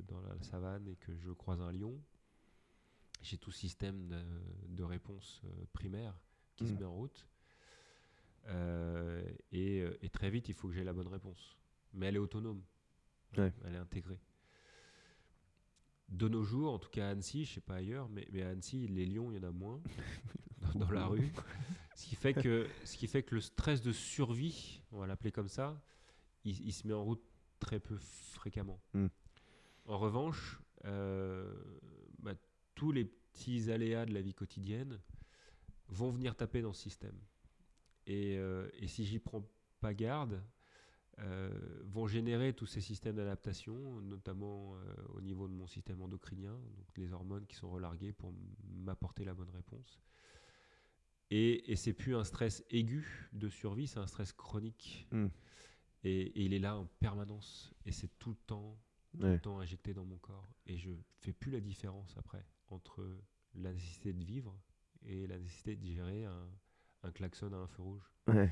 dans 0.08 0.22
la 0.22 0.40
savane 0.42 0.88
et 0.88 0.96
que 0.96 1.16
je 1.16 1.32
croise 1.32 1.62
un 1.62 1.72
lion, 1.72 2.02
j'ai 3.22 3.38
tout 3.38 3.52
système 3.52 4.08
de, 4.08 4.22
de 4.70 4.84
réponse 4.84 5.42
primaire 5.74 6.18
qui 6.56 6.68
se 6.68 6.74
Mm. 6.74 6.78
met 6.80 6.86
en 6.86 6.94
route. 6.96 7.28
Et, 9.52 9.78
et 10.02 10.10
très 10.10 10.30
vite, 10.30 10.50
il 10.50 10.54
faut 10.56 10.68
que 10.68 10.74
j'ai 10.74 10.84
la 10.84 10.94
bonne 10.94 11.08
réponse. 11.08 11.58
Mais 11.94 12.08
elle 12.08 12.16
est 12.16 12.20
autonome. 12.20 12.62
Ouais. 13.38 13.54
Elle 13.66 13.76
est 13.76 13.80
intégrée. 13.80 14.20
De 16.10 16.28
nos 16.28 16.44
jours, 16.44 16.74
en 16.74 16.80
tout 16.80 16.90
cas 16.90 17.08
à 17.08 17.10
Annecy, 17.12 17.46
je 17.46 17.54
sais 17.54 17.62
pas 17.62 17.76
ailleurs, 17.76 18.08
mais, 18.10 18.28
mais 18.32 18.44
à 18.44 18.50
Annecy, 18.50 18.88
les 18.88 19.06
lions, 19.06 19.32
il 19.32 19.38
y 19.38 19.40
en 19.40 19.48
a 19.48 19.52
moins 19.52 19.82
dans, 20.74 20.80
dans 20.80 20.92
la 20.92 21.06
rue. 21.06 21.32
Ce 21.96 22.08
qui, 22.08 22.16
fait 22.16 22.34
que, 22.34 22.68
ce 22.86 22.98
qui 22.98 23.06
fait 23.06 23.22
que 23.22 23.36
le 23.36 23.42
stress 23.42 23.84
de 23.84 23.92
survie, 23.92 24.82
on 24.92 24.98
va 24.98 25.06
l'appeler 25.06 25.32
comme 25.32 25.48
ça, 25.48 25.80
il, 26.44 26.60
il 26.66 26.74
se 26.74 26.88
met 26.88 26.94
en 26.94 27.04
route 27.04 27.22
très 27.60 27.80
peu 27.80 27.98
fréquemment. 27.98 28.82
Mm. 28.94 29.08
En 29.86 29.98
revanche, 30.00 30.60
euh, 30.86 31.54
bah, 32.20 32.34
tous 32.76 32.92
les 32.92 33.06
petits 33.06 33.72
aléas 33.72 34.06
de 34.06 34.14
la 34.14 34.22
vie 34.22 34.34
quotidienne 34.34 35.00
vont 35.88 36.10
venir 36.10 36.36
taper 36.36 36.62
dans 36.62 36.74
ce 36.74 36.82
système. 36.82 37.18
Et, 38.08 38.38
euh, 38.38 38.70
et 38.80 38.88
si 38.88 39.06
j'y 39.06 39.20
prends 39.20 39.48
pas 39.80 39.94
garde, 39.94 40.44
euh, 41.20 41.50
vont 41.86 42.08
générer 42.08 42.54
tous 42.54 42.66
ces 42.66 42.82
systèmes 42.82 43.16
d'adaptation, 43.18 44.02
notamment 44.02 44.76
euh, 44.76 44.96
au 45.14 45.22
niveau 45.22 45.48
de 45.48 45.54
mon 45.54 45.68
système 45.68 46.02
endocrinien, 46.02 46.54
donc 46.76 46.98
les 46.98 47.14
hormones 47.14 47.46
qui 47.46 47.56
sont 47.56 47.70
relarguées 47.70 48.14
pour 48.14 48.34
m'apporter 48.74 49.24
la 49.24 49.34
bonne 49.34 49.50
réponse. 49.50 50.02
Et, 51.30 51.72
et 51.72 51.76
c'est 51.76 51.94
plus 51.94 52.16
un 52.16 52.24
stress 52.24 52.64
aigu 52.70 53.30
de 53.34 53.50
survie, 53.50 53.88
c'est 53.88 54.00
un 54.00 54.08
stress 54.08 54.34
chronique. 54.34 55.08
Mm. 55.12 55.28
Et, 56.04 56.22
et 56.22 56.44
il 56.44 56.54
est 56.54 56.60
là 56.60 56.78
en 56.78 56.86
permanence. 57.00 57.74
Et 57.86 57.92
c'est 57.92 58.10
tout 58.20 58.32
le 58.32 58.36
temps, 58.36 58.78
tout 59.12 59.24
Ouais. 59.24 59.34
le 59.34 59.40
temps 59.40 59.60
injecté 59.60 59.94
dans 59.94 60.06
mon 60.06 60.18
corps. 60.18 60.48
Et 60.66 60.78
je 60.78 60.92
fais 61.22 61.34
plus 61.34 61.52
la 61.52 61.60
différence 61.60 62.16
après 62.18 62.46
entre 62.68 63.08
la 63.56 63.72
nécessité 63.72 64.14
de 64.14 64.24
vivre 64.24 64.60
et 65.06 65.28
la 65.28 65.38
nécessité 65.38 65.76
de 65.76 65.86
gérer 65.86 66.26
un, 66.26 66.50
un 67.04 67.12
klaxon 67.12 67.52
à 67.54 67.58
un 67.58 67.68
feu 67.68 67.84
rouge. 67.84 68.12
Ouais. 68.28 68.52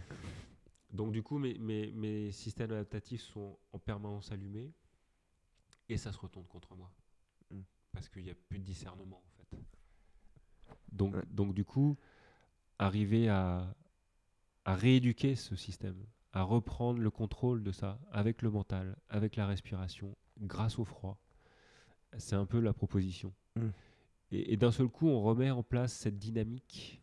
Donc 0.92 1.12
du 1.12 1.24
coup, 1.24 1.38
mes, 1.38 1.58
mes, 1.58 1.92
mes 1.92 2.32
systèmes 2.32 2.72
adaptatifs 2.72 3.22
sont 3.22 3.58
en 3.72 3.80
permanence 3.80 4.32
allumés 4.32 4.74
et 5.90 5.98
ça 5.98 6.12
se 6.12 6.18
retourne 6.18 6.46
contre 6.48 6.76
moi. 6.76 6.92
Mm. 7.50 7.62
Parce 7.94 8.10
qu'il 8.10 8.24
n'y 8.24 8.30
a 8.30 8.36
plus 8.36 8.60
de 8.60 8.64
discernement 8.64 9.24
en 9.40 9.44
fait. 9.46 9.58
Donc, 10.92 11.16
Ouais. 11.16 11.24
donc 11.30 11.54
du 11.54 11.64
coup, 11.66 11.98
arriver 12.80 13.30
à, 13.30 13.74
à 14.66 14.76
rééduquer 14.76 15.36
ce 15.36 15.56
système, 15.56 16.06
à 16.34 16.44
reprendre 16.44 17.00
le 17.00 17.10
contrôle 17.10 17.64
de 17.64 17.72
ça 17.72 18.00
avec 18.12 18.42
le 18.42 18.50
mental, 18.50 18.98
avec 19.10 19.36
la 19.36 19.48
respiration, 19.48 20.16
grâce 20.40 20.78
au 20.80 20.84
froid, 20.86 21.18
c'est 22.18 22.36
un 22.36 22.46
peu 22.46 22.60
la 22.60 22.74
proposition. 22.74 23.34
Mm. 23.56 23.70
Et, 24.32 24.54
et 24.54 24.58
d'un 24.58 24.72
seul 24.72 24.88
coup, 24.90 25.08
on 25.08 25.22
remet 25.22 25.52
en 25.52 25.64
place 25.64 25.94
cette 25.94 26.18
dynamique. 26.18 27.02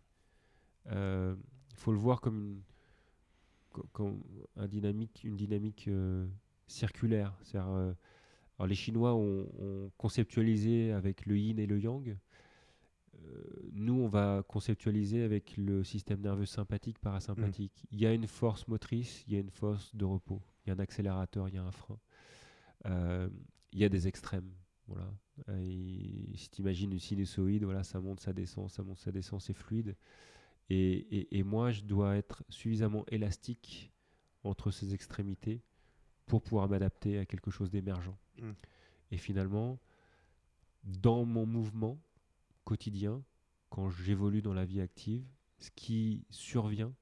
Il 0.90 1.36
faut 1.76 1.92
le 1.92 1.98
voir 1.98 2.20
comme 2.22 2.38
une, 2.38 2.62
un 4.56 4.66
dynamique, 4.66 5.20
une 5.24 5.36
dynamique 5.36 5.88
euh, 5.88 6.26
circulaire. 6.66 7.34
C'est-à-dire, 7.42 7.70
euh, 7.70 7.92
les 8.66 8.74
Chinois 8.74 9.14
ont, 9.14 9.46
ont 9.60 9.90
conceptualisé 9.96 10.92
avec 10.92 11.26
le 11.26 11.38
yin 11.38 11.58
et 11.58 11.66
le 11.66 11.78
yang. 11.78 12.16
Euh, 13.14 13.42
nous, 13.72 13.94
on 13.94 14.08
va 14.08 14.44
conceptualiser 14.46 15.22
avec 15.22 15.56
le 15.56 15.84
système 15.84 16.20
nerveux 16.20 16.46
sympathique, 16.46 16.98
parasympathique. 16.98 17.84
Il 17.90 18.00
y 18.00 18.06
a 18.06 18.12
une 18.12 18.26
force 18.26 18.66
motrice, 18.68 19.24
il 19.26 19.34
y 19.34 19.36
a 19.36 19.40
une 19.40 19.50
force 19.50 19.94
de 19.94 20.04
repos. 20.04 20.40
Il 20.64 20.70
y 20.70 20.72
a 20.72 20.74
un 20.74 20.78
accélérateur, 20.78 21.48
il 21.48 21.54
y 21.54 21.58
a 21.58 21.64
un 21.64 21.72
frein. 21.72 21.98
Il 23.72 23.78
y 23.78 23.84
a 23.84 23.88
des 23.88 24.08
extrêmes. 24.08 24.50
Voilà. 24.86 25.12
Et 25.60 26.32
si 26.34 26.50
tu 26.50 26.62
imagines 26.62 26.92
une 26.92 26.98
sinusoïde, 26.98 27.64
voilà, 27.64 27.84
ça 27.84 28.00
monte, 28.00 28.20
ça 28.20 28.32
descend, 28.32 28.70
ça 28.70 28.82
monte, 28.82 28.98
ça 28.98 29.12
descend, 29.12 29.40
c'est 29.40 29.52
fluide. 29.52 29.94
Et, 30.70 30.92
et- 31.18 31.38
et 31.38 31.42
moi, 31.42 31.70
je 31.70 31.82
dois 31.82 32.16
être 32.16 32.44
suffisamment 32.48 33.04
élastique 33.08 33.92
entre 34.44 34.70
ces 34.70 34.94
extrémités 34.94 35.62
pour 36.26 36.42
pouvoir 36.42 36.68
m'adapter 36.68 37.18
à 37.18 37.24
quelque 37.26 37.50
chose 37.50 37.70
d'émergent. 37.70 38.16
Mm. 38.40 38.50
Et 39.12 39.16
finalement, 39.16 39.78
dans 40.84 41.24
mon 41.24 41.46
mouvement 41.46 41.98
quotidien, 42.64 43.22
quand 43.70 43.88
j'évolue 43.90 44.42
dans 44.42 44.54
la 44.54 44.64
vie 44.64 44.80
active, 44.80 45.26
ce 45.58 45.70
qui 45.70 46.24
survient 46.30 46.94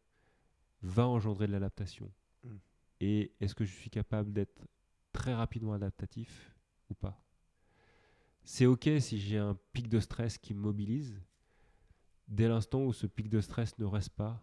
va 0.83 1.07
engendrer 1.09 1.47
de 1.49 1.53
l'adaptation. 1.53 2.11
Mm. 2.45 2.57
Et 3.01 3.33
est-ce 3.41 3.55
que 3.55 3.65
je 3.65 3.73
suis 3.75 3.91
capable 3.91 4.33
d'être 4.33 4.67
très 5.13 5.35
rapidement 5.35 5.73
adaptatif 5.73 6.55
ou 6.89 6.95
pas? 6.95 7.21
C'est 8.45 8.67
OK 8.67 8.89
si 9.01 9.19
j'ai 9.19 9.39
un 9.39 9.59
pic 9.73 9.89
de 9.89 9.99
stress 9.99 10.39
qui 10.39 10.55
me 10.55 10.61
mobilise, 10.61 11.21
dès 12.29 12.49
l'instant 12.49 12.85
où 12.85 12.93
ce 12.93 13.07
pic 13.07 13.29
de 13.29 13.41
stress 13.41 13.79
ne 13.79 13.85
reste 13.85 14.11
pas 14.11 14.43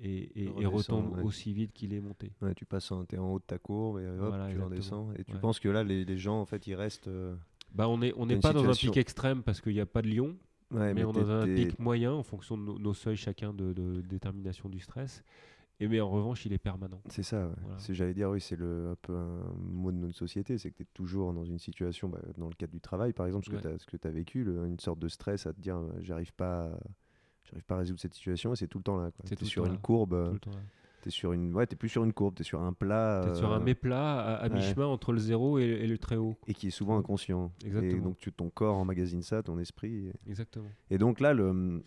et, 0.00 0.08
et- 0.08 0.44
et 0.44 0.66
Redescend, 0.66 0.72
retombe 1.04 1.16
ouais. 1.18 1.22
aussi 1.22 1.52
vite 1.52 1.72
qu'il 1.72 1.94
est 1.94 2.00
monté. 2.00 2.32
Ouais, 2.42 2.54
tu 2.54 2.64
passes 2.64 2.90
en, 2.90 3.04
t'es 3.04 3.16
en 3.18 3.32
haut 3.32 3.38
de 3.38 3.44
ta 3.44 3.58
courbe 3.58 4.00
et 4.00 4.06
hop, 4.08 4.16
Voilà, 4.28 4.48
tu 4.50 4.60
redescends. 4.60 5.12
Et 5.16 5.24
tu 5.24 5.34
Ouais. 5.34 5.40
penses 5.40 5.60
que 5.60 5.68
là, 5.68 5.84
les, 5.84 6.04
les 6.04 6.18
gens, 6.18 6.40
en 6.40 6.46
fait, 6.46 6.66
ils 6.66 6.74
restent. 6.74 7.08
euh, 7.08 7.36
Bah 7.72 7.88
on 7.88 7.98
n'est 7.98 8.12
on 8.16 8.26
pas 8.40 8.52
dans 8.52 8.68
un 8.68 8.72
pic 8.72 8.96
extrême 8.96 9.42
parce 9.42 9.60
qu'il 9.60 9.72
n'y 9.72 9.80
a 9.80 9.86
pas 9.86 10.02
de 10.02 10.08
lion, 10.08 10.36
mais, 10.70 11.04
on 11.04 11.10
est 11.12 11.12
dans 11.14 11.30
un 11.30 11.44
pic 11.46 11.78
moyen 11.78 12.12
en 12.12 12.22
fonction 12.24 12.58
de 12.58 12.62
nos, 12.64 12.78
nos 12.78 12.94
seuils 12.94 13.16
chacun 13.16 13.52
de, 13.54 13.72
de 13.72 14.00
détermination 14.00 14.68
du 14.68 14.80
stress. 14.80 15.22
Et 15.80 15.88
mais 15.88 16.00
en 16.00 16.08
revanche, 16.08 16.46
il 16.46 16.52
est 16.52 16.58
permanent. 16.58 17.00
C'est 17.08 17.24
ça. 17.24 17.52
Voilà. 17.62 17.76
J'allais 17.90 18.14
dire, 18.14 18.30
oui, 18.30 18.40
c'est 18.40 18.54
un 18.60 18.94
peu 19.02 19.16
un 19.16 19.42
mot 19.58 19.90
de 19.90 19.96
notre 19.96 20.14
société, 20.16 20.56
c'est 20.56 20.70
que 20.70 20.76
tu 20.76 20.82
es 20.84 20.88
toujours 20.94 21.32
dans 21.34 21.44
une 21.44 21.58
situation, 21.58 22.08
bah, 22.08 22.20
dans 22.36 22.48
le 22.48 22.54
cadre 22.54 22.72
du 22.72 22.80
travail 22.80 23.12
par 23.12 23.26
exemple, 23.26 23.46
ce 23.46 23.50
que 23.86 23.96
tu 23.96 24.06
as, 24.06 24.10
vécu, 24.12 24.44
le- 24.44 24.66
une 24.66 24.78
sorte 24.78 25.00
de 25.00 25.08
stress 25.08 25.46
à 25.48 25.52
te 25.52 25.60
dire, 25.60 25.76
euh, 25.76 25.90
j'arrive 26.00 26.32
pas, 26.32 26.66
à- 26.66 26.78
j'arrive 27.44 27.64
pas 27.64 27.74
à 27.76 27.78
résoudre 27.78 28.00
cette 28.00 28.14
situation, 28.14 28.52
et 28.52 28.56
c'est 28.56 28.68
tout 28.68 28.78
le 28.78 28.84
temps 28.84 28.96
là. 28.96 29.10
C'est 29.24 29.30
Tu 29.30 29.36
tout 29.36 29.42
es 29.42 29.46
le 29.46 29.50
sur 29.50 29.66
une 29.66 29.78
courbe, 29.78 30.14
euh, 30.14 30.32
t'es 31.02 31.10
sur 31.10 31.32
une, 31.32 31.52
ouais, 31.54 31.66
t'es 31.66 31.76
plus 31.76 31.88
sur 31.88 32.02
une 32.04 32.12
courbe, 32.12 32.34
tu 32.34 32.42
es 32.42 32.44
sur 32.44 32.60
un 32.62 32.72
plat. 32.72 33.20
T'es 33.24 33.34
sur 33.34 33.52
un 33.52 33.60
euh, 33.60 33.64
méplat 33.64 34.20
à, 34.20 34.34
à 34.36 34.48
ouais. 34.48 34.54
mi-chemin 34.54 34.86
entre 34.86 35.12
le 35.12 35.18
zéro 35.18 35.58
et, 35.58 35.62
et 35.64 35.86
le 35.86 35.98
très 35.98 36.16
haut. 36.16 36.36
Et 36.46 36.54
qui 36.54 36.68
est 36.68 36.70
souvent 36.70 36.96
inconscient. 36.98 37.52
Et 37.62 37.66
Exactement. 37.66 38.02
donc 38.02 38.18
tu, 38.18 38.32
ton 38.32 38.50
corps 38.50 38.76
emmagasine 38.76 39.22
ça, 39.22 39.42
ton 39.42 39.58
esprit. 39.58 40.06
et- 40.08 40.12
Exactement. 40.26 40.68
Et 40.90 40.98
donc 40.98 41.20
là, 41.20 41.34
le, 41.34 41.82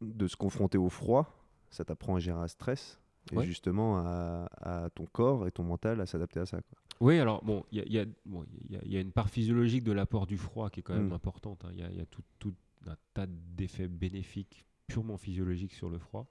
de 0.00 0.26
se 0.26 0.36
confronter 0.36 0.78
au 0.78 0.88
froid, 0.88 1.32
ça 1.70 1.84
t'apprend 1.84 2.16
à 2.16 2.18
gérer 2.18 2.38
un 2.40 2.48
stress. 2.48 3.00
Et 3.32 3.36
Ouais. 3.38 3.44
justement 3.44 3.98
à, 3.98 4.48
à 4.60 4.88
ton 4.90 5.04
corps 5.06 5.48
et 5.48 5.50
ton 5.50 5.64
mental 5.64 6.00
à 6.00 6.06
s'adapter 6.06 6.38
à 6.38 6.46
ça. 6.46 6.58
Quoi. 6.58 6.78
Oui, 7.00 7.18
alors 7.18 7.42
bon, 7.44 7.64
il 7.72 7.82
y 7.84 7.94
y 7.94 7.98
a- 7.98 8.04
bon, 8.24 8.44
y 8.70 8.76
a- 8.76 8.80
il 8.84 8.92
y 8.92 8.96
a 8.96 9.00
une 9.00 9.10
part 9.10 9.28
physiologique 9.28 9.82
de 9.82 9.90
l'apport 9.90 10.28
du 10.28 10.36
froid 10.36 10.70
qui 10.70 10.78
est 10.78 10.82
quand 10.84 10.94
même 10.94 11.08
Mm. 11.08 11.14
importante. 11.14 11.64
hein. 11.64 11.70
Il 11.72 11.80
y 11.80 11.82
a, 11.82 11.86
a 12.02 12.06
tout, 12.06 12.22
tout 12.38 12.54
un 12.86 12.96
tas 13.14 13.26
d'effets 13.26 13.88
bénéfiques 13.88 14.66
purement 14.86 15.16
physiologiques 15.16 15.72
sur 15.74 15.88
le 15.90 15.98
froid, 15.98 16.28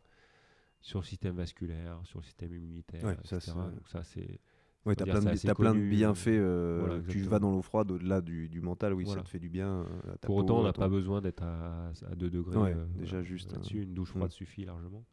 sur 0.81 0.99
le 0.99 1.05
système 1.05 1.35
vasculaire, 1.35 1.99
sur 2.05 2.19
le 2.19 2.23
système 2.23 2.53
immunitaire, 2.53 3.03
Ouais, 3.03 3.13
etc. 3.15 3.51
Donc 3.55 3.87
ça, 3.87 4.03
c'est 4.03 4.39
Ouais, 4.85 4.95
t'as 4.95 5.05
plein, 5.05 5.19
de, 5.19 5.35
t'as 5.35 5.55
plein 5.55 5.73
de 5.73 5.79
bienfaits. 5.79 6.27
euh, 6.27 6.77
voilà, 6.85 7.01
tu 7.07 7.19
vas 7.21 7.39
dans 7.39 7.49
l'eau 7.51 7.63
froide 7.63 7.89
au-delà 7.89 8.21
du, 8.21 8.49
du 8.49 8.61
mental, 8.61 8.93
oui, 8.93 9.03
Voilà. 9.05 9.21
ça 9.21 9.25
te 9.25 9.29
fait 9.31 9.39
du 9.39 9.49
bien. 9.49 9.79
euh, 9.79 10.13
à 10.13 10.17
ta 10.19 10.27
Pour 10.27 10.35
peau, 10.35 10.41
autant, 10.43 10.59
on 10.59 10.63
n'a 10.63 10.73
pas 10.73 10.87
besoin 10.87 11.21
d'être 11.21 11.41
à, 11.41 11.87
à 12.07 12.15
2 12.15 12.29
degrés. 12.29 12.55
Ouais, 12.57 12.73
euh, 12.75 12.85
déjà 12.95 13.23
juste, 13.23 13.51
Là-dessus, 13.53 13.81
une 13.81 13.95
douche 13.95 14.11
mm. 14.11 14.17
froide 14.17 14.31
suffit 14.31 14.63
largement. 14.63 15.03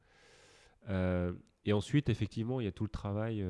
Euh, 0.91 1.33
et 1.65 1.73
ensuite, 1.73 2.11
effectivement, 2.11 2.61
il 2.61 2.65
y 2.65 2.67
a 2.67 2.73
tout 2.73 2.85
le 2.85 2.91
travail 2.91 3.43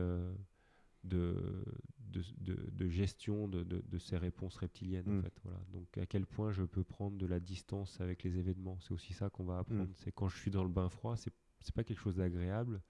de, 1.02 1.64
de, 2.12 2.22
de- 2.38 2.70
de 2.70 2.88
gestion 2.88 3.48
de, 3.48 3.98
ces 3.98 4.16
réponses 4.18 4.56
reptiliennes. 4.56 5.08
En 5.08 5.12
Mm. 5.14 5.22
fait, 5.22 5.34
voilà. 5.42 5.58
Donc 5.72 5.98
à 5.98 6.06
quel 6.06 6.26
point 6.26 6.52
je 6.52 6.62
peux 6.62 6.84
prendre 6.84 7.16
de 7.18 7.26
la 7.26 7.40
distance 7.40 8.00
avec 8.00 8.22
les 8.22 8.38
événements. 8.38 8.78
C'est 8.80 8.92
aussi 8.92 9.12
ça 9.12 9.30
qu'on 9.30 9.44
va 9.44 9.58
apprendre. 9.58 9.90
Mm. 9.90 9.94
C'est 9.96 10.12
quand 10.12 10.28
je 10.28 10.36
suis 10.38 10.50
dans 10.50 10.62
le 10.62 10.70
bain 10.70 10.88
froid, 10.88 11.16
c'est 11.16 11.32
pas 11.74 11.82
quelque 11.84 11.98
chose 12.00 12.16
d'agréable. 12.16 12.80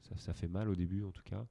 Ça, 0.00 0.16
ça 0.16 0.32
fait 0.32 0.48
mal 0.48 0.68
au 0.68 0.74
début 0.74 1.04
en 1.04 1.12
tout 1.12 1.22
cas. 1.22 1.46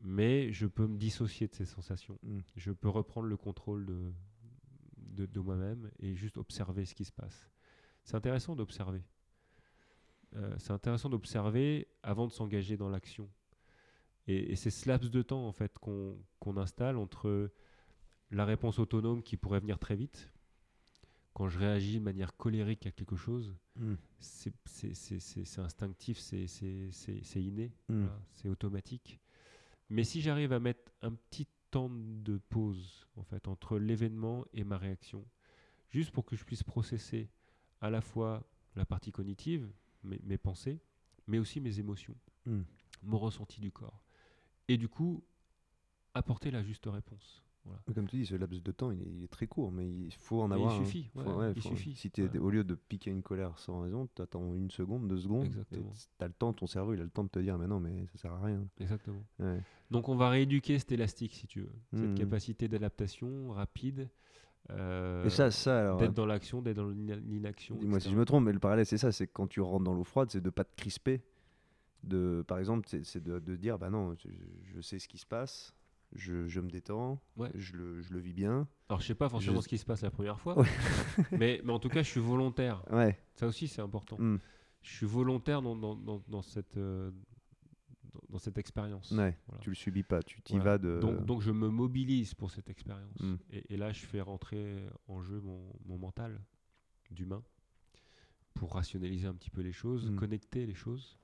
Mais 0.00 0.52
je 0.52 0.66
peux 0.66 0.86
me 0.86 0.96
dissocier 0.96 1.48
de 1.48 1.54
ces 1.54 1.64
sensations. 1.64 2.18
Mm. 2.22 2.38
Je 2.56 2.72
peux 2.72 2.88
reprendre 2.88 3.26
le 3.28 3.36
contrôle 3.36 3.86
de, 3.86 4.12
de, 4.96 5.26
de 5.26 5.40
moi-même 5.40 5.90
et 5.98 6.14
juste 6.14 6.36
observer 6.38 6.84
ce 6.84 6.94
qui 6.94 7.04
se 7.04 7.12
passe. 7.12 7.48
C'est 8.04 8.14
intéressant 8.16 8.54
d'observer. 8.56 9.02
Euh, 10.36 10.54
c'est 10.58 10.72
intéressant 10.72 11.08
d'observer 11.08 11.88
avant 12.02 12.26
de 12.26 12.32
s'engager 12.32 12.76
dans 12.76 12.88
l'action. 12.90 13.28
Et, 14.28 14.52
et 14.52 14.56
c'est 14.56 14.70
ce 14.70 14.88
laps 14.88 15.10
de 15.10 15.22
temps 15.22 15.46
en 15.46 15.52
fait 15.52 15.78
qu'on 15.78 16.16
qu'on 16.38 16.56
installe 16.56 16.96
entre 16.98 17.50
la 18.30 18.44
réponse 18.44 18.78
autonome 18.78 19.22
qui 19.22 19.36
pourrait 19.36 19.60
venir 19.60 19.78
très 19.78 19.96
vite, 19.96 20.30
quand 21.34 21.48
je 21.48 21.58
réagis 21.58 21.98
de 21.98 22.04
manière 22.04 22.36
colérique 22.36 22.86
à 22.86 22.90
quelque 22.90 23.16
chose, 23.16 23.54
Mm. 23.76 23.94
c'est 24.20 25.58
instinctif, 25.58 26.18
c'est- 26.18 26.46
inné, 27.36 27.72
Mm. 27.88 28.00
voilà, 28.02 28.20
c'est 28.34 28.48
automatique. 28.48 29.18
Mais 29.88 30.04
si 30.04 30.20
j'arrive 30.20 30.52
à 30.52 30.58
mettre 30.60 30.92
un 31.02 31.12
petit 31.14 31.46
temps 31.70 31.88
de 31.90 32.38
pause 32.50 33.06
en 33.16 33.22
fait 33.22 33.46
entre 33.48 33.78
l'événement 33.78 34.44
et 34.52 34.64
ma 34.64 34.76
réaction, 34.78 35.24
juste 35.90 36.10
pour 36.10 36.24
que 36.26 36.34
je 36.36 36.44
puisse 36.44 36.62
processer 36.64 37.28
à 37.80 37.88
la 37.88 38.00
fois 38.00 38.42
la 38.76 38.84
partie 38.84 39.12
cognitive, 39.12 39.70
mes, 40.02 40.20
mes 40.24 40.38
pensées, 40.38 40.80
mais 41.26 41.38
aussi 41.38 41.60
mes 41.60 41.78
émotions, 41.78 42.16
Mm. 42.46 42.62
mon 43.04 43.18
ressenti 43.18 43.60
du 43.60 43.70
corps, 43.70 44.02
et 44.68 44.76
du 44.76 44.88
coup 44.88 45.22
apporter 46.14 46.50
la 46.50 46.62
juste 46.62 46.86
réponse. 46.86 47.42
Voilà. 47.64 47.82
Comme 47.94 48.08
tu 48.08 48.16
dis, 48.16 48.24
ce 48.24 48.34
laps 48.34 48.62
de 48.62 48.72
temps, 48.72 48.90
il 48.92 49.02
est, 49.02 49.10
il 49.10 49.24
est 49.24 49.28
très 49.28 49.46
court, 49.46 49.70
mais 49.70 49.86
il 49.86 50.10
faut 50.14 50.40
en 50.40 50.48
Mais 50.48 50.54
avoir. 50.54 50.74
il 50.74 50.84
suffit, 50.86 51.10
Faut- 51.12 51.20
ouais, 51.20 51.34
ouais, 51.34 51.52
il 51.54 51.60
faut- 51.60 51.68
suffit. 51.68 51.94
Si 51.96 52.10
ouais. 52.16 52.38
au 52.38 52.48
lieu 52.48 52.64
de 52.64 52.74
piquer 52.74 53.10
une 53.10 53.22
colère 53.22 53.58
sans 53.58 53.80
raison, 53.82 54.08
tu 54.14 54.22
attends 54.22 54.54
une 54.54 54.70
seconde, 54.70 55.06
deux 55.06 55.18
secondes. 55.18 55.50
Tu 55.70 55.84
as 56.20 56.26
le 56.28 56.32
temps, 56.32 56.54
ton 56.54 56.66
cerveau, 56.66 56.94
il 56.94 57.00
a 57.00 57.04
le 57.04 57.10
temps 57.10 57.24
de 57.24 57.28
te 57.28 57.38
dire, 57.40 57.58
mais 57.58 57.66
non, 57.66 57.78
mais 57.78 58.06
ça 58.06 58.18
sert 58.18 58.32
à 58.32 58.42
rien. 58.42 58.66
Exactement. 58.80 59.22
Donc 59.90 60.08
on 60.08 60.16
va 60.16 60.30
rééduquer 60.30 60.78
cet 60.78 60.92
élastique, 60.92 61.34
si 61.34 61.46
tu 61.46 61.60
veux, 61.60 61.72
cette 61.92 62.00
Mhm. 62.10 62.14
capacité 62.14 62.68
d'adaptation 62.68 63.50
rapide, 63.50 64.08
euh, 64.70 65.26
Et 65.26 65.30
ça, 65.30 65.50
ça 65.50 65.80
alors. 65.80 65.98
d'être 65.98 66.14
dans 66.14 66.26
l'action, 66.26 66.62
d'être 66.62 66.76
dans 66.76 66.88
l'ina- 66.88 67.16
l'inaction. 67.16 67.76
Dis-moi 67.76 68.00
si 68.00 68.08
je 68.10 68.16
me 68.16 68.24
trompe, 68.24 68.44
mais 68.44 68.52
le 68.52 68.58
parallèle, 68.60 68.86
c'est 68.86 68.98
ça 68.98 69.12
c'est 69.12 69.26
quand 69.26 69.46
tu 69.46 69.60
rentres 69.60 69.84
dans 69.84 69.94
l'eau 69.94 70.04
froide, 70.04 70.30
c'est 70.30 70.40
de 70.40 70.50
pas 70.50 70.64
te 70.64 70.74
crisper. 70.74 71.20
De, 72.04 72.44
par 72.46 72.58
exemple, 72.58 72.86
c'est 73.02 73.22
de, 73.22 73.38
de 73.40 73.56
dire, 73.56 73.78
bah 73.78 73.90
non, 73.90 74.14
je, 74.14 74.28
je 74.64 74.80
sais 74.80 74.98
ce 74.98 75.08
qui 75.08 75.18
se 75.18 75.26
passe, 75.26 75.74
je, 76.14 76.46
je 76.46 76.60
me 76.60 76.70
détends, 76.70 77.20
Ouais. 77.36 77.50
je, 77.54 77.76
le, 77.76 78.00
je 78.00 78.12
le 78.12 78.20
vis 78.20 78.32
bien. 78.32 78.68
Alors 78.88 79.00
je 79.00 79.06
sais 79.06 79.14
pas 79.16 79.28
forcément 79.28 79.60
ce 79.60 79.68
qui 79.68 79.78
se 79.78 79.84
passe 79.84 80.02
la 80.02 80.10
première 80.10 80.38
fois, 80.40 80.56
Ouais. 80.58 80.66
mais, 81.32 81.60
mais 81.64 81.72
en 81.72 81.78
tout 81.80 81.88
cas 81.88 82.02
je 82.02 82.08
suis 82.08 82.20
volontaire. 82.20 82.82
Ouais. 82.92 83.18
Ça 83.34 83.46
aussi 83.48 83.66
c'est 83.68 83.82
important. 83.82 84.16
Mm. 84.18 84.38
Je 84.82 84.90
suis 84.94 85.06
volontaire 85.06 85.60
dans, 85.60 85.74
dans, 85.76 85.96
dans, 85.96 86.22
dans 86.28 86.40
cette, 86.40 86.76
euh, 86.76 87.10
dans, 88.30 88.38
cette 88.38 88.58
expérience. 88.58 89.12
Voilà. 89.12 89.34
Tu 89.60 89.70
le 89.70 89.74
subis 89.76 90.04
pas, 90.04 90.22
tu 90.22 90.40
t'y 90.40 90.52
Voilà. 90.54 90.72
vas 90.72 90.78
de. 90.78 91.00
Donc, 91.00 91.26
donc 91.26 91.42
je 91.42 91.50
me 91.50 91.68
mobilise 91.68 92.32
pour 92.32 92.52
cette 92.52 92.70
expérience. 92.70 93.20
Mm. 93.20 93.34
Et, 93.50 93.74
et 93.74 93.76
là, 93.76 93.92
je 93.92 94.06
fais 94.06 94.20
rentrer 94.20 94.86
en 95.08 95.20
jeu 95.20 95.40
mon, 95.40 95.60
mon 95.84 95.98
mental 95.98 96.40
d'humain 97.10 97.42
pour 98.54 98.74
rationaliser 98.74 99.26
un 99.26 99.34
petit 99.34 99.50
peu 99.50 99.60
les 99.62 99.72
choses, 99.72 100.10
Mm. 100.10 100.16
connecter 100.16 100.64
les 100.64 100.74
choses 100.74 101.18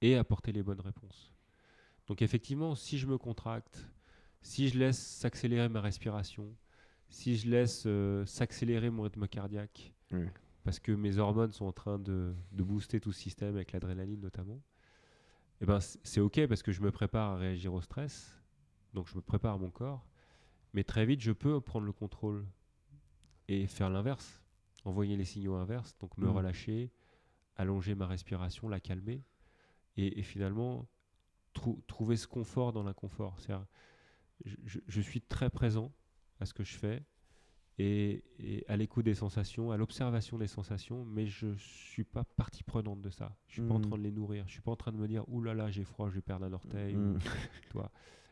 et 0.00 0.16
apporter 0.16 0.52
les 0.52 0.62
bonnes 0.62 0.80
réponses. 0.80 1.32
Donc 2.06 2.22
effectivement, 2.22 2.74
si 2.74 2.98
je 2.98 3.06
me 3.06 3.18
contracte, 3.18 3.86
si 4.42 4.68
je 4.68 4.78
laisse 4.78 4.98
s'accélérer 4.98 5.68
ma 5.68 5.80
respiration, 5.80 6.54
si 7.08 7.36
je 7.36 7.48
laisse 7.48 7.84
euh, 7.86 8.24
s'accélérer 8.26 8.90
mon 8.90 9.02
rythme 9.02 9.26
cardiaque, 9.26 9.92
Oui. 10.12 10.26
parce 10.64 10.78
que 10.78 10.92
mes 10.92 11.18
hormones 11.18 11.52
sont 11.52 11.66
en 11.66 11.72
train 11.72 11.98
de, 11.98 12.34
de 12.52 12.62
booster 12.62 13.00
tout 13.00 13.12
ce 13.12 13.20
système 13.20 13.54
avec 13.56 13.72
l'adrénaline 13.72 14.20
notamment, 14.20 14.60
eh 15.60 15.66
ben 15.66 15.80
c'est 15.80 16.20
ok 16.20 16.46
parce 16.46 16.62
que 16.62 16.70
je 16.72 16.80
me 16.80 16.90
prépare 16.92 17.32
à 17.32 17.36
réagir 17.36 17.74
au 17.74 17.80
stress, 17.80 18.32
donc 18.94 19.08
je 19.08 19.16
me 19.16 19.20
prépare 19.20 19.58
mon 19.58 19.70
corps, 19.70 20.06
mais 20.72 20.84
très 20.84 21.04
vite 21.04 21.20
je 21.20 21.32
peux 21.32 21.60
prendre 21.60 21.84
le 21.86 21.92
contrôle 21.92 22.46
et 23.48 23.66
faire 23.66 23.90
l'inverse, 23.90 24.42
envoyer 24.84 25.16
les 25.16 25.24
signaux 25.24 25.54
inverses, 25.54 25.96
donc 25.98 26.16
me 26.16 26.28
Mhm. 26.28 26.36
relâcher, 26.36 26.92
allonger 27.56 27.94
ma 27.94 28.06
respiration, 28.06 28.68
la 28.68 28.78
calmer, 28.80 29.22
et, 29.98 30.18
et 30.20 30.22
finalement 30.22 30.86
trou- 31.52 31.82
trouver 31.86 32.16
ce 32.16 32.26
confort 32.26 32.72
dans 32.72 32.82
l'inconfort. 32.82 33.36
Je, 34.44 35.00
suis 35.00 35.20
très 35.20 35.50
présent 35.50 35.92
à 36.40 36.46
ce 36.46 36.54
que 36.54 36.62
je 36.64 36.76
fais 36.76 37.02
et, 37.78 38.22
et 38.38 38.64
à 38.68 38.76
l'écoute 38.76 39.04
des 39.04 39.14
sensations, 39.14 39.70
à 39.72 39.76
l'observation 39.76 40.38
des 40.38 40.46
sensations, 40.46 41.04
mais 41.04 41.26
je 41.26 41.52
suis 41.56 42.04
pas 42.04 42.24
partie 42.24 42.62
prenante 42.62 43.00
de 43.02 43.10
ça. 43.10 43.36
Je 43.48 43.54
suis 43.54 43.62
pas 43.62 43.74
en 43.74 43.78
Mhm. 43.78 43.84
train 43.88 43.98
de 43.98 44.02
les 44.02 44.12
nourrir. 44.12 44.44
Je 44.46 44.52
suis 44.52 44.60
pas 44.62 44.70
en 44.72 44.76
train 44.76 44.92
de 44.92 44.96
me 44.96 45.08
dire 45.08 45.28
ouh 45.28 45.42
là 45.42 45.54
là 45.54 45.70
j'ai 45.70 45.84
froid, 45.84 46.08
je 46.08 46.14
vais 46.14 46.20
perdre 46.22 46.46
un 46.46 46.52
orteil. 46.52 46.96
ou- 46.96 47.00
Mm. 47.14 47.18
toi. 47.70 47.90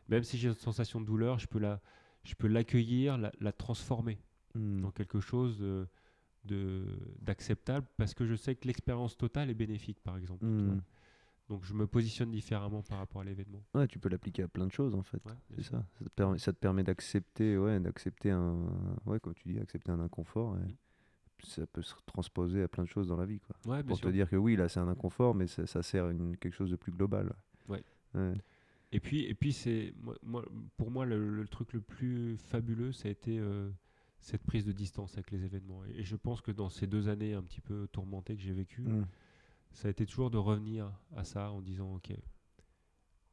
Même 0.09 0.23
si 0.23 0.37
j'ai 0.37 0.47
une 0.47 0.53
sensation 0.55 1.01
de 1.01 1.05
douleur, 1.05 1.37
je 1.39 1.47
peux 1.47 1.59
la, 1.59 1.81
je 2.23 2.33
peux 2.35 2.47
l'accueillir, 2.47 3.17
la, 3.17 3.31
la 3.39 3.51
transformer 3.51 4.17
Mm. 4.55 4.79
dans 4.81 4.91
quelque 4.91 5.19
chose 5.19 5.59
de 5.59 5.87
d'acceptable 7.21 7.85
parce 7.97 8.13
que 8.13 8.25
je 8.25 8.33
sais 8.35 8.55
que 8.55 8.65
l'expérience 8.67 9.17
totale 9.17 9.49
est 9.49 9.53
bénéfique 9.53 9.99
par 10.01 10.15
exemple. 10.17 10.45
tu 10.45 10.63
vois. 10.63 10.75
Mm. 10.75 10.81
Donc 11.49 11.63
je 11.63 11.73
me 11.73 11.87
positionne 11.87 12.31
différemment 12.31 12.81
par 12.83 12.97
rapport 12.97 13.21
à 13.21 13.23
l'événement. 13.23 13.63
Ouais, 13.73 13.87
tu 13.87 13.99
peux 13.99 14.09
l'appliquer 14.09 14.43
à 14.43 14.47
plein 14.47 14.67
de 14.67 14.71
choses 14.71 14.95
en 14.95 15.03
fait. 15.03 15.23
Ouais, 15.25 15.33
c'est 15.55 15.63
ça. 15.63 15.85
Ça 15.97 16.05
te 16.05 16.09
permet, 16.09 16.37
ça 16.39 16.51
te 16.53 16.57
permet 16.57 16.83
d'accepter, 16.83 17.57
ouais, 17.57 17.79
d'accepter 17.79 18.31
un, 18.31 18.67
ouais, 19.05 19.19
comme 19.19 19.33
tu 19.33 19.47
dis, 19.47 19.59
accepter 19.59 19.91
un 19.91 19.99
inconfort. 20.01 20.57
et 20.57 20.75
ça 21.43 21.65
peut 21.67 21.81
se 21.83 21.93
transposer 22.05 22.63
à 22.63 22.67
plein 22.67 22.83
de 22.83 22.89
choses 22.89 23.07
dans 23.07 23.15
la 23.15 23.25
vie, 23.25 23.39
quoi. 23.39 23.55
Ouais, 23.65 23.83
Pour 23.83 23.97
sûr. 23.97 24.07
te 24.07 24.11
dire 24.11 24.29
que 24.29 24.35
oui, 24.35 24.55
là, 24.55 24.67
c'est 24.67 24.79
un 24.79 24.87
inconfort, 24.87 25.35
mais 25.35 25.47
ça, 25.47 25.65
ça 25.67 25.83
sert 25.83 26.05
à 26.05 26.11
une, 26.11 26.35
quelque 26.35 26.53
chose 26.55 26.71
de 26.71 26.75
plus 26.75 26.91
global. 26.91 27.31
Ouais. 27.69 27.83
Ouais. 28.15 28.33
Et 28.91 28.99
puis, 28.99 29.23
et 29.25 29.33
puis 29.35 29.53
c'est 29.53 29.93
moi, 30.23 30.43
pour 30.77 30.91
moi 30.91 31.05
le, 31.05 31.29
le 31.29 31.47
truc 31.47 31.73
le 31.73 31.81
plus 31.81 32.37
fabuleux, 32.37 32.91
ça 32.91 33.07
a 33.07 33.11
été 33.11 33.37
euh, 33.39 33.69
cette 34.19 34.43
prise 34.43 34.65
de 34.65 34.71
distance 34.71 35.13
avec 35.13 35.29
les 35.31 35.43
événements. 35.45 35.85
Et, 35.85 35.99
et 35.99 36.03
je 36.03 36.15
pense 36.15 36.41
que 36.41 36.51
dans 36.51 36.69
ces 36.69 36.87
deux 36.87 37.07
années 37.09 37.33
un 37.33 37.43
petit 37.43 37.61
peu 37.61 37.87
tourmentées 37.91 38.35
que 38.35 38.41
j'ai 38.41 38.53
vécues, 38.53 38.81
Mm. 38.81 39.05
Ça 39.77 39.87
a 39.87 39.91
été 39.91 40.05
toujours 40.07 40.31
de 40.31 40.37
revenir 40.37 40.91
à 41.15 41.23
ça 41.23 41.51
en 41.51 41.61
disant 41.61 41.95
ok, 41.95 42.11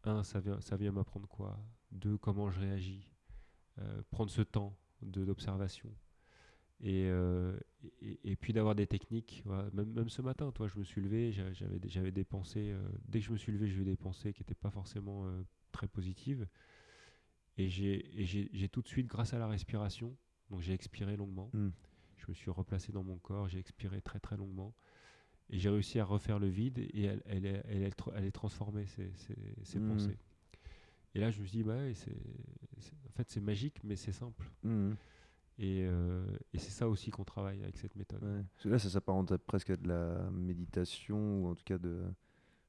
un, 0.05 0.23
ça 0.23 0.41
vient, 0.41 0.61
ça 0.61 0.77
vient 0.77 0.93
m'apprendre 0.93 1.27
quoi? 1.27 1.59
Deux, 1.91 2.19
comment 2.19 2.51
je 2.51 2.61
réagis? 2.61 3.09
Euh, 3.79 4.03
Prendre 4.11 4.31
ce 4.31 4.43
temps 4.43 4.77
d'observation. 5.03 5.91
Et, 6.81 7.07
euh, 7.07 7.59
et, 8.03 8.21
et 8.25 8.37
puis 8.37 8.53
d'avoir 8.53 8.75
des 8.75 8.87
techniques. 8.87 9.43
voilà. 9.47 9.71
Même, 9.73 9.93
même 9.93 10.09
ce 10.11 10.21
matin, 10.23 10.53
toi, 10.53 10.69
je 10.69 10.79
me 10.79 10.85
suis 10.85 11.01
levé, 11.01 11.33
j'a- 11.33 11.53
j'avais 11.53 11.81
j'avais 11.87 12.13
des 12.13 12.25
pensées. 12.25 12.73
euh, 12.73 12.89
dès 13.09 13.21
que 13.21 13.27
je 13.27 13.33
me 13.33 13.39
suis 13.39 13.53
levé, 13.53 13.69
j'ai 13.69 13.81
eu 13.81 13.85
des 13.85 13.97
pensées 13.97 14.33
qui 14.35 14.43
n'étaient 14.43 14.55
pas 14.55 14.71
forcément 14.71 15.27
très 15.73 15.89
positives. 15.89 16.47
Et 17.57 17.69
j'ai 17.71 18.69
tout 18.71 18.83
de 18.83 18.89
suite, 18.89 19.07
grâce 19.07 19.33
à 19.33 19.39
la 19.39 19.47
respiration, 19.47 20.15
donc 20.51 20.61
j'ai 20.61 20.75
expiré 20.75 21.17
longuement. 21.17 21.51
Mm. 21.55 21.69
Je 22.19 22.25
me 22.29 22.35
suis 22.35 22.51
replacé 22.51 22.93
dans 22.93 23.05
mon 23.05 23.19
corps, 23.19 23.49
j'ai 23.49 23.59
expiré 23.59 24.03
très 24.03 24.21
très 24.21 24.37
longuement. 24.37 24.75
Et 25.51 25.59
j'ai 25.59 25.69
réussi 25.69 25.99
à 25.99 26.05
refaire 26.05 26.39
le 26.39 26.49
vide 26.49 26.79
et 26.79 27.05
elle, 27.05 27.23
elle, 27.27 27.45
elle, 27.69 27.93
tr- 27.93 28.13
elle 28.17 28.25
est 28.25 28.33
transformée, 28.33 28.87
ces, 28.87 29.11
ces, 29.15 29.37
ces 29.63 29.79
Mm. 29.79 29.89
pensées. 29.89 30.19
Et 31.15 31.21
là, 31.21 31.31
je 31.31 31.41
me 31.41 31.47
suis 31.47 31.59
dit, 31.59 31.63
bah 31.63 31.77
c'est, 31.95 32.11
en 33.07 33.11
fait, 33.15 33.31
c'est 33.31 33.41
magique, 33.41 33.79
mais 33.85 33.95
c'est 33.97 34.11
simple. 34.13 34.43
Mm. 34.63 34.93
Et, 35.59 35.85
euh, 35.87 36.27
et 36.53 36.59
c'est 36.59 36.71
ça 36.73 36.89
aussi 36.89 37.11
qu'on 37.11 37.25
travaille 37.25 37.63
avec 37.63 37.77
cette 37.77 37.95
méthode. 37.95 38.23
Ouais. 38.25 38.45
Là, 38.71 38.79
ça 38.79 38.89
s'apparente 38.91 39.37
presque 39.37 39.71
à 39.71 39.77
de 39.77 39.87
la 39.87 40.29
méditation, 40.31 41.45
ou 41.45 41.49
en 41.49 41.55
tout 41.55 41.63
cas 41.65 41.79
de. 41.79 42.03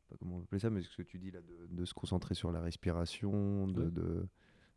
Pas 0.07 0.17
comment 0.19 0.37
on 0.37 0.41
appeler 0.43 0.59
ça, 0.59 0.69
mais 0.69 0.83
ce 0.83 0.95
que 0.95 1.01
tu 1.01 1.17
dis 1.17 1.31
là, 1.31 1.39
de, 1.41 1.65
de 1.75 1.85
se 1.85 1.95
concentrer 1.95 2.35
sur 2.35 2.51
la 2.51 2.61
respiration, 2.61 3.67
de. 3.67 3.83
Ouais. 3.85 3.91
de- 3.91 4.27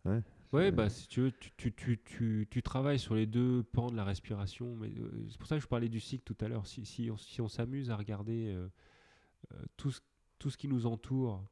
Ouais. 0.04 0.22
C'est- 0.52 0.72
bah, 0.72 0.88
si 0.88 1.08
tu 1.08 1.20
veux, 1.20 1.32
tu, 1.32 1.50
tu, 1.56 1.72
tu, 1.72 1.98
tu, 2.04 2.46
tu 2.50 2.62
travailles 2.62 2.98
sur 2.98 3.14
les 3.14 3.26
deux 3.26 3.62
pans 3.62 3.90
de 3.90 3.96
la 3.96 4.04
respiration. 4.04 4.76
Mais 4.76 4.88
euh, 4.88 5.26
c'est 5.28 5.38
pour 5.38 5.48
ça 5.48 5.56
que 5.56 5.62
je 5.62 5.68
parlais 5.68 5.88
du 5.88 6.00
cycle 6.00 6.24
tout 6.24 6.36
à 6.44 6.48
l'heure. 6.48 6.66
Si, 6.66 6.84
si 6.84 7.10
on, 7.10 7.16
si 7.16 7.40
on 7.40 7.48
s'amuse 7.48 7.90
à 7.90 7.96
regarder 7.96 8.48
euh, 8.48 8.68
euh, 9.52 9.64
tout, 9.76 9.90
ce, 9.90 10.00
tout 10.38 10.50
ce 10.50 10.56
qui 10.56 10.68
nous 10.68 10.86
entoure 10.86 11.44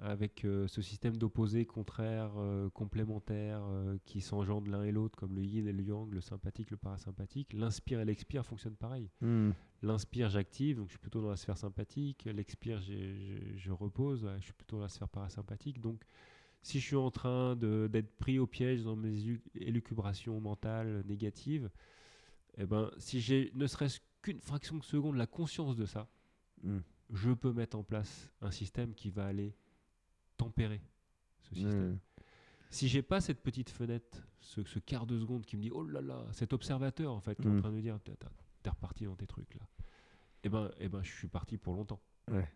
avec 0.00 0.40
ce 0.44 0.80
système 0.80 1.18
d'opposés 1.18 1.66
contraires, 1.66 2.32
complémentaires, 2.72 3.62
qui 4.06 4.22
s'engendrent 4.22 4.70
l'un 4.70 4.84
et 4.84 4.90
l'autre, 4.90 5.18
comme 5.18 5.34
le 5.34 5.42
yin 5.42 5.68
et 5.68 5.72
le 5.72 5.82
yang, 5.82 6.10
le 6.10 6.22
sympathique, 6.22 6.70
le 6.70 6.78
parasympathique, 6.78 7.52
l'inspire 7.52 8.00
et 8.00 8.06
l'expire 8.06 8.44
fonctionnent 8.46 8.74
pareil. 8.74 9.10
Mm. 9.20 9.50
L'inspire, 9.82 10.30
j'active, 10.30 10.78
donc 10.78 10.86
je 10.86 10.92
suis 10.92 10.98
plutôt 10.98 11.20
dans 11.20 11.28
la 11.28 11.36
sphère 11.36 11.58
sympathique. 11.58 12.24
L'expire, 12.24 12.80
je, 12.80 13.70
repose, 13.70 14.26
je 14.38 14.44
suis 14.44 14.54
plutôt 14.54 14.76
dans 14.76 14.82
la 14.82 14.88
sphère 14.88 15.10
parasympathique. 15.10 15.78
Donc, 15.78 16.02
si 16.62 16.80
je 16.80 16.86
suis 16.86 16.96
en 16.96 17.10
train 17.10 17.56
d'être 17.56 18.16
pris 18.18 18.38
au 18.38 18.46
piège 18.46 18.82
dans 18.84 18.96
mes 18.96 19.10
élu- 19.10 19.42
élucubrations 19.54 20.40
mentales 20.40 21.02
négatives, 21.06 21.70
eh 22.56 22.66
ben, 22.66 22.90
si 22.98 23.20
j'ai 23.20 23.50
ne 23.54 23.66
serait-ce 23.66 24.00
qu'une 24.22 24.40
fraction 24.40 24.76
de 24.78 24.84
seconde 24.84 25.16
la 25.16 25.26
conscience 25.26 25.76
de 25.76 25.86
ça, 25.86 26.08
Mm. 26.62 26.78
je 27.10 27.30
peux 27.32 27.52
mettre 27.52 27.76
en 27.76 27.82
place 27.82 28.30
un 28.40 28.52
système 28.52 28.94
qui 28.94 29.10
va 29.10 29.26
aller 29.26 29.54
tempérer 30.36 30.80
ce 31.40 31.50
Ouais. 31.50 31.56
système. 31.62 31.98
Si 32.70 32.88
j'ai 32.88 33.02
pas 33.02 33.20
cette 33.20 33.42
petite 33.42 33.68
fenêtre, 33.68 34.26
ce, 34.40 34.62
ce 34.64 34.78
quart 34.78 35.06
de 35.06 35.18
seconde 35.18 35.44
qui 35.44 35.56
me 35.56 35.62
dit 35.62 35.70
oh 35.72 35.82
là 35.84 36.00
là, 36.00 36.24
cet 36.32 36.52
observateur 36.52 37.12
en 37.12 37.20
fait 37.20 37.34
qui 37.34 37.42
est 37.48 37.50
en 37.50 37.54
Mm. 37.54 37.60
train 37.60 37.70
de 37.70 37.74
me 37.76 37.82
dire 37.82 37.98
t'es 38.62 38.70
reparti 38.70 39.04
dans 39.04 39.16
tes 39.16 39.26
trucs 39.26 39.54
là, 39.56 39.66
et 40.44 40.48
ben, 40.48 40.70
eh 40.78 40.88
ben 40.88 41.02
je 41.02 41.10
suis 41.10 41.28
parti 41.28 41.58
pour 41.58 41.74
longtemps. 41.74 42.00
Ouais. 42.30 42.48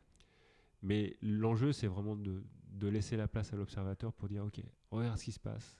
Mais 0.86 1.16
l'enjeu 1.20 1.72
c'est 1.72 1.88
vraiment 1.88 2.14
de, 2.14 2.44
de 2.70 2.86
laisser 2.86 3.16
la 3.16 3.26
place 3.26 3.52
à 3.52 3.56
l'observateur 3.56 4.12
pour 4.12 4.28
dire 4.28 4.44
ok, 4.44 4.62
regarde 4.92 5.18
ce 5.18 5.24
qui 5.24 5.32
se 5.32 5.40
passe, 5.40 5.76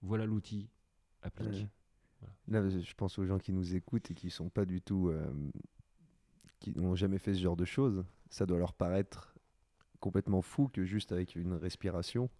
voilà 0.00 0.24
l'outil, 0.24 0.70
applique. 1.22 1.52
Ouais. 1.52 1.68
Voilà. 2.46 2.62
Là, 2.62 2.68
je 2.68 2.94
pense 2.94 3.18
aux 3.18 3.26
gens 3.26 3.38
qui 3.38 3.52
nous 3.52 3.74
écoutent 3.76 4.10
et 4.10 4.14
qui 4.14 4.30
sont 4.30 4.48
pas 4.48 4.64
du 4.64 4.80
tout, 4.80 5.08
euh, 5.08 5.30
qui 6.60 6.72
n'ont 6.74 6.94
jamais 6.94 7.18
fait 7.18 7.34
ce 7.34 7.40
genre 7.40 7.56
de 7.56 7.66
choses. 7.66 8.04
Ça 8.30 8.46
doit 8.46 8.58
leur 8.58 8.72
paraître 8.72 9.34
complètement 10.00 10.40
fou 10.42 10.68
que 10.68 10.84
juste 10.84 11.12
avec 11.12 11.36
une 11.36 11.52
respiration, 11.52 12.30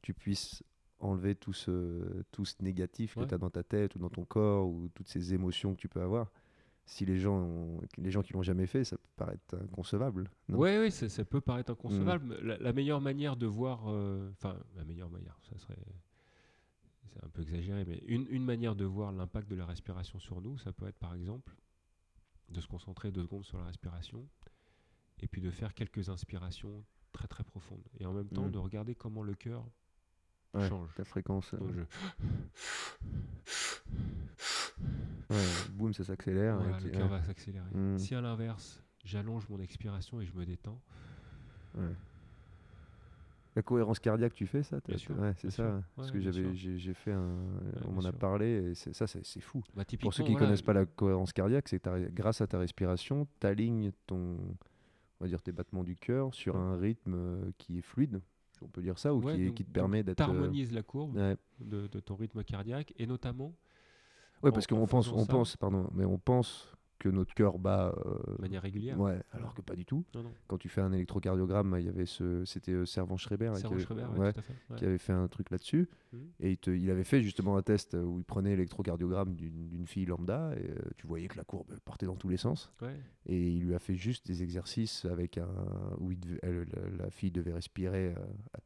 tu 0.00 0.14
puisses 0.14 0.64
enlever 1.00 1.34
tout 1.34 1.52
ce, 1.52 2.22
tout 2.32 2.44
ce 2.44 2.54
négatif 2.62 3.16
que 3.16 3.24
tu 3.24 3.34
as 3.34 3.38
dans 3.38 3.50
ta 3.50 3.62
tête 3.62 3.94
ou 3.94 3.98
dans 3.98 4.08
ton 4.08 4.24
corps 4.24 4.66
ou 4.68 4.88
toutes 4.94 5.08
ces 5.08 5.34
émotions 5.34 5.74
que 5.74 5.80
tu 5.80 5.88
peux 5.88 6.00
avoir. 6.00 6.32
Si 6.84 7.04
les 7.06 7.18
gens, 7.18 7.36
ont- 7.38 7.80
les 7.96 8.10
gens 8.10 8.22
qui 8.22 8.32
l'ont 8.32 8.42
jamais 8.42 8.66
fait, 8.66 8.84
ça 8.84 8.96
peut 8.96 9.08
paraître 9.16 9.56
inconcevable. 9.56 10.30
Ouais, 10.48 10.78
oui, 10.80 10.90
ça, 10.90 11.08
ça 11.08 11.24
peut 11.24 11.40
paraître 11.40 11.70
inconcevable. 11.72 12.34
La, 12.42 12.58
la 12.58 12.72
meilleure 12.72 13.00
manière 13.00 13.36
de 13.36 13.46
voir, 13.46 13.84
euh, 13.88 14.28
enfin, 14.32 14.56
la 14.76 14.84
meilleure 14.84 15.08
manière, 15.10 15.38
ça 15.48 15.56
serait, 15.58 15.78
c'est 17.12 17.24
un 17.24 17.28
peu 17.28 17.42
exagéré, 17.42 17.84
mais 17.84 18.02
une, 18.06 18.26
une 18.30 18.44
manière 18.44 18.74
de 18.74 18.84
voir 18.84 19.12
l'impact 19.12 19.48
de 19.48 19.54
la 19.54 19.64
respiration 19.66 20.18
sur 20.18 20.40
nous, 20.40 20.58
ça 20.58 20.72
peut 20.72 20.86
être 20.86 20.98
par 20.98 21.14
exemple 21.14 21.54
de 22.48 22.60
se 22.60 22.66
concentrer 22.66 23.10
deux 23.12 23.22
secondes 23.22 23.44
sur 23.44 23.58
la 23.58 23.64
respiration 23.64 24.26
et 25.20 25.28
puis 25.28 25.40
de 25.40 25.50
faire 25.50 25.74
quelques 25.74 26.08
inspirations 26.08 26.84
très 27.12 27.28
très 27.28 27.44
profondes 27.44 27.86
et 28.00 28.06
en 28.06 28.12
même 28.12 28.28
temps 28.28 28.48
Mm. 28.48 28.50
de 28.52 28.58
regarder 28.58 28.94
comment 28.94 29.22
le 29.22 29.34
cœur 29.34 29.64
Ouais, 30.54 30.68
change. 30.68 30.88
Ta 30.94 31.04
fréquence, 31.04 31.52
euh, 31.54 31.58
Donc 31.58 31.70
je- 31.74 31.80
ouais, 35.34 35.44
boum, 35.70 35.92
ça 35.94 36.04
s'accélère. 36.04 36.56
voilà, 36.56 36.78
le 36.80 36.90
cœur 36.90 37.08
va 37.08 37.22
s'accélérer. 37.22 37.64
Mm. 37.74 37.98
Si 37.98 38.14
à 38.14 38.20
l'inverse, 38.20 38.82
j'allonge 39.04 39.48
mon 39.48 39.60
expiration 39.60 40.20
et 40.20 40.26
je 40.26 40.32
me 40.34 40.44
détends, 40.44 40.80
ouais. 41.76 41.94
La 43.54 43.60
cohérence 43.60 43.98
cardiaque, 43.98 44.32
tu 44.32 44.46
fais 44.46 44.62
ça 44.62 44.78
Bien 44.88 44.96
sûr, 44.96 45.18
Ouais, 45.18 45.34
c'est 45.36 45.50
ça. 45.50 45.74
ouais. 45.74 45.80
Parce 45.94 46.10
que 46.10 46.18
j'avais, 46.20 46.54
j'ai, 46.54 46.94
fait 46.94 47.12
un. 47.12 47.36
on 47.86 47.92
m'en 47.92 48.04
a 48.04 48.12
parlé 48.12 48.70
et 48.70 48.74
ça, 48.74 49.06
c'est, 49.06 49.40
fou. 49.42 49.62
bah, 49.74 49.84
Pour 50.00 50.14
ceux 50.14 50.24
qui 50.24 50.32
voilà, 50.32 50.46
connaissent 50.46 50.62
pas 50.62 50.72
la 50.72 50.86
cohérence 50.86 51.34
cardiaque, 51.34 51.68
c'est 51.68 51.78
que 51.78 52.08
grâce 52.10 52.40
à 52.40 52.46
ta 52.46 52.58
respiration, 52.58 53.26
tu 53.40 53.46
alignes 53.46 53.92
ton, 54.06 54.38
on 54.38 55.24
va 55.24 55.28
dire 55.28 55.42
tes 55.42 55.52
battements 55.52 55.84
du 55.84 55.96
cœur 55.96 56.32
sur 56.32 56.56
un 56.56 56.78
rythme 56.78 57.12
euh, 57.14 57.50
qui 57.58 57.76
est 57.78 57.82
fluide, 57.82 58.22
on 58.64 58.68
peut 58.68 58.82
dire 58.82 58.98
ça, 58.98 59.14
ou 59.14 59.20
Ouais, 59.22 59.52
qui, 59.54 59.64
te 59.64 59.70
permet 59.70 60.02
d'être. 60.02 60.20
euh, 60.20 60.24
t'harmonises 60.26 60.72
la 60.72 60.82
courbe 60.82 61.16
ouais. 61.16 61.36
de, 61.60 61.86
de 61.88 62.00
ton 62.00 62.14
rythme 62.16 62.42
cardiaque 62.44 62.92
et 62.98 63.06
notamment 63.06 63.54
en- 64.42 64.50
parce 64.52 64.66
qu'on 64.66 64.86
pense, 64.86 65.10
on 65.12 65.24
pense, 65.26 65.56
pardon, 65.56 65.88
mais 65.94 66.04
on 66.04 66.18
pense 66.18 66.68
que 67.02 67.08
notre 67.08 67.34
cœur 67.34 67.58
bat. 67.58 67.92
euh, 68.06 68.36
de 68.36 68.40
manière 68.42 68.62
régulière. 68.62 68.98
ouais, 69.00 69.20
alors 69.32 69.54
que 69.54 69.60
pas 69.60 69.74
du 69.74 69.84
tout. 69.84 70.04
Non, 70.14 70.22
non. 70.22 70.30
Quand 70.46 70.56
tu 70.58 70.68
fais 70.68 70.80
un 70.80 70.92
électrocardiogramme, 70.92 71.76
il 71.80 71.84
y 71.86 71.88
avait 71.88 72.06
ce, 72.06 72.44
c'était 72.44 72.72
euh, 72.72 72.86
Servan 72.86 73.16
Schreiber, 73.16 73.48
hein, 73.48 73.54
qui 73.60 73.66
avait- 73.66 73.80
Schreiber, 73.80 74.04
ouais, 74.12 74.18
ouais, 74.18 74.32
tout 74.32 74.38
à 74.38 74.42
fait. 74.42 74.54
ouais. 74.70 74.76
qui 74.76 74.84
avait 74.84 74.98
fait 74.98 75.12
un 75.12 75.26
truc 75.28 75.50
là-dessus. 75.50 75.88
Mhm. 76.12 76.20
Et 76.40 76.50
il, 76.52 76.58
te- 76.58 76.70
il 76.70 76.90
avait 76.90 77.04
fait 77.04 77.20
justement 77.22 77.56
un 77.56 77.62
test 77.62 77.94
où 77.94 78.18
il 78.18 78.24
prenait 78.24 78.50
l'électrocardiogramme 78.50 79.34
d'une 79.34 79.68
d'une 79.68 79.86
fille 79.86 80.06
lambda 80.06 80.52
et 80.56 80.70
euh, 80.70 80.74
tu 80.96 81.06
voyais 81.06 81.26
que 81.28 81.36
la 81.36 81.44
courbe 81.44 81.74
partait 81.84 82.06
dans 82.06 82.16
tous 82.16 82.28
les 82.28 82.36
sens. 82.36 82.70
Et 83.26 83.48
il 83.48 83.62
lui 83.64 83.74
a 83.74 83.78
fait 83.78 83.94
juste 83.96 84.26
des 84.26 84.42
exercices 84.42 85.04
avec 85.06 85.38
un 85.38 85.48
où 85.98 86.12
il 86.12 86.20
devait- 86.20 86.38
elle- 86.42 86.66
la, 86.98 87.04
la 87.04 87.10
fille 87.10 87.30
devait 87.30 87.52
respirer 87.52 88.08
euh, 88.16 88.20
à 88.54 88.58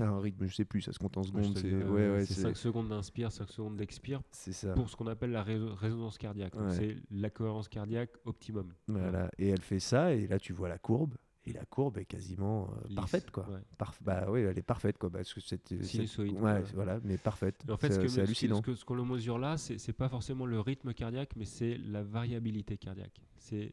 un 0.00 0.18
rythme, 0.20 0.46
je 0.46 0.54
sais 0.54 0.64
plus, 0.64 0.80
ça 0.82 0.92
se 0.92 0.98
compte 0.98 1.16
en 1.16 1.22
secondes. 1.22 1.56
C'est 1.56 1.72
ouais, 1.72 1.82
euh, 2.02 2.14
ouais, 2.18 2.24
c'est 2.24 2.34
c'est 2.34 2.42
5 2.42 2.56
secondes 2.56 2.88
d'inspire, 2.88 3.30
5 3.32 3.48
secondes 3.50 3.76
d'expire 3.76 4.22
c'est 4.30 4.52
ça. 4.52 4.72
pour 4.74 4.88
ce 4.88 4.96
qu'on 4.96 5.06
appelle 5.06 5.30
la 5.30 5.42
réso- 5.42 5.74
résonance 5.74 6.18
cardiaque. 6.18 6.54
Ouais. 6.56 6.70
C'est 6.70 6.96
la 7.10 7.30
cohérence 7.30 7.68
cardiaque 7.68 8.10
optimum. 8.24 8.72
Voilà. 8.88 9.30
Et 9.38 9.48
elle 9.48 9.60
fait 9.62 9.80
ça 9.80 10.14
et 10.14 10.26
là 10.26 10.38
tu 10.38 10.52
vois 10.52 10.68
la 10.68 10.78
courbe 10.78 11.14
et 11.44 11.52
la 11.52 11.64
courbe 11.64 11.96
est 11.98 12.04
quasiment 12.04 12.68
euh, 12.90 12.94
parfaite 12.94 13.30
quoi. 13.30 13.46
Parf- 13.78 14.02
bah 14.02 14.26
oui, 14.30 14.40
elle 14.40 14.58
est 14.58 14.62
parfaite 14.62 14.98
quoi 14.98 15.08
parce 15.10 15.32
que 15.32 15.40
c'est 15.40 15.82
Sinusoïde, 15.82 16.36
voilà, 16.74 17.00
mais 17.04 17.16
parfaite. 17.16 17.64
Et 17.66 17.72
en 17.72 17.76
fait, 17.78 17.90
C'est- 18.08 18.20
hallucinant. 18.20 18.60
ce 18.62 18.84
qu'on 18.84 18.94
le 18.94 19.04
mesure 19.04 19.38
là, 19.38 19.56
c'est 19.56 19.92
pas 19.94 20.08
forcément 20.08 20.44
le 20.46 20.60
rythme 20.60 20.92
cardiaque, 20.92 21.30
mais 21.36 21.44
c'est 21.46 21.78
la 21.78 22.02
variabilité 22.02 22.76
cardiaque. 22.76 23.22
C'est 23.38 23.72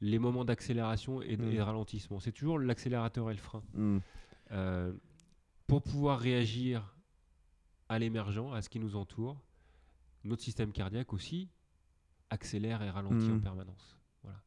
les 0.00 0.18
moments 0.18 0.44
d'accélération 0.44 1.22
et, 1.22 1.36
de- 1.36 1.44
Mm. 1.44 1.54
de 1.54 1.60
ralentissement. 1.60 2.18
C'est 2.18 2.32
toujours 2.32 2.58
l'accélérateur 2.58 3.30
et 3.30 3.34
le 3.34 3.38
frein. 3.38 3.62
Hmm. 3.74 3.98
Euh, 4.50 4.92
pour 5.72 5.82
pouvoir 5.82 6.20
réagir 6.20 6.94
à 7.88 7.98
l'émergent, 7.98 8.52
à 8.52 8.60
ce 8.60 8.68
qui 8.68 8.78
nous 8.78 8.94
entoure, 8.94 9.40
notre 10.22 10.42
système 10.42 10.70
cardiaque 10.70 11.14
aussi 11.14 11.48
accélère 12.28 12.82
et 12.82 12.90
ralentit 12.90 13.30
en 13.30 13.36
Mhm. 13.36 13.40
permanence. 13.40 13.96
Voilà. 14.22 14.38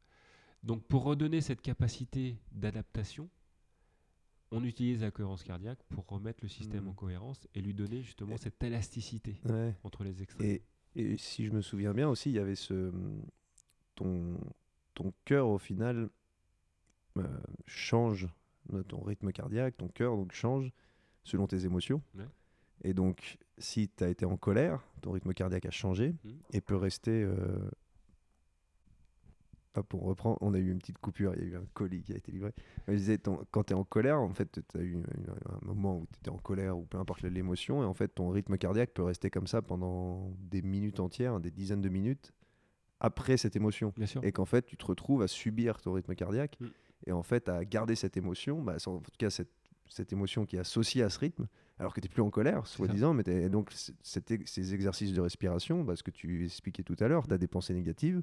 Donc 0.62 0.84
pour 0.84 1.02
redonner 1.02 1.40
cette 1.40 1.60
capacité 1.62 2.38
d'adaptation, 2.52 3.28
on 4.52 4.62
utilise 4.62 5.00
la 5.02 5.10
cohérence 5.10 5.42
cardiaque 5.42 5.82
pour 5.88 6.06
remettre 6.06 6.38
le 6.44 6.48
système 6.48 6.84
Mhm. 6.84 6.90
en 6.90 6.94
cohérence 6.94 7.48
et 7.56 7.60
lui 7.60 7.74
donner 7.74 8.02
justement 8.02 8.36
Et- 8.36 8.38
cette 8.38 8.62
élasticité 8.62 9.40
Ouais. 9.46 9.74
entre 9.82 10.04
les 10.04 10.22
extrêmes. 10.22 10.46
Et, 10.48 10.62
et 10.94 11.16
si 11.18 11.44
je 11.44 11.50
me 11.50 11.60
souviens 11.60 11.92
bien 11.92 12.08
aussi, 12.08 12.30
il 12.30 12.34
y 12.36 12.38
avait 12.38 12.54
ce 12.54 12.92
ton 13.96 14.38
ton 14.94 15.12
cœur 15.24 15.48
au 15.48 15.58
final 15.58 16.08
euh, 17.16 17.40
change 17.66 18.28
ton 18.88 19.00
rythme 19.02 19.32
cardiaque, 19.32 19.76
ton 19.76 19.88
cœur 19.88 20.16
donc 20.16 20.32
change 20.32 20.70
selon 21.26 21.46
tes 21.46 21.64
émotions. 21.66 22.00
Ouais. 22.16 22.24
Et 22.82 22.94
donc 22.94 23.36
si 23.58 23.88
tu 23.88 24.04
as 24.04 24.08
été 24.08 24.24
en 24.24 24.36
colère, 24.36 24.80
ton 25.02 25.12
rythme 25.12 25.32
cardiaque 25.34 25.66
a 25.66 25.70
changé 25.70 26.14
Mhm. 26.24 26.32
et 26.52 26.60
peut 26.60 26.76
rester 26.76 27.22
euh, 27.22 27.36
Hop, 29.78 29.92
on 29.92 29.98
reprend, 29.98 30.38
on 30.40 30.54
a 30.54 30.58
eu 30.58 30.70
une 30.70 30.78
petite 30.78 30.96
coupure, 30.98 31.34
il 31.36 31.42
y 31.42 31.44
a 31.44 31.48
eu 31.48 31.56
un 31.56 31.64
colis 31.74 32.02
qui 32.02 32.14
a 32.14 32.16
été 32.16 32.32
livré. 32.32 32.54
Je 32.88 32.94
disais, 32.94 33.18
ton- 33.18 33.44
quand 33.50 33.64
tu 33.64 33.74
es 33.74 33.76
en 33.76 33.84
colère, 33.84 34.18
en 34.18 34.32
fait, 34.32 34.50
tu 34.72 34.78
as 34.78 34.82
eu 34.82 34.96
un 34.96 35.58
moment 35.66 35.98
où 35.98 36.06
tu 36.10 36.18
étais 36.18 36.30
en 36.30 36.38
colère 36.38 36.78
ou 36.78 36.86
peu 36.86 36.96
importe 36.96 37.20
l'émotion, 37.20 37.82
et 37.82 37.84
en 37.86 37.92
fait, 37.92 38.08
ton 38.08 38.30
rythme 38.30 38.56
cardiaque 38.56 38.92
peut 38.94 39.02
rester 39.02 39.28
comme 39.28 39.46
ça 39.46 39.60
pendant 39.60 40.32
des 40.40 40.62
minutes 40.62 40.98
entières, 40.98 41.40
des 41.40 41.50
dizaines 41.50 41.82
de 41.82 41.90
minutes, 41.90 42.32
après 43.00 43.36
cette 43.36 43.54
émotion. 43.54 43.92
Et 44.22 44.32
qu'en 44.32 44.46
fait, 44.46 44.64
tu 44.64 44.78
te 44.78 44.86
retrouves 44.86 45.20
à 45.20 45.28
subir 45.28 45.78
ton 45.82 45.92
rythme 45.92 46.14
cardiaque, 46.14 46.56
Mm. 46.58 46.66
et 47.08 47.12
en 47.12 47.22
fait, 47.22 47.50
à 47.50 47.62
garder 47.66 47.96
cette 47.96 48.16
émotion, 48.16 48.62
bah, 48.62 48.76
en 48.86 49.00
tout 49.00 49.10
cas, 49.18 49.28
cette, 49.28 49.52
cette 49.88 50.12
émotion 50.12 50.46
qui 50.46 50.56
est 50.56 50.60
associée 50.60 51.02
à 51.02 51.10
ce 51.10 51.18
rythme, 51.18 51.46
alors 51.78 51.92
que 51.94 52.00
tu 52.00 52.06
n'es 52.06 52.12
plus 52.12 52.22
en 52.22 52.30
colère, 52.30 52.66
soi-disant, 52.66 53.14
mais 53.14 53.22
et 53.26 53.48
donc 53.48 53.70
ces 54.02 54.74
exercices 54.74 55.12
de 55.12 55.20
respiration, 55.20 55.84
bah, 55.84 55.94
ce 55.96 56.02
que 56.02 56.10
tu 56.10 56.44
expliquais 56.44 56.82
tout 56.82 56.96
à 57.00 57.08
l'heure, 57.08 57.26
tu 57.26 57.34
as 57.34 57.38
des 57.38 57.46
pensées 57.48 57.74
négatives, 57.74 58.22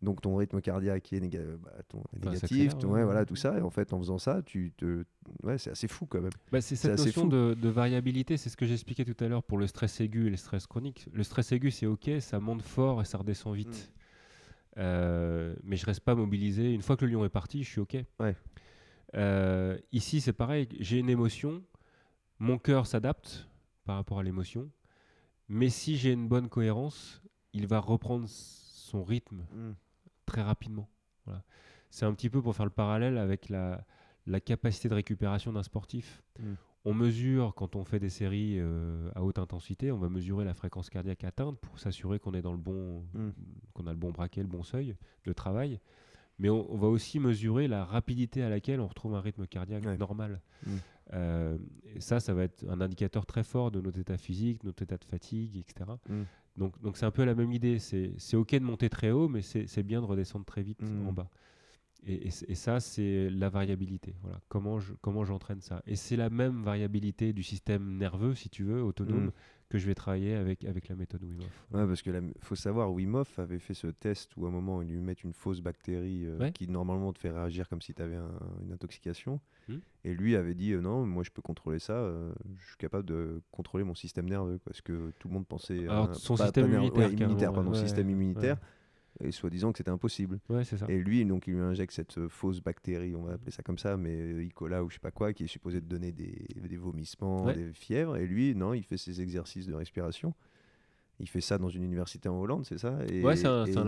donc 0.00 0.20
ton 0.20 0.36
rythme 0.36 0.60
cardiaque 0.60 1.12
est, 1.12 1.18
néga- 1.18 1.56
bah, 1.56 1.72
ton- 1.88 1.98
est 1.98 2.02
Enfin, 2.20 2.30
négatif, 2.30 2.40
s'accélère, 2.40 2.78
ton- 2.78 2.86
ouais, 2.86 2.92
ouais, 2.92 2.98
ouais. 3.00 3.04
voilà, 3.04 3.24
tout 3.24 3.34
ça, 3.34 3.58
et 3.58 3.62
en 3.62 3.70
fait, 3.70 3.92
en 3.92 3.98
faisant 3.98 4.18
ça, 4.18 4.42
tu 4.46 4.70
te... 4.76 5.04
ouais, 5.42 5.58
c'est 5.58 5.70
assez 5.70 5.88
fou 5.88 6.06
quand 6.06 6.20
même. 6.20 6.30
Bah, 6.52 6.60
c'est 6.60 6.76
cette 6.76 6.92
assez 6.92 7.06
notion 7.06 7.22
fou. 7.22 7.28
de, 7.28 7.56
de 7.60 7.68
variabilité, 7.68 8.36
c'est 8.36 8.48
ce 8.48 8.56
que 8.56 8.64
j'expliquais 8.64 9.04
tout 9.04 9.16
à 9.24 9.26
l'heure 9.26 9.42
pour 9.42 9.58
le 9.58 9.66
stress 9.66 10.00
aigu 10.00 10.28
et 10.28 10.30
le 10.30 10.36
stress 10.36 10.68
chronique. 10.68 11.08
Le 11.12 11.24
stress 11.24 11.50
aigu, 11.50 11.72
c'est 11.72 11.86
ok, 11.86 12.10
ça 12.20 12.38
monte 12.38 12.62
fort 12.62 13.02
et 13.02 13.04
ça 13.04 13.18
redescend 13.18 13.56
vite. 13.56 13.92
Euh, 14.76 15.56
mais 15.64 15.74
je 15.76 15.84
reste 15.84 16.00
pas 16.00 16.14
mobilisé. 16.14 16.72
Une 16.72 16.82
fois 16.82 16.96
que 16.96 17.04
le 17.04 17.10
lion 17.10 17.24
est 17.24 17.28
parti, 17.30 17.64
je 17.64 17.68
suis 17.68 17.80
ok. 17.80 17.96
Ouais. 18.20 18.36
Euh, 19.14 19.78
ici, 19.92 20.20
c'est 20.20 20.32
pareil. 20.32 20.68
J'ai 20.78 20.98
une 20.98 21.10
émotion, 21.10 21.62
mon 22.38 22.58
cœur 22.58 22.86
s'adapte 22.86 23.48
par 23.84 23.96
rapport 23.96 24.18
à 24.18 24.22
l'émotion. 24.22 24.70
Mais 25.48 25.70
si 25.70 25.96
j'ai 25.96 26.12
une 26.12 26.28
bonne 26.28 26.48
cohérence, 26.48 27.22
il 27.52 27.66
va 27.66 27.80
reprendre 27.80 28.26
son 28.28 29.02
rythme 29.02 29.44
très 30.26 30.42
rapidement. 30.42 30.88
Voilà. 31.24 31.42
C'est 31.90 32.04
un 32.04 32.12
petit 32.12 32.28
peu 32.28 32.42
pour 32.42 32.54
faire 32.54 32.66
le 32.66 32.70
parallèle 32.70 33.16
avec 33.16 33.48
la, 33.48 33.84
la 34.26 34.40
capacité 34.40 34.88
de 34.90 34.94
récupération 34.94 35.52
d'un 35.52 35.62
sportif. 35.62 36.22
Mm. 36.38 36.52
On 36.84 36.94
mesure, 36.94 37.54
quand 37.54 37.76
on 37.76 37.84
fait 37.84 37.98
des 37.98 38.08
séries 38.10 38.56
euh, 38.58 39.10
à 39.14 39.22
haute 39.22 39.38
intensité, 39.38 39.90
on 39.90 39.98
va 39.98 40.08
mesurer 40.08 40.44
la 40.44 40.54
fréquence 40.54 40.90
cardiaque 40.90 41.24
atteinte 41.24 41.58
pour 41.58 41.78
s'assurer 41.78 42.18
qu'on 42.18 42.34
est 42.34 42.42
dans 42.42 42.52
le 42.52 42.58
bon, 42.58 43.04
Mm. 43.14 43.30
qu'on 43.72 43.86
a 43.86 43.90
le 43.92 43.98
bon 43.98 44.10
braquet, 44.10 44.42
le 44.42 44.48
bon 44.48 44.62
seuil 44.62 44.96
de 45.24 45.32
travail. 45.32 45.80
Mais 46.38 46.48
on, 46.50 46.70
on 46.72 46.76
va 46.76 46.86
aussi 46.88 47.18
mesurer 47.18 47.66
la 47.68 47.84
rapidité 47.84 48.42
à 48.42 48.48
laquelle 48.48 48.80
on 48.80 48.86
retrouve 48.86 49.14
un 49.14 49.20
rythme 49.20 49.46
cardiaque 49.46 49.84
Ouais. 49.84 49.96
normal. 49.96 50.40
Mm. 50.66 50.70
Euh, 51.14 51.58
et 51.94 52.00
ça, 52.00 52.20
ça 52.20 52.34
va 52.34 52.44
être 52.44 52.64
un 52.68 52.80
indicateur 52.80 53.24
très 53.26 53.42
fort 53.42 53.70
de 53.70 53.80
notre 53.80 53.98
état 53.98 54.18
physique, 54.18 54.62
notre 54.64 54.82
état 54.82 54.96
de 54.98 55.04
fatigue, 55.04 55.56
etc. 55.56 55.90
Mm. 56.08 56.22
Donc, 56.56 56.80
donc 56.82 56.96
c'est 56.96 57.06
un 57.06 57.10
peu 57.10 57.24
la 57.24 57.34
même 57.34 57.52
idée. 57.52 57.78
C'est 57.78 58.12
c'est 58.18 58.36
ok 58.36 58.52
de 58.54 58.58
monter 58.64 58.88
très 58.88 59.10
haut, 59.10 59.28
mais 59.28 59.42
c'est 59.42 59.66
c'est 59.66 59.82
bien 59.82 60.00
de 60.00 60.06
redescendre 60.06 60.44
très 60.44 60.62
vite 60.62 60.82
Mm. 60.82 61.08
en 61.08 61.12
bas. 61.12 61.30
Et, 62.06 62.28
et 62.28 62.54
ça, 62.54 62.78
c'est 62.78 63.28
la 63.28 63.48
variabilité. 63.48 64.14
Voilà. 64.22 64.40
Comment 64.48 64.78
je- 64.78 64.92
comment 65.00 65.24
j'entraîne 65.24 65.60
ça 65.60 65.82
Et 65.84 65.96
c'est 65.96 66.14
la 66.16 66.30
même 66.30 66.62
variabilité 66.62 67.32
du 67.32 67.42
système 67.42 67.96
nerveux, 67.98 68.34
si 68.36 68.48
tu 68.48 68.62
veux, 68.62 68.82
autonome, 68.84 69.26
Mm. 69.26 69.32
Que 69.68 69.76
je 69.78 69.86
vais 69.86 69.94
travailler 69.94 70.34
avec, 70.34 70.64
avec 70.64 70.88
la 70.88 70.96
méthode 70.96 71.22
Wim 71.22 71.40
Hof. 71.40 71.66
Ouais, 71.72 71.86
parce 71.86 72.00
que 72.00 72.10
faut 72.40 72.54
savoir, 72.54 72.90
Wim 72.92 73.14
Hof 73.14 73.38
avait 73.38 73.58
fait 73.58 73.74
ce 73.74 73.88
test 73.88 74.34
où 74.36 74.46
à 74.46 74.48
un 74.48 74.52
moment 74.52 74.80
ils 74.80 74.88
lui 74.88 75.00
mettent 75.02 75.24
une 75.24 75.34
fausse 75.34 75.60
bactérie 75.60 76.24
euh, 76.24 76.38
Ouais. 76.38 76.52
qui 76.52 76.68
normalement 76.68 77.12
te 77.12 77.18
fait 77.18 77.30
réagir 77.30 77.68
comme 77.68 77.82
si 77.82 77.92
tu 77.92 78.00
avais 78.00 78.16
une 78.16 78.72
intoxication. 78.72 79.40
Hmm. 79.68 79.78
Et 80.04 80.14
lui 80.14 80.36
avait 80.36 80.54
dit 80.54 80.72
euh, 80.72 80.80
non, 80.80 81.04
moi 81.04 81.22
je 81.22 81.30
peux 81.30 81.42
contrôler 81.42 81.78
ça, 81.80 81.92
euh, 81.92 82.32
je 82.56 82.66
suis 82.68 82.76
capable 82.78 83.04
de 83.04 83.42
contrôler 83.50 83.84
mon 83.84 83.94
système 83.94 84.28
nerveux. 84.28 84.58
Parce 84.64 84.80
que 84.80 85.12
tout 85.18 85.28
le 85.28 85.34
monde 85.34 85.46
pensait. 85.46 85.86
à 85.86 85.92
Alors, 85.92 86.10
un- 86.10 86.14
son 86.14 86.36
pas- 86.36 86.44
système 86.44 86.66
pas 86.70 86.72
immunitaire, 86.76 86.98
ouais, 87.08 87.12
immunitaire, 87.12 87.36
carrément, 87.52 87.70
pardon, 87.70 87.74
système 87.74 88.08
immunitaire. 88.10 88.56
Et 89.20 89.32
soi-disant 89.32 89.72
que 89.72 89.78
c'était 89.78 89.90
impossible. 89.90 90.38
Ouais, 90.48 90.64
c'est 90.64 90.76
ça. 90.76 90.86
Et 90.88 90.98
lui, 90.98 91.24
donc, 91.24 91.46
il 91.48 91.54
lui 91.54 91.60
injecte 91.60 91.92
cette 91.92 92.16
euh, 92.18 92.28
fausse 92.28 92.60
bactérie, 92.60 93.16
on 93.16 93.22
va 93.24 93.32
appeler 93.34 93.50
ça 93.50 93.62
comme 93.64 93.78
ça, 93.78 93.96
mais 93.96 94.14
euh, 94.16 94.42
E. 94.42 94.80
ou 94.82 94.88
je 94.90 94.94
sais 94.94 95.00
pas 95.00 95.10
quoi, 95.10 95.32
qui 95.32 95.44
est 95.44 95.48
supposé 95.48 95.80
te 95.80 95.86
donner 95.86 96.12
des, 96.12 96.46
des 96.54 96.76
vomissements, 96.76 97.44
Ouais. 97.46 97.54
des 97.54 97.72
fièvres. 97.72 98.16
Et 98.16 98.26
lui, 98.26 98.54
non, 98.54 98.74
il 98.74 98.84
fait 98.84 98.96
ses 98.96 99.20
exercices 99.20 99.66
de 99.66 99.74
respiration. 99.74 100.34
Il 101.20 101.28
fait 101.28 101.40
ça 101.40 101.58
dans 101.58 101.68
une 101.68 101.82
université 101.82 102.28
en 102.28 102.38
Hollande, 102.38 102.64
c'est 102.64 102.78
ça? 102.78 102.96
Et, 103.08 103.24
Ouais, 103.24 103.34
c'est 103.34 103.48
un- 103.48 103.64
et 103.66 103.70
un 103.70 103.72
disent, 103.72 103.76
ouais, 103.76 103.82
non, 103.82 103.84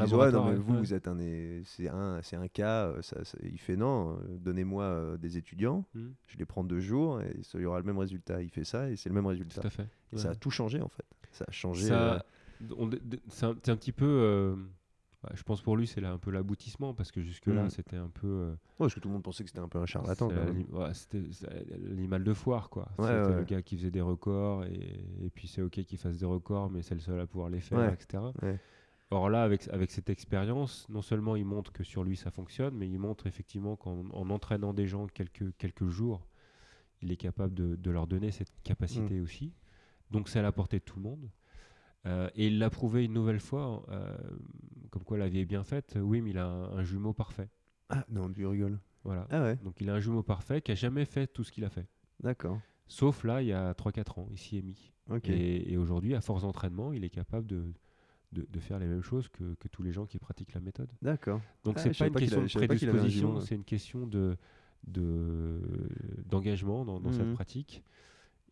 laboratoire, 0.49 0.53
vous, 0.57 0.79
vous 0.79 0.95
êtes 0.95 1.07
un, 1.07 1.17
c'est 1.65 1.89
un, 1.89 2.21
c'est 2.23 2.35
un 2.35 2.49
cas. 2.49 2.87
euh, 2.89 3.03
ça- 3.03 3.25
ça- 3.25 3.39
il 3.45 3.61
fait 3.61 3.77
non, 3.77 4.15
euh, 4.19 4.37
donnez-moi 4.41 5.17
des 5.17 5.37
étudiants, 5.39 5.85
Mm. 5.95 6.09
je 6.27 6.39
les 6.39 6.45
prends 6.45 6.65
deux 6.65 6.81
jours 6.81 7.21
et 7.21 7.37
il 7.55 7.61
y 7.61 7.65
aura 7.67 7.79
le 7.79 7.85
même 7.85 7.99
résultat. 7.99 8.43
Il 8.43 8.51
fait 8.51 8.65
ça 8.65 8.91
et 8.91 8.97
c'est 8.97 9.09
le 9.11 9.15
même 9.15 9.23
Tout 9.23 9.29
résultat. 9.29 9.61
à 9.65 9.71
fait. 9.71 9.87
Et 10.13 10.17
ça 10.19 10.31
a 10.31 10.35
tout 10.35 10.51
changé 10.51 10.81
en 10.81 10.89
fait. 10.89 11.05
Ça 11.31 11.45
a 11.47 11.53
changé. 11.53 11.87
Ça- 11.87 12.15
euh, 12.61 12.91
c'est 13.29 13.47
un, 13.47 13.55
c'est 13.63 13.71
un 13.71 13.77
petit 13.77 13.93
peu. 13.93 14.07
euh, 14.07 14.57
ouais, 15.25 15.31
je 15.35 15.43
pense 15.43 15.61
pour 15.63 15.77
lui, 15.77 15.87
c'est 15.87 16.05
un 16.05 16.19
peu 16.19 16.31
l'aboutissement 16.31 16.95
parce 16.95 17.11
que 17.13 17.21
jusque-là, 17.23 17.65
Mm. 17.65 17.71
c'était 17.71 17.97
un 17.97 18.09
peu. 18.09 18.27
euh, 18.27 18.51
ouais, 18.51 18.57
parce 18.79 18.95
que 18.95 19.01
tout 19.01 19.09
le 19.09 19.15
monde 19.15 19.23
pensait 19.23 19.45
que 19.45 19.51
c'était 19.51 19.61
un 19.61 19.69
peu 19.69 19.79
un 19.79 19.87
charlatan. 19.87 20.29
ouais, 20.73 20.95
C'était 20.95 21.23
l'animal 21.79 22.25
de 22.25 22.35
foire, 22.35 22.71
quoi. 22.71 22.89
Ouais, 22.99 23.07
c'était 23.07 23.37
le 23.37 23.45
gars 23.45 23.63
qui 23.63 23.77
faisait 23.77 23.91
des 23.91 24.01
records 24.01 24.65
et, 24.65 25.05
et 25.25 25.31
puis 25.31 25.49
c'est 25.49 25.63
ok 25.63 25.83
qu'il 25.85 25.99
fasse 25.99 26.19
des 26.19 26.27
records, 26.27 26.71
mais 26.71 26.83
c'est 26.83 26.95
le 26.95 27.01
seul 27.01 27.21
à 27.21 27.27
pouvoir 27.27 27.51
les 27.51 27.61
faire, 27.61 27.79
etc. 27.93 28.23
Or 29.13 29.29
là, 29.29 29.43
avec, 29.43 29.67
avec 29.69 29.91
cette 29.91 30.09
expérience, 30.09 30.89
non 30.89 31.03
seulement 31.03 31.35
il 31.35 31.45
montre 31.45 31.73
que 31.73 31.83
sur 31.83 32.05
lui 32.05 32.17
ça 32.17 32.31
fonctionne, 32.31 32.77
mais 32.77 32.89
il 32.89 32.99
montre 32.99 33.27
effectivement 33.27 33.75
qu'en 33.75 34.05
en 34.13 34.31
entraînant 34.31 34.73
des 34.73 34.87
gens 34.87 35.09
quelques, 35.09 35.57
quelques 35.59 35.89
jours, 35.89 36.29
il 37.03 37.11
est 37.11 37.17
capable 37.17 37.53
de, 37.55 37.75
de 37.75 37.91
leur 37.91 38.07
donner 38.07 38.31
cette 38.31 38.53
capacité 38.63 39.19
Mm. 39.19 39.23
aussi. 39.25 39.53
Donc 40.13 40.29
c'est 40.29 40.39
à 40.39 40.43
la 40.43 40.53
portée 40.53 40.79
de 40.79 40.85
tout 40.85 40.97
le 40.97 41.03
monde. 41.03 41.29
Euh, 42.07 42.31
et 42.35 42.47
il 42.47 42.59
l'a 42.59 42.71
prouvé 42.71 43.05
une 43.05 43.13
nouvelle 43.13 43.41
fois, 43.41 43.85
euh, 43.91 44.17
comme 44.91 45.05
quoi 45.05 45.19
la 45.19 45.29
vie 45.29 45.41
est 45.41 45.45
bien 45.47 45.65
faite. 45.65 45.97
Wim, 46.01 46.27
il 46.27 46.39
a 46.39 46.47
un, 46.47 46.79
un 46.79 46.83
jumeau 46.85 47.13
parfait. 47.13 47.49
Ah 47.91 48.05
non, 48.09 48.31
tu 48.33 48.47
rigoles. 48.47 48.79
Voilà. 49.05 49.27
Ah 49.31 49.43
ouais, 49.43 49.57
Donc 49.57 49.81
il 49.81 49.91
a 49.91 49.95
un 49.95 50.01
jumeau 50.01 50.23
parfait 50.23 50.61
qui 50.63 50.73
a 50.73 50.75
jamais 50.75 51.05
fait 51.05 51.27
tout 51.27 51.45
ce 51.45 51.53
qu'il 51.53 51.65
a 51.65 51.71
fait. 51.71 51.87
d'accord. 52.21 52.59
Sauf 52.89 53.23
là, 53.25 53.41
il 53.43 53.49
y 53.49 53.53
a 53.53 53.73
3-4 53.75 54.19
ans, 54.19 54.29
ici 54.33 54.57
et 54.59 54.63
mis. 54.63 54.93
Ok. 55.11 55.29
Et, 55.29 55.73
et 55.73 55.77
aujourd'hui, 55.77 56.15
à 56.15 56.21
force 56.21 56.43
d'entraînement, 56.43 56.93
il 56.93 57.05
est 57.05 57.11
capable 57.11 57.47
de, 57.47 57.65
de, 58.33 58.47
de 58.51 58.61
faire 58.61 58.79
les 58.81 58.87
mêmes 58.87 59.03
choses 59.03 59.29
que, 59.29 59.55
que 59.55 59.69
tous 59.69 59.83
les 59.83 59.93
gens 59.93 60.07
qui 60.07 60.19
pratiquent 60.19 60.55
la 60.55 60.61
méthode. 60.61 60.91
D'accord. 61.03 61.41
Donc 61.65 61.75
Ah, 61.79 61.83
c'est 61.83 61.97
pas 61.97 62.07
une 62.07 62.13
pas 62.15 62.19
question 62.21 62.41
de 62.41 62.47
un 62.47 62.67
prédisposition, 62.67 63.41
c'est 63.41 63.55
une 63.55 63.65
question 63.65 64.07
de 64.07 64.37
de- 64.87 65.61
d'engagement 66.27 66.85
dans, 66.87 67.01
dans 67.01 67.13
cette 67.13 67.27
Mhm. 67.27 67.35
pratique. 67.35 67.83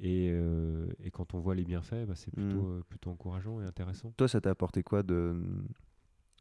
Et, 0.01 0.29
euh, 0.31 0.87
et 1.03 1.11
quand 1.11 1.35
on 1.35 1.41
voit 1.41 1.55
les 1.55 1.65
bienfaits, 1.65 2.07
bah, 2.07 2.15
c'est 2.15 2.31
plutôt, 2.31 2.63
Mhm. 2.63 2.79
euh, 2.79 2.83
plutôt 2.89 3.11
encourageant 3.11 3.61
et 3.61 3.65
intéressant. 3.65 4.13
Toi, 4.17 4.29
ça 4.29 4.41
t'a 4.41 4.51
apporté 4.51 4.83
quoi 4.83 5.03
de. 5.03 5.35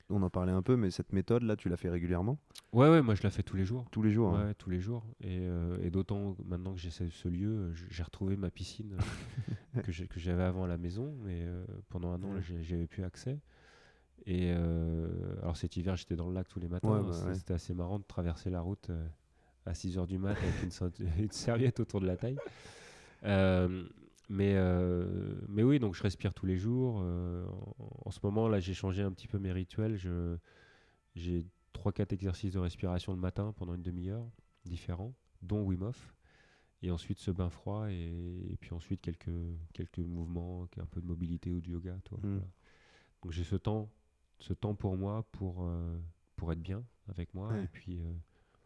On 0.09 0.21
en 0.21 0.29
parlait 0.29 0.53
un 0.53 0.61
peu, 0.61 0.77
mais 0.77 0.89
cette 0.89 1.11
méthode-là, 1.11 1.57
tu 1.57 1.67
l'as 1.67 1.75
fait 1.75 1.89
régulièrement? 1.89 2.38
Ouais, 2.71 2.88
ouais, 2.88 3.01
moi 3.01 3.13
je 3.13 3.23
la 3.23 3.29
fais 3.29 3.43
tous 3.43 3.57
les 3.57 3.65
jours. 3.65 3.85
Tous 3.91 4.01
les 4.01 4.11
jours 4.11 4.34
hein. 4.38 4.45
Ouais, 4.47 4.53
tous 4.53 4.69
les 4.69 4.79
jours. 4.79 5.03
Et, 5.19 5.39
euh, 5.41 5.77
et 5.81 5.89
d'autant 5.89 6.38
maintenant 6.45 6.73
que 6.73 6.79
j'ai 6.79 6.91
ce, 6.91 7.27
lieu, 7.27 7.73
j'ai 7.89 8.03
retrouvé 8.03 8.38
ma 8.38 8.49
piscine 8.49 8.95
que 9.84 9.91
j'avais 9.91 10.43
avant 10.43 10.63
à 10.63 10.67
la 10.67 10.77
maison, 10.77 11.13
mais 11.25 11.41
euh, 11.41 11.65
pendant 11.89 12.11
un 12.13 12.23
an, 12.23 12.39
j'avais 12.61 12.88
plus 12.88 13.03
accès. 13.03 13.38
Et 14.25 14.51
alors 15.41 15.57
cet 15.57 15.75
hiver, 15.75 15.97
j'étais 15.97 16.15
dans 16.15 16.27
le 16.29 16.34
lac 16.35 16.47
tous 16.47 16.59
les 16.61 16.69
matins. 16.69 16.88
Ouais, 16.88 17.01
bah, 17.01 17.25
ouais. 17.27 17.34
C'était 17.35 17.53
assez 17.55 17.73
marrant 17.73 17.99
de 17.99 18.05
traverser 18.05 18.49
la 18.49 18.61
route 18.61 18.89
à 19.65 19.73
6h 19.73 20.07
du 20.07 20.19
mat 20.19 20.38
avec 20.38 20.63
une 21.19 21.31
serviette 21.31 21.79
autour 21.81 21.99
de 21.99 22.07
la 22.07 22.15
taille. 22.15 22.38
Euh, 23.23 23.88
mais, 24.30 24.53
euh, 24.56 25.35
mais 25.48 25.64
oui, 25.64 25.80
donc 25.80 25.95
je 25.95 26.03
respire 26.03 26.34
tous 26.34 26.45
les 26.45 26.57
jours. 26.57 26.99
euh, 27.02 27.45
en, 27.80 27.89
en 28.07 28.11
ce 28.11 28.19
moment, 28.23 28.48
là, 28.48 28.60
j'ai 28.60 28.73
changé 28.73 29.02
un 29.02 29.11
petit 29.11 29.27
peu 29.27 29.39
mes 29.39 29.52
rituels. 29.52 29.98
J'ai 31.15 31.45
3-4 31.73 32.14
exercices 32.14 32.53
de 32.53 32.60
respiration 32.60 33.14
le 33.14 33.19
matin 33.19 33.53
pendant 33.57 33.73
une 33.76 33.81
demi-heure, 33.81 34.27
différents, 34.65 35.14
dont 35.41 35.64
Wim 35.64 35.84
Hof. 35.84 36.14
Et 36.84 36.91
ensuite 36.91 37.18
ce 37.19 37.31
bain 37.31 37.49
froid, 37.49 37.89
et, 37.89 38.52
et 38.52 38.57
puis 38.57 38.72
ensuite 38.73 39.02
quelques, 39.02 39.31
quelques 39.73 39.98
mouvements, 39.98 40.68
un 40.80 40.85
peu 40.85 41.02
de 41.02 41.07
mobilité 41.07 41.52
ou 41.52 41.60
du 41.60 41.72
yoga. 41.72 41.98
toi, 42.03 42.19
Mm. 42.22 42.27
voilà. 42.35 42.48
Donc 43.23 43.31
j'ai 43.31 43.44
ce 43.44 43.56
temps, 43.56 43.89
ce 44.38 44.53
temps 44.53 44.76
pour 44.76 44.95
moi, 44.95 45.23
pour, 45.31 45.64
euh, 45.64 45.98
pour 46.35 46.52
être 46.52 46.61
bien 46.61 46.84
avec 47.07 47.34
moi, 47.34 47.48
Ouais. 47.52 47.64
et 47.64 47.68
puis, 47.68 47.98
euh, 47.99 48.14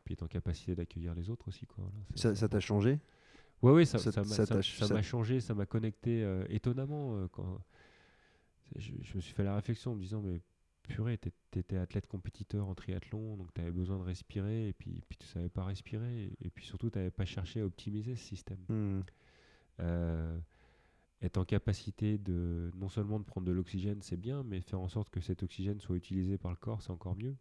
puis 0.03 0.14
être 0.14 0.23
en 0.23 0.28
capacité 0.28 0.76
d'accueillir 0.76 1.15
les 1.15 1.30
autres 1.30 1.48
aussi. 1.48 1.65
Quoi, 1.65 1.86
voilà. 1.90 2.36
Ça 2.36 2.49
t'a 2.49 2.60
changé? 2.60 2.99
Ouais, 3.62 3.72
oui, 3.72 3.86
ça 3.86 3.98
m'a 4.88 5.02
changé, 5.02 5.40
ça 5.40 5.54
m'a 5.54 5.66
connecté 5.66 6.24
euh, 6.24 6.46
étonnamment. 6.50 7.16
euh, 7.18 7.28
quand 7.32 7.62
je, 8.76 8.92
je 9.04 9.16
me 9.16 9.22
suis 9.22 9.34
fait 9.34 9.44
la 9.44 9.56
réflexion 9.56 9.92
en 9.92 9.96
me 9.96 10.02
disant, 10.02 10.22
mais 10.22 10.42
purée, 10.84 11.18
t'é- 11.18 11.34
t'étais 11.52 11.78
athlète 11.78 12.08
compétiteur 12.08 12.68
en 12.68 12.76
triathlon, 12.76 13.38
donc 13.38 13.54
t'avais 13.54 13.72
besoin 13.72 13.98
de 13.98 14.04
respirer, 14.04 14.70
et 14.70 14.74
puis, 14.74 15.02
puis 15.08 15.18
tu 15.18 15.28
savais 15.28 15.50
pas 15.50 15.64
respirer, 15.66 16.26
et, 16.26 16.34
et 16.46 16.50
puis 16.50 16.66
surtout, 16.66 16.90
t'avais 16.90 17.12
pas 17.12 17.26
cherché 17.26 17.62
à 17.62 17.66
optimiser 17.66 18.16
ce 18.16 18.24
système. 18.24 18.60
Hmm. 18.70 19.02
Euh, 19.80 20.38
être 21.22 21.38
en 21.38 21.46
capacité 21.46 22.18
de 22.18 22.72
non 22.76 22.90
seulement 22.90 23.20
de 23.20 23.26
prendre 23.26 23.46
de 23.46 23.52
l'oxygène, 23.52 24.02
c'est 24.02 24.18
bien, 24.18 24.44
mais 24.44 24.62
faire 24.62 24.80
en 24.82 24.90
sorte 24.90 25.10
que 25.12 25.22
cet 25.22 25.44
oxygène 25.44 25.80
soit 25.80 25.96
utilisé 25.96 26.38
par 26.38 26.52
le 26.52 26.58
corps, 26.58 26.82
c'est 26.82 26.92
encore 26.92 27.16
mieux. 27.16 27.36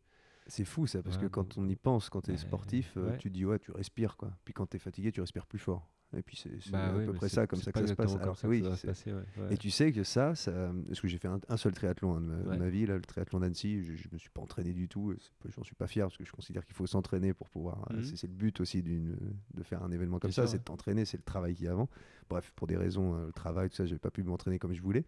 C'est 0.47 0.65
fou 0.65 0.87
ça, 0.87 1.03
parce 1.03 1.17
Ouais, 1.17 1.23
que 1.23 1.29
quand 1.29 1.57
on 1.59 1.69
y 1.69 1.77
pense, 1.77 2.11
quand 2.11 2.23
tu 2.23 2.31
es 2.31 2.35
Ouais, 2.35 2.39
sportif, 2.39 2.97
ouais. 2.97 3.17
tu 3.19 3.31
dis 3.31 3.45
ouais, 3.47 3.59
tu 3.59 3.71
respires 3.73 4.17
quoi. 4.17 4.33
Puis 4.45 4.53
quand 4.53 4.67
tu 4.67 4.77
es 4.77 4.81
fatigué, 4.81 5.13
tu 5.13 5.21
respires 5.21 5.47
plus 5.47 5.59
fort. 5.59 5.89
Et 6.17 6.23
puis 6.23 6.37
c'est 6.37 6.51
Bah 6.73 6.87
à 6.89 6.97
oui, 6.97 7.07
peu 7.07 7.13
près 7.13 7.29
ça, 7.29 7.47
comme 7.47 7.61
ça 7.61 7.71
que 7.71 7.79
ça 7.79 7.87
se 7.87 7.95
passe. 7.95 8.17
Alors 8.17 8.37
oui, 8.45 8.63
ça 8.63 8.69
va 8.71 8.75
se 8.75 8.81
c'est- 8.81 8.87
passer, 8.89 9.13
ouais, 9.13 9.23
ouais. 9.39 9.55
Et 9.55 9.57
tu 9.57 9.71
sais 9.71 9.93
que 9.93 10.03
ça, 10.03 10.35
ça 10.35 10.73
parce 10.89 11.01
que 11.01 11.07
j'ai 11.07 11.19
fait 11.19 11.29
un, 11.29 11.39
un 11.49 11.57
seul 11.57 11.73
triathlon 11.73 12.17
hein, 12.17 12.21
de, 12.21 12.27
ma, 12.27 12.37
de 12.43 12.49
Ouais. 12.49 12.59
ma 12.59 12.69
vie, 12.69 12.85
là, 12.85 12.97
le 12.97 13.01
triathlon 13.03 13.39
d'Annecy, 13.39 13.85
je, 13.85 13.95
je 13.95 14.09
me 14.13 14.19
suis 14.19 14.29
pas 14.31 14.41
entraîné 14.41 14.73
du 14.73 14.89
tout, 14.89 15.15
j'en 15.57 15.63
suis 15.63 15.77
pas 15.77 15.87
fier 15.87 16.07
parce 16.07 16.17
que 16.17 16.25
je 16.25 16.33
considère 16.33 16.65
qu'il 16.67 16.75
faut 16.75 16.87
s'entraîner 16.89 17.33
pour 17.33 17.49
pouvoir. 17.49 17.87
euh, 17.93 17.99
Mhm. 17.99 18.03
c'est- 18.17 18.27
le 18.27 18.33
but 18.35 18.61
aussi 18.61 18.83
de 18.83 19.63
faire 19.63 19.85
un 19.85 19.93
événement 19.93 20.19
comme 20.19 20.33
ça, 20.33 20.49
c'est 20.49 20.59
de 20.59 20.65
t'entraîner, 20.65 21.05
c'est 21.05 21.17
le 21.17 21.23
travail 21.23 21.55
qu'il 21.55 21.67
y 21.67 21.69
a 21.69 21.73
avant. 21.73 21.89
Bref, 22.29 22.53
pour 22.57 22.67
des 22.67 22.77
raisons, 22.77 23.15
euh, 23.15 23.27
le 23.27 23.33
travail, 23.33 23.69
tout 23.71 23.77
ça, 23.77 23.87
j'ai 23.87 23.99
pas 23.99 24.11
pu 24.11 24.25
m'entraîner 24.25 24.59
comme 24.59 24.73
je 24.73 24.83
voulais. 24.83 25.05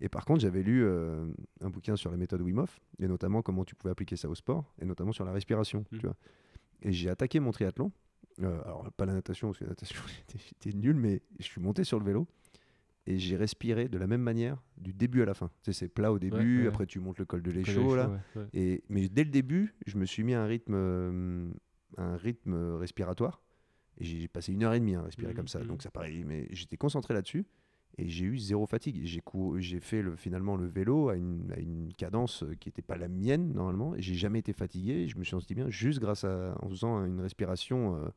Et 0.00 0.08
par 0.08 0.24
contre, 0.24 0.40
j'avais 0.40 0.62
lu 0.62 0.82
euh, 0.82 1.26
un 1.60 1.68
bouquin 1.70 1.94
sur 1.94 2.10
la 2.10 2.16
méthode 2.16 2.40
Wim 2.40 2.58
Hof, 2.58 2.80
et 2.98 3.06
notamment 3.06 3.42
comment 3.42 3.64
tu 3.66 3.74
pouvais 3.74 3.92
appliquer 3.92 4.16
ça 4.16 4.28
au 4.30 4.34
sport, 4.34 4.72
et 4.80 4.86
notamment 4.86 5.12
sur 5.12 5.24
la 5.26 5.32
respiration. 5.32 5.84
Mhm. 5.92 5.98
Tu 6.00 6.06
vois. 6.06 6.16
Et 6.80 6.90
j'ai 6.92 7.08
attaqué 7.10 7.38
mon 7.38 7.52
triathlon. 7.52 7.92
Euh, 8.42 8.60
alors, 8.64 8.90
pas 8.96 9.06
la 9.06 9.14
natation, 9.14 9.48
parce 9.48 9.58
que 9.58 9.64
la 9.64 9.70
natation, 9.70 10.00
j'étais- 10.60 10.76
nul, 10.76 10.96
mais 10.96 11.22
je 11.38 11.44
suis 11.44 11.60
monté 11.60 11.84
sur 11.84 11.98
le 11.98 12.04
vélo 12.04 12.26
et 13.06 13.18
j'ai 13.18 13.36
respiré 13.36 13.88
de 13.88 13.98
la 13.98 14.06
même 14.06 14.20
manière 14.22 14.62
du 14.78 14.92
début 14.92 15.22
à 15.22 15.24
la 15.24 15.34
fin. 15.34 15.48
Tu 15.62 15.72
sais, 15.72 15.78
c'est 15.80 15.88
plat 15.88 16.12
au 16.12 16.18
début, 16.18 16.62
ouais. 16.62 16.68
après 16.68 16.86
tu 16.86 17.00
montes 17.00 17.18
le 17.18 17.24
col 17.24 17.42
de 17.42 17.50
l'échaud, 17.50 17.72
chaud, 17.90 17.96
là. 17.96 18.20
ouais. 18.36 18.46
Et, 18.54 18.84
mais 18.88 19.08
dès 19.08 19.24
le 19.24 19.30
début, 19.30 19.74
je 19.86 19.96
me 19.98 20.04
suis 20.06 20.22
mis 20.22 20.34
à 20.34 20.42
un 20.42 20.46
rythme, 20.46 20.74
euh, 20.74 21.50
un 21.96 22.16
rythme 22.16 22.54
respiratoire. 22.76 23.42
Et 23.98 24.04
j'ai 24.04 24.26
passé 24.28 24.52
une 24.52 24.62
heure 24.64 24.72
et 24.72 24.80
demie 24.80 24.94
à 24.94 25.02
respirer 25.02 25.30
Mhm, 25.32 25.36
comme 25.36 25.48
ça. 25.48 25.60
mhm. 25.60 25.66
Donc 25.66 25.82
ça 25.82 25.90
paraît, 25.90 26.22
mais 26.24 26.48
j'étais 26.52 26.76
concentré 26.76 27.12
là-dessus. 27.14 27.44
Et 27.98 28.08
j'ai 28.08 28.24
eu 28.24 28.38
zéro 28.38 28.64
fatigue. 28.64 29.00
J'ai 29.04 29.20
cou- 29.20 29.58
fait 29.82 30.00
le, 30.00 30.16
finalement 30.16 30.56
le 30.56 30.66
vélo 30.66 31.10
à 31.10 31.16
une, 31.16 31.52
à 31.54 31.58
une 31.60 31.92
cadence 31.92 32.42
qui 32.58 32.68
n'était 32.68 32.80
pas 32.80 32.96
la 32.96 33.08
mienne 33.08 33.52
normalement. 33.52 33.94
Et 33.94 34.00
j'ai 34.00 34.14
jamais 34.14 34.38
été 34.38 34.54
fatigué. 34.54 35.08
Je 35.08 35.18
me 35.18 35.24
suis 35.24 35.32
senti 35.32 35.54
bien 35.54 35.68
juste 35.68 35.98
grâce 36.00 36.24
à 36.24 36.56
en 36.62 36.70
faisant 36.70 37.04
une 37.04 37.20
respiration 37.20 37.96
euh, 37.96 38.08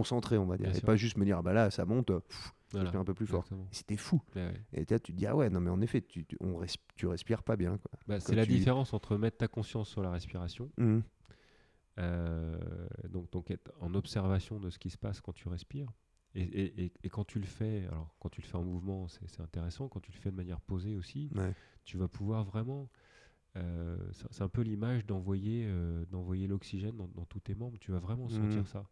concentrée, 0.00 0.38
on 0.38 0.46
va 0.46 0.56
dire. 0.56 0.66
Bien 0.66 0.74
et 0.74 0.78
sûr. 0.78 0.86
pas 0.86 0.96
juste 0.96 1.16
me 1.16 1.24
dire 1.24 1.38
ah 1.38 1.42
bah 1.42 1.52
là 1.52 1.70
ça 1.70 1.84
monte, 1.84 2.06
pff, 2.08 2.52
Voilà, 2.70 2.84
respire 2.84 3.00
un 3.00 3.04
peu 3.04 3.14
plus 3.14 3.26
fort. 3.26 3.44
C'était 3.70 3.96
fou. 3.96 4.20
Ouais, 4.34 4.46
ouais. 4.46 4.64
Et 4.72 4.84
là 4.88 4.98
tu 4.98 5.12
te 5.12 5.16
dis 5.18 5.26
ah 5.26 5.34
ouais 5.34 5.48
non 5.50 5.60
mais 5.60 5.70
en 5.70 5.80
effet 5.80 6.00
tu, 6.02 6.24
tu- 6.26 6.36
on 6.40 6.60
tu 6.96 7.06
respires 7.06 7.42
pas 7.42 7.56
bien. 7.56 7.78
Bah, 8.06 8.20
c'est 8.20 8.34
la 8.34 8.44
tu- 8.44 8.52
différence 8.52 8.92
entre 8.94 9.16
mettre 9.16 9.38
ta 9.38 9.48
conscience 9.48 9.88
sur 9.88 10.02
la 10.02 10.10
respiration, 10.10 10.70
Mhm. 10.78 11.02
euh, 11.98 12.58
donc, 13.08 13.30
donc 13.32 13.50
être 13.50 13.72
en 13.80 13.94
observation 13.94 14.60
de 14.60 14.70
ce 14.70 14.78
qui 14.78 14.90
se 14.90 14.98
passe 14.98 15.20
quand 15.20 15.32
tu 15.32 15.48
respires, 15.48 15.90
et, 16.34 16.42
et- 16.42 16.84
et- 16.84 16.92
et 17.04 17.08
quand 17.08 17.24
tu 17.24 17.38
le 17.38 17.46
fais, 17.46 17.86
alors 17.90 18.14
quand 18.20 18.28
tu 18.28 18.42
le 18.42 18.46
fais 18.46 18.56
en 18.56 18.64
mouvement, 18.64 19.08
c'est 19.08 19.40
intéressant, 19.40 19.88
quand 19.88 20.00
tu 20.00 20.12
le 20.12 20.18
fais 20.18 20.30
de 20.30 20.36
manière 20.36 20.60
posée 20.60 20.94
aussi, 20.94 21.30
Ouais. 21.34 21.54
tu 21.84 21.96
vas 21.96 22.08
pouvoir 22.08 22.44
vraiment, 22.44 22.90
euh, 23.56 23.96
c'est 24.30 24.42
un 24.42 24.48
peu 24.50 24.60
l'image 24.60 25.06
d'envoyer 25.06 25.64
euh, 25.66 26.04
d'envoyer 26.10 26.46
l'oxygène 26.46 26.96
dans, 26.96 27.08
dans 27.08 27.24
tous 27.24 27.40
tes 27.40 27.54
membres, 27.54 27.78
tu 27.78 27.90
vas 27.92 27.98
vraiment 28.00 28.28
sentir 28.28 28.58
Mhm. 28.60 28.66
ça, 28.66 28.84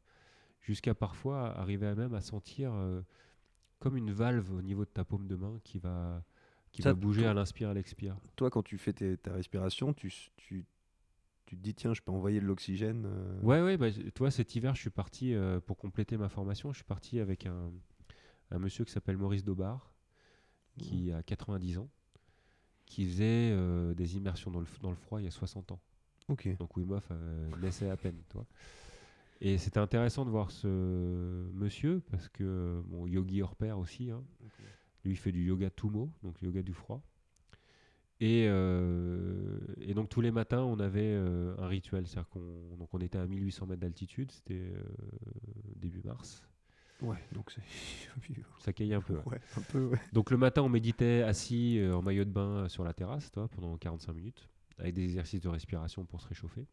jusqu'à 0.64 0.94
parfois 0.94 1.56
arriver 1.58 1.86
à 1.86 1.94
même 1.94 2.14
à 2.14 2.20
sentir 2.20 2.72
euh, 2.74 3.00
comme 3.78 3.96
une 3.96 4.10
valve 4.12 4.50
au 4.52 4.62
niveau 4.62 4.84
de 4.84 4.90
ta 4.90 5.04
paume 5.04 5.26
de 5.28 5.36
main 5.36 5.60
qui 5.62 5.78
va, 5.78 6.24
qui 6.72 6.82
Ça, 6.82 6.90
va 6.90 6.94
bouger 6.94 7.22
toi- 7.22 7.30
à 7.30 7.34
l'inspire, 7.34 7.68
à 7.68 7.74
l'expire. 7.74 8.16
toi, 8.36 8.50
quand 8.50 8.62
tu 8.62 8.78
fais 8.78 8.92
tes- 8.92 9.16
ta 9.18 9.32
respiration, 9.34 9.92
tu, 9.92 10.12
tu, 10.36 10.64
tu 11.46 11.56
te 11.56 11.60
dis, 11.62 11.74
tiens, 11.74 11.92
je 11.94 12.00
peux 12.02 12.10
envoyer 12.12 12.40
de 12.40 12.46
l'oxygène. 12.46 13.04
euh, 13.06 13.40
Ouais, 13.42 13.62
ouais, 13.62 13.76
bah, 13.76 13.92
tu 13.92 14.02
vois, 14.18 14.30
cet 14.30 14.54
hiver, 14.56 14.74
je 14.74 14.80
suis 14.80 14.90
parti, 14.90 15.34
euh, 15.34 15.60
pour 15.60 15.76
compléter 15.76 16.16
ma 16.16 16.28
formation, 16.30 16.72
je 16.72 16.76
suis 16.78 16.84
parti 16.84 17.20
avec 17.20 17.44
un, 17.46 17.70
un 18.50 18.58
monsieur 18.58 18.84
qui 18.84 18.92
s'appelle 18.92 19.18
Maurice 19.18 19.44
Daubard, 19.44 19.92
qui 20.78 21.12
a 21.12 21.22
90 21.22 21.78
ans, 21.78 21.88
qui 22.86 23.04
faisait 23.06 23.50
euh, 23.52 23.94
des 23.94 24.16
immersions 24.16 24.50
dans 24.50 24.60
le, 24.60 24.66
dans 24.82 24.90
le 24.90 24.96
froid 24.96 25.20
il 25.20 25.24
y 25.24 25.28
a 25.28 25.30
60 25.30 25.70
ans. 25.72 25.80
Ok. 26.28 26.48
Donc 26.58 26.76
Wim 26.76 26.90
Hof 26.92 27.10
naissait 27.60 27.90
à 27.90 27.96
peine, 27.96 28.20
tu 28.30 28.34
vois. 28.34 28.46
Et 29.46 29.58
c'était 29.58 29.78
intéressant 29.78 30.24
de 30.24 30.30
voir 30.30 30.50
ce 30.50 30.66
monsieur, 31.52 32.02
parce 32.10 32.30
que, 32.30 32.82
bon, 32.86 33.06
yogi 33.06 33.42
hors 33.42 33.54
pair 33.54 33.78
aussi, 33.78 34.10
hein. 34.10 34.24
lui 35.04 35.12
il 35.12 35.16
fait 35.18 35.32
du 35.32 35.44
yoga 35.44 35.68
Tumo, 35.68 36.10
donc 36.22 36.40
yoga 36.40 36.62
du 36.62 36.72
froid. 36.72 37.02
Et, 38.20 38.46
euh, 38.48 39.58
et 39.82 39.92
donc 39.92 40.08
tous 40.08 40.22
les 40.22 40.30
matins, 40.30 40.62
on 40.62 40.80
avait 40.80 41.12
euh, 41.12 41.54
un 41.58 41.66
rituel, 41.66 42.06
c'est-à-dire 42.06 42.30
qu'on 42.30 42.76
donc 42.78 42.88
on 42.94 43.00
était 43.00 43.18
à 43.18 43.26
1800 43.26 43.66
mètres 43.66 43.82
d'altitude, 43.82 44.32
c'était 44.32 44.54
euh, 44.54 44.82
début 45.76 46.00
mars. 46.02 46.42
Ouais, 47.02 47.18
donc. 47.32 47.54
Ça 48.60 48.72
caillait 48.72 48.94
un 48.94 49.02
peu. 49.02 49.16
ouais. 49.16 49.24
ouais, 49.26 49.40
un 49.58 49.60
peu, 49.60 49.84
ouais. 49.88 50.00
Donc 50.14 50.30
le 50.30 50.38
matin, 50.38 50.62
on 50.62 50.70
méditait 50.70 51.20
assis 51.20 51.78
en 51.92 52.00
maillot 52.00 52.24
de 52.24 52.30
bain 52.30 52.66
sur 52.70 52.82
la 52.82 52.94
terrasse, 52.94 53.30
toi, 53.30 53.48
pendant 53.48 53.76
45 53.76 54.14
minutes, 54.14 54.48
avec 54.78 54.94
des 54.94 55.04
exercices 55.04 55.42
de 55.42 55.50
respiration 55.50 56.06
pour 56.06 56.22
se 56.22 56.28
réchauffer, 56.28 56.66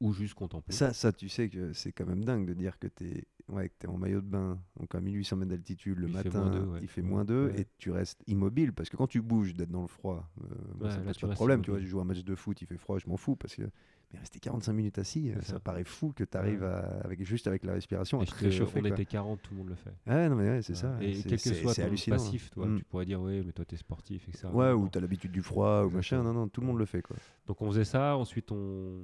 ou 0.00 0.12
juste 0.12 0.34
contempler. 0.34 0.74
Ça, 0.74 0.92
ça, 0.92 1.12
tu 1.12 1.28
sais 1.28 1.48
que 1.48 1.72
c'est 1.72 1.92
quand 1.92 2.06
même 2.06 2.24
dingue 2.24 2.46
de 2.46 2.54
dire 2.54 2.78
que 2.78 2.86
tu 2.86 3.04
es, 3.04 3.24
ouais, 3.48 3.68
que 3.78 3.86
es 3.86 3.90
en 3.90 3.96
maillot 3.98 4.20
de 4.20 4.26
bain, 4.26 4.58
donc 4.78 4.94
à 4.94 5.00
1800 5.00 5.36
mètres 5.36 5.50
d'altitude, 5.50 5.98
le 5.98 6.08
Il 6.08 6.14
matin, 6.14 6.66
ouais. 6.68 6.78
il 6.82 6.88
fait 6.88 7.00
Ouais. 7.02 7.08
moins 7.08 7.24
2 7.24 7.46
Ouais. 7.46 7.60
et 7.62 7.66
tu 7.78 7.90
restes 7.90 8.22
immobile. 8.26 8.72
Parce 8.72 8.88
que 8.90 8.96
quand 8.96 9.06
tu 9.08 9.20
bouges, 9.20 9.54
d'être 9.54 9.70
dans 9.70 9.82
le 9.82 9.88
froid, 9.88 10.28
euh, 10.42 10.84
Ouais, 10.84 10.90
ça 10.90 10.98
pose 10.98 11.16
tu 11.16 11.20
pas 11.22 11.28
de 11.28 11.34
problème. 11.34 11.62
Tu 11.62 11.70
vois, 11.70 11.80
je 11.80 11.86
joue 11.86 12.00
un 12.00 12.04
match 12.04 12.22
de 12.22 12.34
foot, 12.34 12.60
il 12.62 12.66
fait 12.66 12.76
froid, 12.78 12.98
je 12.98 13.08
m'en 13.08 13.16
fous. 13.16 13.36
Parce 13.36 13.54
que... 13.56 13.62
Mais 14.10 14.18
rester 14.20 14.38
45 14.40 14.72
minutes 14.72 14.98
assis, 14.98 15.30
euh, 15.32 15.34
ça. 15.42 15.52
ça. 15.54 15.60
paraît 15.60 15.84
fou 15.84 16.12
que 16.16 16.24
tu 16.24 16.34
arrives 16.38 16.62
Ouais. 16.62 17.04
avec, 17.04 17.22
juste 17.26 17.46
avec 17.46 17.62
la 17.62 17.74
respiration 17.74 18.20
Et 18.20 18.22
à 18.22 18.26
te 18.26 18.34
réchauffer. 18.36 18.78
on 18.78 18.80
quoi. 18.80 18.88
était 18.90 19.04
40, 19.04 19.42
tout 19.42 19.50
le 19.52 19.58
monde 19.58 19.68
le 19.68 19.74
fait. 19.74 19.92
Ah 20.06 20.14
ouais, 20.14 20.28
non, 20.30 20.36
mais 20.36 20.48
ouais, 20.48 20.62
c'est 20.62 20.74
ça. 20.76 20.96
Et 21.02 21.12
c'est- 21.14 21.28
quel 21.28 21.38
que 21.38 21.52
soit 21.52 21.74
ton 21.74 21.82
hallucinant. 21.82 22.16
passif, 22.16 22.50
toi, 22.50 22.66
Mm. 22.68 22.78
tu 22.78 22.84
pourrais 22.84 23.04
dire 23.04 23.20
oui, 23.20 23.42
mais 23.44 23.52
toi 23.52 23.66
t'es 23.66 23.76
sportif, 23.76 24.26
etc. 24.30 24.48
Ouais, 24.50 24.72
ou 24.72 24.88
tu 24.88 24.96
as 24.96 25.02
l'habitude 25.02 25.30
du 25.32 25.42
froid, 25.42 25.82
ou 25.84 25.90
machin. 25.90 26.22
Non, 26.22 26.32
non, 26.32 26.48
tout 26.48 26.62
le 26.62 26.66
monde 26.68 26.78
le 26.78 26.86
fait. 26.86 27.02
quoi. 27.02 27.16
Donc 27.46 27.60
on 27.60 27.66
faisait 27.70 27.84
ça, 27.84 28.16
ensuite 28.16 28.50
on, 28.50 29.02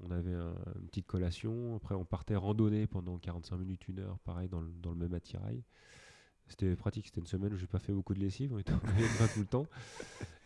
on 0.00 0.10
avait 0.10 0.32
un- 0.34 0.54
une 0.80 0.86
petite 0.88 1.06
collation, 1.06 1.76
après 1.76 1.94
on 1.94 2.04
partait 2.04 2.36
randonner 2.36 2.86
pendant 2.86 3.18
45 3.18 3.56
minutes, 3.56 3.88
une 3.88 4.00
heure, 4.00 4.18
pareil, 4.20 4.48
dans 4.48 4.60
le, 4.60 4.70
dans 4.82 4.90
le 4.90 4.96
même 4.96 5.14
attirail. 5.14 5.62
C'était 6.46 6.74
pratique, 6.76 7.06
c'était 7.06 7.20
une 7.20 7.26
semaine 7.26 7.52
où 7.52 7.56
j'ai 7.58 7.66
pas 7.66 7.78
fait 7.78 7.92
beaucoup 7.92 8.14
de 8.14 8.20
lessive, 8.20 8.52
on 8.54 8.58
était 8.58 8.72
bain 8.72 8.78
tout 9.34 9.40
le 9.40 9.46
temps. 9.46 9.66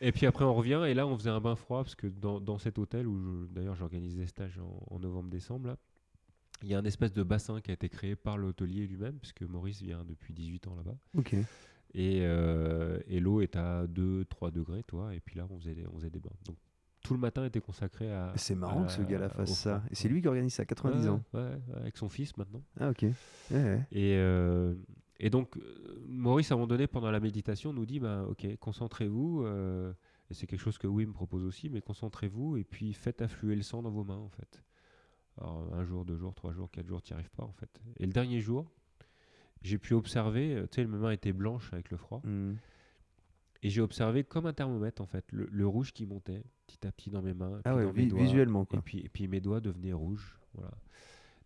Et 0.00 0.10
puis 0.10 0.26
après 0.26 0.44
on 0.44 0.52
revient, 0.54 0.82
et 0.88 0.94
là 0.94 1.06
on 1.06 1.16
faisait 1.16 1.30
un 1.30 1.40
bain 1.40 1.54
froid, 1.54 1.82
parce 1.84 1.94
que 1.94 2.08
dans, 2.08 2.40
dans 2.40 2.58
cet 2.58 2.78
hôtel, 2.78 3.06
où 3.06 3.46
d'ailleurs 3.46 3.76
j'organise 3.76 4.16
des 4.16 4.26
stages 4.26 4.58
en, 4.58 4.94
en 4.94 4.98
novembre-décembre, 4.98 5.76
il 6.64 6.68
y 6.68 6.74
a 6.74 6.78
un 6.78 6.84
espèce 6.84 7.12
de 7.12 7.22
bassin 7.22 7.60
qui 7.60 7.70
a 7.70 7.74
été 7.74 7.88
créé 7.88 8.16
par 8.16 8.36
l'hôtelier 8.38 8.86
lui-même, 8.86 9.18
puisque 9.18 9.42
Maurice 9.42 9.80
vient 9.82 10.04
depuis 10.04 10.32
18 10.32 10.66
ans 10.68 10.74
là-bas. 10.76 10.96
Ok. 11.16 11.34
Et, 11.94 12.20
euh, 12.22 12.98
et 13.06 13.20
l'eau 13.20 13.40
est 13.40 13.54
à 13.56 13.86
2-3 13.86 14.50
degrés, 14.50 14.82
toi, 14.84 15.14
et 15.14 15.20
puis 15.20 15.36
là 15.36 15.46
on 15.50 15.58
faisait, 15.58 15.74
des- 15.74 15.86
on 15.86 15.94
faisait 15.98 16.10
des 16.10 16.20
bains. 16.20 16.30
Donc 16.46 16.56
tout 17.02 17.14
le 17.14 17.20
matin 17.20 17.44
était 17.44 17.60
consacré 17.60 18.10
à. 18.12 18.32
C'est 18.36 18.54
marrant 18.54 18.82
à 18.84 18.86
que 18.86 18.92
ce 18.92 19.02
gars-là 19.02 19.28
fasse 19.28 19.52
ça. 19.54 19.82
Et 19.90 19.94
c'est 19.94 20.08
lui 20.08 20.20
qui 20.22 20.28
organise 20.28 20.54
ça 20.54 20.62
à 20.62 20.66
90 20.66 21.02
Ouais, 21.04 21.08
ans. 21.08 21.22
ouais, 21.34 21.58
avec 21.76 21.96
son 21.96 22.08
fils 22.08 22.36
maintenant. 22.36 22.62
Ah, 22.78 22.90
ok. 22.90 23.06
Ouais. 23.50 23.86
Et, 23.92 24.16
euh, 24.16 24.74
et 25.18 25.30
donc, 25.30 25.56
euh, 25.56 26.04
Maurice, 26.08 26.50
à 26.50 26.54
un 26.54 26.56
moment 26.58 26.66
donné, 26.68 26.86
pendant 26.86 27.10
la 27.10 27.20
méditation, 27.20 27.72
nous 27.72 27.86
dit 27.86 28.00
bah, 28.00 28.24
Ok, 28.28 28.46
concentrez-vous. 28.60 29.42
euh, 29.44 29.92
et 30.30 30.34
c'est 30.34 30.46
quelque 30.46 30.60
chose 30.60 30.78
que 30.78 30.86
Wim 30.86 31.12
propose 31.12 31.44
aussi, 31.44 31.68
mais 31.68 31.80
concentrez-vous 31.82 32.56
et 32.56 32.64
puis 32.64 32.92
faites 32.94 33.20
affluer 33.20 33.54
le 33.56 33.62
sang 33.62 33.82
dans 33.82 33.90
vos 33.90 34.04
mains, 34.04 34.16
en 34.16 34.30
fait. 34.30 34.62
Alors, 35.38 35.68
un 35.74 35.84
jour, 35.84 36.04
deux 36.04 36.16
jours, 36.16 36.34
trois 36.34 36.52
jours, 36.52 36.70
quatre 36.70 36.86
jours, 36.86 37.02
tu 37.02 37.12
n'y 37.12 37.18
arrives 37.18 37.30
pas, 37.30 37.44
en 37.44 37.52
fait. 37.52 37.80
Et 37.98 38.06
le 38.06 38.12
dernier 38.12 38.40
jour, 38.40 38.70
j'ai 39.62 39.78
pu 39.78 39.94
observer, 39.94 40.62
tu 40.70 40.76
sais, 40.82 40.86
mes 40.86 40.96
mains 40.98 41.10
étaient 41.10 41.32
blanches 41.32 41.72
avec 41.72 41.90
le 41.90 41.96
froid. 41.96 42.20
Hmm. 42.24 42.54
Et 43.62 43.68
j'ai 43.70 43.80
observé 43.80 44.24
comme 44.24 44.46
un 44.46 44.52
thermomètre, 44.52 45.00
en 45.02 45.06
fait, 45.06 45.24
le, 45.32 45.46
le 45.50 45.66
rouge 45.66 45.92
qui 45.92 46.04
montait 46.06 46.42
petit 46.78 46.86
à 46.86 46.92
petit 46.92 47.10
dans 47.10 47.22
mes 47.22 47.34
mains. 47.34 47.60
Ah 47.64 47.74
ouais, 47.74 47.90
vi- 47.92 48.08
doigts, 48.08 48.20
visuellement, 48.22 48.62
Et 48.64 48.66
quoi. 48.66 48.82
puis, 48.82 48.98
et 49.00 49.08
puis 49.08 49.28
mes 49.28 49.40
doigts 49.40 49.60
devenaient 49.60 49.92
rouges. 49.92 50.38
Voilà. 50.54 50.70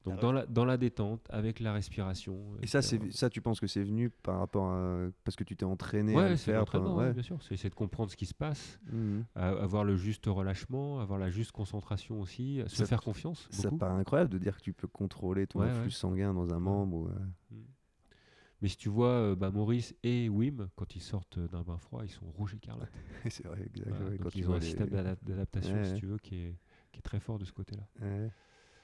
Donc 0.04 0.14
Ah 0.14 0.16
ouais. 0.18 0.22
dans, 0.22 0.32
la, 0.32 0.46
dans 0.46 0.64
la 0.64 0.76
détente, 0.76 1.26
avec 1.30 1.58
la 1.58 1.72
respiration. 1.72 2.38
Et 2.62 2.68
ça, 2.68 2.80
c'est 2.80 3.12
ça, 3.12 3.28
tu 3.28 3.40
penses 3.40 3.58
que 3.58 3.66
c'est 3.66 3.82
venu 3.82 4.08
par 4.10 4.38
rapport 4.38 4.68
à 4.70 5.08
parce 5.24 5.34
que 5.34 5.42
tu 5.42 5.56
t'es 5.56 5.64
entraîné 5.64 6.14
à 6.14 6.16
Ouais, 6.16 6.28
le 6.30 6.36
c'est 6.36 6.52
faire 6.52 6.62
ouais, 6.74 6.78
ouais. 7.06 7.12
bien 7.12 7.22
sûr. 7.24 7.42
C'est 7.42 7.54
essayer 7.54 7.70
de 7.70 7.74
comprendre 7.74 8.08
ce 8.10 8.16
qui 8.16 8.26
se 8.26 8.34
passe, 8.34 8.78
à- 9.34 9.48
avoir 9.48 9.82
le 9.82 9.96
juste 9.96 10.26
relâchement, 10.26 11.00
avoir 11.00 11.18
la 11.18 11.28
juste 11.30 11.50
concentration 11.50 12.20
aussi, 12.20 12.62
se 12.68 12.84
faire 12.84 13.02
confiance. 13.02 13.48
Ça 13.50 13.68
paraît 13.72 13.98
incroyable 13.98 14.30
de 14.30 14.38
dire 14.38 14.56
que 14.56 14.62
tu 14.62 14.72
peux 14.72 14.86
contrôler 14.86 15.48
ton 15.48 15.58
Ouais, 15.60 15.66
influx 15.70 15.84
ouais. 15.86 15.90
sanguin 15.90 16.32
dans 16.34 16.52
un 16.54 16.60
membre. 16.60 16.96
ou, 16.98 17.06
euh, 17.08 17.12
Mais 18.66 18.70
si 18.70 18.78
tu 18.78 18.88
vois 18.88 19.10
euh, 19.10 19.36
bah, 19.36 19.52
Maurice 19.52 19.94
et 20.02 20.28
Wim, 20.28 20.68
quand 20.74 20.96
ils 20.96 21.00
sortent 21.00 21.38
d'un 21.38 21.62
bain 21.62 21.78
froid, 21.78 22.02
ils 22.04 22.08
sont 22.10 22.26
rouges 22.32 22.56
écarlates. 22.56 22.90
c'est 23.30 23.46
vrai, 23.46 23.62
exact. 23.64 23.90
Voilà, 23.90 24.04
ouais, 24.06 24.10
donc 24.16 24.22
quand 24.24 24.30
tu 24.30 24.38
ils 24.40 24.50
ont 24.50 24.54
un 24.54 24.58
les- 24.58 24.66
système 24.66 24.88
d'adap- 24.88 25.22
d'adaptation, 25.24 25.76
Ouais, 25.76 25.84
si 25.84 25.94
tu 25.94 26.06
veux, 26.06 26.18
qui 26.18 26.34
est, 26.34 26.56
qui 26.90 26.98
est 26.98 27.02
très 27.02 27.20
fort 27.20 27.38
de 27.38 27.44
ce 27.44 27.52
côté-là. 27.52 27.86
Ouais. 28.02 28.28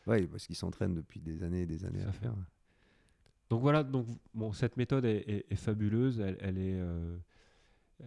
Ouais, 0.06 0.26
parce 0.28 0.46
qu'ils 0.46 0.54
s'entraînent 0.54 0.94
depuis 0.94 1.20
des 1.20 1.42
années 1.42 1.62
et 1.62 1.66
des 1.66 1.84
années 1.84 2.04
à 2.04 2.10
à 2.10 2.12
fait. 2.12 2.20
faire. 2.26 2.36
Donc 3.50 3.60
voilà, 3.60 3.82
donc, 3.82 4.06
bon, 4.34 4.52
cette 4.52 4.76
méthode 4.76 5.04
est, 5.04 5.28
est- 5.28 5.46
est 5.50 5.56
fabuleuse. 5.56 6.20
Elle, 6.20 6.36
elle 6.40 6.58
est. 6.58 6.78
euh, 6.80 7.18
euh, 8.04 8.06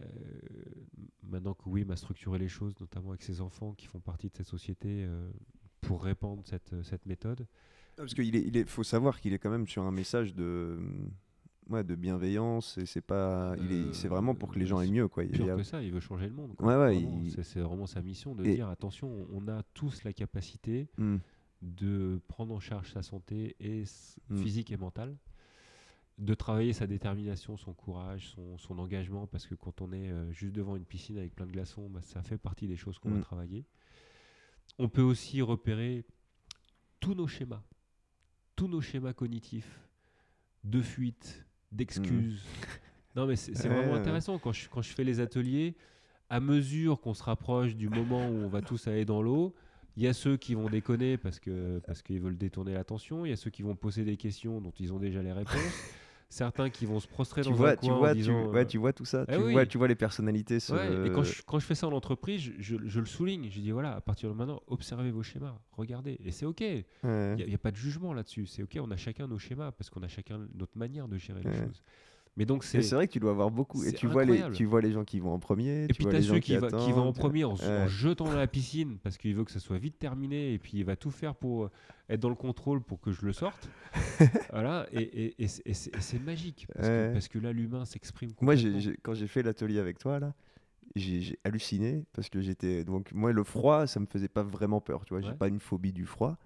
maintenant 1.24 1.56
que 1.56 1.68
Wim 1.68 1.92
a 1.92 1.98
structuré 1.98 2.40
les 2.40 2.48
choses, 2.48 2.74
notamment 2.80 3.10
avec 3.10 3.22
ses 3.22 3.42
enfants 3.42 3.74
qui 3.74 3.88
font 3.88 4.00
partie 4.00 4.30
de 4.30 4.36
cette 4.38 4.48
société, 4.48 5.04
euh, 5.04 5.30
pour 5.82 6.06
répandre 6.06 6.42
cette, 6.48 6.74
cette 6.84 7.06
méthode. 7.06 7.46
Parce 7.98 8.14
qu'il 8.14 8.34
est, 8.34 8.42
il 8.44 8.56
est, 8.56 8.66
faut 8.66 8.84
savoir 8.84 9.20
qu'il 9.20 9.34
est 9.34 9.40
quand 9.40 9.50
même 9.52 9.68
sur 9.68 9.84
un 9.84 9.92
message 9.92 10.34
de, 10.34 10.80
ouais, 11.70 11.84
de 11.84 11.96
bienveillance. 11.96 12.78
Et 12.78 12.86
c'est 12.86 13.02
pas, 13.02 13.56
il 13.60 13.72
est, 13.72 13.94
c'est 13.94 14.08
vraiment 14.08 14.36
pour 14.36 14.52
que 14.52 14.60
les 14.60 14.66
gens 14.66 14.82
aient 14.82 14.90
mieux, 14.92 15.08
quoi. 15.08 15.24
Il 15.24 15.32
Pire 15.32 15.46
y 15.46 15.50
a- 15.50 15.56
que 15.56 15.64
ça, 15.64 15.82
il 15.82 15.92
veut 15.92 16.00
changer 16.00 16.28
le 16.28 16.34
monde. 16.34 16.54
Ouais, 16.60 16.76
ouais, 16.76 16.98
il- 16.98 17.44
c'est, 17.44 17.60
vraiment 17.62 17.86
sa 17.88 18.02
mission 18.02 18.36
de 18.36 18.44
Et- 18.46 18.56
dire 18.56 18.70
attention, 18.70 19.28
on 19.32 19.48
a 19.48 19.64
tous 19.74 20.04
la 20.04 20.14
capacité 20.14 20.88
Hmm. 20.98 21.18
de 21.62 22.20
prendre 22.28 22.54
en 22.54 22.60
charge 22.60 22.92
sa 22.92 23.02
santé 23.02 23.56
et 23.60 23.84
Mm. 24.30 24.38
physique 24.38 24.72
et 24.72 24.78
mentale, 24.78 25.16
de 26.18 26.34
travailler 26.34 26.74
sa 26.74 26.88
détermination, 26.88 27.58
son 27.58 27.74
courage, 27.74 28.30
son, 28.30 28.58
son 28.58 28.78
engagement, 28.80 29.26
parce 29.28 29.48
que 29.48 29.56
quand 29.56 29.82
on 29.82 29.92
est 29.92 30.10
euh, 30.12 30.32
juste 30.32 30.54
devant 30.54 30.76
une 30.76 30.86
piscine 30.86 31.18
avec 31.18 31.34
plein 31.36 31.46
de 31.46 31.52
glaçons, 31.52 31.90
bah, 31.90 32.02
ça 32.02 32.22
fait 32.22 32.38
partie 32.38 32.68
des 32.68 32.76
choses 32.78 33.00
qu'on 33.00 33.10
va 33.10 33.18
Mm. 33.18 33.22
travailler. 33.22 33.66
On 34.80 34.88
peut 34.90 35.02
aussi 35.02 35.42
repérer 35.42 36.06
tous 37.00 37.16
nos 37.16 37.28
schémas, 37.28 37.64
tous 38.56 38.68
nos 38.68 38.82
schémas 38.82 39.14
cognitifs 39.14 39.80
de 40.64 40.82
fuite, 40.82 41.46
d'excuses. 41.76 42.44
Non, 43.16 43.26
mais 43.26 43.36
c'est. 43.36 43.58
Ouais, 43.64 43.74
vraiment 43.74 43.94
ouais. 43.94 44.00
intéressant. 44.00 44.38
Quand 44.40 44.52
je, 44.52 44.68
quand 44.70 44.82
je 44.82 44.94
fais 44.94 45.04
les 45.04 45.20
ateliers, 45.20 45.76
à 46.30 46.40
mesure 46.40 47.00
qu'on 47.00 47.14
se 47.14 47.24
rapproche 47.24 47.76
du 47.76 47.88
moment 47.88 48.28
où 48.28 48.44
on 48.44 48.48
va 48.48 48.62
tous 48.62 48.88
aller 48.88 49.06
dans 49.06 49.22
l'eau, 49.22 49.56
il 49.96 50.04
y 50.04 50.08
a 50.08 50.14
ceux 50.14 50.38
qui 50.38 50.56
vont 50.56 50.70
déconner 50.70 51.18
parce 51.18 51.40
que 51.40 51.80
parce 51.86 52.02
qu'ils 52.02 52.20
veulent 52.20 52.38
détourner 52.38 52.74
l'attention. 52.74 53.26
Il 53.26 53.30
y 53.30 53.34
a 53.34 53.38
ceux 53.38 53.52
qui 53.52 53.62
vont 53.62 53.76
poser 53.76 54.04
des 54.04 54.18
questions 54.18 54.60
dont 54.60 54.74
ils 54.80 54.92
ont 54.94 55.00
déjà 55.00 55.22
les 55.22 55.32
réponses. 55.32 55.96
Certains 56.30 56.70
qui 56.70 56.86
vont 56.86 57.00
se 57.00 57.08
prostrer 57.08 57.44
Tu 57.44 57.50
dans 57.50 57.56
vois, 57.56 57.70
un 57.72 57.76
tu 57.76 57.86
coin 57.88 57.96
en 57.96 57.98
vois, 58.00 58.12
tu, 58.12 58.18
disant, 58.18 58.48
ouais, 58.52 58.62
euh, 58.62 58.66
tu 58.66 58.78
vois 58.78 58.94
tout 58.94 59.06
ça. 59.06 59.26
eh 59.30 59.36
tu, 59.36 59.42
oui. 59.42 59.52
vois, 59.54 59.66
tu 59.66 59.78
vois 59.78 59.88
les 59.88 59.96
personnalités. 59.96 60.58
Ouais, 60.70 61.08
et 61.08 61.12
quand 61.12 61.24
je, 61.24 61.42
quand 61.46 61.60
je 61.60 61.66
fais 61.66 61.76
ça 61.76 61.88
en 61.88 61.92
entreprise, 61.94 62.42
je, 62.42 62.52
je- 62.60 62.88
je 62.88 63.00
le 63.00 63.06
souligne. 63.06 63.50
Je 63.52 63.60
dis 63.60 63.72
voilà, 63.72 63.96
à 63.96 64.02
partir 64.02 64.30
de 64.30 64.34
maintenant, 64.34 64.62
observez 64.68 65.12
vos 65.12 65.24
schémas, 65.24 65.58
regardez. 65.72 66.18
Et 66.24 66.32
c'est 66.32 66.46
OK. 66.46 66.62
Il 66.62 66.84
Ouais. 67.04 67.36
n'y 67.48 67.54
a, 67.54 67.58
pas 67.58 67.72
de 67.72 67.76
jugement 67.78 68.14
là-dessus. 68.14 68.48
C'est 68.48 68.64
OK, 68.64 68.78
on 68.82 68.92
a 68.92 68.98
chacun 68.98 69.28
nos 69.28 69.38
schémas 69.38 69.72
parce 69.72 69.90
qu'on 69.90 70.04
a 70.04 70.08
chacun 70.08 70.46
notre 70.56 70.78
manière 70.78 71.08
de 71.08 71.18
gérer 71.18 71.42
les 71.44 71.54
choses. 71.54 71.84
Mais 72.38 72.46
donc, 72.46 72.66
c'est. 72.66 72.82
vrai 72.94 73.08
que 73.08 73.14
tu 73.14 73.20
dois 73.20 73.32
avoir 73.32 73.50
beaucoup. 73.50 73.84
Et 73.86 73.94
tu 73.94 74.08
vois, 74.08 74.26
les, 74.26 74.44
tu 74.52 74.66
vois 74.66 74.82
les 74.82 74.92
gens 74.92 75.06
qui 75.06 75.20
vont 75.20 75.34
en 75.34 75.40
premier. 75.40 75.86
Et 75.86 75.88
tu 75.88 75.94
puis 75.94 76.06
t'as 76.06 76.22
ceux 76.22 76.40
qui, 76.40 76.58
va, 76.58 76.68
qui 76.70 76.92
va 76.92 77.00
en 77.02 77.14
premier 77.14 77.46
en, 77.46 77.54
Ouais. 77.56 77.88
jetant 77.88 78.26
dans 78.26 78.36
la 78.36 78.48
piscine 78.48 78.98
parce 79.02 79.18
qu'il 79.18 79.34
veut 79.36 79.46
que 79.46 79.52
ça 79.52 79.60
soit 79.62 79.78
vite 79.78 79.98
terminé 79.98 80.54
et 80.54 80.60
puis 80.60 80.72
il 80.76 80.84
va 80.84 80.98
tout 80.98 81.12
faire 81.12 81.34
pour 81.34 81.64
euh, 81.66 81.70
être 82.10 82.20
dans 82.20 82.28
le 82.30 82.36
contrôle 82.36 82.82
pour 82.82 83.00
que 83.00 83.12
je 83.14 83.26
le 83.26 83.32
sorte. 83.32 83.70
voilà, 84.52 84.86
et, 84.92 85.02
et- 85.02 85.44
et 85.44 85.48
c'est- 85.48 86.20
magique 86.26 86.68
parce, 86.74 86.88
Ouais. 86.88 87.08
que, 87.10 87.14
parce 87.14 87.28
que 87.30 87.40
là 87.40 87.54
l'humain 87.54 87.86
s'exprime. 87.86 88.32
Moi, 88.42 88.56
quand 89.02 89.14
j'ai 89.14 89.28
fait 89.28 89.42
l'atelier 89.44 89.80
avec 89.80 89.98
toi, 89.98 90.20
là, 90.20 90.34
j'ai 90.98 91.38
halluciné 91.46 92.04
parce 92.14 92.30
que 92.30 92.42
j'étais. 92.42 92.84
Donc, 92.84 93.12
moi, 93.14 93.32
le 93.32 93.44
froid, 93.44 93.88
ça 93.88 94.00
me 94.00 94.06
faisait 94.06 94.28
pas 94.30 94.44
vraiment 94.44 94.82
peur. 94.82 95.06
Tu 95.06 95.14
vois, 95.14 95.22
j'ai 95.22 95.34
pas 95.34 95.48
une 95.48 95.60
phobie 95.60 95.94
du 95.94 96.06
froid. 96.06 96.38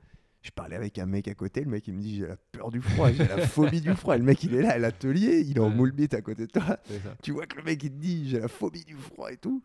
Je 0.41 0.52
parlais 0.52 0.76
avec 0.78 0.98
un 0.99 1.06
mec 1.06 1.28
à 1.28 1.34
côté, 1.36 1.61
le 1.61 1.70
mec 1.70 1.86
il 1.88 1.94
me 1.95 2.02
dit 2.02 2.16
j'ai 2.18 2.28
la 2.28 2.38
peur 2.53 2.72
du 2.72 2.82
froid, 2.82 3.11
j'ai 3.11 3.28
la 3.28 3.45
phobie 3.45 3.82
du 3.82 3.94
froid. 3.94 4.16
Et 4.16 4.20
le 4.20 4.24
mec 4.24 4.41
il 4.44 4.53
est 4.56 4.61
là 4.61 4.72
à 4.72 4.78
l'atelier, 4.78 5.41
il 5.41 5.57
est 5.57 5.60
en 5.60 5.70
moule 5.70 5.91
bite 5.91 6.14
à 6.14 6.22
côté 6.22 6.48
de 6.48 6.52
toi. 6.52 6.78
Tu 7.22 7.32
vois 7.34 7.45
que 7.45 7.57
le 7.57 7.64
mec 7.64 7.84
il 7.84 7.91
te 7.91 7.98
dit 7.98 8.30
j'ai 8.30 8.40
la 8.40 8.48
phobie 8.48 8.86
du 8.86 8.95
froid 8.95 9.32
et 9.32 9.38
tout. 9.38 9.61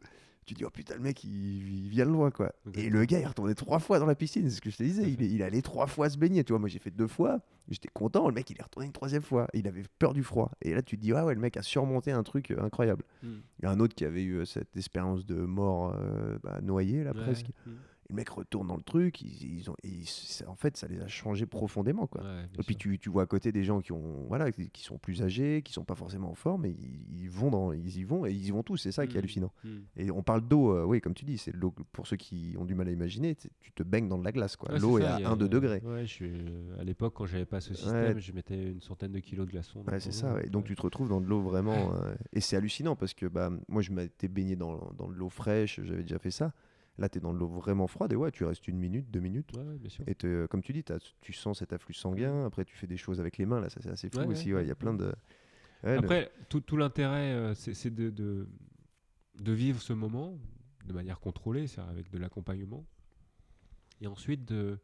Tu 0.46 0.52
dis 0.52 0.64
oh 0.64 0.70
putain 0.70 0.96
le 0.96 1.00
mec 1.00 1.22
il, 1.24 1.84
il 1.84 1.88
vient 1.88 2.04
de 2.04 2.10
loin 2.10 2.30
quoi. 2.32 2.52
Et 2.74 2.90
le 2.90 3.04
gars 3.04 3.18
il 3.18 3.22
est 3.22 3.26
retourné 3.26 3.54
trois 3.54 3.78
fois 3.78 3.98
dans 4.00 4.04
la 4.04 4.16
piscine, 4.16 4.50
c'est 4.50 4.56
ce 4.56 4.60
que 4.60 4.68
je 4.68 4.76
te 4.76 4.82
disais. 4.82 5.04
Il, 5.04 5.22
il 5.22 5.42
allait 5.44 5.62
trois 5.62 5.86
fois 5.86 6.10
se 6.10 6.18
baigner. 6.18 6.42
Tu 6.44 6.52
vois 6.52 6.58
moi 6.58 6.68
j'ai 6.68 6.80
fait 6.80 6.90
deux 6.90 7.06
fois, 7.06 7.40
j'étais 7.70 7.88
content. 7.94 8.26
Le 8.28 8.34
mec 8.34 8.50
il 8.50 8.58
est 8.58 8.62
retourné 8.62 8.86
une 8.86 8.92
troisième 8.92 9.22
fois. 9.22 9.46
Et 9.54 9.60
il 9.60 9.68
avait 9.68 9.84
peur 10.00 10.12
du 10.12 10.22
froid. 10.24 10.50
Et 10.60 10.74
là 10.74 10.82
tu 10.82 10.96
te 10.98 11.02
dis 11.02 11.12
ah 11.12 11.24
ouais 11.24 11.34
le 11.34 11.40
mec 11.40 11.56
a 11.56 11.62
surmonté 11.62 12.10
un 12.10 12.24
truc 12.24 12.50
euh, 12.50 12.60
incroyable. 12.60 13.04
Mm. 13.22 13.28
Il 13.60 13.64
y 13.64 13.66
a 13.66 13.70
un 13.70 13.78
autre 13.80 13.94
qui 13.94 14.04
avait 14.04 14.24
eu 14.24 14.38
euh, 14.40 14.44
cette 14.44 14.76
expérience 14.76 15.24
de 15.24 15.36
mort 15.36 15.94
euh, 15.98 16.36
bah, 16.42 16.58
noyé 16.62 17.04
là 17.04 17.12
Ouais, 17.14 17.22
presque. 17.22 17.46
mm. 17.64 17.70
Le 18.10 18.14
mec 18.16 18.28
retourne 18.28 18.66
dans 18.68 18.76
le 18.76 18.82
truc, 18.82 19.20
ils, 19.22 19.58
ils 19.58 19.70
ont, 19.70 19.74
et 19.82 19.88
ils- 19.88 20.06
ça- 20.06 20.48
en 20.48 20.54
fait, 20.56 20.76
ça 20.76 20.86
les 20.88 21.00
a 21.00 21.06
changés 21.08 21.46
profondément. 21.46 22.06
Quoi. 22.06 22.22
Ouais, 22.22 22.44
Et 22.58 22.62
puis 22.62 22.76
tu, 22.76 22.98
tu 22.98 23.08
vois 23.08 23.22
à 23.22 23.26
côté 23.26 23.50
des 23.52 23.64
gens 23.64 23.80
qui 23.80 23.92
ont 23.92 24.24
voilà 24.28 24.52
qui 24.52 24.82
sont 24.82 24.98
plus 24.98 25.22
âgés, 25.22 25.62
qui 25.62 25.72
sont 25.72 25.84
pas 25.84 25.94
forcément 25.94 26.30
en 26.30 26.34
forme, 26.34 26.66
et 26.66 26.70
ils, 26.78 27.22
ils 27.22 27.30
vont 27.30 27.50
dans, 27.50 27.72
ils 27.72 27.98
y 27.98 28.04
vont 28.04 28.26
et 28.26 28.32
ils 28.32 28.46
y 28.46 28.50
vont 28.50 28.62
tous. 28.62 28.76
C'est 28.76 28.92
ça 28.92 29.06
qui 29.06 29.12
est 29.12 29.16
Mm. 29.16 29.18
hallucinant. 29.18 29.52
Mm. 29.64 29.68
Et 29.96 30.10
on 30.10 30.22
parle 30.22 30.46
d'eau, 30.46 30.72
euh, 30.74 30.84
oui, 30.84 31.00
comme 31.00 31.14
tu 31.14 31.24
dis, 31.24 31.38
c'est 31.38 31.52
l'eau 31.54 31.72
pour 31.92 32.06
ceux 32.06 32.16
qui 32.16 32.54
ont 32.58 32.64
du 32.64 32.74
mal 32.74 32.88
à 32.88 32.90
imaginer. 32.90 33.34
tu 33.34 33.72
te 33.72 33.82
baignes 33.82 34.08
dans 34.08 34.18
de 34.18 34.24
la 34.24 34.32
glace, 34.32 34.56
quoi. 34.56 34.70
Ouais, 34.72 34.78
L'eau 34.78 34.98
est 34.98 35.04
à 35.04 35.18
il 35.18 35.22
y 35.22 35.24
a- 35.24 35.30
1-2 35.30 35.48
degrés. 35.48 35.80
Ouais, 35.84 36.02
je 36.06 36.12
suis, 36.12 36.26
euh, 36.30 36.78
à 36.80 36.84
l'époque, 36.84 37.14
quand 37.16 37.26
j'avais 37.26 37.46
pas 37.46 37.60
ce 37.60 37.74
système, 37.74 38.18
je 38.18 38.32
mettais 38.32 38.70
une 38.72 38.80
centaine 38.80 39.12
de 39.12 39.18
kilos 39.20 39.46
de 39.46 39.50
glaçons. 39.52 39.82
c'est 39.98 40.12
ça. 40.12 40.34
ouais. 40.34 40.48
Donc 40.48 40.64
tu 40.66 40.74
te 40.76 40.82
retrouves 40.82 41.08
dans 41.08 41.20
de 41.20 41.26
l'eau 41.26 41.40
vraiment. 41.40 41.94
euh, 41.94 42.14
et 42.32 42.40
c'est 42.40 42.56
hallucinant 42.56 42.96
parce 42.96 43.14
que 43.14 43.26
bah, 43.26 43.50
moi, 43.68 43.80
je 43.82 43.90
m'étais 43.92 44.28
baigné 44.28 44.56
dans, 44.56 44.92
dans 44.98 45.08
de 45.08 45.14
l'eau 45.14 45.28
fraîche, 45.30 45.80
j'avais 45.82 46.02
déjà 46.02 46.18
fait 46.18 46.30
ça. 46.30 46.52
Là, 46.98 47.08
tu 47.08 47.18
es 47.18 47.20
dans 47.20 47.32
l'eau 47.32 47.48
vraiment 47.48 47.88
froide 47.88 48.12
et 48.12 48.16
ouais, 48.16 48.30
tu 48.30 48.44
restes 48.44 48.68
une 48.68 48.78
minute, 48.78 49.10
deux 49.10 49.18
minutes. 49.20 49.50
Ouais, 49.56 49.64
ouais, 49.64 49.78
bien 49.78 49.90
sûr. 49.90 50.04
Et 50.06 50.14
te- 50.14 50.46
comme 50.46 50.62
tu 50.62 50.72
dis, 50.72 50.84
tu 51.20 51.32
sens 51.32 51.58
cet 51.58 51.72
afflux 51.72 51.94
sanguin. 51.94 52.46
Après, 52.46 52.64
tu 52.64 52.76
fais 52.76 52.86
des 52.86 52.96
choses 52.96 53.18
avec 53.18 53.36
les 53.36 53.46
mains. 53.46 53.60
Là, 53.60 53.68
ça, 53.68 53.80
c'est 53.82 53.90
assez 53.90 54.10
fou 54.10 54.18
Ouais, 54.20 54.26
aussi. 54.26 54.54
ouais, 54.54 54.62
Il 54.64 54.68
y 54.68 54.70
a 54.70 54.76
plein 54.76 54.94
de. 54.94 55.12
le- 55.82 55.98
Après, 55.98 56.30
tout, 56.48 56.60
tout 56.60 56.76
l'intérêt, 56.76 57.32
euh, 57.32 57.54
c'est 57.54 57.90
de, 57.92 58.10
de, 58.10 58.46
de 59.40 59.52
vivre 59.52 59.82
ce 59.82 59.92
moment 59.92 60.38
de 60.86 60.92
manière 60.92 61.18
contrôlée, 61.18 61.66
avec 61.78 62.10
de 62.10 62.18
l'accompagnement, 62.18 62.84
et 64.00 64.06
ensuite 64.06 64.44
de, 64.44 64.78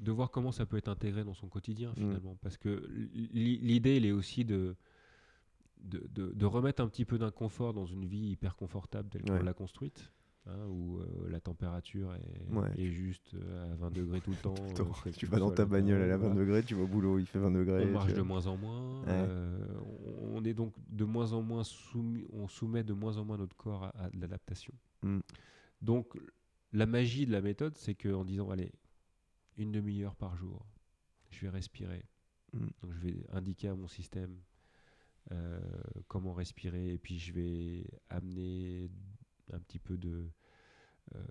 de 0.00 0.12
voir 0.12 0.30
comment 0.30 0.50
ça 0.52 0.64
peut 0.64 0.76
être 0.78 0.88
intégré 0.88 1.24
dans 1.24 1.34
son 1.34 1.48
quotidien 1.48 1.90
Mm. 1.90 1.94
finalement. 1.96 2.36
Parce 2.40 2.56
que 2.56 2.88
l'i- 3.12 3.58
l'idée, 3.58 3.96
elle 3.98 4.06
est 4.06 4.12
aussi 4.12 4.44
de, 4.46 4.76
de, 5.82 6.06
de- 6.14 6.32
de 6.32 6.46
remettre 6.46 6.82
un 6.82 6.88
petit 6.88 7.04
peu 7.04 7.18
d'inconfort 7.18 7.74
dans 7.74 7.84
une 7.86 8.06
vie 8.06 8.30
hyper 8.30 8.56
confortable 8.56 9.10
telle 9.10 9.22
qu'on 9.22 9.34
Ouais. 9.34 9.42
l'a 9.42 9.52
construite. 9.54 10.10
Hein, 10.46 10.66
où 10.68 10.98
euh, 10.98 11.28
la 11.30 11.40
température 11.40 12.14
est, 12.14 12.52
Ouais. 12.52 12.68
est 12.78 12.90
juste 12.90 13.34
euh, 13.34 13.72
à 13.72 13.76
20 13.76 13.90
degrés 13.92 14.20
tout 14.20 14.30
le 14.30 14.36
temps. 14.36 14.54
Tout 14.54 14.62
le 14.68 14.74
temps. 14.74 14.92
euh, 15.06 15.10
tu 15.16 15.26
vas 15.26 15.38
dans 15.38 15.50
ta 15.50 15.62
le 15.64 15.68
bagnole, 15.68 16.02
à 16.02 16.14
temps, 16.16 16.22
20 16.22 16.28
voilà. 16.28 16.40
degrés, 16.40 16.62
tu 16.64 16.74
vas 16.74 16.82
au 16.82 16.86
boulot, 16.86 17.18
il 17.18 17.26
fait 17.26 17.38
20 17.38 17.50
degrés. 17.52 17.84
On 17.86 17.92
marche 17.92 18.14
de 18.14 18.22
moins 18.22 18.46
en 18.46 18.56
moins. 18.56 19.02
Ouais. 19.04 19.28
on 20.32 20.44
est 20.44 20.54
donc 20.54 20.74
de 20.88 21.04
moins 21.04 21.32
en 21.32 21.42
moins 21.42 21.64
soumis, 21.64 22.26
on 22.32 22.48
soumet 22.48 22.82
de 22.84 22.92
moins 22.92 23.16
en 23.18 23.24
moins 23.24 23.36
notre 23.38 23.56
corps 23.56 23.84
à, 23.84 23.88
à 24.04 24.10
de 24.10 24.20
l'adaptation. 24.20 24.74
Mm. 25.02 25.20
Donc 25.80 26.18
la 26.72 26.86
magie 26.86 27.26
de 27.26 27.32
la 27.32 27.40
méthode, 27.40 27.76
c'est 27.76 27.94
qu'en 27.94 28.24
disant 28.24 28.50
allez 28.50 28.72
une 29.58 29.72
demi-heure 29.72 30.14
par 30.16 30.36
jour, 30.36 30.64
je 31.30 31.40
vais 31.42 31.50
respirer. 31.50 32.04
Mm. 32.52 32.58
Donc 32.82 32.92
je 32.92 32.98
vais 33.00 33.26
indiquer 33.32 33.68
à 33.68 33.74
mon 33.74 33.88
système 33.88 34.36
comment 36.08 36.32
respirer 36.34 36.92
et 36.94 36.98
puis 36.98 37.18
je 37.18 37.32
vais 37.32 37.86
amener 38.10 38.90
un 39.52 39.58
petit 39.60 39.78
peu 39.78 39.96
de 39.96 40.30
euh, 41.16 41.22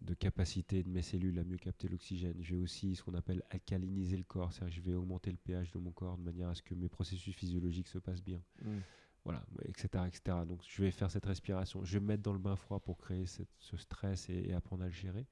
de 0.00 0.14
capacité 0.14 0.82
de 0.82 0.88
mes 0.88 1.02
cellules 1.02 1.38
à 1.38 1.44
mieux 1.44 1.56
capter 1.58 1.88
l'oxygène. 1.88 2.36
Je 2.40 2.54
vais 2.54 2.60
aussi 2.60 2.94
ce 2.96 3.02
qu'on 3.02 3.14
appelle 3.14 3.42
alcaliniser 3.50 4.16
le 4.16 4.24
corps, 4.24 4.52
c'est-à-dire 4.52 4.74
que 4.76 4.82
je 4.82 4.90
vais 4.90 4.94
augmenter 4.96 5.30
le 5.30 5.36
pH 5.36 5.70
de 5.72 5.78
mon 5.78 5.90
corps 5.92 6.16
de 6.18 6.22
manière 6.22 6.48
à 6.48 6.54
ce 6.54 6.62
que 6.62 6.74
mes 6.74 6.88
processus 6.88 7.34
physiologiques 7.34 7.88
se 7.88 7.98
passent 7.98 8.22
bien. 8.22 8.42
Mm. 8.62 8.78
Voilà, 9.24 9.44
etc., 9.64 10.04
etc. 10.06 10.38
Donc 10.46 10.62
je 10.68 10.82
vais 10.82 10.90
faire 10.90 11.10
cette 11.10 11.26
respiration. 11.26 11.84
Je 11.84 11.94
vais 11.94 12.00
me 12.00 12.06
mettre 12.06 12.22
dans 12.22 12.32
le 12.32 12.38
bain 12.38 12.56
froid 12.56 12.78
pour 12.80 12.96
créer 12.98 13.26
cette- 13.26 13.48
ce 13.58 13.76
stress 13.76 14.28
et, 14.28 14.48
et 14.48 14.52
apprendre 14.52 14.82
à 14.84 14.86
le 14.86 14.92
gérer. 14.92 15.26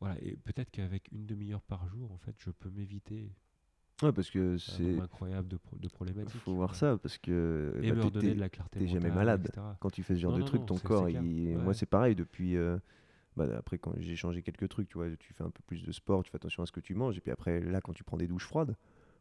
Voilà, 0.00 0.16
et 0.22 0.36
peut-être 0.36 0.70
qu'avec 0.70 1.10
une 1.12 1.26
demi-heure 1.26 1.62
par 1.62 1.86
jour, 1.88 2.10
en 2.12 2.18
fait, 2.18 2.34
je 2.38 2.50
peux 2.50 2.70
m'éviter 2.70 3.32
Ouais, 4.02 4.12
parce 4.12 4.30
que 4.30 4.56
c'est. 4.58 4.98
incroyable 4.98 5.48
de, 5.48 5.56
pro- 5.56 5.76
de 5.76 5.88
problématiques. 5.88 6.40
faut 6.40 6.54
voir 6.54 6.74
Voilà. 6.74 6.94
ça 6.96 6.98
parce 6.98 7.18
que. 7.18 7.78
Et 7.82 7.90
bah, 7.90 7.96
me 7.96 8.00
t'es- 8.00 8.06
redonner 8.06 8.28
t'es- 8.28 8.34
de 8.34 8.40
la 8.40 8.48
clarté 8.48 8.78
t'es 8.80 8.86
jamais 8.86 9.08
mentale, 9.08 9.14
malade. 9.16 9.46
etc. 9.46 9.66
quand 9.80 9.90
tu 9.90 10.02
fais 10.02 10.14
ce 10.14 10.20
genre 10.20 10.32
Non, 10.32 10.36
de 10.38 10.42
non, 10.42 10.46
truc, 10.46 10.60
non, 10.60 10.66
ton 10.66 10.78
corps, 10.78 11.08
il- 11.08 11.56
Ouais. 11.56 11.62
moi 11.62 11.74
c'est 11.74 11.86
pareil 11.86 12.14
depuis. 12.14 12.56
euh, 12.56 12.78
bah, 13.36 13.46
après, 13.56 13.78
quand 13.78 13.92
j'ai 13.98 14.14
changé 14.16 14.42
quelques 14.42 14.68
trucs, 14.68 14.88
tu 14.88 14.98
vois, 14.98 15.06
tu 15.18 15.32
fais 15.32 15.42
un 15.42 15.50
peu 15.50 15.62
plus 15.66 15.82
de 15.84 15.90
sport, 15.92 16.22
tu 16.22 16.30
fais 16.30 16.36
attention 16.36 16.62
à 16.62 16.66
ce 16.66 16.72
que 16.72 16.80
tu 16.80 16.94
manges, 16.94 17.16
et 17.16 17.20
puis 17.22 17.30
après, 17.32 17.60
là, 17.60 17.80
quand 17.80 17.94
tu 17.94 18.04
prends 18.04 18.18
des 18.18 18.26
douches 18.26 18.44
froides, 18.46 18.76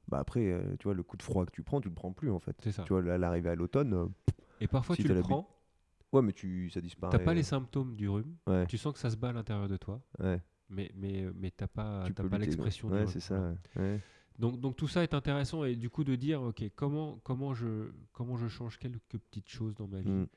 bah 0.10 0.20
après, 0.20 0.52
euh, 0.52 0.76
tu 0.80 0.84
vois, 0.86 0.94
le 0.94 1.04
coup 1.04 1.16
de 1.16 1.24
froid 1.24 1.46
que 1.46 1.52
tu 1.52 1.64
prends, 1.64 1.80
tu 1.80 1.88
le 1.88 1.96
prends 1.96 2.12
plus 2.12 2.30
en 2.30 2.40
fait. 2.40 2.56
C'est 2.62 2.74
ça. 2.74 2.84
Tu 2.84 2.92
vois, 2.92 3.02
là, 3.02 3.18
l'arrivée 3.18 3.50
à 3.52 3.56
l'automne, 3.56 3.94
euh, 3.94 4.06
Et 4.60 4.68
parfois, 4.68 4.96
si 4.98 5.04
tu 5.04 5.08
le 5.08 5.22
prends, 5.22 5.48
ouais, 6.12 6.22
mais 6.22 6.34
tu, 6.34 6.70
ça 6.72 6.82
disparaît. 6.82 7.18
t'as 7.18 7.24
pas 7.24 7.34
les 7.34 7.44
symptômes 7.44 7.96
du 7.96 8.10
rhume, 8.10 8.36
Ouais, 8.48 8.66
tu 8.68 8.78
sens 8.78 8.92
que 8.94 9.00
ça 9.00 9.10
se 9.10 9.16
bat 9.16 9.30
à 9.30 9.34
l'intérieur 9.34 9.70
de 9.70 9.78
toi, 9.78 10.02
ouais. 10.20 10.42
mais, 10.70 10.92
mais, 10.96 11.28
mais 11.34 11.52
t'as 11.52 11.68
pas, 11.68 12.10
pas 12.14 12.38
l'expression 12.38 12.90
du 12.90 12.96
Ouais, 12.96 13.08
c'est 13.08 13.22
ça. 13.22 13.40
Ouais, 13.40 13.82
ouais. 13.82 14.00
Donc, 14.40 14.60
donc 14.60 14.76
tout 14.76 14.88
ça 14.88 15.04
est 15.04 15.14
intéressant 15.14 15.64
et 15.66 15.76
du 15.76 15.90
coup 15.90 16.04
de 16.04 16.16
dire 16.16 16.42
ok 16.42 16.64
comment 16.76 17.20
comment 17.24 17.54
je 17.54 17.92
comment 18.12 18.38
je 18.38 18.48
change 18.48 18.78
quelques 18.80 19.00
petites 19.20 19.50
choses 19.50 19.76
dans 19.76 19.88
ma 19.88 20.02
vie. 20.02 20.10
Mm, 20.10 20.28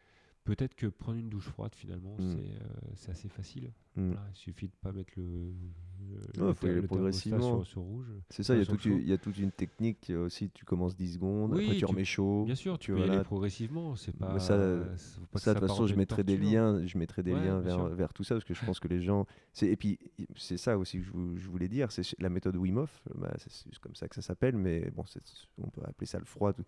Peut-être 0.44 0.74
que 0.74 0.86
prendre 0.88 1.18
une 1.18 1.30
douche 1.30 1.48
froide 1.48 1.74
finalement 1.74 2.16
Mm. 2.18 2.32
c'est 2.36 2.62
euh, 2.62 2.90
c'est 2.96 3.10
assez 3.12 3.28
facile. 3.28 3.72
mm. 3.96 4.08
Voilà, 4.12 4.26
il 4.30 4.36
suffit 4.36 4.68
de 4.68 4.74
pas 4.80 4.92
mettre 4.92 5.12
le, 5.16 5.54
le, 6.36 6.42
Ouais, 6.42 6.48
le 6.48 6.54
faut 6.54 6.66
y 6.66 6.70
aller 6.70 6.82
progressivement. 6.82 7.64
sur, 7.64 7.66
sur 7.66 7.80
rouge. 7.82 8.06
C'est 8.30 8.42
ça, 8.42 8.54
il 8.54 8.60
y, 8.60 8.62
a 8.62 8.66
toute 8.66 8.84
une- 8.84 8.92
chaud. 8.94 8.98
il 9.02 9.08
y 9.08 9.12
a 9.12 9.18
toute 9.18 9.38
une 9.38 9.50
technique 9.52 10.10
euh, 10.10 10.26
aussi. 10.26 10.50
Tu 10.50 10.64
commences 10.64 10.96
10 10.96 11.14
secondes, 11.14 11.52
Oui, 11.52 11.62
après 11.64 11.74
tu 11.74 11.78
tu- 11.80 11.84
remets 11.86 12.04
chaud. 12.04 12.44
Bien 12.44 12.54
sûr, 12.54 12.78
tu, 12.78 12.92
peux 12.92 13.00
y 13.00 13.02
aller 13.02 13.22
progressivement. 13.24 13.96
C'est 13.96 14.16
pas 14.16 14.38
ça, 14.38 14.54
pas 14.56 15.38
de 15.40 15.58
toute 15.58 15.68
façon, 15.68 15.86
je 15.86 15.94
mettrai 15.94 16.24
des 16.24 16.34
torture. 16.36 16.50
liens, 16.52 16.86
je 16.86 16.98
mettrai 16.98 17.22
des 17.22 17.32
Ouais, 17.32 17.44
liens 17.44 17.60
vers, 17.60 18.12
tout 18.12 18.24
ça 18.24 18.34
parce 18.34 18.44
que 18.44 18.54
je 18.54 18.64
pense 18.64 18.80
que 18.80 18.88
les 18.88 19.02
gens. 19.02 19.26
Et 19.62 19.76
puis, 19.76 19.98
c'est 20.36 20.56
ça 20.56 20.78
aussi 20.78 20.98
que 20.98 21.04
je, 21.04 21.10
vou- 21.10 21.36
je 21.36 21.48
voulais 21.48 21.68
dire, 21.68 21.90
c'est 21.92 22.02
la 22.20 22.28
méthode 22.28 22.56
Wim 22.56 22.76
Hof, 22.78 23.02
bah, 23.14 23.32
c'est 23.38 23.78
comme 23.78 23.94
ça 23.94 24.08
que 24.08 24.14
ça 24.14 24.22
s'appelle, 24.22 24.56
mais 24.56 24.90
bon, 24.90 25.04
on 25.58 25.68
peut 25.70 25.82
appeler 25.84 26.06
ça 26.06 26.18
le 26.18 26.24
froid 26.24 26.52
tout- 26.52 26.64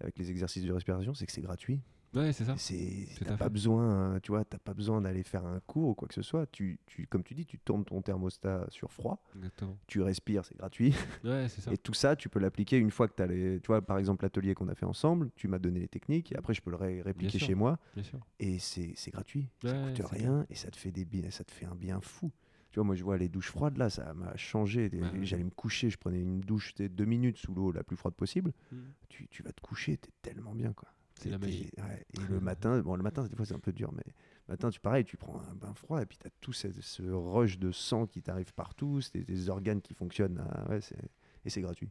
avec 0.00 0.18
les 0.18 0.30
exercices 0.30 0.64
de 0.64 0.72
respiration, 0.72 1.14
c'est 1.14 1.26
que 1.26 1.32
c'est 1.32 1.40
gratuit. 1.40 1.80
Ouais, 2.16 2.32
c'est 2.32 2.44
ça. 2.44 2.54
C'est 2.56 3.06
t'as 3.24 3.36
pas 3.36 3.48
besoin, 3.48 4.14
hein, 4.14 4.20
tu 4.20 4.32
vois, 4.32 4.44
t'as 4.44 4.58
pas 4.58 4.72
besoin 4.74 5.00
d'aller 5.02 5.22
faire 5.22 5.44
un 5.44 5.60
cours 5.60 5.88
ou 5.90 5.94
quoi 5.94 6.08
que 6.08 6.14
ce 6.14 6.22
soit. 6.22 6.46
Tu, 6.50 6.78
tu, 6.86 7.06
comme 7.06 7.22
tu 7.22 7.34
dis, 7.34 7.44
tu 7.46 7.58
tournes 7.58 7.84
ton 7.84 8.00
thermostat 8.02 8.66
sur 8.70 8.90
froid, 8.90 9.22
Exactement. 9.36 9.76
tu 9.86 10.00
respires, 10.02 10.44
c'est 10.44 10.56
gratuit. 10.56 10.94
Ouais, 11.24 11.46
c'est 11.48 11.60
ça. 11.60 11.72
Et 11.72 11.76
tout 11.78 11.94
ça, 11.94 12.16
tu 12.16 12.28
peux 12.28 12.38
l'appliquer 12.38 12.78
une 12.78 12.90
fois 12.90 13.06
que 13.08 13.14
tu 13.16 13.22
as 13.22 13.26
les. 13.26 13.60
Tu 13.60 13.66
vois, 13.66 13.82
par 13.82 13.98
exemple, 13.98 14.24
l'atelier 14.24 14.54
qu'on 14.54 14.68
a 14.68 14.74
fait 14.74 14.86
ensemble, 14.86 15.30
tu 15.36 15.46
m'as 15.48 15.58
donné 15.58 15.80
les 15.80 15.88
techniques, 15.88 16.32
et 16.32 16.36
après, 16.36 16.54
je 16.54 16.62
peux 16.62 16.70
le 16.70 16.76
ré- 16.76 17.02
répliquer 17.02 17.38
chez 17.38 17.54
moi, 17.54 17.78
Bien 17.94 18.04
sûr. 18.04 18.18
et 18.40 18.58
c'est 18.58 18.94
gratuit. 19.12 19.48
Ça 19.62 19.72
Ouais, 19.72 19.92
coûte 19.94 20.06
c'est 20.10 20.16
rien, 20.16 20.46
et 20.50 20.54
ça 20.54 20.70
te, 20.70 20.76
fait 20.76 20.90
des 20.92 21.04
bi- 21.04 21.30
ça 21.30 21.44
te 21.44 21.50
fait 21.52 21.66
un 21.66 21.74
bien 21.74 22.00
fou. 22.00 22.30
Tu 22.70 22.78
vois, 22.80 22.84
moi, 22.84 22.94
je 22.94 23.04
vois 23.04 23.16
les 23.16 23.28
douches 23.28 23.50
froides, 23.50 23.76
là, 23.78 23.88
ça 23.90 24.12
m'a 24.14 24.36
changé. 24.36 24.90
Ouais. 24.92 25.24
J'allais 25.24 25.44
me 25.44 25.50
coucher, 25.50 25.88
je 25.90 25.96
prenais 25.98 26.20
une 26.20 26.40
douche, 26.40 26.74
deux 26.74 27.04
minutes 27.06 27.38
sous 27.38 27.54
l'eau 27.54 27.72
la 27.72 27.82
plus 27.82 27.96
froide 27.96 28.14
possible. 28.14 28.52
Mm. 28.72 28.76
Tu, 29.08 29.28
tu 29.28 29.42
vas 29.42 29.52
te 29.52 29.60
coucher, 29.60 29.96
t'es 29.96 30.10
tellement 30.22 30.54
bien, 30.54 30.72
quoi. 30.72 30.88
C'est 31.20 31.30
la 31.30 31.38
magie. 31.38 31.70
ouais, 31.78 32.04
Et 32.14 32.20
le 32.30 32.40
matin, 32.40 32.80
bon, 32.80 32.94
le 32.96 33.02
matin, 33.02 33.26
des 33.26 33.34
fois, 33.36 33.46
c'est 33.46 33.54
un 33.54 33.58
peu 33.58 33.72
dur, 33.72 33.90
mais 33.92 34.02
le 34.48 34.52
matin, 34.52 34.70
tu 34.70 34.80
pareil, 34.80 35.04
tu 35.04 35.16
prends 35.16 35.40
un 35.50 35.54
bain 35.54 35.72
froid, 35.74 36.02
et 36.02 36.06
puis 36.06 36.18
tu 36.18 36.26
as 36.26 36.30
tout 36.40 36.52
ce, 36.52 36.68
ce 36.80 37.02
rush 37.02 37.58
de 37.58 37.72
sang 37.72 38.06
qui 38.06 38.22
t'arrive 38.22 38.52
partout, 38.54 39.00
c'est 39.00 39.24
des 39.24 39.48
organes 39.48 39.80
qui 39.80 39.94
fonctionnent, 39.94 40.38
à- 40.38 40.68
ouais, 40.70 40.80
c'est- 40.80 40.96
et 41.44 41.50
c'est 41.50 41.60
gratuit. 41.62 41.90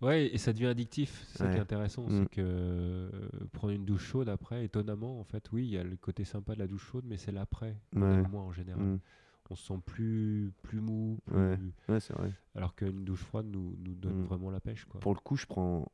Ouais, 0.00 0.26
et 0.26 0.38
ça 0.38 0.52
devient 0.52 0.66
addictif. 0.66 1.24
C'est 1.28 1.38
ça 1.38 1.44
qui 1.46 1.50
Ouais. 1.52 1.56
est 1.58 1.60
intéressant, 1.60 2.06
Mm. 2.06 2.10
c'est 2.22 2.28
que 2.30 2.40
euh, 2.40 3.10
prendre 3.52 3.72
une 3.72 3.84
douche 3.84 4.04
chaude 4.04 4.28
après, 4.28 4.64
étonnamment, 4.64 5.18
en 5.18 5.24
fait, 5.24 5.50
oui, 5.52 5.64
il 5.66 5.70
y 5.72 5.78
a 5.78 5.82
le 5.82 5.96
côté 5.96 6.24
sympa 6.24 6.54
de 6.54 6.60
la 6.60 6.66
douche 6.68 6.84
chaude, 6.84 7.04
mais 7.06 7.16
c'est 7.16 7.32
l'après 7.32 7.76
Ouais. 7.96 8.22
moins 8.28 8.44
en 8.44 8.52
général. 8.52 8.82
Mm. 8.84 9.00
On 9.50 9.54
se 9.56 9.66
sent 9.66 9.80
plus, 9.86 10.52
plus 10.62 10.80
mou, 10.80 11.18
plus... 11.24 11.36
Ouais. 11.36 11.58
Ouais, 11.88 12.00
c'est 12.00 12.12
vrai. 12.12 12.32
alors 12.54 12.74
qu'une 12.74 13.02
douche 13.04 13.22
froide 13.24 13.46
nous, 13.46 13.76
nous 13.82 13.94
donne 13.94 14.20
Mm. 14.20 14.24
vraiment 14.24 14.50
la 14.50 14.60
pêche. 14.60 14.84
Quoi. 14.84 15.00
Pour 15.00 15.14
le 15.14 15.20
coup, 15.20 15.36
je 15.36 15.46
prends. 15.46 15.90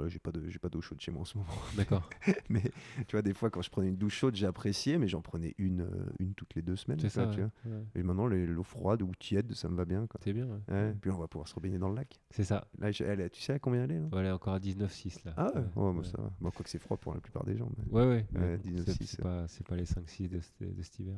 Voilà, 0.00 0.08
j'ai 0.08 0.18
pas 0.18 0.32
de 0.32 0.48
j'ai 0.48 0.58
pas 0.58 0.68
d'eau 0.68 0.80
chaude 0.80 1.00
chez 1.00 1.10
moi 1.12 1.22
en 1.22 1.24
ce 1.24 1.38
moment. 1.38 1.50
D'accord, 1.76 2.08
mais 2.48 2.62
tu 3.06 3.12
vois, 3.16 3.22
des 3.22 3.34
fois, 3.34 3.50
quand 3.50 3.62
je 3.62 3.70
prenais 3.70 3.88
une 3.88 3.96
douche 3.96 4.14
chaude, 4.16 4.34
j'ai 4.34 4.46
apprécié, 4.46 4.98
mais 4.98 5.08
j'en 5.08 5.20
prenais 5.20 5.54
une, 5.58 5.82
euh, 5.82 6.06
une 6.18 6.34
toutes 6.34 6.54
les 6.54 6.62
deux 6.62 6.76
semaines. 6.76 6.98
c'est 7.00 7.12
vois, 7.12 7.24
ça. 7.26 7.30
tu 7.30 7.40
vois. 7.40 7.50
Ouais. 7.66 7.84
Et 7.94 8.02
maintenant, 8.02 8.26
l'eau 8.26 8.62
froide 8.62 9.02
ou 9.02 9.10
tiède, 9.18 9.52
ça 9.54 9.68
me 9.68 9.76
va 9.76 9.84
bien. 9.84 10.06
C'est 10.24 10.32
bien. 10.32 10.46
ouais. 10.46 10.60
Ouais, 10.74 10.94
Puis 11.00 11.10
on 11.10 11.18
va 11.18 11.28
pouvoir 11.28 11.48
se 11.48 11.54
rebaigner 11.54 11.78
dans 11.78 11.88
le 11.88 11.94
lac. 11.96 12.20
C'est 12.30 12.44
ça. 12.44 12.66
Là, 12.78 12.90
je- 12.90 13.04
elle, 13.04 13.28
tu 13.30 13.40
sais 13.40 13.52
à 13.54 13.58
combien 13.58 13.84
elle 13.84 13.92
est 13.92 13.98
là? 14.00 14.08
Elle 14.12 14.26
est 14.26 14.30
encore 14.30 14.54
à 14.54 14.58
19,6 14.58 15.24
là. 15.24 15.34
Ah 15.36 15.52
ouais, 15.54 15.62
bah, 15.76 15.82
ouais. 15.82 16.04
ça 16.04 16.20
va. 16.20 16.30
Bon, 16.40 16.50
quoi 16.50 16.64
que 16.64 16.70
c'est 16.70 16.78
froid 16.78 16.96
pour 16.96 17.14
la 17.14 17.20
plupart 17.20 17.44
des 17.44 17.56
gens. 17.56 17.70
mais- 17.76 17.92
Ouais, 17.92 18.06
ouais. 18.06 18.26
Ouais, 18.40 18.56
bon, 18.56 18.62
19,6, 18.62 19.06
c'est- 19.06 19.22
pas, 19.22 19.46
pas 19.68 19.76
les 19.76 19.84
5-6 19.86 20.28
de, 20.28 20.40
cet- 20.40 20.76
de 20.76 20.82
cet 20.82 20.98
hiver. 21.00 21.16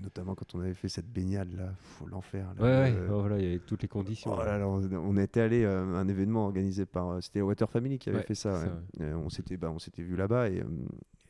Notamment 0.00 0.34
quand 0.34 0.54
on 0.54 0.60
avait 0.60 0.74
fait 0.74 0.88
cette 0.88 1.10
baignade 1.10 1.52
là, 1.54 1.72
l'enfer. 2.06 2.52
là, 2.56 2.62
Ouais, 2.62 2.92
ouais. 2.92 3.00
le- 3.00 3.08
bon, 3.08 3.20
voilà, 3.20 3.38
il 3.38 3.44
y 3.44 3.46
avait 3.48 3.58
toutes 3.58 3.82
les 3.82 3.88
conditions. 3.88 4.32
Oh 4.34 4.38
là. 4.38 4.44
là 4.46 4.58
là, 4.58 4.68
on, 4.68 4.82
on 4.92 5.16
était 5.16 5.40
allé 5.40 5.64
à 5.64 5.80
un 5.80 6.08
événement 6.08 6.44
organisé 6.44 6.86
par. 6.86 7.08
euh, 7.10 7.20
C'était 7.20 7.40
Water 7.40 7.68
Family 7.70 7.98
qui 7.98 8.07
avait 8.08 8.18
Ouais, 8.18 8.24
fait 8.24 8.34
ça. 8.34 8.52
ouais. 8.52 8.68
Euh, 9.02 9.14
on 9.14 9.28
s'était 9.28 9.56
bah, 9.56 9.70
on 9.74 9.78
s'était 9.78 10.02
vu 10.02 10.16
là-bas 10.16 10.48
et, 10.50 10.60
euh, 10.60 10.64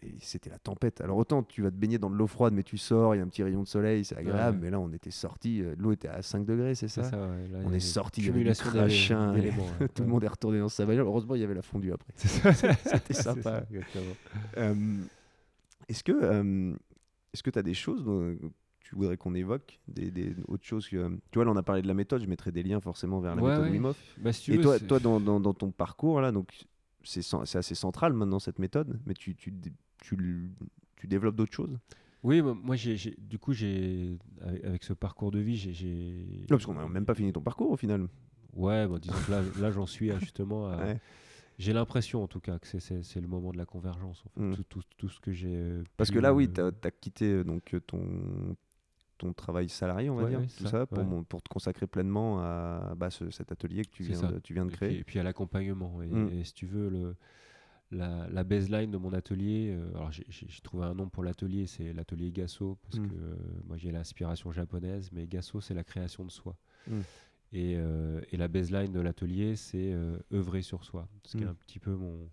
et 0.03 0.15
c'était 0.21 0.51
la 0.51 0.59
tempête. 0.59 1.01
Alors 1.01 1.17
autant 1.17 1.43
tu 1.43 1.63
vas 1.63 1.71
te 1.71 1.77
baigner 1.77 1.99
dans 1.99 2.09
de 2.11 2.15
l'eau 2.15 2.27
froide, 2.27 2.53
mais 2.55 2.63
tu 2.63 2.79
sors, 2.79 3.15
il 3.15 3.19
y 3.19 3.21
a 3.21 3.25
un 3.25 3.29
petit 3.29 3.43
rayon 3.43 3.63
de 3.63 3.67
soleil, 3.69 4.05
c'est 4.05 4.17
agréable. 4.17 4.59
Ouais. 4.59 4.65
Mais 4.65 4.71
là, 4.71 4.79
on 4.81 4.93
était 4.93 5.11
sortis, 5.11 5.63
euh, 5.63 5.75
l'eau 5.79 5.93
était 5.93 6.09
à 6.09 6.23
5 6.23 6.45
degrés, 6.47 6.75
c'est 6.75 6.89
ça? 6.89 7.03
Là, 7.03 7.29
On 7.65 7.71
est 7.73 7.75
une 7.75 7.81
sortis, 7.81 8.21
il 8.21 8.27
y 8.27 8.31
avait 8.31 8.41
et 9.37 9.51
ouais. 9.81 9.89
Tout 9.95 10.03
le 10.05 10.09
monde 10.09 10.23
est 10.25 10.29
retourné 10.29 10.59
dans 10.61 10.69
sa 10.69 10.87
bagnole. 10.87 11.07
Heureusement, 11.07 11.35
il 11.35 11.41
y 11.41 11.45
avait 11.45 11.55
la 11.55 11.63
fondue 11.63 11.93
après. 11.93 12.13
C'était 12.17 13.15
sympa. 13.15 13.65
Euh, 14.57 14.75
Est-ce 15.89 16.05
que 16.05 16.75
est-ce 17.33 17.43
que 17.43 17.51
tu 17.51 17.59
as 17.59 17.63
des 17.63 17.75
choses 17.75 18.03
tu 18.89 18.95
voudrais 18.97 19.17
qu'on 19.19 19.35
évoque 19.35 19.79
des, 19.87 20.11
des 20.11 20.35
autres 20.49 20.65
choses 20.65 20.89
que 20.89 21.09
tu 21.31 21.35
vois 21.35 21.45
là 21.45 21.51
on 21.51 21.57
a 21.57 21.63
parlé 21.63 21.83
de 21.83 21.87
la 21.89 21.95
méthode 21.95 22.23
je 22.23 22.27
mettrai 22.29 22.53
des 22.53 22.63
liens 22.63 22.81
forcément 22.81 23.21
vers 23.21 23.35
la 23.37 23.43
Ouais, 23.43 23.51
méthode 23.51 23.67
ouais. 23.67 23.73
Wim 23.73 23.85
Hof 23.85 24.03
Bah, 24.19 24.33
si 24.33 24.53
et 24.53 24.57
veux, 24.57 24.63
toi 24.63 24.79
toi 24.79 24.99
dans, 24.99 25.21
dans, 25.21 25.41
dans 25.41 25.53
ton 25.55 25.71
parcours 25.71 26.21
là 26.21 26.33
donc 26.33 26.53
c'est 27.05 27.23
assez 27.57 27.75
central 27.75 28.13
maintenant 28.15 28.39
cette 28.39 28.59
méthode 28.59 28.99
mais 29.05 29.15
tu 29.15 29.35
tu, 29.35 29.53
tu, 30.03 30.51
tu 30.97 31.07
développes 31.07 31.37
d'autres 31.37 31.55
choses? 31.55 31.79
Oui, 32.25 32.43
moi, 32.43 32.55
moi, 32.55 32.77
j'ai, 32.77 32.97
du 33.17 33.39
coup, 33.39 33.53
j'ai, 33.53 34.19
avec, 34.41 34.65
avec 34.65 34.85
ce 34.85 34.93
parcours 34.93 35.31
de 35.31 35.39
vie, 35.39 35.57
j'ai. 35.57 36.45
parce 36.49 36.67
qu'on 36.67 36.75
n'a 36.75 36.89
même 36.89 37.07
pas 37.07 37.15
fini 37.15 37.33
ton 37.33 37.41
parcours 37.43 37.71
au 37.71 37.77
final. 37.77 38.09
Ouais, 38.55 38.89
bon, 38.89 38.99
disons 38.99 39.15
que 39.25 39.31
là, 39.31 39.43
là 39.61 39.71
j'en 39.71 39.87
suis 39.87 40.11
justement. 40.19 40.69
à- 40.69 40.77
Ouais. 40.85 41.01
J'ai 41.59 41.73
l'impression, 41.73 42.23
en 42.23 42.29
tout 42.29 42.39
cas, 42.41 42.59
que 42.59 42.67
c'est, 42.69 43.21
le 43.21 43.27
moment 43.27 43.51
de 43.51 43.57
la 43.59 43.67
convergence. 43.67 44.25
En 44.27 44.31
fait. 44.31 44.41
Mm. 44.41 44.55
tout, 44.55 44.65
tout, 44.65 44.83
tout 44.97 45.09
ce 45.09 45.21
que 45.21 45.33
j'ai. 45.33 45.55
euh, 45.57 45.83
Parce 45.97 46.11
que 46.11 46.19
là, 46.21 46.33
oui, 46.33 46.49
euh, 46.59 46.71
tu 46.81 46.87
as, 46.87 46.91
quitté 46.93 47.33
euh, 47.33 47.45
donc, 47.45 47.75
ton, 47.87 48.57
ton 49.19 49.33
travail 49.33 49.69
salarié, 49.69 50.09
on 50.11 50.17
va 50.17 50.25
Ouais, 50.25 50.31
dire, 50.31 50.41
tout 50.57 50.65
ça, 50.65 50.71
ça, 50.71 50.87
pour, 50.87 50.99
ouais. 50.99 51.05
mon- 51.05 51.25
pour 51.25 51.43
te 51.43 51.49
consacrer 51.49 51.87
pleinement 51.87 52.41
à 52.41 52.95
bah, 52.97 53.11
ce- 53.11 53.31
cet 53.31 53.53
atelier 53.53 53.85
que 53.85 53.91
tu 53.91 54.05
viens, 54.05 54.23
de, 54.33 54.39
tu 54.39 54.55
viens 54.55 54.65
de 54.65 54.71
Et 54.71 54.75
créer. 54.75 54.89
puis, 54.91 54.99
et 55.01 55.05
puis 55.05 55.19
à 55.19 55.23
l'accompagnement. 55.23 56.01
Et, 56.03 56.07
Mm. 56.09 56.29
et 56.33 56.45
si 56.45 56.55
tu 56.55 56.67
veux, 56.67 56.89
le, 56.89 57.17
la, 57.91 58.29
la 58.29 58.45
baseline 58.45 58.91
de 58.91 58.99
mon 58.99 59.13
atelier, 59.13 59.71
euh, 59.77 59.91
alors 59.97 60.11
j'ai, 60.13 60.25
trouvé 60.63 60.85
un 60.87 60.95
nom 60.95 61.09
pour 61.09 61.23
l'atelier, 61.25 61.67
c'est 61.67 61.93
l'atelier 61.93 62.31
Gasso, 62.31 62.79
parce 62.83 62.99
Mm. 62.99 63.09
que 63.09 63.15
euh, 63.15 63.37
moi 63.67 63.77
j'ai 63.77 63.91
l'inspiration 63.91 64.53
japonaise, 64.53 65.11
mais 65.13 65.27
Gasso 65.27 65.61
c'est 65.61 65.75
la 65.75 65.85
création 65.85 66.25
de 66.25 66.31
soi. 66.31 66.57
Mm. 66.87 67.01
Et, 67.53 67.75
euh, 67.79 68.21
et 68.31 68.37
la 68.37 68.47
baseline 68.49 68.93
de 68.93 69.01
l'atelier, 69.01 69.57
c'est 69.57 69.95
œuvrer 70.33 70.61
sur 70.63 70.85
soi, 70.85 71.09
ce 71.25 71.37
qui 71.39 71.45
est 71.45 71.47
un 71.47 71.55
petit 71.55 71.79
peu 71.79 71.95
mon 71.95 72.29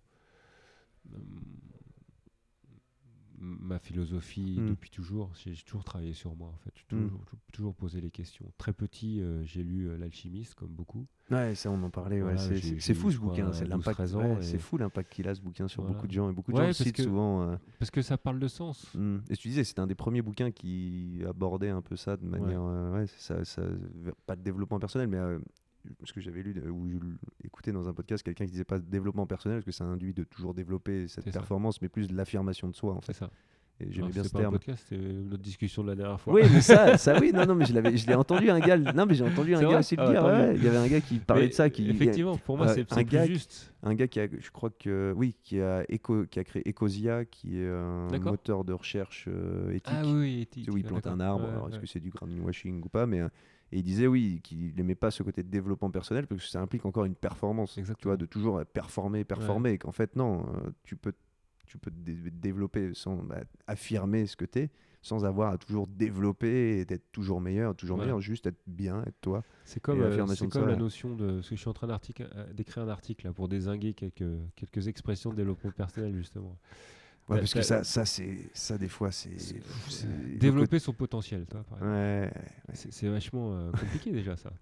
ma 3.38 3.78
philosophie 3.78 4.56
Mm. 4.58 4.68
depuis 4.70 4.90
toujours. 4.90 5.30
J'ai 5.34 5.54
toujours 5.64 5.84
travaillé 5.84 6.12
sur 6.12 6.34
moi, 6.36 6.48
en 6.48 6.56
fait. 6.58 6.72
J'ai 6.74 6.96
Mm. 6.96 7.00
toujours, 7.08 7.20
toujours 7.52 7.74
posé 7.74 8.00
les 8.00 8.10
questions. 8.10 8.46
Très 8.58 8.72
petit, 8.72 9.20
euh, 9.20 9.42
j'ai 9.44 9.62
lu 9.62 9.88
euh, 9.88 9.96
L'Alchimiste, 9.98 10.54
comme 10.54 10.70
beaucoup. 10.70 11.06
Ouais, 11.30 11.54
ça, 11.54 11.70
on 11.70 11.82
en 11.82 11.90
parlait. 11.90 12.16
ouais, 12.22 12.34
Voilà, 12.34 12.38
c'est- 12.38 12.94
fou 12.94 13.10
ce 13.10 13.18
bouquin. 13.18 13.52
C'est 13.52 13.62
12, 13.64 13.70
l'impact. 13.70 13.94
13 13.96 14.14
ans, 14.16 14.20
ouais, 14.20 14.38
et- 14.38 14.42
C'est 14.42 14.58
fou 14.58 14.78
l'impact 14.78 15.12
qu'il 15.12 15.26
a 15.28 15.34
ce 15.34 15.40
bouquin 15.40 15.66
sur 15.68 15.82
Voilà. 15.82 15.94
beaucoup 15.94 16.06
de 16.06 16.12
gens. 16.12 16.30
Et 16.30 16.32
beaucoup 16.32 16.52
de 16.52 16.56
Ouais, 16.56 16.66
gens 16.66 16.72
citent 16.72 16.94
que- 16.96 17.02
souvent. 17.02 17.42
euh, 17.42 17.56
Parce 17.78 17.90
que 17.90 18.00
ça 18.02 18.16
parle 18.16 18.38
de 18.38 18.48
sens. 18.48 18.92
Mm. 18.94 19.16
Et 19.30 19.36
tu 19.36 19.48
disais, 19.48 19.64
c'était 19.64 19.80
un 19.80 19.86
des 19.86 19.94
premiers 19.96 20.22
bouquins 20.22 20.50
qui 20.50 21.20
abordait 21.28 21.70
un 21.70 21.82
peu 21.82 21.96
ça 21.96 22.16
de 22.16 22.24
manière. 22.26 22.62
ça, 23.18 23.44
ça- 23.44 23.62
pas 24.26 24.36
de 24.36 24.42
développement 24.42 24.78
personnel, 24.78 25.08
mais. 25.08 25.18
Euh, 25.86 25.90
parce 25.98 26.12
que 26.12 26.20
j'avais 26.20 26.42
lu 26.42 26.54
de- 26.54 26.68
ou 26.68 26.88
écouté 27.44 27.72
dans 27.72 27.88
un 27.88 27.94
podcast 27.94 28.22
quelqu'un 28.22 28.44
qui 28.46 28.52
disait 28.52 28.64
pas 28.64 28.78
développement 28.78 29.26
personnel 29.26 29.58
parce 29.58 29.66
que 29.66 29.72
ça 29.72 29.84
induit 29.84 30.12
de 30.14 30.24
toujours 30.24 30.54
développer 30.54 31.08
cette 31.08 31.24
C'est 31.24 31.30
ça. 31.32 31.38
performance, 31.40 31.80
mais 31.82 31.88
plus 31.88 32.08
de 32.08 32.14
l'affirmation 32.16 32.68
de 32.68 32.74
soi 32.74 32.94
en 32.94 33.00
C'est 33.00 33.12
fait. 33.12 33.18
ça. 33.20 33.30
Et 33.78 33.92
j'aimais 33.92 34.08
bien 34.10 34.22
c'est 34.22 34.30
ce 34.30 34.32
pas 34.32 34.38
un 34.38 34.42
terme. 34.44 34.52
podcast, 34.54 34.86
c'est 34.88 34.96
notre 34.96 35.42
discussion 35.42 35.82
de 35.82 35.88
la 35.88 35.96
dernière 35.96 36.18
fois. 36.18 36.32
Oui, 36.32 36.40
mais 36.50 36.62
ça, 36.62 36.96
ça 36.96 37.18
oui, 37.20 37.30
non, 37.34 37.44
non, 37.44 37.54
mais 37.54 37.66
je 37.66 37.74
l'avais, 37.74 37.94
je 37.94 38.06
l'ai 38.06 38.14
entendu 38.14 38.48
un 38.48 38.58
gars. 38.58 38.78
Non, 38.78 39.04
mais 39.04 39.12
j'ai 39.14 39.22
entendu 39.24 39.54
un 39.54 39.58
C'est 39.58 39.66
gars 39.68 39.78
aussi 39.80 39.96
le 39.96 40.02
Ah, 40.02 40.10
dire. 40.10 40.24
ouais, 40.24 40.56
il 40.56 40.64
y 40.64 40.68
avait 40.68 40.78
un 40.78 40.88
gars 40.88 41.02
qui 41.02 41.18
parlait 41.18 41.42
Mais 41.42 41.48
de 41.50 41.52
ça, 41.52 41.68
qui 41.68 41.90
Effectivement, 41.90 42.38
pour 42.38 42.56
moi, 42.56 42.68
euh, 42.68 42.72
c'est 42.74 42.90
un 42.90 42.94
c'est 42.96 43.04
gars 43.04 43.18
plus 43.24 43.26
qui- 43.28 43.34
juste. 43.34 43.74
un 43.82 43.94
gars 43.94 44.08
qui 44.08 44.18
a, 44.20 44.28
je 44.40 44.50
crois 44.50 44.70
que 44.70 45.12
oui, 45.14 45.36
qui 45.42 45.60
a 45.60 45.84
éco, 45.90 46.24
qui 46.24 46.38
a 46.38 46.44
créé 46.44 46.66
Ecosia, 46.66 47.26
qui 47.26 47.58
est 47.60 47.68
un 47.68 48.08
moteur 48.18 48.64
de 48.64 48.72
recherche 48.72 49.26
euh, 49.28 49.68
éthique. 49.72 49.94
Ah 49.94 50.06
oui, 50.06 50.40
éthique, 50.40 50.70
où 50.72 50.78
il 50.78 50.84
ah, 50.86 50.88
plante 50.88 51.06
un 51.08 51.20
arbre. 51.20 51.44
Ouais, 51.44 51.50
Alors, 51.50 51.68
est-ce 51.68 51.76
ouais. 51.76 51.82
que 51.82 51.86
c'est 51.86 52.00
du 52.00 52.08
greenwashing 52.08 52.82
ou 52.82 52.88
pas 52.88 53.04
Mais 53.04 53.20
euh, 53.20 53.28
et 53.72 53.78
il 53.78 53.82
disait 53.82 54.06
oui, 54.06 54.40
qu'il 54.42 54.74
n'aimait 54.74 54.94
pas 54.94 55.10
ce 55.10 55.22
côté 55.22 55.42
de 55.42 55.48
développement 55.48 55.90
personnel 55.90 56.26
parce 56.26 56.42
que 56.42 56.48
ça 56.48 56.60
implique 56.60 56.86
encore 56.86 57.04
une 57.04 57.16
performance. 57.16 57.74
Tu 57.74 57.80
Exactement. 57.80 58.10
vois, 58.12 58.16
de 58.16 58.26
toujours 58.26 58.64
performer, 58.64 59.24
performer. 59.24 59.70
Et 59.72 59.78
qu'en 59.78 59.92
fait, 59.92 60.14
non, 60.14 60.46
euh, 60.54 60.70
tu 60.84 60.96
peux, 60.96 61.12
tu 61.66 61.78
peux 61.78 61.90
te 61.90 61.96
dé- 61.96 62.30
développer 62.30 62.94
sans 62.94 63.16
bah, 63.16 63.40
affirmer 63.66 64.26
ce 64.26 64.36
que 64.36 64.44
tu 64.44 64.60
es, 64.60 64.70
sans 65.02 65.24
avoir 65.24 65.52
à 65.52 65.58
toujours 65.58 65.86
développer 65.88 66.78
et 66.78 66.84
d'être 66.84 67.10
toujours 67.12 67.40
meilleur, 67.40 67.74
toujours 67.74 67.98
meilleur, 67.98 68.20
juste 68.20 68.46
être 68.46 68.60
bien, 68.66 69.02
être 69.02 69.20
toi. 69.20 69.42
C'est 69.64 69.80
comme, 69.80 70.00
euh, 70.00 70.26
c'est 70.28 70.48
comme 70.48 70.66
la 70.66 70.74
ouais. 70.74 70.76
notion 70.76 71.14
de. 71.16 71.34
Parce 71.34 71.48
que 71.48 71.56
je 71.56 71.60
suis 71.60 71.68
en 71.68 71.72
train 71.74 71.88
euh, 71.88 72.52
d'écrire 72.52 72.84
un 72.84 72.88
article 72.88 73.26
là, 73.26 73.32
pour 73.32 73.48
désinguer 73.48 73.94
quelques, 73.94 74.24
quelques 74.54 74.88
expressions 74.88 75.30
de 75.30 75.36
développement 75.36 75.72
personnel, 75.72 76.14
justement. 76.14 76.56
Ouais, 77.28 77.34
T'as- 77.36 77.40
parce 77.40 77.54
que 77.54 77.58
t'as- 77.58 77.64
ça, 77.64 77.84
ça, 77.84 78.04
c'est, 78.04 78.38
ça 78.54 78.78
des 78.78 78.88
fois, 78.88 79.10
c'est. 79.10 79.36
Développer 80.38 80.78
son 80.78 80.92
potentiel, 80.92 81.46
toi, 81.46 81.64
par 81.64 81.78
exemple. 81.78 81.92
Ouais, 81.92 82.32
C'est 82.74 82.92
c'est 82.92 83.08
vachement 83.08 83.56
euh, 83.56 83.70
compliqué 83.72 84.12
déjà, 84.12 84.36
ça. 84.36 84.52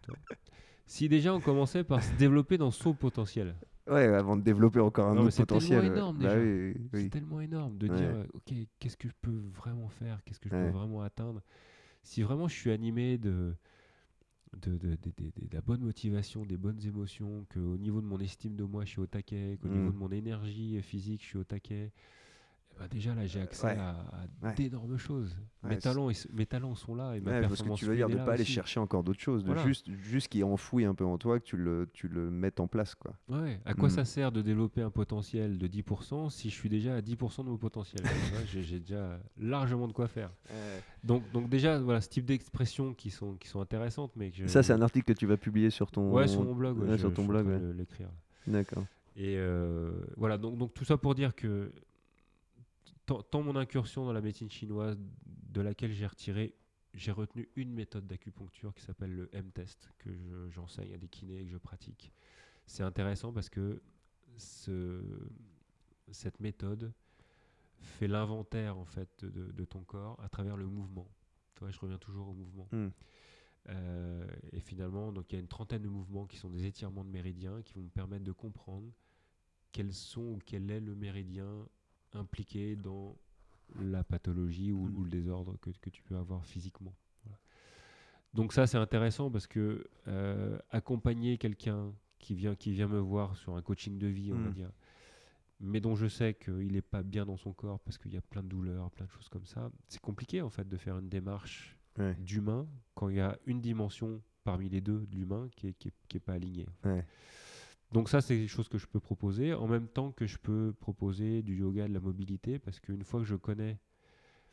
Si 0.86 1.08
déjà 1.08 1.34
on 1.34 1.40
commençait 1.40 1.84
par 1.84 2.02
se 2.02 2.12
développer 2.16 2.58
dans 2.58 2.70
son 2.70 2.94
potentiel, 2.94 3.54
ouais, 3.88 4.04
avant 4.06 4.36
de 4.36 4.42
développer 4.42 4.80
encore 4.80 5.08
un 5.08 5.14
Non, 5.14 5.22
mais 5.22 5.26
autre 5.28 5.36
c'est 5.36 5.46
tellement 5.46 5.60
potentiel. 5.60 5.84
énorme, 5.92 6.18
Bah 6.18 6.24
déjà. 6.34 6.40
oui, 6.44 6.74
oui, 6.92 7.02
c'est 7.04 7.08
tellement 7.10 7.40
énorme 7.40 7.78
de 7.78 7.88
dire 7.88 8.08
euh, 8.10 8.24
ok 8.34 8.52
qu'est-ce 8.78 8.96
que 8.98 9.08
je 9.08 9.14
peux 9.22 9.40
vraiment 9.54 9.88
faire 9.88 10.22
qu'est-ce 10.24 10.40
que 10.40 10.48
je 10.50 10.54
peux 10.54 10.68
vraiment 10.70 11.00
atteindre 11.00 11.42
si 12.02 12.22
vraiment 12.22 12.48
je 12.48 12.54
suis 12.54 12.70
animé 12.70 13.16
de 13.16 13.54
de, 14.58 14.72
de, 14.76 14.90
de- 14.90 14.96
de- 15.16 15.30
de- 15.40 15.46
de 15.48 15.54
la 15.54 15.62
bonne 15.62 15.80
motivation 15.80 16.44
des 16.44 16.58
bonnes 16.58 16.80
émotions 16.84 17.46
qu'au 17.52 17.78
niveau 17.78 18.00
de 18.02 18.06
mon 18.06 18.20
estime 18.20 18.54
de 18.56 18.64
moi 18.64 18.84
je 18.84 18.90
suis 18.90 19.00
au 19.00 19.06
taquet 19.06 19.58
qu'au 19.62 19.68
Mm. 19.68 19.72
niveau 19.72 19.90
de 19.90 19.96
mon 19.96 20.10
énergie 20.12 20.80
physique 20.82 21.22
je 21.22 21.28
suis 21.28 21.38
au 21.38 21.44
taquet 21.44 21.92
ben 22.78 22.86
déjà 22.90 23.14
là 23.14 23.24
j'ai 23.26 23.40
accès 23.40 23.66
Ouais. 23.68 23.76
à, 23.78 23.90
à 23.90 24.46
Ouais. 24.48 24.54
d'énormes 24.54 24.96
choses 24.98 25.36
Ouais, 25.62 25.70
mes 25.70 25.78
talents 25.78 26.10
mes 26.34 26.44
talents 26.46 26.74
sont 26.74 26.94
là 26.94 27.14
et 27.16 27.20
ma 27.20 27.30
Ouais, 27.30 27.40
parce 27.40 27.52
que 27.52 27.56
performance 27.56 27.78
tu 27.78 27.86
veux 27.86 27.96
dire 27.96 28.08
de 28.08 28.14
est 28.14 28.24
pas 28.24 28.34
aller 28.34 28.44
chercher 28.44 28.80
encore 28.80 29.02
d'autres 29.02 29.20
choses, 29.20 29.42
de 29.44 29.46
Voilà. 29.46 29.62
juste, 29.64 29.90
juste 29.92 30.28
qui 30.28 30.40
est 30.40 30.42
enfoui 30.42 30.84
un 30.84 30.94
peu 30.94 31.04
en 31.06 31.16
toi, 31.16 31.40
que 31.40 31.44
tu 31.44 31.56
le, 31.56 31.88
tu 31.94 32.06
le 32.08 32.30
mettes 32.30 32.60
en 32.60 32.66
place. 32.66 32.94
Quoi. 32.94 33.14
Ouais, 33.30 33.58
à 33.64 33.72
quoi 33.72 33.88
Mm. 33.88 33.92
ça 33.92 34.04
sert 34.04 34.30
de 34.32 34.42
développer 34.42 34.82
un 34.82 34.90
potentiel 34.90 35.56
de 35.56 35.66
10% 35.66 36.28
si 36.28 36.50
je 36.50 36.54
suis 36.54 36.68
déjà 36.68 36.96
à 36.96 37.00
10% 37.00 37.44
de 37.44 37.48
mon 37.48 37.56
potentiel? 37.56 38.02
J'ai, 38.52 38.78
déjà 38.80 39.18
largement 39.38 39.88
de 39.88 39.94
quoi 39.94 40.06
faire. 40.06 40.30
Donc, 41.02 41.22
donc 41.32 41.48
déjà, 41.48 41.78
voilà, 41.78 42.02
ce 42.02 42.10
type 42.10 42.26
d'expressions 42.26 42.92
qui 42.92 43.08
sont, 43.08 43.34
qui 43.36 43.48
sont 43.48 43.60
intéressantes, 43.62 44.12
mais 44.16 44.30
que 44.30 44.36
je- 44.36 44.46
Ça, 44.46 44.62
c'est 44.62 44.74
un 44.74 44.82
article 44.82 45.06
que 45.14 45.18
tu 45.18 45.24
vas 45.26 45.38
publier 45.38 45.70
sur 45.70 45.90
ton. 45.90 46.12
Ouais, 46.12 46.28
sur 46.28 46.44
mon 46.44 46.54
blog. 46.54 46.76
je- 46.90 46.96
sur 46.98 47.14
ton 47.14 47.24
blog. 47.24 47.46
l'écrire. 47.76 48.10
D'accord. 48.46 48.84
Et 49.16 49.36
euh, 49.38 49.92
voilà, 50.18 50.36
donc, 50.36 50.58
donc 50.58 50.74
tout 50.74 50.84
ça 50.84 50.98
pour 50.98 51.14
dire 51.14 51.34
que 51.34 51.72
tant, 53.06 53.22
tant 53.22 53.42
mon 53.42 53.56
incursion 53.56 54.04
dans 54.04 54.12
la 54.12 54.20
médecine 54.20 54.50
chinoise, 54.50 54.98
de 55.26 55.60
laquelle 55.60 55.92
j'ai 55.92 56.06
retiré, 56.06 56.54
j'ai 56.94 57.12
retenu 57.12 57.48
une 57.56 57.72
méthode 57.72 58.06
d'acupuncture 58.06 58.74
qui 58.74 58.82
s'appelle 58.82 59.14
le 59.14 59.28
M-test, 59.32 59.90
que 59.98 60.12
je- 60.12 60.50
j'enseigne 60.50 60.92
à 60.94 60.98
des 60.98 61.08
kinés 61.08 61.40
et 61.40 61.44
que 61.44 61.50
je 61.50 61.58
pratique. 61.58 62.12
C'est 62.66 62.82
intéressant 62.82 63.32
parce 63.32 63.50
que 63.50 63.82
ce, 64.36 65.02
cette 66.10 66.40
méthode 66.40 66.92
fait 67.78 68.08
l'inventaire 68.08 68.78
en 68.78 68.84
fait 68.84 69.24
de, 69.24 69.64
ton 69.64 69.82
corps 69.84 70.18
à 70.22 70.28
travers 70.28 70.56
le 70.56 70.66
mouvement. 70.66 71.08
Je 71.70 71.78
reviens 71.80 71.98
toujours 71.98 72.28
au 72.28 72.34
mouvement. 72.34 72.68
Hmm. 72.72 72.88
Euh, 73.70 74.26
et 74.52 74.60
finalement, 74.60 75.12
donc 75.12 75.32
il 75.32 75.36
y 75.36 75.38
a 75.38 75.40
une 75.40 75.48
trentaine 75.48 75.82
de 75.82 75.88
mouvements 75.88 76.26
qui 76.26 76.36
sont 76.36 76.50
des 76.50 76.66
étirements 76.66 77.04
de 77.04 77.10
méridiens 77.10 77.62
qui 77.62 77.72
vont 77.74 77.82
me 77.82 77.88
permettre 77.88 78.24
de 78.24 78.32
comprendre 78.32 78.92
quels 79.72 79.92
sont 79.94 80.32
ou 80.32 80.38
quel 80.44 80.70
est 80.70 80.80
le 80.80 80.94
méridien 80.94 81.66
impliqué 82.14 82.76
dans 82.76 83.16
la 83.80 84.04
pathologie 84.04 84.72
ou, 84.72 84.88
Mm. 84.88 84.96
ou 84.96 85.04
le 85.04 85.10
désordre 85.10 85.56
que, 85.60 85.70
que 85.80 85.90
tu 85.90 86.02
peux 86.02 86.16
avoir 86.16 86.44
physiquement. 86.46 86.94
Voilà. 87.24 87.38
Donc 88.34 88.52
ça, 88.52 88.66
c'est 88.66 88.78
intéressant 88.78 89.30
parce 89.30 89.46
que 89.46 89.86
euh, 90.08 90.58
accompagner 90.70 91.38
quelqu'un 91.38 91.92
qui 92.18 92.34
vient, 92.34 92.54
qui 92.54 92.72
vient 92.72 92.88
me 92.88 92.98
voir 92.98 93.36
sur 93.36 93.56
un 93.56 93.62
coaching 93.62 93.98
de 93.98 94.06
vie, 94.06 94.32
on 94.32 94.38
va 94.38 94.48
Mm. 94.50 94.54
dire, 94.54 94.70
mais 95.60 95.80
dont 95.80 95.94
je 95.94 96.06
sais 96.06 96.34
qu'il 96.34 96.72
n'est 96.72 96.82
pas 96.82 97.02
bien 97.02 97.24
dans 97.24 97.36
son 97.36 97.52
corps 97.52 97.80
parce 97.80 97.96
qu'il 97.98 98.12
y 98.12 98.16
a 98.16 98.20
plein 98.22 98.42
de 98.42 98.48
douleurs, 98.48 98.90
plein 98.90 99.06
de 99.06 99.10
choses 99.10 99.28
comme 99.28 99.46
ça, 99.46 99.70
c'est 99.88 100.00
compliqué 100.00 100.42
en 100.42 100.50
fait 100.50 100.68
de 100.68 100.76
faire 100.76 100.98
une 100.98 101.08
démarche 101.08 101.76
Ouais. 101.96 102.16
d'humain 102.18 102.66
quand 102.96 103.08
il 103.08 103.16
y 103.16 103.20
a 103.20 103.38
une 103.46 103.60
dimension 103.60 104.20
parmi 104.42 104.68
les 104.68 104.80
deux 104.80 105.06
de 105.06 105.14
l'humain 105.16 105.48
qui 105.54 105.68
est, 105.68 105.74
qui, 105.74 105.88
est, 105.88 105.94
qui 106.08 106.16
est 106.16 106.20
pas 106.20 106.32
alignée. 106.32 106.66
Ouais. 106.84 107.06
Donc 107.92 108.08
ça, 108.08 108.20
c'est 108.20 108.36
des 108.36 108.48
choses 108.48 108.68
que 108.68 108.78
je 108.78 108.86
peux 108.86 109.00
proposer, 109.00 109.54
en 109.54 109.68
même 109.68 109.86
temps 109.88 110.10
que 110.10 110.26
je 110.26 110.38
peux 110.38 110.72
proposer 110.80 111.42
du 111.42 111.56
yoga, 111.58 111.86
de 111.86 111.92
la 111.94 112.00
mobilité, 112.00 112.58
parce 112.58 112.80
qu'une 112.80 113.04
fois 113.04 113.20
que 113.20 113.26
je 113.26 113.36
connais 113.36 113.78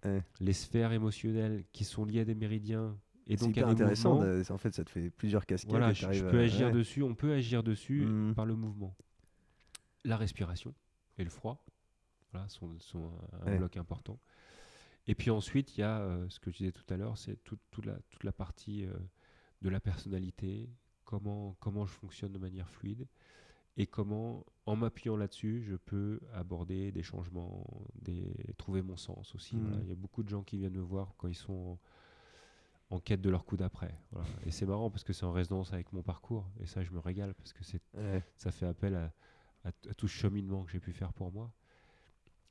Ouais. 0.03 0.23
les 0.39 0.53
sphères 0.53 0.91
émotionnelles 0.91 1.63
qui 1.71 1.83
sont 1.83 2.05
liées 2.05 2.21
à 2.21 2.25
des 2.25 2.35
méridiens, 2.35 2.97
et 3.27 3.37
C'est 3.37 3.45
donc 3.45 3.51
hyper 3.57 3.67
à 3.67 3.73
des 3.75 3.81
intéressant. 3.83 4.19
de- 4.19 4.43
En 4.51 4.57
fait, 4.57 4.73
ça 4.73 4.83
te 4.83 4.89
fait 4.89 5.09
plusieurs 5.11 5.45
casquettes. 5.45 5.69
voilà, 5.71 5.93
je, 5.93 5.99
je 6.01 6.05
t'arrives 6.05 6.27
peux 6.29 6.39
à- 6.39 6.43
agir 6.43 6.67
ouais. 6.67 6.73
dessus, 6.73 7.03
on 7.03 7.13
peut 7.15 7.33
agir 7.33 7.63
dessus 7.63 8.01
Mhm. 8.05 8.33
par 8.35 8.45
le 8.45 8.55
mouvement. 8.55 8.95
La 10.03 10.17
respiration 10.17 10.73
et 11.19 11.23
le 11.23 11.29
froid, 11.29 11.63
voilà, 12.31 12.47
sont, 12.49 12.79
sont 12.79 13.11
un, 13.45 13.57
bloc 13.57 13.77
important. 13.77 14.19
Et 15.07 15.13
puis 15.15 15.29
ensuite, 15.29 15.77
il 15.77 15.81
y 15.81 15.83
a 15.83 15.99
euh, 15.99 16.27
ce 16.29 16.39
que 16.39 16.49
je 16.51 16.57
disais 16.57 16.71
tout 16.71 16.91
à 16.93 16.97
l'heure, 16.97 17.17
c'est 17.17 17.43
toute, 17.43 17.59
toute 17.69 17.85
la, 17.85 17.97
toute 18.09 18.23
la 18.23 18.31
partie 18.31 18.85
euh, 18.85 18.93
de 19.61 19.69
la 19.69 19.79
personnalité, 19.79 20.69
comment, 21.11 21.57
comment 21.59 21.85
je 21.85 21.91
fonctionne 21.91 22.31
de 22.31 22.37
manière 22.39 22.69
fluide, 22.69 23.05
et 23.75 23.85
comment, 23.85 24.45
en 24.65 24.75
m'appuyant 24.77 25.17
là-dessus, 25.17 25.61
je 25.63 25.75
peux 25.75 26.21
aborder 26.33 26.91
des 26.93 27.03
changements, 27.03 27.65
des, 28.01 28.33
trouver 28.57 28.81
mon 28.81 28.95
sens 28.95 29.35
aussi. 29.35 29.57
Voilà. 29.59 29.77
Il 29.83 29.89
y 29.89 29.91
a 29.91 29.95
beaucoup 29.95 30.23
de 30.23 30.29
gens 30.29 30.41
qui 30.43 30.57
viennent 30.57 30.73
me 30.77 30.81
voir 30.81 31.13
quand 31.17 31.27
ils 31.27 31.35
sont 31.35 31.77
en, 32.89 32.95
en 32.95 32.99
quête 33.01 33.21
de 33.21 33.29
leur 33.29 33.43
coup 33.45 33.57
d'après. 33.57 33.93
voilà. 34.11 34.27
Et 34.45 34.51
c'est 34.51 34.65
marrant 34.65 34.89
parce 34.89 35.03
que 35.03 35.11
c'est 35.13 35.25
en 35.25 35.33
résonance 35.33 35.73
avec 35.73 35.91
mon 35.91 36.01
parcours, 36.01 36.49
et 36.61 36.65
ça, 36.65 36.81
je 36.83 36.91
me 36.91 36.99
régale 36.99 37.33
parce 37.33 37.51
que 37.53 37.63
c'est 37.63 37.81
Ouais. 37.93 38.23
ça 38.37 38.51
fait 38.51 38.65
appel 38.67 38.95
à, 38.95 39.11
à 39.65 39.71
t- 39.73 39.89
à 39.89 39.93
tout 39.93 40.07
ce 40.07 40.13
cheminement 40.15 40.63
que 40.63 40.71
j'ai 40.71 40.79
pu 40.79 40.93
faire 40.93 41.11
pour 41.13 41.31
moi. 41.33 41.51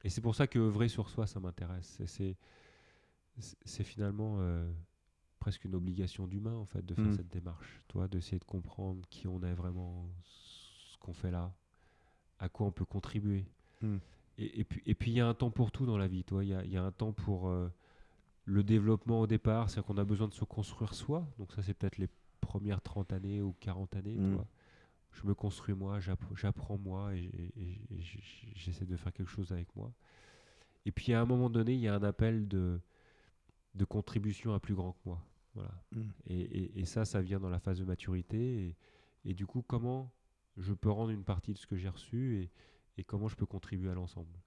Et 0.05 0.11
c'est 0.11 0.21
pour 0.23 0.35
ça 0.35 0.47
que 0.47 0.59
œuvrer 0.59 0.89
sur 0.89 1.09
soi, 1.09 1.27
ça 1.27 1.41
m'intéresse. 1.41 1.95
C'est- 1.97 2.07
C'est, 2.07 2.37
c'est- 3.39 3.57
c'est 3.65 3.85
finalement 3.85 4.37
euh, 4.41 4.71
presque 5.41 5.65
une 5.65 5.75
obligation 5.75 6.27
d'humain, 6.29 6.55
en 6.55 6.67
fait, 6.67 6.85
de 6.87 6.95
faire 6.95 7.07
Mm. 7.07 7.17
cette 7.17 7.29
démarche. 7.33 7.81
Toi, 7.89 8.07
d'essayer 8.07 8.39
de 8.39 8.45
comprendre 8.45 9.01
qui 9.11 9.27
on 9.27 9.43
est 9.43 9.55
vraiment, 9.55 10.07
ce 10.23 10.97
qu'on 10.99 11.13
fait 11.15 11.31
là, 11.33 11.53
à 12.39 12.49
quoi 12.49 12.67
on 12.67 12.73
peut 12.73 12.85
contribuer. 12.85 13.47
Mm. 13.83 13.97
Et, 14.39 14.61
et 14.61 14.65
puis, 14.65 14.83
et 14.87 14.95
puis, 14.95 15.11
il 15.11 15.15
y 15.15 15.21
a 15.21 15.27
un 15.27 15.35
temps 15.35 15.51
pour 15.51 15.73
tout 15.73 15.87
dans 15.87 15.99
la 15.99 16.07
vie. 16.09 16.23
Toi, 16.25 16.45
il 16.45 16.49
y 16.51 16.55
a, 16.55 16.65
y 16.65 16.77
a 16.77 16.85
un 16.85 16.93
temps 16.93 17.13
pour 17.13 17.49
euh, 17.49 17.69
le 18.45 18.63
développement 18.63 19.21
au 19.21 19.27
départ, 19.27 19.69
c'est 19.71 19.83
qu'on 19.83 19.99
a 19.99 20.05
besoin 20.05 20.29
de 20.29 20.35
se 20.35 20.45
construire 20.45 20.95
soi. 20.95 21.27
Donc 21.39 21.53
ça, 21.53 21.63
c'est 21.63 21.75
peut-être 21.75 21.99
les 21.99 22.09
premières 22.41 22.81
30 22.83 23.13
années 23.13 23.43
ou 23.43 23.55
40 23.61 23.97
années. 23.97 24.15
tu 24.15 24.21
Mm. 24.21 24.45
Je 25.13 25.27
me 25.27 25.35
construis 25.35 25.75
moi, 25.75 25.99
j'app- 25.99 26.23
j'apprends 26.37 26.79
moi 26.79 27.15
et, 27.17 27.29
et- 27.57 27.81
j'essaie 28.55 28.85
de 28.87 28.97
faire 28.97 29.13
quelque 29.13 29.29
chose 29.31 29.51
avec 29.51 29.75
moi. 29.75 29.93
Et 30.87 30.93
puis 30.93 31.13
à 31.15 31.21
un 31.21 31.25
moment 31.27 31.51
donné, 31.51 31.75
il 31.75 31.81
y 31.81 31.89
a 31.89 31.95
un 31.97 32.03
appel 32.05 32.47
de, 32.47 32.79
de 33.75 33.85
contribution 33.85 34.55
à 34.55 34.61
plus 34.61 34.75
grand 34.77 34.93
que 34.93 34.99
moi. 35.07 35.21
Voilà. 35.55 35.71
Mm. 35.93 36.01
Et, 36.27 36.41
et- 36.41 36.81
et 36.81 36.85
ça, 36.85 37.05
ça 37.05 37.21
vient 37.21 37.41
dans 37.41 37.51
la 37.51 37.59
phase 37.59 37.79
de 37.79 37.85
maturité. 37.85 38.69
Et, 38.69 38.77
et 39.25 39.35
du 39.35 39.47
coup, 39.47 39.63
comment 39.63 40.13
je 40.57 40.73
peux 40.73 40.91
rendre 40.91 41.11
une 41.11 41.25
partie 41.25 41.53
de 41.53 41.59
ce 41.59 41.67
que 41.67 41.77
j'ai 41.77 41.89
reçu 41.89 42.51
et, 42.97 43.05
comment 43.05 43.29
je 43.29 43.37
peux 43.37 43.47
contribuer 43.47 43.91
à 43.91 43.95
l'ensemble? 43.95 44.39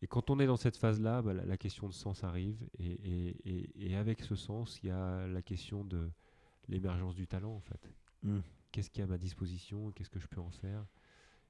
Et 0.00 0.06
quand 0.06 0.30
on 0.30 0.40
est 0.40 0.46
dans 0.46 0.56
cette 0.56 0.78
phase-là, 0.78 1.20
bah, 1.20 1.34
la, 1.34 1.44
la 1.44 1.56
question 1.58 1.86
de 1.86 1.92
sens 1.92 2.24
arrive. 2.24 2.56
Et, 2.78 3.94
avec 3.94 4.22
ce 4.22 4.34
sens, 4.34 4.80
il 4.82 4.86
y 4.86 4.90
a 4.90 5.26
la 5.26 5.42
question 5.42 5.84
de 5.84 6.10
l'émergence 6.68 7.14
du 7.14 7.26
talent, 7.26 7.52
en 7.54 7.60
fait. 7.60 7.92
Mm. 8.22 8.38
Qu'est-ce 8.72 8.88
qui 8.88 9.00
est 9.00 9.04
à 9.04 9.06
ma 9.06 9.18
disposition? 9.18 9.90
Qu'est-ce 9.92 10.08
que 10.08 10.18
je 10.18 10.28
peux 10.28 10.40
en 10.40 10.50
faire? 10.50 10.86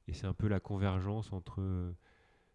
Et 0.09 0.13
c'est 0.13 0.27
un 0.27 0.35
peu 0.35 0.49
la 0.49 0.59
convergence 0.59 1.33
entre 1.33 1.95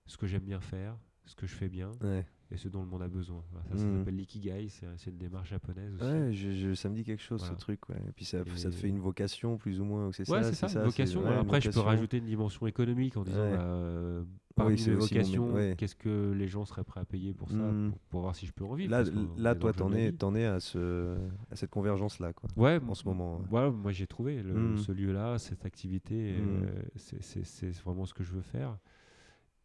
ce 0.08 0.18
que 0.18 0.28
j'aime 0.28 0.44
bien 0.44 0.60
faire, 0.60 0.98
ce 1.26 1.36
que 1.36 1.48
je 1.48 1.56
fais 1.56 1.70
bien 1.70 1.92
Ouais. 2.02 2.26
Et 2.52 2.58
ce 2.58 2.68
dont 2.70 2.82
le 2.82 2.88
monde 2.88 3.02
a 3.02 3.08
besoin. 3.08 3.44
Voilà, 3.52 3.66
ça, 3.72 3.78
ça 3.78 3.86
Mm. 3.86 3.98
s'appelle 4.00 4.16
l'ikigai. 4.16 4.68
C'est 4.70 5.10
une 5.10 5.18
démarche 5.18 5.50
japonaise 5.50 5.94
aussi. 5.96 6.04
Ouais, 6.06 6.34
je, 6.34 6.52
je- 6.52 6.74
ça 6.76 6.90
me 6.90 6.96
dit 6.96 7.04
quelque 7.04 7.24
chose 7.24 7.40
Voilà. 7.42 7.56
ce 7.56 7.60
truc. 7.60 7.90
Ouais. 7.90 7.96
Et 8.08 8.12
puis 8.12 8.26
ça, 8.26 8.40
ça 8.56 8.70
te 8.70 8.76
fait 8.76 8.88
une 8.90 9.00
vocation 9.00 9.58
plus 9.58 9.80
ou 9.82 9.86
moins. 9.86 10.12
C'est 10.12 10.30
Ouais, 10.30 10.44
ça, 10.44 10.54
c'est 10.54 10.68
ça, 10.70 10.80
une 10.82 10.86
vocation. 10.86 11.24
ouais, 11.24 11.36
après, 11.36 11.60
je 11.62 11.70
peux 11.72 11.80
rajouter 11.80 12.18
une 12.18 12.26
dimension 12.26 12.68
économique 12.68 13.18
en 13.18 13.24
disant, 13.24 13.38
bah, 13.38 13.62
euh, 13.62 14.24
parmi 14.56 14.76
mes 14.76 14.92
mon- 14.94 15.00
vocations, 15.00 15.54
qu'est-ce 15.78 15.96
que 15.96 16.32
les 16.34 16.48
gens 16.48 16.66
seraient 16.66 16.84
prêts 16.84 17.02
à 17.02 17.06
payer 17.06 17.34
pour 17.34 17.50
ça, 17.50 17.58
Mm. 17.58 17.90
pour, 17.92 18.00
pour 18.10 18.22
voir 18.22 18.36
si 18.36 18.46
je 18.46 18.54
peux 18.54 18.64
en 18.64 18.74
vivre. 18.76 18.96
Là, 19.38 19.56
toi, 19.56 19.74
t'en 19.74 19.92
es, 19.92 20.12
t'en 20.12 20.36
es 20.36 20.46
à, 20.46 20.60
ce, 20.60 21.16
à 21.52 21.56
cette 21.56 21.72
convergence-là. 21.72 22.32
Quoi. 22.34 22.50
Ouais, 22.56 22.80
en 22.88 22.94
ce 22.94 23.06
moment, 23.08 23.42
ouais. 23.52 23.72
Moi 23.72 23.92
j'ai 23.92 24.08
trouvé 24.08 24.42
le- 24.44 24.54
Mm. 24.74 24.78
ce 24.78 24.92
lieu-là, 24.92 25.38
cette 25.40 25.66
activité, 25.66 26.34
Mm. 26.38 26.64
euh, 26.64 26.82
c'est 26.96 27.70
vraiment 27.84 28.06
ce 28.06 28.14
que 28.14 28.24
je 28.24 28.32
veux 28.32 28.42
faire. 28.42 28.78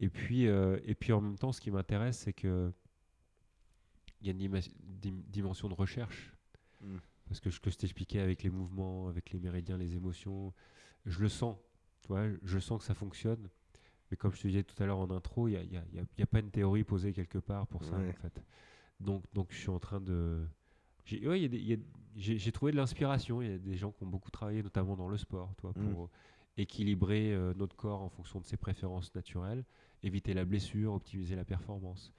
Et 0.01 0.09
puis, 0.09 0.47
euh, 0.47 0.79
et 0.83 0.95
puis 0.95 1.13
en 1.13 1.21
même 1.21 1.37
temps, 1.37 1.51
ce 1.53 1.61
qui 1.61 1.71
m'intéresse, 1.71 2.17
c'est 2.19 2.33
que 2.33 2.73
il 4.19 4.27
y 4.27 4.29
a 4.29 4.33
une 4.33 4.59
dim- 5.01 5.23
dimension 5.29 5.69
de 5.69 5.73
recherche. 5.73 6.33
Mm. 6.81 6.97
Parce 7.27 7.39
que 7.39 7.49
ce 7.49 7.59
que 7.59 7.69
je 7.71 7.77
t'expliquais 7.77 8.19
avec 8.19 8.43
les 8.43 8.49
mouvements, 8.49 9.07
avec 9.07 9.31
les 9.31 9.39
méridiens, 9.39 9.77
les 9.77 9.95
émotions, 9.95 10.53
je 11.05 11.21
le 11.21 11.29
sens. 11.29 11.57
Tu 12.01 12.07
vois, 12.09 12.25
je 12.43 12.59
sens 12.59 12.79
que 12.79 12.85
ça 12.85 12.93
fonctionne. 12.93 13.47
Mais 14.09 14.17
comme 14.17 14.33
je 14.33 14.41
te 14.41 14.47
disais 14.47 14.63
tout 14.63 14.81
à 14.83 14.85
l'heure 14.85 14.99
en 14.99 15.09
intro, 15.11 15.47
il 15.47 15.51
n'y 15.69 15.77
a, 15.77 15.79
a- 15.81 16.01
a- 16.01 16.23
a 16.23 16.25
pas 16.25 16.39
une 16.39 16.51
théorie 16.51 16.83
posée 16.83 17.13
quelque 17.13 17.37
part 17.37 17.67
pour 17.67 17.83
ça, 17.85 17.97
Ouais. 17.97 18.09
en 18.09 18.13
fait. 18.13 18.43
Donc, 18.99 19.23
donc 19.33 19.47
je 19.51 19.57
suis 19.57 19.69
en 19.69 19.79
train 19.79 20.01
de. 20.01 20.45
J'ai 21.05 21.25
ouais, 21.27 21.49
trouvé 22.51 22.71
de 22.73 22.77
l'inspiration. 22.77 23.41
Il 23.41 23.49
y 23.49 23.53
a 23.53 23.57
des 23.57 23.77
gens 23.77 23.91
qui 23.91 24.03
ont 24.03 24.07
beaucoup 24.07 24.29
travaillé, 24.29 24.61
notamment 24.61 24.95
dans 24.97 25.07
le 25.07 25.17
sport, 25.17 25.53
toi, 25.55 25.71
Mm. 25.75 25.93
pour 25.93 26.09
équilibrer 26.57 27.33
euh, 27.33 27.53
notre 27.55 27.75
corps 27.77 28.01
en 28.01 28.09
fonction 28.09 28.39
de 28.41 28.45
ses 28.45 28.57
préférences 28.57 29.15
naturelles, 29.15 29.63
éviter 30.03 30.33
la 30.33 30.45
blessure, 30.45 30.93
optimiser 30.93 31.35
la 31.35 31.45
performance. 31.45 32.11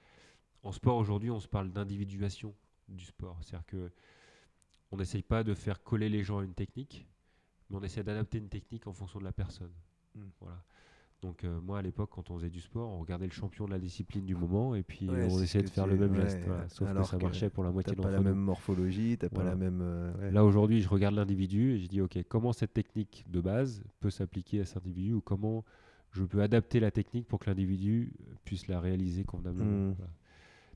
En 0.63 0.71
sport, 0.71 0.97
aujourd'hui, 0.97 1.29
on 1.31 1.39
se 1.39 1.47
parle 1.47 1.71
d'individuation 1.71 2.53
du 2.87 3.03
sport. 3.05 3.37
C'est-à-dire 3.41 3.65
que 3.65 3.91
on 4.91 4.97
n'essaye 4.97 5.23
pas 5.23 5.43
de 5.43 5.53
faire 5.53 5.83
coller 5.83 6.09
les 6.09 6.23
gens 6.23 6.39
à 6.39 6.43
une 6.43 6.53
technique, 6.53 7.07
mais 7.69 7.77
on 7.77 7.83
essaie 7.83 8.03
d'adapter 8.03 8.37
une 8.37 8.49
technique 8.49 8.87
en 8.87 8.93
fonction 8.93 9.19
de 9.19 9.23
la 9.25 9.31
personne. 9.31 9.71
Mm. 10.15 10.21
Voilà. 10.39 10.63
Donc 11.21 11.43
euh, 11.45 11.59
moi, 11.61 11.79
à 11.79 11.81
l'époque, 11.81 12.09
quand 12.11 12.29
on 12.31 12.35
faisait 12.37 12.49
du 12.49 12.59
sport, 12.59 12.89
on 12.89 12.99
regardait 12.99 13.25
le 13.25 13.31
champion 13.31 13.65
de 13.65 13.71
la 13.71 13.79
discipline 13.79 14.25
du 14.25 14.35
moment 14.35 14.75
et 14.75 14.83
puis 14.83 15.09
Ouais, 15.09 15.25
on 15.31 15.41
essayait 15.41 15.63
de 15.63 15.69
faire 15.69 15.87
le 15.87 15.95
même 15.97 16.11
ouais, 16.11 16.21
geste. 16.21 16.39
voilà. 16.45 16.67
Sauf 16.67 16.87
alors 16.89 17.03
que 17.05 17.09
ça 17.11 17.17
que 17.17 17.23
marchait 17.23 17.49
pour 17.49 17.63
la 17.63 17.69
T'as 17.69 17.73
moitié 17.73 17.95
pas 17.95 18.01
d'entre 18.03 18.11
la 18.11 18.17
nous. 18.19 18.23
même 18.25 18.37
morphologie, 18.37 19.17
t'as 19.17 19.29
Voilà. 19.31 19.51
pas 19.51 19.55
la 19.55 19.55
même. 19.55 19.79
euh, 19.81 20.13
ouais. 20.17 20.31
Là 20.31 20.43
aujourd'hui, 20.43 20.81
je 20.81 20.89
regarde 20.89 21.15
l'individu 21.15 21.71
et 21.75 21.79
je 21.79 21.87
dis 21.87 22.01
ok, 22.01 22.19
comment 22.27 22.51
cette 22.51 22.73
technique 22.73 23.25
de 23.29 23.39
base 23.39 23.83
peut 24.01 24.09
s'appliquer 24.09 24.59
à 24.61 24.65
cet 24.65 24.77
individu 24.85 25.13
ou 25.13 25.21
comment 25.21 25.63
je 26.13 26.23
peux 26.23 26.41
adapter 26.41 26.79
la 26.79 26.91
technique 26.91 27.27
pour 27.27 27.39
que 27.39 27.49
l'individu 27.49 28.13
puisse 28.45 28.67
la 28.67 28.79
réaliser 28.79 29.23
convenablement. 29.23 29.89
Mm. 29.89 29.95
Voilà. 29.97 30.11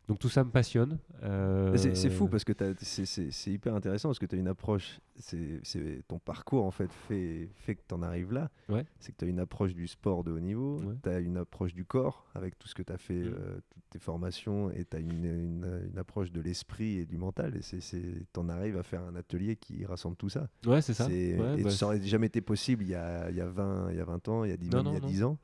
Donc 0.07 0.19
tout 0.19 0.29
ça 0.29 0.43
me 0.45 0.49
passionne. 0.51 0.99
euh, 1.23 1.75
C'est 1.75 2.09
fou 2.09 2.27
parce 2.29 2.43
que 2.45 2.53
c'est- 2.81 3.51
hyper 3.51 3.75
intéressant 3.75 4.07
parce 4.09 4.19
que 4.19 4.25
tu 4.25 4.35
as 4.35 4.39
une 4.39 4.47
approche, 4.47 4.99
c'est 5.17 5.61
ton 6.07 6.17
parcours 6.17 6.63
en 6.63 6.71
fait 6.71 6.91
fait, 7.09 7.49
fait 7.55 7.75
que 7.75 7.81
tu 7.87 7.93
en 7.93 8.01
arrives 8.01 8.31
là. 8.31 8.49
Ouais. 8.69 8.85
C'est 8.99 9.11
que 9.11 9.17
tu 9.17 9.25
as 9.25 9.27
une 9.27 9.39
approche 9.39 9.73
du 9.73 9.85
sport 9.87 10.23
de 10.23 10.31
haut 10.31 10.39
niveau, 10.39 10.77
Ouais. 10.79 10.95
tu 11.03 11.09
as 11.09 11.19
une 11.19 11.35
approche 11.37 11.73
du 11.73 11.83
corps 11.83 12.25
avec 12.35 12.57
tout 12.57 12.67
ce 12.69 12.75
que 12.75 12.83
tu 12.83 12.93
as 12.93 12.97
fait, 12.97 13.19
Mm. 13.19 13.33
euh, 13.37 13.59
toutes 13.69 13.83
tes 13.89 13.99
formations, 13.99 14.71
et 14.71 14.85
tu 14.85 14.95
as 14.95 14.99
une, 14.99 15.25
une- 15.25 15.89
une 15.91 15.97
approche 15.97 16.31
de 16.31 16.39
l'esprit 16.39 16.99
et 16.99 17.05
du 17.05 17.17
mental. 17.17 17.55
Et 17.57 17.59
tu 17.61 18.39
en 18.39 18.47
arrives 18.49 18.77
à 18.77 18.83
faire 18.83 19.01
un 19.03 19.15
atelier 19.15 19.57
qui 19.57 19.85
rassemble 19.85 20.15
tout 20.15 20.29
ça. 20.29 20.47
Ouais, 20.65 20.81
c'est 20.81 20.93
ça. 20.93 21.05
C'est- 21.07 21.37
Ouais, 21.37 21.59
et 21.59 21.63
bah, 21.63 21.69
ça 21.71 21.85
aurait 21.87 22.01
jamais 22.01 22.27
été 22.27 22.39
possible 22.39 22.83
il 22.83 22.89
y 22.91 22.95
a, 22.95 23.29
il 23.29 23.35
y 23.35 23.41
a, 23.41 23.47
20, 23.47 23.91
il 23.91 23.97
y 23.97 23.99
a 24.01 24.05
20 24.05 24.25
ans, 24.29 24.45
il 24.45 24.51
y 24.51 24.53
a 24.53 24.57
10, 24.57 24.69
Non, 24.69 24.83
même 24.83 24.93
il 24.93 24.95
y 24.95 24.97
a 24.97 25.01
non, 25.01 25.07
10 25.07 25.23
ans. 25.23 25.37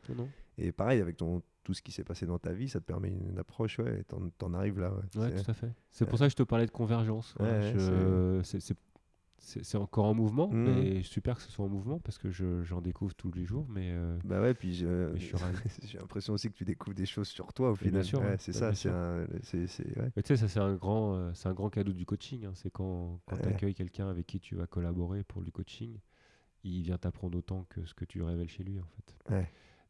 Et 0.58 0.72
pareil, 0.72 1.02
avec 1.02 1.18
ton, 1.18 1.42
tout 1.64 1.74
ce 1.74 1.82
qui 1.82 1.92
s'est 1.92 2.04
passé 2.04 2.26
dans 2.26 2.40
ta 2.40 2.52
vie, 2.54 2.70
ça 2.70 2.80
te 2.80 2.86
permet 2.86 3.10
une, 3.10 3.38
approche, 3.40 3.80
ouais, 3.80 4.00
et 4.02 4.04
t'en 4.04 4.30
t'en 4.38 4.54
arrives 4.54 4.80
là. 4.80 4.92
Ouais, 4.92 5.20
Ouais, 5.22 5.32
C'est- 5.38 5.44
tout 5.44 5.52
à 5.52 5.54
fait. 5.54 5.72
C'est 5.92 6.06
pour 6.06 6.18
ça 6.20 6.26
que 6.26 6.32
je 6.32 6.36
te 6.36 6.44
parlais 6.44 6.66
de 6.66 6.72
convergence. 6.72 7.36
Ouais, 7.40 7.46
Voilà, 7.46 7.60
ouais, 7.60 7.74
je- 7.80 8.42
c'est- 8.44 8.60
c'est- 8.60 8.78
c'est 9.38 9.64
c'est 9.66 9.78
encore 9.78 10.06
en 10.06 10.14
mouvement, 10.14 10.48
Mhm. 10.50 10.64
mais 10.64 11.04
super 11.04 11.36
que 11.36 11.42
ce 11.42 11.52
soit 11.52 11.66
en 11.66 11.70
mouvement 11.70 12.00
parce 12.00 12.18
que 12.18 12.30
je- 12.32 12.64
j'en 12.64 12.80
découvre 12.80 13.14
tous 13.14 13.30
les 13.34 13.44
jours. 13.44 13.66
Mais 13.68 13.92
euh, 13.92 14.18
Bah 14.24 14.40
ouais, 14.40 14.54
puis 14.54 14.74
je- 14.74 15.12
Mais 15.12 15.20
je 15.20 15.26
suis 15.26 15.36
j'ai 15.84 15.98
l'impression 15.98 16.34
aussi 16.34 16.48
que 16.50 16.56
tu 16.56 16.64
découvres 16.64 16.96
des 16.96 17.06
choses 17.06 17.28
sur 17.28 17.52
toi 17.52 17.72
au 17.72 17.76
final. 17.76 17.92
bien 17.94 18.04
sûr, 18.04 18.20
Ouais, 18.22 18.28
ouais. 18.28 18.36
c'est 18.40 18.54
Bah, 18.54 18.58
ça, 18.60 18.74
c'est 18.74 18.90
un. 18.90 19.28
c'est- 19.42 19.68
tu 19.68 20.22
sais, 20.24 20.38
ça 20.38 20.48
c'est 20.48 20.62
un 20.62 20.76
grand, 20.76 21.16
euh, 21.16 21.32
c'est 21.34 21.50
un 21.50 21.54
grand 21.54 21.70
cadeau 21.70 21.92
du 21.92 22.06
coaching. 22.06 22.46
hein. 22.46 22.52
C'est 22.56 22.70
quand, 22.72 23.20
quand 23.26 23.36
tu 23.38 23.50
accueilles 23.50 23.76
quelqu'un 23.76 24.08
avec 24.10 24.28
qui 24.28 24.40
tu 24.40 24.56
vas 24.56 24.66
collaborer 24.66 25.24
pour 25.24 25.42
du 25.42 25.52
coaching, 25.52 25.98
il 26.64 26.82
vient 26.84 26.98
t'apprendre 26.98 27.38
autant 27.38 27.66
que 27.70 27.84
ce 27.86 27.94
que 27.94 28.06
tu 28.06 28.22
révèles 28.22 28.48
chez 28.50 28.64
lui 28.64 28.80
en 28.80 28.86
fait. 28.86 29.16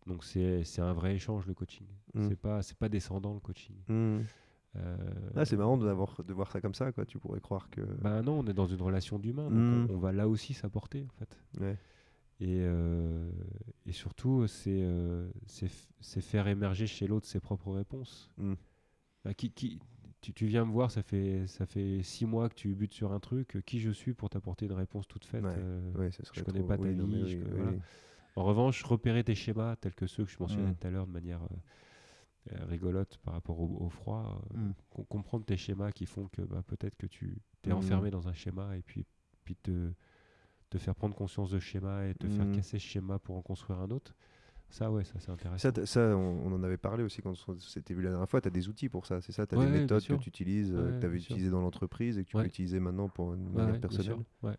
Donc 0.08 0.24
c'est 0.24 0.80
un 0.80 0.94
vrai 0.94 1.16
échange 1.16 1.46
le 1.48 1.54
coaching. 1.54 1.88
Mm. 2.14 2.28
C'est 2.30 2.36
pas 2.36 2.62
c'est 2.62 2.78
pas 2.78 2.90
descendant 2.90 3.34
le 3.34 3.40
coaching. 3.40 3.76
Hmm. 3.88 4.20
Euh, 4.76 4.98
Ah, 5.36 5.46
c'est 5.46 5.56
marrant 5.56 5.78
de, 5.78 5.86
de 5.86 6.34
voir 6.34 6.52
ça 6.52 6.60
comme 6.60 6.74
ça, 6.74 6.92
quoi. 6.92 7.06
Tu 7.06 7.20
pourrais 7.20 7.40
croire 7.40 7.70
que. 7.70 7.82
Bah 8.02 8.22
non, 8.24 8.40
on 8.40 8.48
est 8.48 8.54
dans 8.54 8.66
une 8.66 8.82
relation 8.82 9.20
d'humain, 9.20 9.50
Mm. 9.50 9.88
on, 9.90 9.94
on 9.94 9.98
va 10.00 10.12
là 10.12 10.28
aussi 10.28 10.54
s'apporter 10.54 11.06
en 11.08 11.14
fait. 11.20 11.38
Ouais. 11.62 11.78
Et, 12.40 12.58
euh, 12.62 13.30
et 13.86 13.92
surtout, 13.92 14.48
c'est 14.48 14.82
euh, 14.82 15.30
c'est 15.48 16.22
faire 16.22 16.48
émerger 16.48 16.88
chez 16.88 17.08
l'autre 17.08 17.28
ses 17.28 17.40
propres 17.40 17.72
réponses. 17.72 18.30
Mm. 18.38 18.54
Bah, 19.24 19.34
qui, 19.34 19.52
qui, 19.52 19.80
tu, 20.20 20.34
tu 20.34 20.46
viens 20.48 20.66
me 20.66 20.72
voir, 20.72 20.90
ça 20.92 21.04
fait, 21.04 21.46
ça 21.48 21.66
fait 21.66 22.02
six 22.02 22.26
mois 22.26 22.50
que 22.50 22.56
tu 22.56 22.74
butes 22.76 22.94
sur 22.94 23.12
un 23.14 23.20
truc. 23.20 23.64
Qui 23.66 23.80
je 23.80 23.92
suis 23.92 24.14
pour 24.14 24.30
t'apporter 24.30 24.66
une 24.66 24.74
réponse 24.74 25.08
toute 25.08 25.24
faite 25.26 25.44
Ouais, 25.46 25.56
Ouais, 25.96 26.12
ça 26.12 26.24
je 26.34 26.42
connais 26.44 26.60
trop- 26.60 26.68
pas 26.68 26.78
ta 26.78 26.84
oui, 26.84 26.96
non, 26.96 27.06
vie, 27.06 27.30
je 27.30 27.38
oui, 27.38 27.44
connais- 27.44 27.54
oui, 27.56 27.62
voilà. 27.62 27.78
En 28.36 28.44
revanche, 28.44 28.84
repérer 28.84 29.24
tes 29.24 29.36
schémas 29.36 29.76
tels 29.76 29.94
que 29.96 30.08
ceux 30.08 30.26
que 30.26 30.32
je 30.32 30.38
mentionnais 30.40 30.72
Mm. 30.72 30.76
tout 30.76 30.88
à 30.88 30.90
l'heure 30.90 31.08
de 31.08 31.12
manière 31.12 31.42
euh, 31.44 32.54
euh, 32.54 32.66
rigolote 32.66 33.18
par 33.24 33.34
rapport 33.36 33.60
au, 33.60 33.78
au 33.86 33.90
froid, 33.90 34.42
euh, 34.56 34.58
Mm. 34.58 34.72
com- 34.90 35.06
comprendre 35.06 35.46
tes 35.46 35.58
schémas 35.58 35.92
qui 35.92 36.06
font 36.06 36.28
que 36.30 36.42
bah, 36.42 36.64
peut-être 36.66 36.96
que 36.98 37.08
tu 37.08 37.38
t'es 37.62 37.72
Mm. 37.72 37.76
enfermé 37.78 38.10
dans 38.12 38.28
un 38.28 38.34
schéma 38.34 38.76
et 38.78 38.82
puis, 38.82 39.06
puis 39.46 39.56
te, 39.56 39.92
te 40.70 40.78
faire 40.78 40.96
prendre 40.96 41.16
conscience 41.16 41.52
de 41.52 41.60
ce 41.60 41.64
schéma 41.66 42.08
et 42.08 42.16
te 42.16 42.28
faire 42.28 42.52
casser 42.52 42.80
ce 42.80 42.86
schéma 42.86 43.20
pour 43.20 43.36
en 43.38 43.42
construire 43.42 43.80
un 43.80 43.92
autre. 43.92 44.16
Ça, 44.70 44.92
ouais, 44.92 45.04
ça 45.04 45.14
c'est 45.20 45.30
intéressant. 45.30 45.70
Ça, 45.86 46.00
on, 46.18 46.48
on 46.48 46.52
en 46.54 46.64
avait 46.64 46.78
parlé 46.78 47.04
aussi 47.04 47.22
quand 47.22 47.34
on 47.48 47.60
s'était 47.60 47.94
vu 47.94 48.02
la 48.02 48.10
dernière 48.10 48.28
fois. 48.28 48.42
Tu 48.42 48.48
as 48.48 48.52
des 48.52 48.68
outils 48.70 48.90
pour 48.90 49.06
ça, 49.06 49.22
c'est 49.22 49.32
ça 49.32 49.46
Tu 49.46 49.54
as 49.54 49.60
Ouais, 49.60 49.66
des 49.68 49.72
méthodes 49.82 50.04
que 50.04 50.16
tu 50.16 50.30
utilises, 50.30 50.74
Ouais, 50.74 50.92
que 50.94 51.00
tu 51.02 51.06
avais 51.06 51.18
utilisées 51.20 51.52
dans 51.52 51.62
l'entreprise 51.62 52.18
et 52.18 52.24
que 52.24 52.30
tu 52.30 52.36
peux 52.36 52.40
utiliser 52.48 52.80
maintenant 52.80 53.08
pour 53.08 53.36
une 53.36 53.52
manière 53.52 53.80
personnelle. 53.80 54.26
Ouais. 54.42 54.58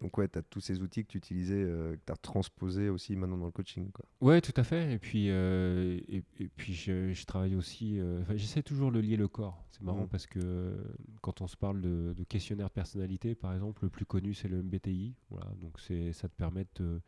Donc, 0.00 0.16
ouais, 0.16 0.28
tu 0.28 0.38
as 0.38 0.42
tous 0.42 0.60
ces 0.60 0.80
outils 0.80 1.04
que 1.04 1.10
tu 1.10 1.18
utilisais, 1.18 1.62
euh, 1.62 1.94
que 1.96 2.00
tu 2.06 2.12
as 2.12 2.16
transposés 2.16 2.88
aussi 2.88 3.16
maintenant 3.16 3.36
dans 3.36 3.44
le 3.46 3.50
coaching. 3.52 3.90
Quoi. 3.90 4.06
Ouais, 4.22 4.40
tout 4.40 4.54
à 4.56 4.64
fait. 4.64 4.92
Et 4.94 4.98
puis, 4.98 5.26
euh, 5.28 6.00
et, 6.08 6.24
et 6.38 6.48
puis 6.48 6.72
je, 6.72 7.12
je 7.12 7.26
travaille 7.26 7.54
aussi. 7.54 8.00
euh, 8.00 8.22
J'essaie 8.34 8.62
toujours 8.62 8.92
de 8.92 8.98
lier 8.98 9.16
le 9.16 9.28
corps. 9.28 9.62
C'est 9.72 9.82
marrant 9.82 10.02
Mhm. 10.02 10.08
parce 10.08 10.26
que 10.26 10.74
quand 11.20 11.42
on 11.42 11.46
se 11.46 11.56
parle 11.56 11.80
de, 11.82 12.14
de 12.16 12.24
questionnaire 12.24 12.68
de 12.68 12.72
personnalité, 12.72 13.34
par 13.34 13.52
exemple, 13.52 13.84
le 13.84 13.90
plus 13.90 14.06
connu 14.06 14.32
c'est 14.34 14.48
le 14.48 14.62
MBTI. 14.62 15.14
Voilà, 15.28 15.50
donc 15.60 15.78
ça 15.80 16.28
te 16.28 16.34
permet 16.34 16.66
de, 16.76 17.00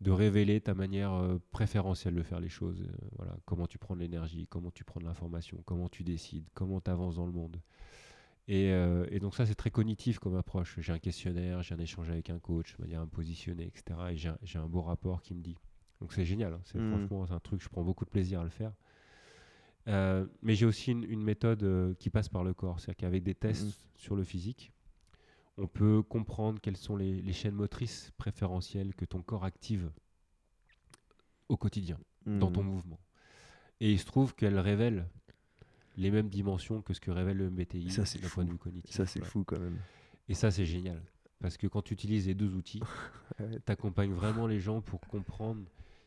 de 0.00 0.10
révéler 0.10 0.60
ta 0.60 0.72
manière 0.74 1.38
préférentielle 1.50 2.14
de 2.14 2.22
faire 2.22 2.40
les 2.40 2.48
choses. 2.48 2.86
Voilà, 3.18 3.36
comment 3.44 3.66
tu 3.66 3.76
prends 3.78 3.94
de 3.94 4.00
l'énergie, 4.00 4.46
comment 4.48 4.70
tu 4.70 4.84
prends 4.84 5.00
de 5.00 5.04
l'information, 5.06 5.62
comment 5.66 5.88
tu 5.90 6.02
décides, 6.02 6.44
comment 6.54 6.80
tu 6.80 6.90
avances 6.90 7.16
dans 7.16 7.26
le 7.26 7.32
monde. 7.32 7.60
Et, 8.48 8.72
euh, 8.72 9.06
et 9.10 9.20
donc 9.20 9.34
ça 9.36 9.46
c'est 9.46 9.54
très 9.54 9.70
cognitif 9.70 10.18
comme 10.18 10.36
approche. 10.36 10.74
J'ai 10.80 10.92
un 10.92 10.98
questionnaire, 10.98 11.62
j'ai 11.62 11.74
un 11.74 11.78
échange 11.78 12.10
avec 12.10 12.28
un 12.30 12.38
coach, 12.38 12.76
manière 12.78 13.00
à 13.00 13.04
me 13.04 13.10
positionner, 13.10 13.66
etc. 13.66 14.12
Et 14.12 14.16
j'ai 14.16 14.58
un- 14.58 14.66
beau 14.66 14.82
rapport 14.82 15.22
qui 15.22 15.34
me 15.34 15.40
dit. 15.42 15.56
Donc 16.00 16.12
c'est 16.12 16.24
génial. 16.24 16.54
hein. 16.54 16.60
C'est 16.64 16.78
Mhm. 16.78 16.88
franchement 16.88 17.26
c'est 17.26 17.32
un 17.34 17.40
truc, 17.40 17.62
je 17.62 17.68
prends 17.68 17.84
beaucoup 17.84 18.04
de 18.04 18.10
plaisir 18.10 18.40
à 18.40 18.44
le 18.44 18.50
faire. 18.50 18.72
Euh, 19.88 20.26
mais 20.42 20.54
j'ai 20.54 20.66
aussi 20.66 20.92
une, 20.92 21.04
une 21.04 21.22
méthode 21.22 21.62
euh, 21.64 21.94
qui 21.94 22.08
passe 22.10 22.28
par 22.28 22.44
le 22.44 22.54
corps, 22.54 22.78
c'est-à-dire 22.80 22.96
qu'avec 22.98 23.22
des 23.22 23.34
tests 23.34 23.64
Mhm. 23.66 23.72
sur 23.96 24.16
le 24.16 24.24
physique, 24.24 24.72
on 25.58 25.66
peut 25.66 26.02
comprendre 26.02 26.60
quelles 26.60 26.76
sont 26.76 26.96
les, 26.96 27.20
les 27.20 27.32
chaînes 27.32 27.54
motrices 27.54 28.10
préférentielles 28.16 28.94
que 28.94 29.04
ton 29.04 29.22
corps 29.22 29.44
active 29.44 29.90
au 31.48 31.56
quotidien, 31.56 31.98
dans 32.26 32.50
ton 32.50 32.62
Mhm. 32.62 32.70
mouvement. 32.70 33.00
Et 33.80 33.90
il 33.92 33.98
se 33.98 34.06
trouve 34.06 34.34
qu'elles 34.34 34.58
révèlent 34.58 35.06
les 35.96 36.10
mêmes 36.10 36.28
dimensions 36.28 36.82
que 36.82 36.94
ce 36.94 37.00
que 37.00 37.10
révèle 37.10 37.36
le 37.36 37.50
MBTI 37.50 37.90
Ça, 37.90 38.04
c'est 38.06 38.18
d'un 38.20 38.28
fou. 38.28 38.34
point 38.36 38.44
de 38.44 38.50
vue 38.50 38.58
cognitif. 38.58 38.94
Ça, 38.94 39.06
c'est 39.06 39.24
fou 39.24 39.44
quand 39.44 39.58
même. 39.60 39.78
Et 40.28 40.34
ça, 40.34 40.50
c'est 40.50 40.66
génial. 40.66 41.02
Parce 41.40 41.56
que 41.56 41.66
quand 41.66 41.82
tu 41.82 41.92
utilises 41.94 42.26
les 42.26 42.34
deux 42.34 42.54
outils, 42.54 42.80
Ouais. 43.40 43.58
tu 43.64 43.72
accompagnes 43.72 44.12
vraiment 44.12 44.46
les 44.46 44.60
gens 44.60 44.80
pour 44.80 45.00
comprendre 45.00 45.64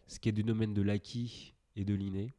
ce 0.08 0.20
qui 0.20 0.30
est 0.30 0.32
du 0.32 0.44
domaine 0.44 0.74
de 0.74 0.82
l'acquis 0.82 1.54
et 1.76 1.84
de 1.84 1.94
l'inné. 1.94 2.34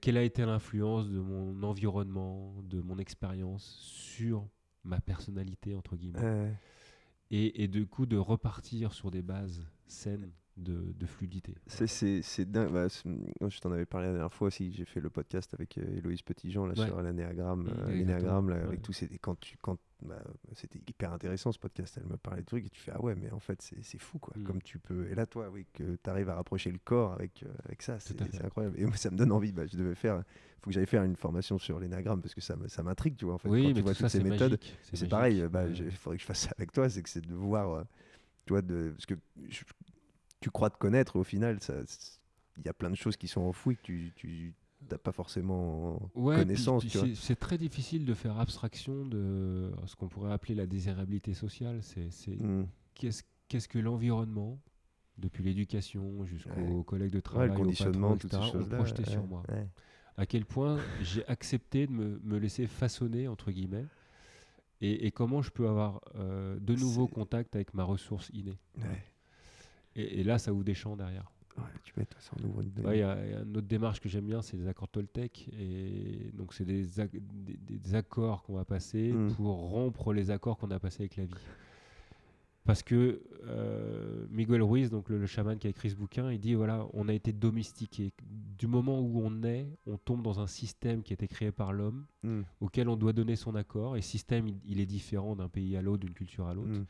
Quelle 0.00 0.16
a 0.18 0.22
été 0.22 0.44
l'influence 0.44 1.08
de 1.08 1.18
mon 1.18 1.62
environnement, 1.62 2.54
de 2.64 2.80
mon 2.80 2.98
expérience 2.98 3.64
sur 3.80 4.46
ma 4.84 5.00
personnalité, 5.00 5.74
entre 5.74 5.96
guillemets. 5.96 6.20
Ouais. 6.20 6.52
Et, 7.30 7.64
et 7.64 7.68
du 7.68 7.86
coup, 7.86 8.04
de 8.06 8.16
repartir 8.18 8.92
sur 8.92 9.10
des 9.10 9.22
bases 9.22 9.66
saines 9.86 10.30
de, 10.56 10.92
de 10.96 11.06
fluidité. 11.06 11.54
C'est- 11.66 12.44
dingue. 12.44 12.70
Bah, 12.72 12.86
je 12.88 13.60
t'en 13.60 13.72
avais 13.72 13.86
parlé 13.86 14.06
la 14.06 14.12
dernière 14.12 14.32
fois 14.32 14.48
aussi. 14.48 14.72
J'ai 14.72 14.84
fait 14.84 15.00
le 15.00 15.10
podcast 15.10 15.52
avec 15.54 15.78
euh, 15.78 15.96
Héloïse 15.96 16.22
Petitjean 16.22 16.66
là, 16.66 16.74
Ouais. 16.78 16.86
sur 16.86 17.00
l'anéagramme. 17.02 17.64
Mm, 17.64 17.68
euh, 17.88 18.40
Ouais. 18.40 18.52
avec 18.62 18.82
tous 18.82 18.92
ces. 18.92 19.08
Quand 19.18 19.38
tu, 19.40 19.56
quand, 19.60 19.78
bah, 20.02 20.22
c'était 20.54 20.78
hyper 20.88 21.12
intéressant 21.12 21.50
ce 21.50 21.58
podcast. 21.58 21.98
Elle 22.00 22.08
me 22.08 22.16
parlait 22.16 22.42
de 22.42 22.46
trucs 22.46 22.66
et 22.66 22.70
tu 22.70 22.80
fais 22.80 22.92
Ah 22.94 23.00
ouais, 23.02 23.14
mais 23.14 23.30
en 23.32 23.40
fait, 23.40 23.60
c'est 23.62 23.98
fou 23.98 24.18
quoi. 24.18 24.34
Mm. 24.36 24.44
Comme 24.44 24.62
tu 24.62 24.78
peux. 24.78 25.08
Et 25.10 25.14
là, 25.14 25.26
toi, 25.26 25.48
oui, 25.50 25.66
que 25.72 25.96
tu 26.02 26.10
arrives 26.10 26.28
à 26.28 26.34
rapprocher 26.36 26.70
le 26.70 26.78
corps 26.78 27.12
avec, 27.14 27.42
euh, 27.42 27.48
avec 27.64 27.82
ça, 27.82 27.98
c'est 27.98 28.20
incroyable. 28.44 28.78
Et 28.78 28.84
moi, 28.84 28.96
ça 28.96 29.10
me 29.10 29.16
donne 29.16 29.32
envie. 29.32 29.52
Bah, 29.52 29.66
je 29.66 29.76
devais 29.76 29.94
faire. 29.94 30.22
faut 30.62 30.70
que 30.70 30.74
j'aille 30.74 30.86
faire 30.86 31.02
une 31.04 31.16
formation 31.16 31.58
sur 31.58 31.78
l'énéagramme 31.80 32.22
parce 32.22 32.34
que 32.34 32.40
ça, 32.40 32.56
ça 32.68 32.82
m'intrigue, 32.82 33.16
tu 33.16 33.24
vois. 33.26 33.34
En 33.34 33.38
fait, 33.38 33.48
oui, 33.48 33.62
quand 33.62 33.68
mais 33.68 33.74
tu 33.74 33.80
vois 33.82 33.92
tout 33.92 33.98
toutes 34.02 34.08
ça, 34.10 34.18
ces 34.18 34.24
méthodes. 34.24 34.58
C'est 34.92 35.08
pareil, 35.08 35.44
bah, 35.50 35.66
il 35.66 35.90
faudrait 35.90 36.16
que 36.16 36.22
je 36.22 36.26
fasse 36.26 36.40
ça 36.40 36.50
avec 36.56 36.72
toi, 36.72 36.88
c'est 36.88 37.02
que 37.02 37.08
c'est 37.10 37.20
de 37.26 37.34
voir, 37.34 37.70
euh, 37.74 37.82
tu 38.46 38.52
vois, 38.54 38.62
de, 38.62 38.90
parce 38.96 39.04
que 39.06 39.14
je- 39.48 39.62
tu 40.44 40.50
crois 40.50 40.68
te 40.68 40.76
connaître, 40.76 41.16
au 41.16 41.24
final, 41.24 41.58
ça- 41.62 41.80
il 42.58 42.66
y 42.66 42.68
a 42.68 42.74
plein 42.74 42.90
de 42.90 42.96
choses 42.96 43.16
qui 43.16 43.28
sont 43.28 43.40
enfouies 43.40 43.76
que 43.76 43.82
tu, 43.82 44.12
tu 44.14 44.54
n'as 44.90 44.98
pas 44.98 45.10
forcément 45.10 46.10
Ouais, 46.14 46.36
connaissance, 46.36 46.84
c'est- 47.14 47.34
très 47.36 47.56
difficile 47.56 48.04
de 48.04 48.12
faire 48.12 48.38
abstraction 48.38 49.06
de 49.06 49.72
ce 49.86 49.96
qu'on 49.96 50.08
pourrait 50.08 50.32
appeler 50.32 50.54
la 50.54 50.66
désirabilité 50.66 51.32
sociale. 51.32 51.82
C'est 51.82 52.36
Mm. 52.36 52.64
qu'est-ce 52.92 53.22
qu'est-ce 53.48 53.68
que 53.68 53.78
l'environnement, 53.78 54.60
depuis 55.16 55.42
l'éducation 55.44 56.26
jusqu'aux 56.26 56.50
Ouais. 56.78 56.84
collègues 56.84 57.12
de 57.12 57.16
Ouais, 57.16 57.22
travail, 57.22 57.48
le 57.48 57.54
au 57.54 57.56
conditionnement, 57.56 58.08
patron, 58.08 58.18
toutes 58.18 58.30
ces 58.32 58.36
etc., 58.36 58.48
ont 58.48 58.52
choses-là. 58.60 58.76
projeté 58.76 59.02
ouais, 59.04 59.10
sur 59.10 59.26
moi. 59.26 59.42
ouais. 59.48 59.66
À 60.18 60.26
quel 60.26 60.44
point 60.44 60.78
j'ai 61.02 61.26
accepté 61.26 61.86
de 61.86 61.92
me, 61.92 62.20
me 62.22 62.36
laisser 62.38 62.66
façonner, 62.66 63.28
entre 63.28 63.50
guillemets, 63.50 63.86
et, 64.82 65.06
et 65.06 65.10
comment 65.10 65.40
je 65.40 65.50
peux 65.50 65.66
avoir 65.68 66.02
euh, 66.16 66.58
de 66.60 66.74
nouveau 66.74 67.06
C'est- 67.06 67.14
contact 67.14 67.56
avec 67.56 67.72
ma 67.72 67.84
ressource 67.84 68.30
innée? 68.34 68.58
Et, 69.96 70.20
et 70.20 70.24
là, 70.24 70.38
ça 70.38 70.52
ouvre 70.52 70.64
des 70.64 70.74
champs 70.74 70.96
derrière. 70.96 71.30
Ouais, 71.56 71.62
tu 71.84 71.92
mets, 71.96 72.06
ça 72.18 72.32
en 72.40 72.44
ouvre 72.48 72.62
une 72.62 72.84
Ouais, 72.84 72.96
Il 72.96 73.00
y, 73.00 73.02
a 73.04 73.26
y 73.26 73.32
a 73.34 73.42
une 73.42 73.56
autre 73.56 73.68
démarche 73.68 74.00
que 74.00 74.08
j'aime 74.08 74.26
bien, 74.26 74.42
c'est 74.42 74.56
les 74.56 74.66
accords 74.66 74.88
Toltec. 74.88 75.48
Et 75.58 76.30
donc, 76.34 76.52
c'est 76.52 76.64
des, 76.64 76.98
ac- 76.98 77.10
des, 77.12 77.78
des 77.78 77.94
accords 77.94 78.42
qu'on 78.42 78.54
va 78.54 78.64
passer 78.64 79.12
Mm. 79.12 79.32
pour 79.34 79.54
rompre 79.56 80.12
les 80.12 80.30
accords 80.30 80.58
qu'on 80.58 80.70
a 80.72 80.80
passés 80.80 81.02
avec 81.04 81.16
la 81.16 81.24
vie. 81.26 81.34
Parce 82.64 82.82
que 82.82 83.22
euh, 83.46 84.26
Miguel 84.30 84.62
Ruiz, 84.62 84.88
donc 84.90 85.10
le, 85.10 85.18
le 85.18 85.26
chaman 85.26 85.58
qui 85.58 85.66
a 85.66 85.70
écrit 85.70 85.90
ce 85.90 85.96
bouquin, 85.96 86.32
il 86.32 86.40
dit 86.40 86.54
voilà, 86.54 86.86
on 86.94 87.08
a 87.08 87.12
été 87.12 87.30
domestiqué. 87.32 88.10
Du 88.58 88.66
moment 88.66 89.00
où 89.00 89.20
on 89.22 89.42
est, 89.42 89.68
on 89.86 89.98
tombe 89.98 90.22
dans 90.22 90.40
un 90.40 90.46
système 90.46 91.02
qui 91.02 91.12
a 91.12 91.14
été 91.14 91.28
créé 91.28 91.52
par 91.52 91.72
l'homme, 91.72 92.06
Mm, 92.22 92.40
auquel 92.60 92.88
on 92.88 92.96
doit 92.96 93.12
donner 93.12 93.36
son 93.36 93.54
accord. 93.54 93.98
Et 93.98 94.00
ce 94.00 94.08
système, 94.10 94.48
il, 94.48 94.56
il 94.64 94.80
est 94.80 94.86
différent 94.86 95.36
d'un 95.36 95.50
pays 95.50 95.76
à 95.76 95.82
l'autre, 95.82 96.00
d'une 96.06 96.14
culture 96.14 96.46
à 96.46 96.54
l'autre. 96.54 96.70
mm. 96.80 96.86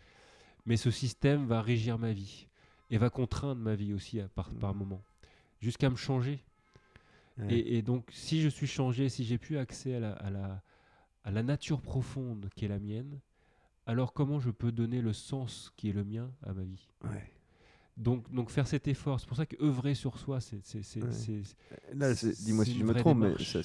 Mais 0.66 0.76
ce 0.76 0.93
système 0.93 1.44
va 1.47 1.60
régir 1.60 1.98
ma 1.98 2.12
vie 2.12 2.47
et 2.90 2.98
va 2.98 3.11
contraindre 3.11 3.61
ma 3.61 3.74
vie 3.74 3.93
aussi 3.94 4.20
à 4.20 4.28
par, 4.28 4.52
par 4.55 4.74
Mm. 4.74 4.78
moment, 4.78 5.05
jusqu'à 5.61 5.90
me 5.90 5.97
changer. 5.97 6.44
Ouais. 7.39 7.55
Et, 7.55 7.78
et 7.78 7.82
donc, 7.82 8.09
si 8.12 8.40
je 8.40 8.48
suis 8.48 8.66
changé, 8.66 9.09
si 9.09 9.24
j'ai 9.24 9.39
plus 9.39 9.59
accès 9.59 9.94
à 9.97 10.01
la, 10.01 10.12
à, 10.12 10.31
la, 10.31 10.62
à 11.24 11.31
la 11.31 11.43
nature 11.43 11.81
profonde 11.81 12.48
qui 12.55 12.65
est 12.65 12.69
la 12.69 12.78
mienne, 12.78 13.20
alors 13.86 14.12
comment 14.12 14.40
je 14.40 14.51
peux 14.51 14.73
donner 14.73 15.01
le 15.02 15.12
sens 15.12 15.73
qui 15.77 15.90
est 15.90 15.93
le 15.93 16.05
mien 16.05 16.31
à 16.43 16.52
ma 16.55 16.62
vie? 16.62 16.89
Ouais. 17.02 17.31
Donc, 17.97 18.29
donc, 18.33 18.51
faire 18.51 18.66
cet 18.66 18.89
effort, 18.89 19.21
c'est 19.21 19.27
pour 19.29 19.37
ça 19.37 19.47
que 19.47 19.55
œuvrer 19.62 19.95
sur 19.95 20.19
soi, 20.19 20.41
c'est. 20.41 20.57
Ouais. 20.97 21.43
Là, 21.95 22.12
dis-moi 22.15 22.65
si 22.65 22.77
je 22.79 22.85
me 22.85 22.93
trompe, 22.95 23.19
mais 23.19 23.27
démarche. 23.27 23.57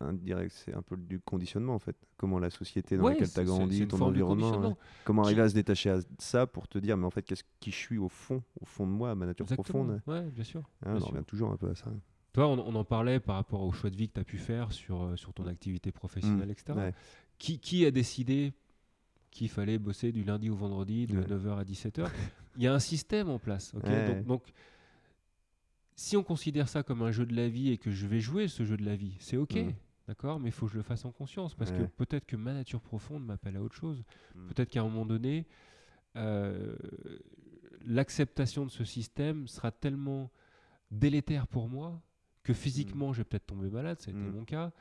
indirect, 0.00 0.52
c'est 0.64 0.72
un 0.74 0.80
peu 0.82 0.96
du 0.96 1.20
conditionnement 1.20 1.74
en 1.74 1.78
fait. 1.78 1.94
Comment 2.16 2.38
la 2.38 2.48
société 2.50 2.96
dans 2.96 3.04
Ouais, 3.04 3.12
laquelle 3.12 3.30
tu 3.30 3.38
as 3.40 3.44
grandi, 3.44 3.86
ton 3.86 4.00
environnement. 4.00 4.68
ouais. 4.68 4.74
Comment 5.04 5.24
arriver 5.24 5.42
à 5.42 5.48
se 5.50 5.54
détacher 5.54 5.90
à 5.90 5.98
ça 6.18 6.46
pour 6.46 6.68
te 6.68 6.78
dire, 6.78 6.96
mais 6.96 7.04
en 7.04 7.10
fait, 7.10 7.22
qu'est-ce 7.22 7.44
qui 7.60 7.70
je 7.70 7.76
suis 7.76 7.98
au 7.98 8.08
fond, 8.08 8.42
au 8.60 8.64
fond 8.64 8.86
de 8.86 8.92
moi, 8.92 9.10
à 9.10 9.14
ma 9.14 9.26
nature 9.26 9.44
Exactement. 9.44 9.84
profonde? 9.84 10.02
Ouais, 10.06 10.22
bien 10.30 10.44
sûr. 10.44 10.60
Hein, 10.82 10.92
bien 10.92 10.92
on 10.92 10.96
en 10.96 11.00
sûr. 11.00 11.08
revient 11.12 11.24
toujours 11.26 11.50
un 11.52 11.56
peu 11.58 11.68
à 11.68 11.74
ça. 11.74 11.92
Toi, 12.32 12.46
on, 12.48 12.58
on 12.58 12.74
en 12.74 12.84
parlait 12.84 13.20
par 13.20 13.36
rapport 13.36 13.62
au 13.62 13.72
choix 13.72 13.90
de 13.90 13.96
vie 13.96 14.08
que 14.08 14.14
tu 14.14 14.20
as 14.20 14.24
pu 14.24 14.38
faire 14.38 14.72
sur, 14.72 15.02
euh, 15.02 15.16
sur 15.16 15.34
ton 15.34 15.46
activité 15.46 15.92
professionnelle, 15.92 16.50
etc. 16.50 16.72
Mm. 16.74 16.78
Ouais. 16.78 16.94
Qui, 17.38 17.58
qui 17.58 17.84
a 17.84 17.90
décidé 17.90 18.54
qu'il 19.30 19.50
fallait 19.50 19.78
bosser 19.78 20.12
du 20.12 20.24
lundi 20.24 20.48
au 20.48 20.54
vendredi 20.56 21.06
de 21.06 21.18
Ouais. 21.18 21.24
9h 21.26 21.58
à 21.58 21.64
17h 21.64 22.08
Il 22.56 22.62
y 22.62 22.66
a 22.66 22.74
un 22.74 22.78
système 22.78 23.28
en 23.28 23.38
place. 23.38 23.72
Ouais. 23.74 24.06
donc, 24.14 24.24
donc, 24.26 24.42
si 25.94 26.16
on 26.16 26.22
considère 26.22 26.68
ça 26.68 26.82
comme 26.82 27.02
un 27.02 27.10
jeu 27.10 27.24
de 27.26 27.34
la 27.34 27.48
vie 27.48 27.70
et 27.70 27.78
que 27.78 27.90
je 27.90 28.06
vais 28.06 28.20
jouer 28.20 28.48
ce 28.48 28.64
jeu 28.64 28.76
de 28.76 28.84
la 28.84 28.96
vie, 28.96 29.16
c'est 29.18 29.36
OK. 29.36 29.54
Mm. 29.54 29.72
D'accord? 30.08 30.38
Mais 30.38 30.50
il 30.50 30.52
faut 30.52 30.66
que 30.66 30.72
je 30.72 30.76
le 30.76 30.82
fasse 30.84 31.04
en 31.04 31.10
conscience 31.10 31.54
parce 31.54 31.72
que 31.72 31.82
peut-être 31.82 32.26
que 32.26 32.36
ma 32.36 32.52
nature 32.52 32.80
profonde 32.80 33.24
m'appelle 33.24 33.56
à 33.56 33.62
autre 33.62 33.74
chose. 33.74 34.04
Mm. 34.34 34.48
Peut-être 34.48 34.68
qu'à 34.70 34.80
un 34.80 34.84
moment 34.84 35.04
donné, 35.06 35.46
euh, 36.16 36.76
l'acceptation 37.84 38.64
de 38.64 38.70
ce 38.70 38.84
système 38.84 39.48
sera 39.48 39.72
tellement 39.72 40.30
délétère 40.90 41.46
pour 41.48 41.68
moi 41.68 42.00
que 42.42 42.52
physiquement, 42.52 43.12
je 43.12 43.18
vais 43.18 43.24
peut-être 43.24 43.46
tomber 43.46 43.68
malade, 43.68 44.00
ça 44.00 44.10
a 44.10 44.14
été 44.14 44.20
Mm. 44.22 44.32
mon 44.32 44.44
cas. 44.44 44.72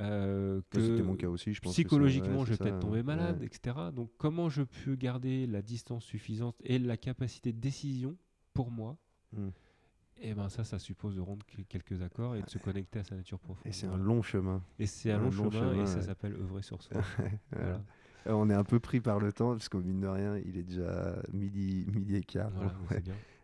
Euh, 0.00 0.60
que 0.70 0.80
C'était 0.80 1.02
mon 1.02 1.14
cas 1.16 1.28
aussi, 1.28 1.54
je 1.54 1.60
pense. 1.60 1.70
que 1.72 1.76
ça- 1.76 1.82
psychologiquement, 1.82 2.40
ouais, 2.40 2.46
je 2.46 2.50
vais 2.52 2.56
peut-être 2.56 2.80
tomber 2.80 2.96
ouais. 2.98 3.02
malade, 3.02 3.42
etc. 3.42 3.76
Donc, 3.94 4.10
comment 4.18 4.48
je 4.48 4.62
peux 4.62 4.94
garder 4.96 5.46
la 5.46 5.62
distance 5.62 6.04
suffisante 6.04 6.56
et 6.64 6.78
la 6.78 6.96
capacité 6.96 7.52
de 7.52 7.58
décision 7.60 8.16
pour 8.52 8.70
moi 8.70 8.96
Mm. 9.32 9.48
Et 10.20 10.32
ben 10.32 10.48
ça, 10.48 10.62
ça 10.62 10.78
suppose 10.78 11.16
de 11.16 11.22
que- 11.22 11.62
quelques 11.68 12.00
accords 12.00 12.36
et 12.36 12.42
de 12.42 12.48
se 12.48 12.58
connecter 12.58 13.00
à 13.00 13.04
sa 13.04 13.16
nature 13.16 13.40
profonde. 13.40 13.66
Et 13.66 13.72
c'est 13.72 13.88
un 13.88 13.96
long 13.96 14.22
chemin. 14.22 14.62
Et 14.78 14.86
c'est 14.86 15.10
un 15.10 15.16
un 15.18 15.22
long, 15.24 15.30
long 15.30 15.50
chemin, 15.50 15.82
et 15.82 15.86
ça 15.86 16.02
s'appelle 16.02 16.34
œuvrer 16.34 16.62
sur 16.62 16.80
soi. 16.80 17.00
Voilà. 17.50 17.82
Euh, 18.28 18.32
On 18.32 18.48
est 18.48 18.54
un 18.54 18.62
peu 18.62 18.78
pris 18.78 19.00
par 19.00 19.18
le 19.18 19.32
temps, 19.32 19.50
parce 19.50 19.68
qu'au 19.68 19.80
mine 19.80 20.00
de 20.00 20.06
rien, 20.06 20.38
il 20.38 20.56
est 20.56 20.62
déjà 20.62 21.20
midi, 21.32 21.84
midi 21.92 22.14
et 22.14 22.22
quart. 22.22 22.52
Voilà, 22.52 22.74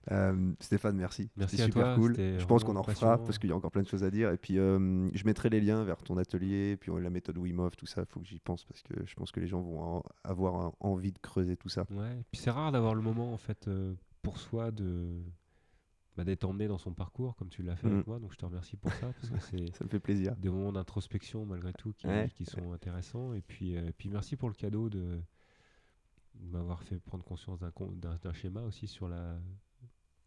C'est. 0.09 0.15
Euh, 0.15 0.53
Stéphane, 0.61 0.97
merci. 0.97 1.31
Merci 1.37 1.61
à 1.63 1.67
super 1.67 1.83
toi, 1.85 1.95
cool. 1.97 2.17
Je 2.17 2.45
pense 2.47 2.65
qu'on 2.65 2.77
en 2.77 2.83
refera 2.83 3.19
parce 3.19 3.39
qu'il 3.39 3.51
y 3.51 3.53
a 3.53 3.57
encore 3.57 3.71
plein 3.71 3.83
de 3.83 3.87
choses 3.89 4.05
à 4.05 4.11
dire. 4.11 4.31
Et 4.31 4.37
puis, 4.39 4.59
euh, 4.59 5.09
je 5.15 5.25
mettrai 5.25 5.49
les 5.51 5.61
liens 5.61 5.85
vers 5.85 6.03
ton 6.03 6.17
atelier, 6.17 6.77
puis 6.79 6.91
la 7.01 7.11
méthode 7.11 7.39
Wim 7.39 7.59
Hof, 7.61 7.77
tout 7.77 7.87
ça. 7.87 8.03
Il 8.03 8.07
faut 8.07 8.21
que 8.21 8.27
j'y 8.27 8.39
pense 8.39 8.65
parce 8.65 8.83
que 8.83 8.95
je 9.07 9.15
pense 9.15 9.31
que 9.33 9.41
les 9.41 9.47
gens 9.47 9.61
vont 9.61 10.03
avoir 10.25 10.73
envie 10.81 11.13
de 11.13 11.19
creuser 11.19 11.57
tout 11.57 11.69
ça. 11.69 11.85
Ouais. 11.91 12.23
Puis 12.33 12.41
c'est 12.41 12.51
rare 12.51 12.73
d'avoir 12.73 12.95
le 12.95 13.03
moment 13.03 13.33
en 13.33 13.37
fait 13.39 13.69
euh, 13.69 13.95
pour 14.23 14.39
soi 14.39 14.71
de 14.71 15.07
bah, 16.17 16.25
d'être 16.25 16.45
emmené 16.45 16.67
dans 16.67 16.79
son 16.79 16.93
parcours 16.93 17.37
comme 17.37 17.49
tu 17.49 17.63
l'as 17.63 17.77
fait 17.77 17.87
avec 17.87 18.07
Mm. 18.07 18.11
moi. 18.11 18.19
Donc 18.19 18.33
je 18.33 18.37
te 18.39 18.45
remercie 18.45 18.77
pour 18.77 18.93
ça 18.93 19.13
parce 19.13 19.31
que 19.31 19.39
c'est 19.41 19.75
Ça 19.77 19.85
me 19.85 19.89
fait 19.91 20.01
plaisir. 20.01 20.35
des 20.37 20.49
moments 20.49 20.73
d'introspection 20.73 21.45
malgré 21.47 21.73
tout 21.73 21.93
qui, 21.93 22.07
Ouais. 22.07 22.29
qui 22.35 22.45
sont 22.47 22.73
intéressants. 22.73 23.33
Et 23.35 23.43
puis, 23.43 23.77
puis 23.99 24.09
merci 24.09 24.37
pour 24.37 24.49
le 24.49 24.55
cadeau 24.55 24.89
de, 24.89 25.21
m'avoir 26.53 26.83
fait 26.83 26.99
prendre 26.99 27.25
conscience 27.25 27.59
d'un 27.61 27.71
con- 27.71 27.93
d'un 27.93 28.17
d'un 28.23 28.33
schéma 28.33 28.63
aussi 28.63 28.87
sur 28.87 29.09
la, 29.09 29.37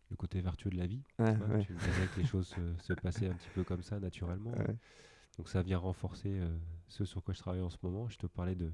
le 0.09 0.15
côté 0.15 0.41
vertueux 0.41 0.69
de 0.69 0.77
la 0.77 0.85
vie. 0.88 1.03
Ouais, 1.19 1.34
Tu 1.34 1.38
vois, 1.39 1.47
ouais. 1.57 1.65
Tu 1.65 1.73
me 1.73 1.80
disais 1.80 2.07
que 2.13 2.19
les 2.21 2.25
choses 2.27 2.47
se, 2.47 2.61
se 2.84 2.93
passaient 2.93 3.27
un 3.30 3.34
petit 3.34 3.49
peu 3.55 3.63
comme 3.63 3.84
ça 3.84 3.99
naturellement. 3.99 4.51
Ouais. 4.51 4.75
Donc 5.38 5.49
ça 5.49 5.61
vient 5.63 5.77
renforcer 5.80 6.30
euh, 6.39 6.55
ce 6.88 7.05
sur 7.05 7.23
quoi 7.23 7.34
je 7.34 7.39
travaille 7.39 7.61
en 7.61 7.69
ce 7.69 7.77
moment. 7.81 8.07
Je 8.09 8.17
te 8.17 8.27
parlais 8.27 8.55
de, 8.55 8.71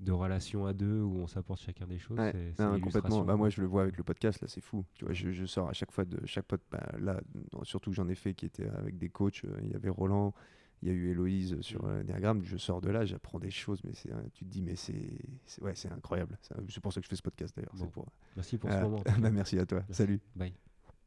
de 0.00 0.12
relations 0.12 0.66
à 0.66 0.72
deux 0.74 1.00
où 1.00 1.16
on 1.18 1.26
s'apporte 1.26 1.60
chacun 1.60 1.86
des 1.86 1.98
choses. 1.98 2.18
Ouais, 2.18 2.30
c'est- 2.32 2.52
c'est 2.56 2.62
non, 2.62 2.74
l'illustration, 2.74 3.00
complètement. 3.08 3.24
Bah, 3.24 3.36
moi, 3.36 3.48
je 3.48 3.60
le 3.60 3.66
vois 3.66 3.82
avec 3.82 3.96
le 3.96 4.04
podcast, 4.04 4.40
là, 4.42 4.48
c'est 4.48 4.60
fou. 4.60 4.84
Tu 4.94 5.04
vois, 5.04 5.14
je, 5.14 5.30
je 5.30 5.44
sors 5.46 5.68
à 5.68 5.72
chaque 5.72 5.92
fois 5.92 6.04
de 6.04 6.20
chaque 6.26 6.44
pote. 6.46 6.62
Bah, 6.70 6.86
là, 6.98 7.20
surtout 7.62 7.90
que 7.90 7.96
j'en 7.96 8.08
ai 8.08 8.14
fait 8.14 8.34
qui 8.34 8.44
était 8.46 8.68
avec 8.68 8.98
des 8.98 9.08
coachs. 9.08 9.44
euh, 9.44 9.56
Il 9.62 9.70
y 9.70 9.74
avait 9.74 9.88
Roland, 9.90 10.34
il 10.82 10.88
y 10.88 10.90
a 10.90 10.94
eu 10.94 11.10
Héloïse 11.10 11.60
sur 11.60 11.82
Mhm. 11.84 11.90
euh, 11.90 12.02
Diagramme. 12.02 12.42
Je 12.44 12.56
sors 12.56 12.80
de 12.80 12.90
là, 12.90 13.04
j'apprends 13.04 13.38
des 13.38 13.50
choses, 13.50 13.80
mais 13.84 13.92
c'est, 13.94 14.10
tu 14.34 14.44
te 14.44 14.50
dis, 14.50 14.62
mais 14.62 14.74
c'est, 14.76 15.18
ouais, 15.60 15.74
c'est 15.74 15.90
incroyable. 15.92 16.36
C'est, 16.68 16.80
pour 16.80 16.92
ça 16.92 17.00
que 17.00 17.04
je 17.04 17.08
fais 17.10 17.16
ce 17.16 17.22
podcast 17.22 17.54
d'ailleurs. 17.56 17.72
Bon. 17.74 17.84
C'est 17.84 17.90
pour. 17.90 18.06
Merci 18.36 18.58
pour 18.58 18.70
Euh, 18.70 18.78
ce 18.78 18.82
moment. 18.82 18.96
en 18.98 19.02
tout 19.02 19.04
bah, 19.20 19.30
merci 19.30 19.58
à 19.58 19.66
toi. 19.66 19.78
Merci. 19.88 19.94
Salut. 19.94 20.20
Bye. 20.34 20.52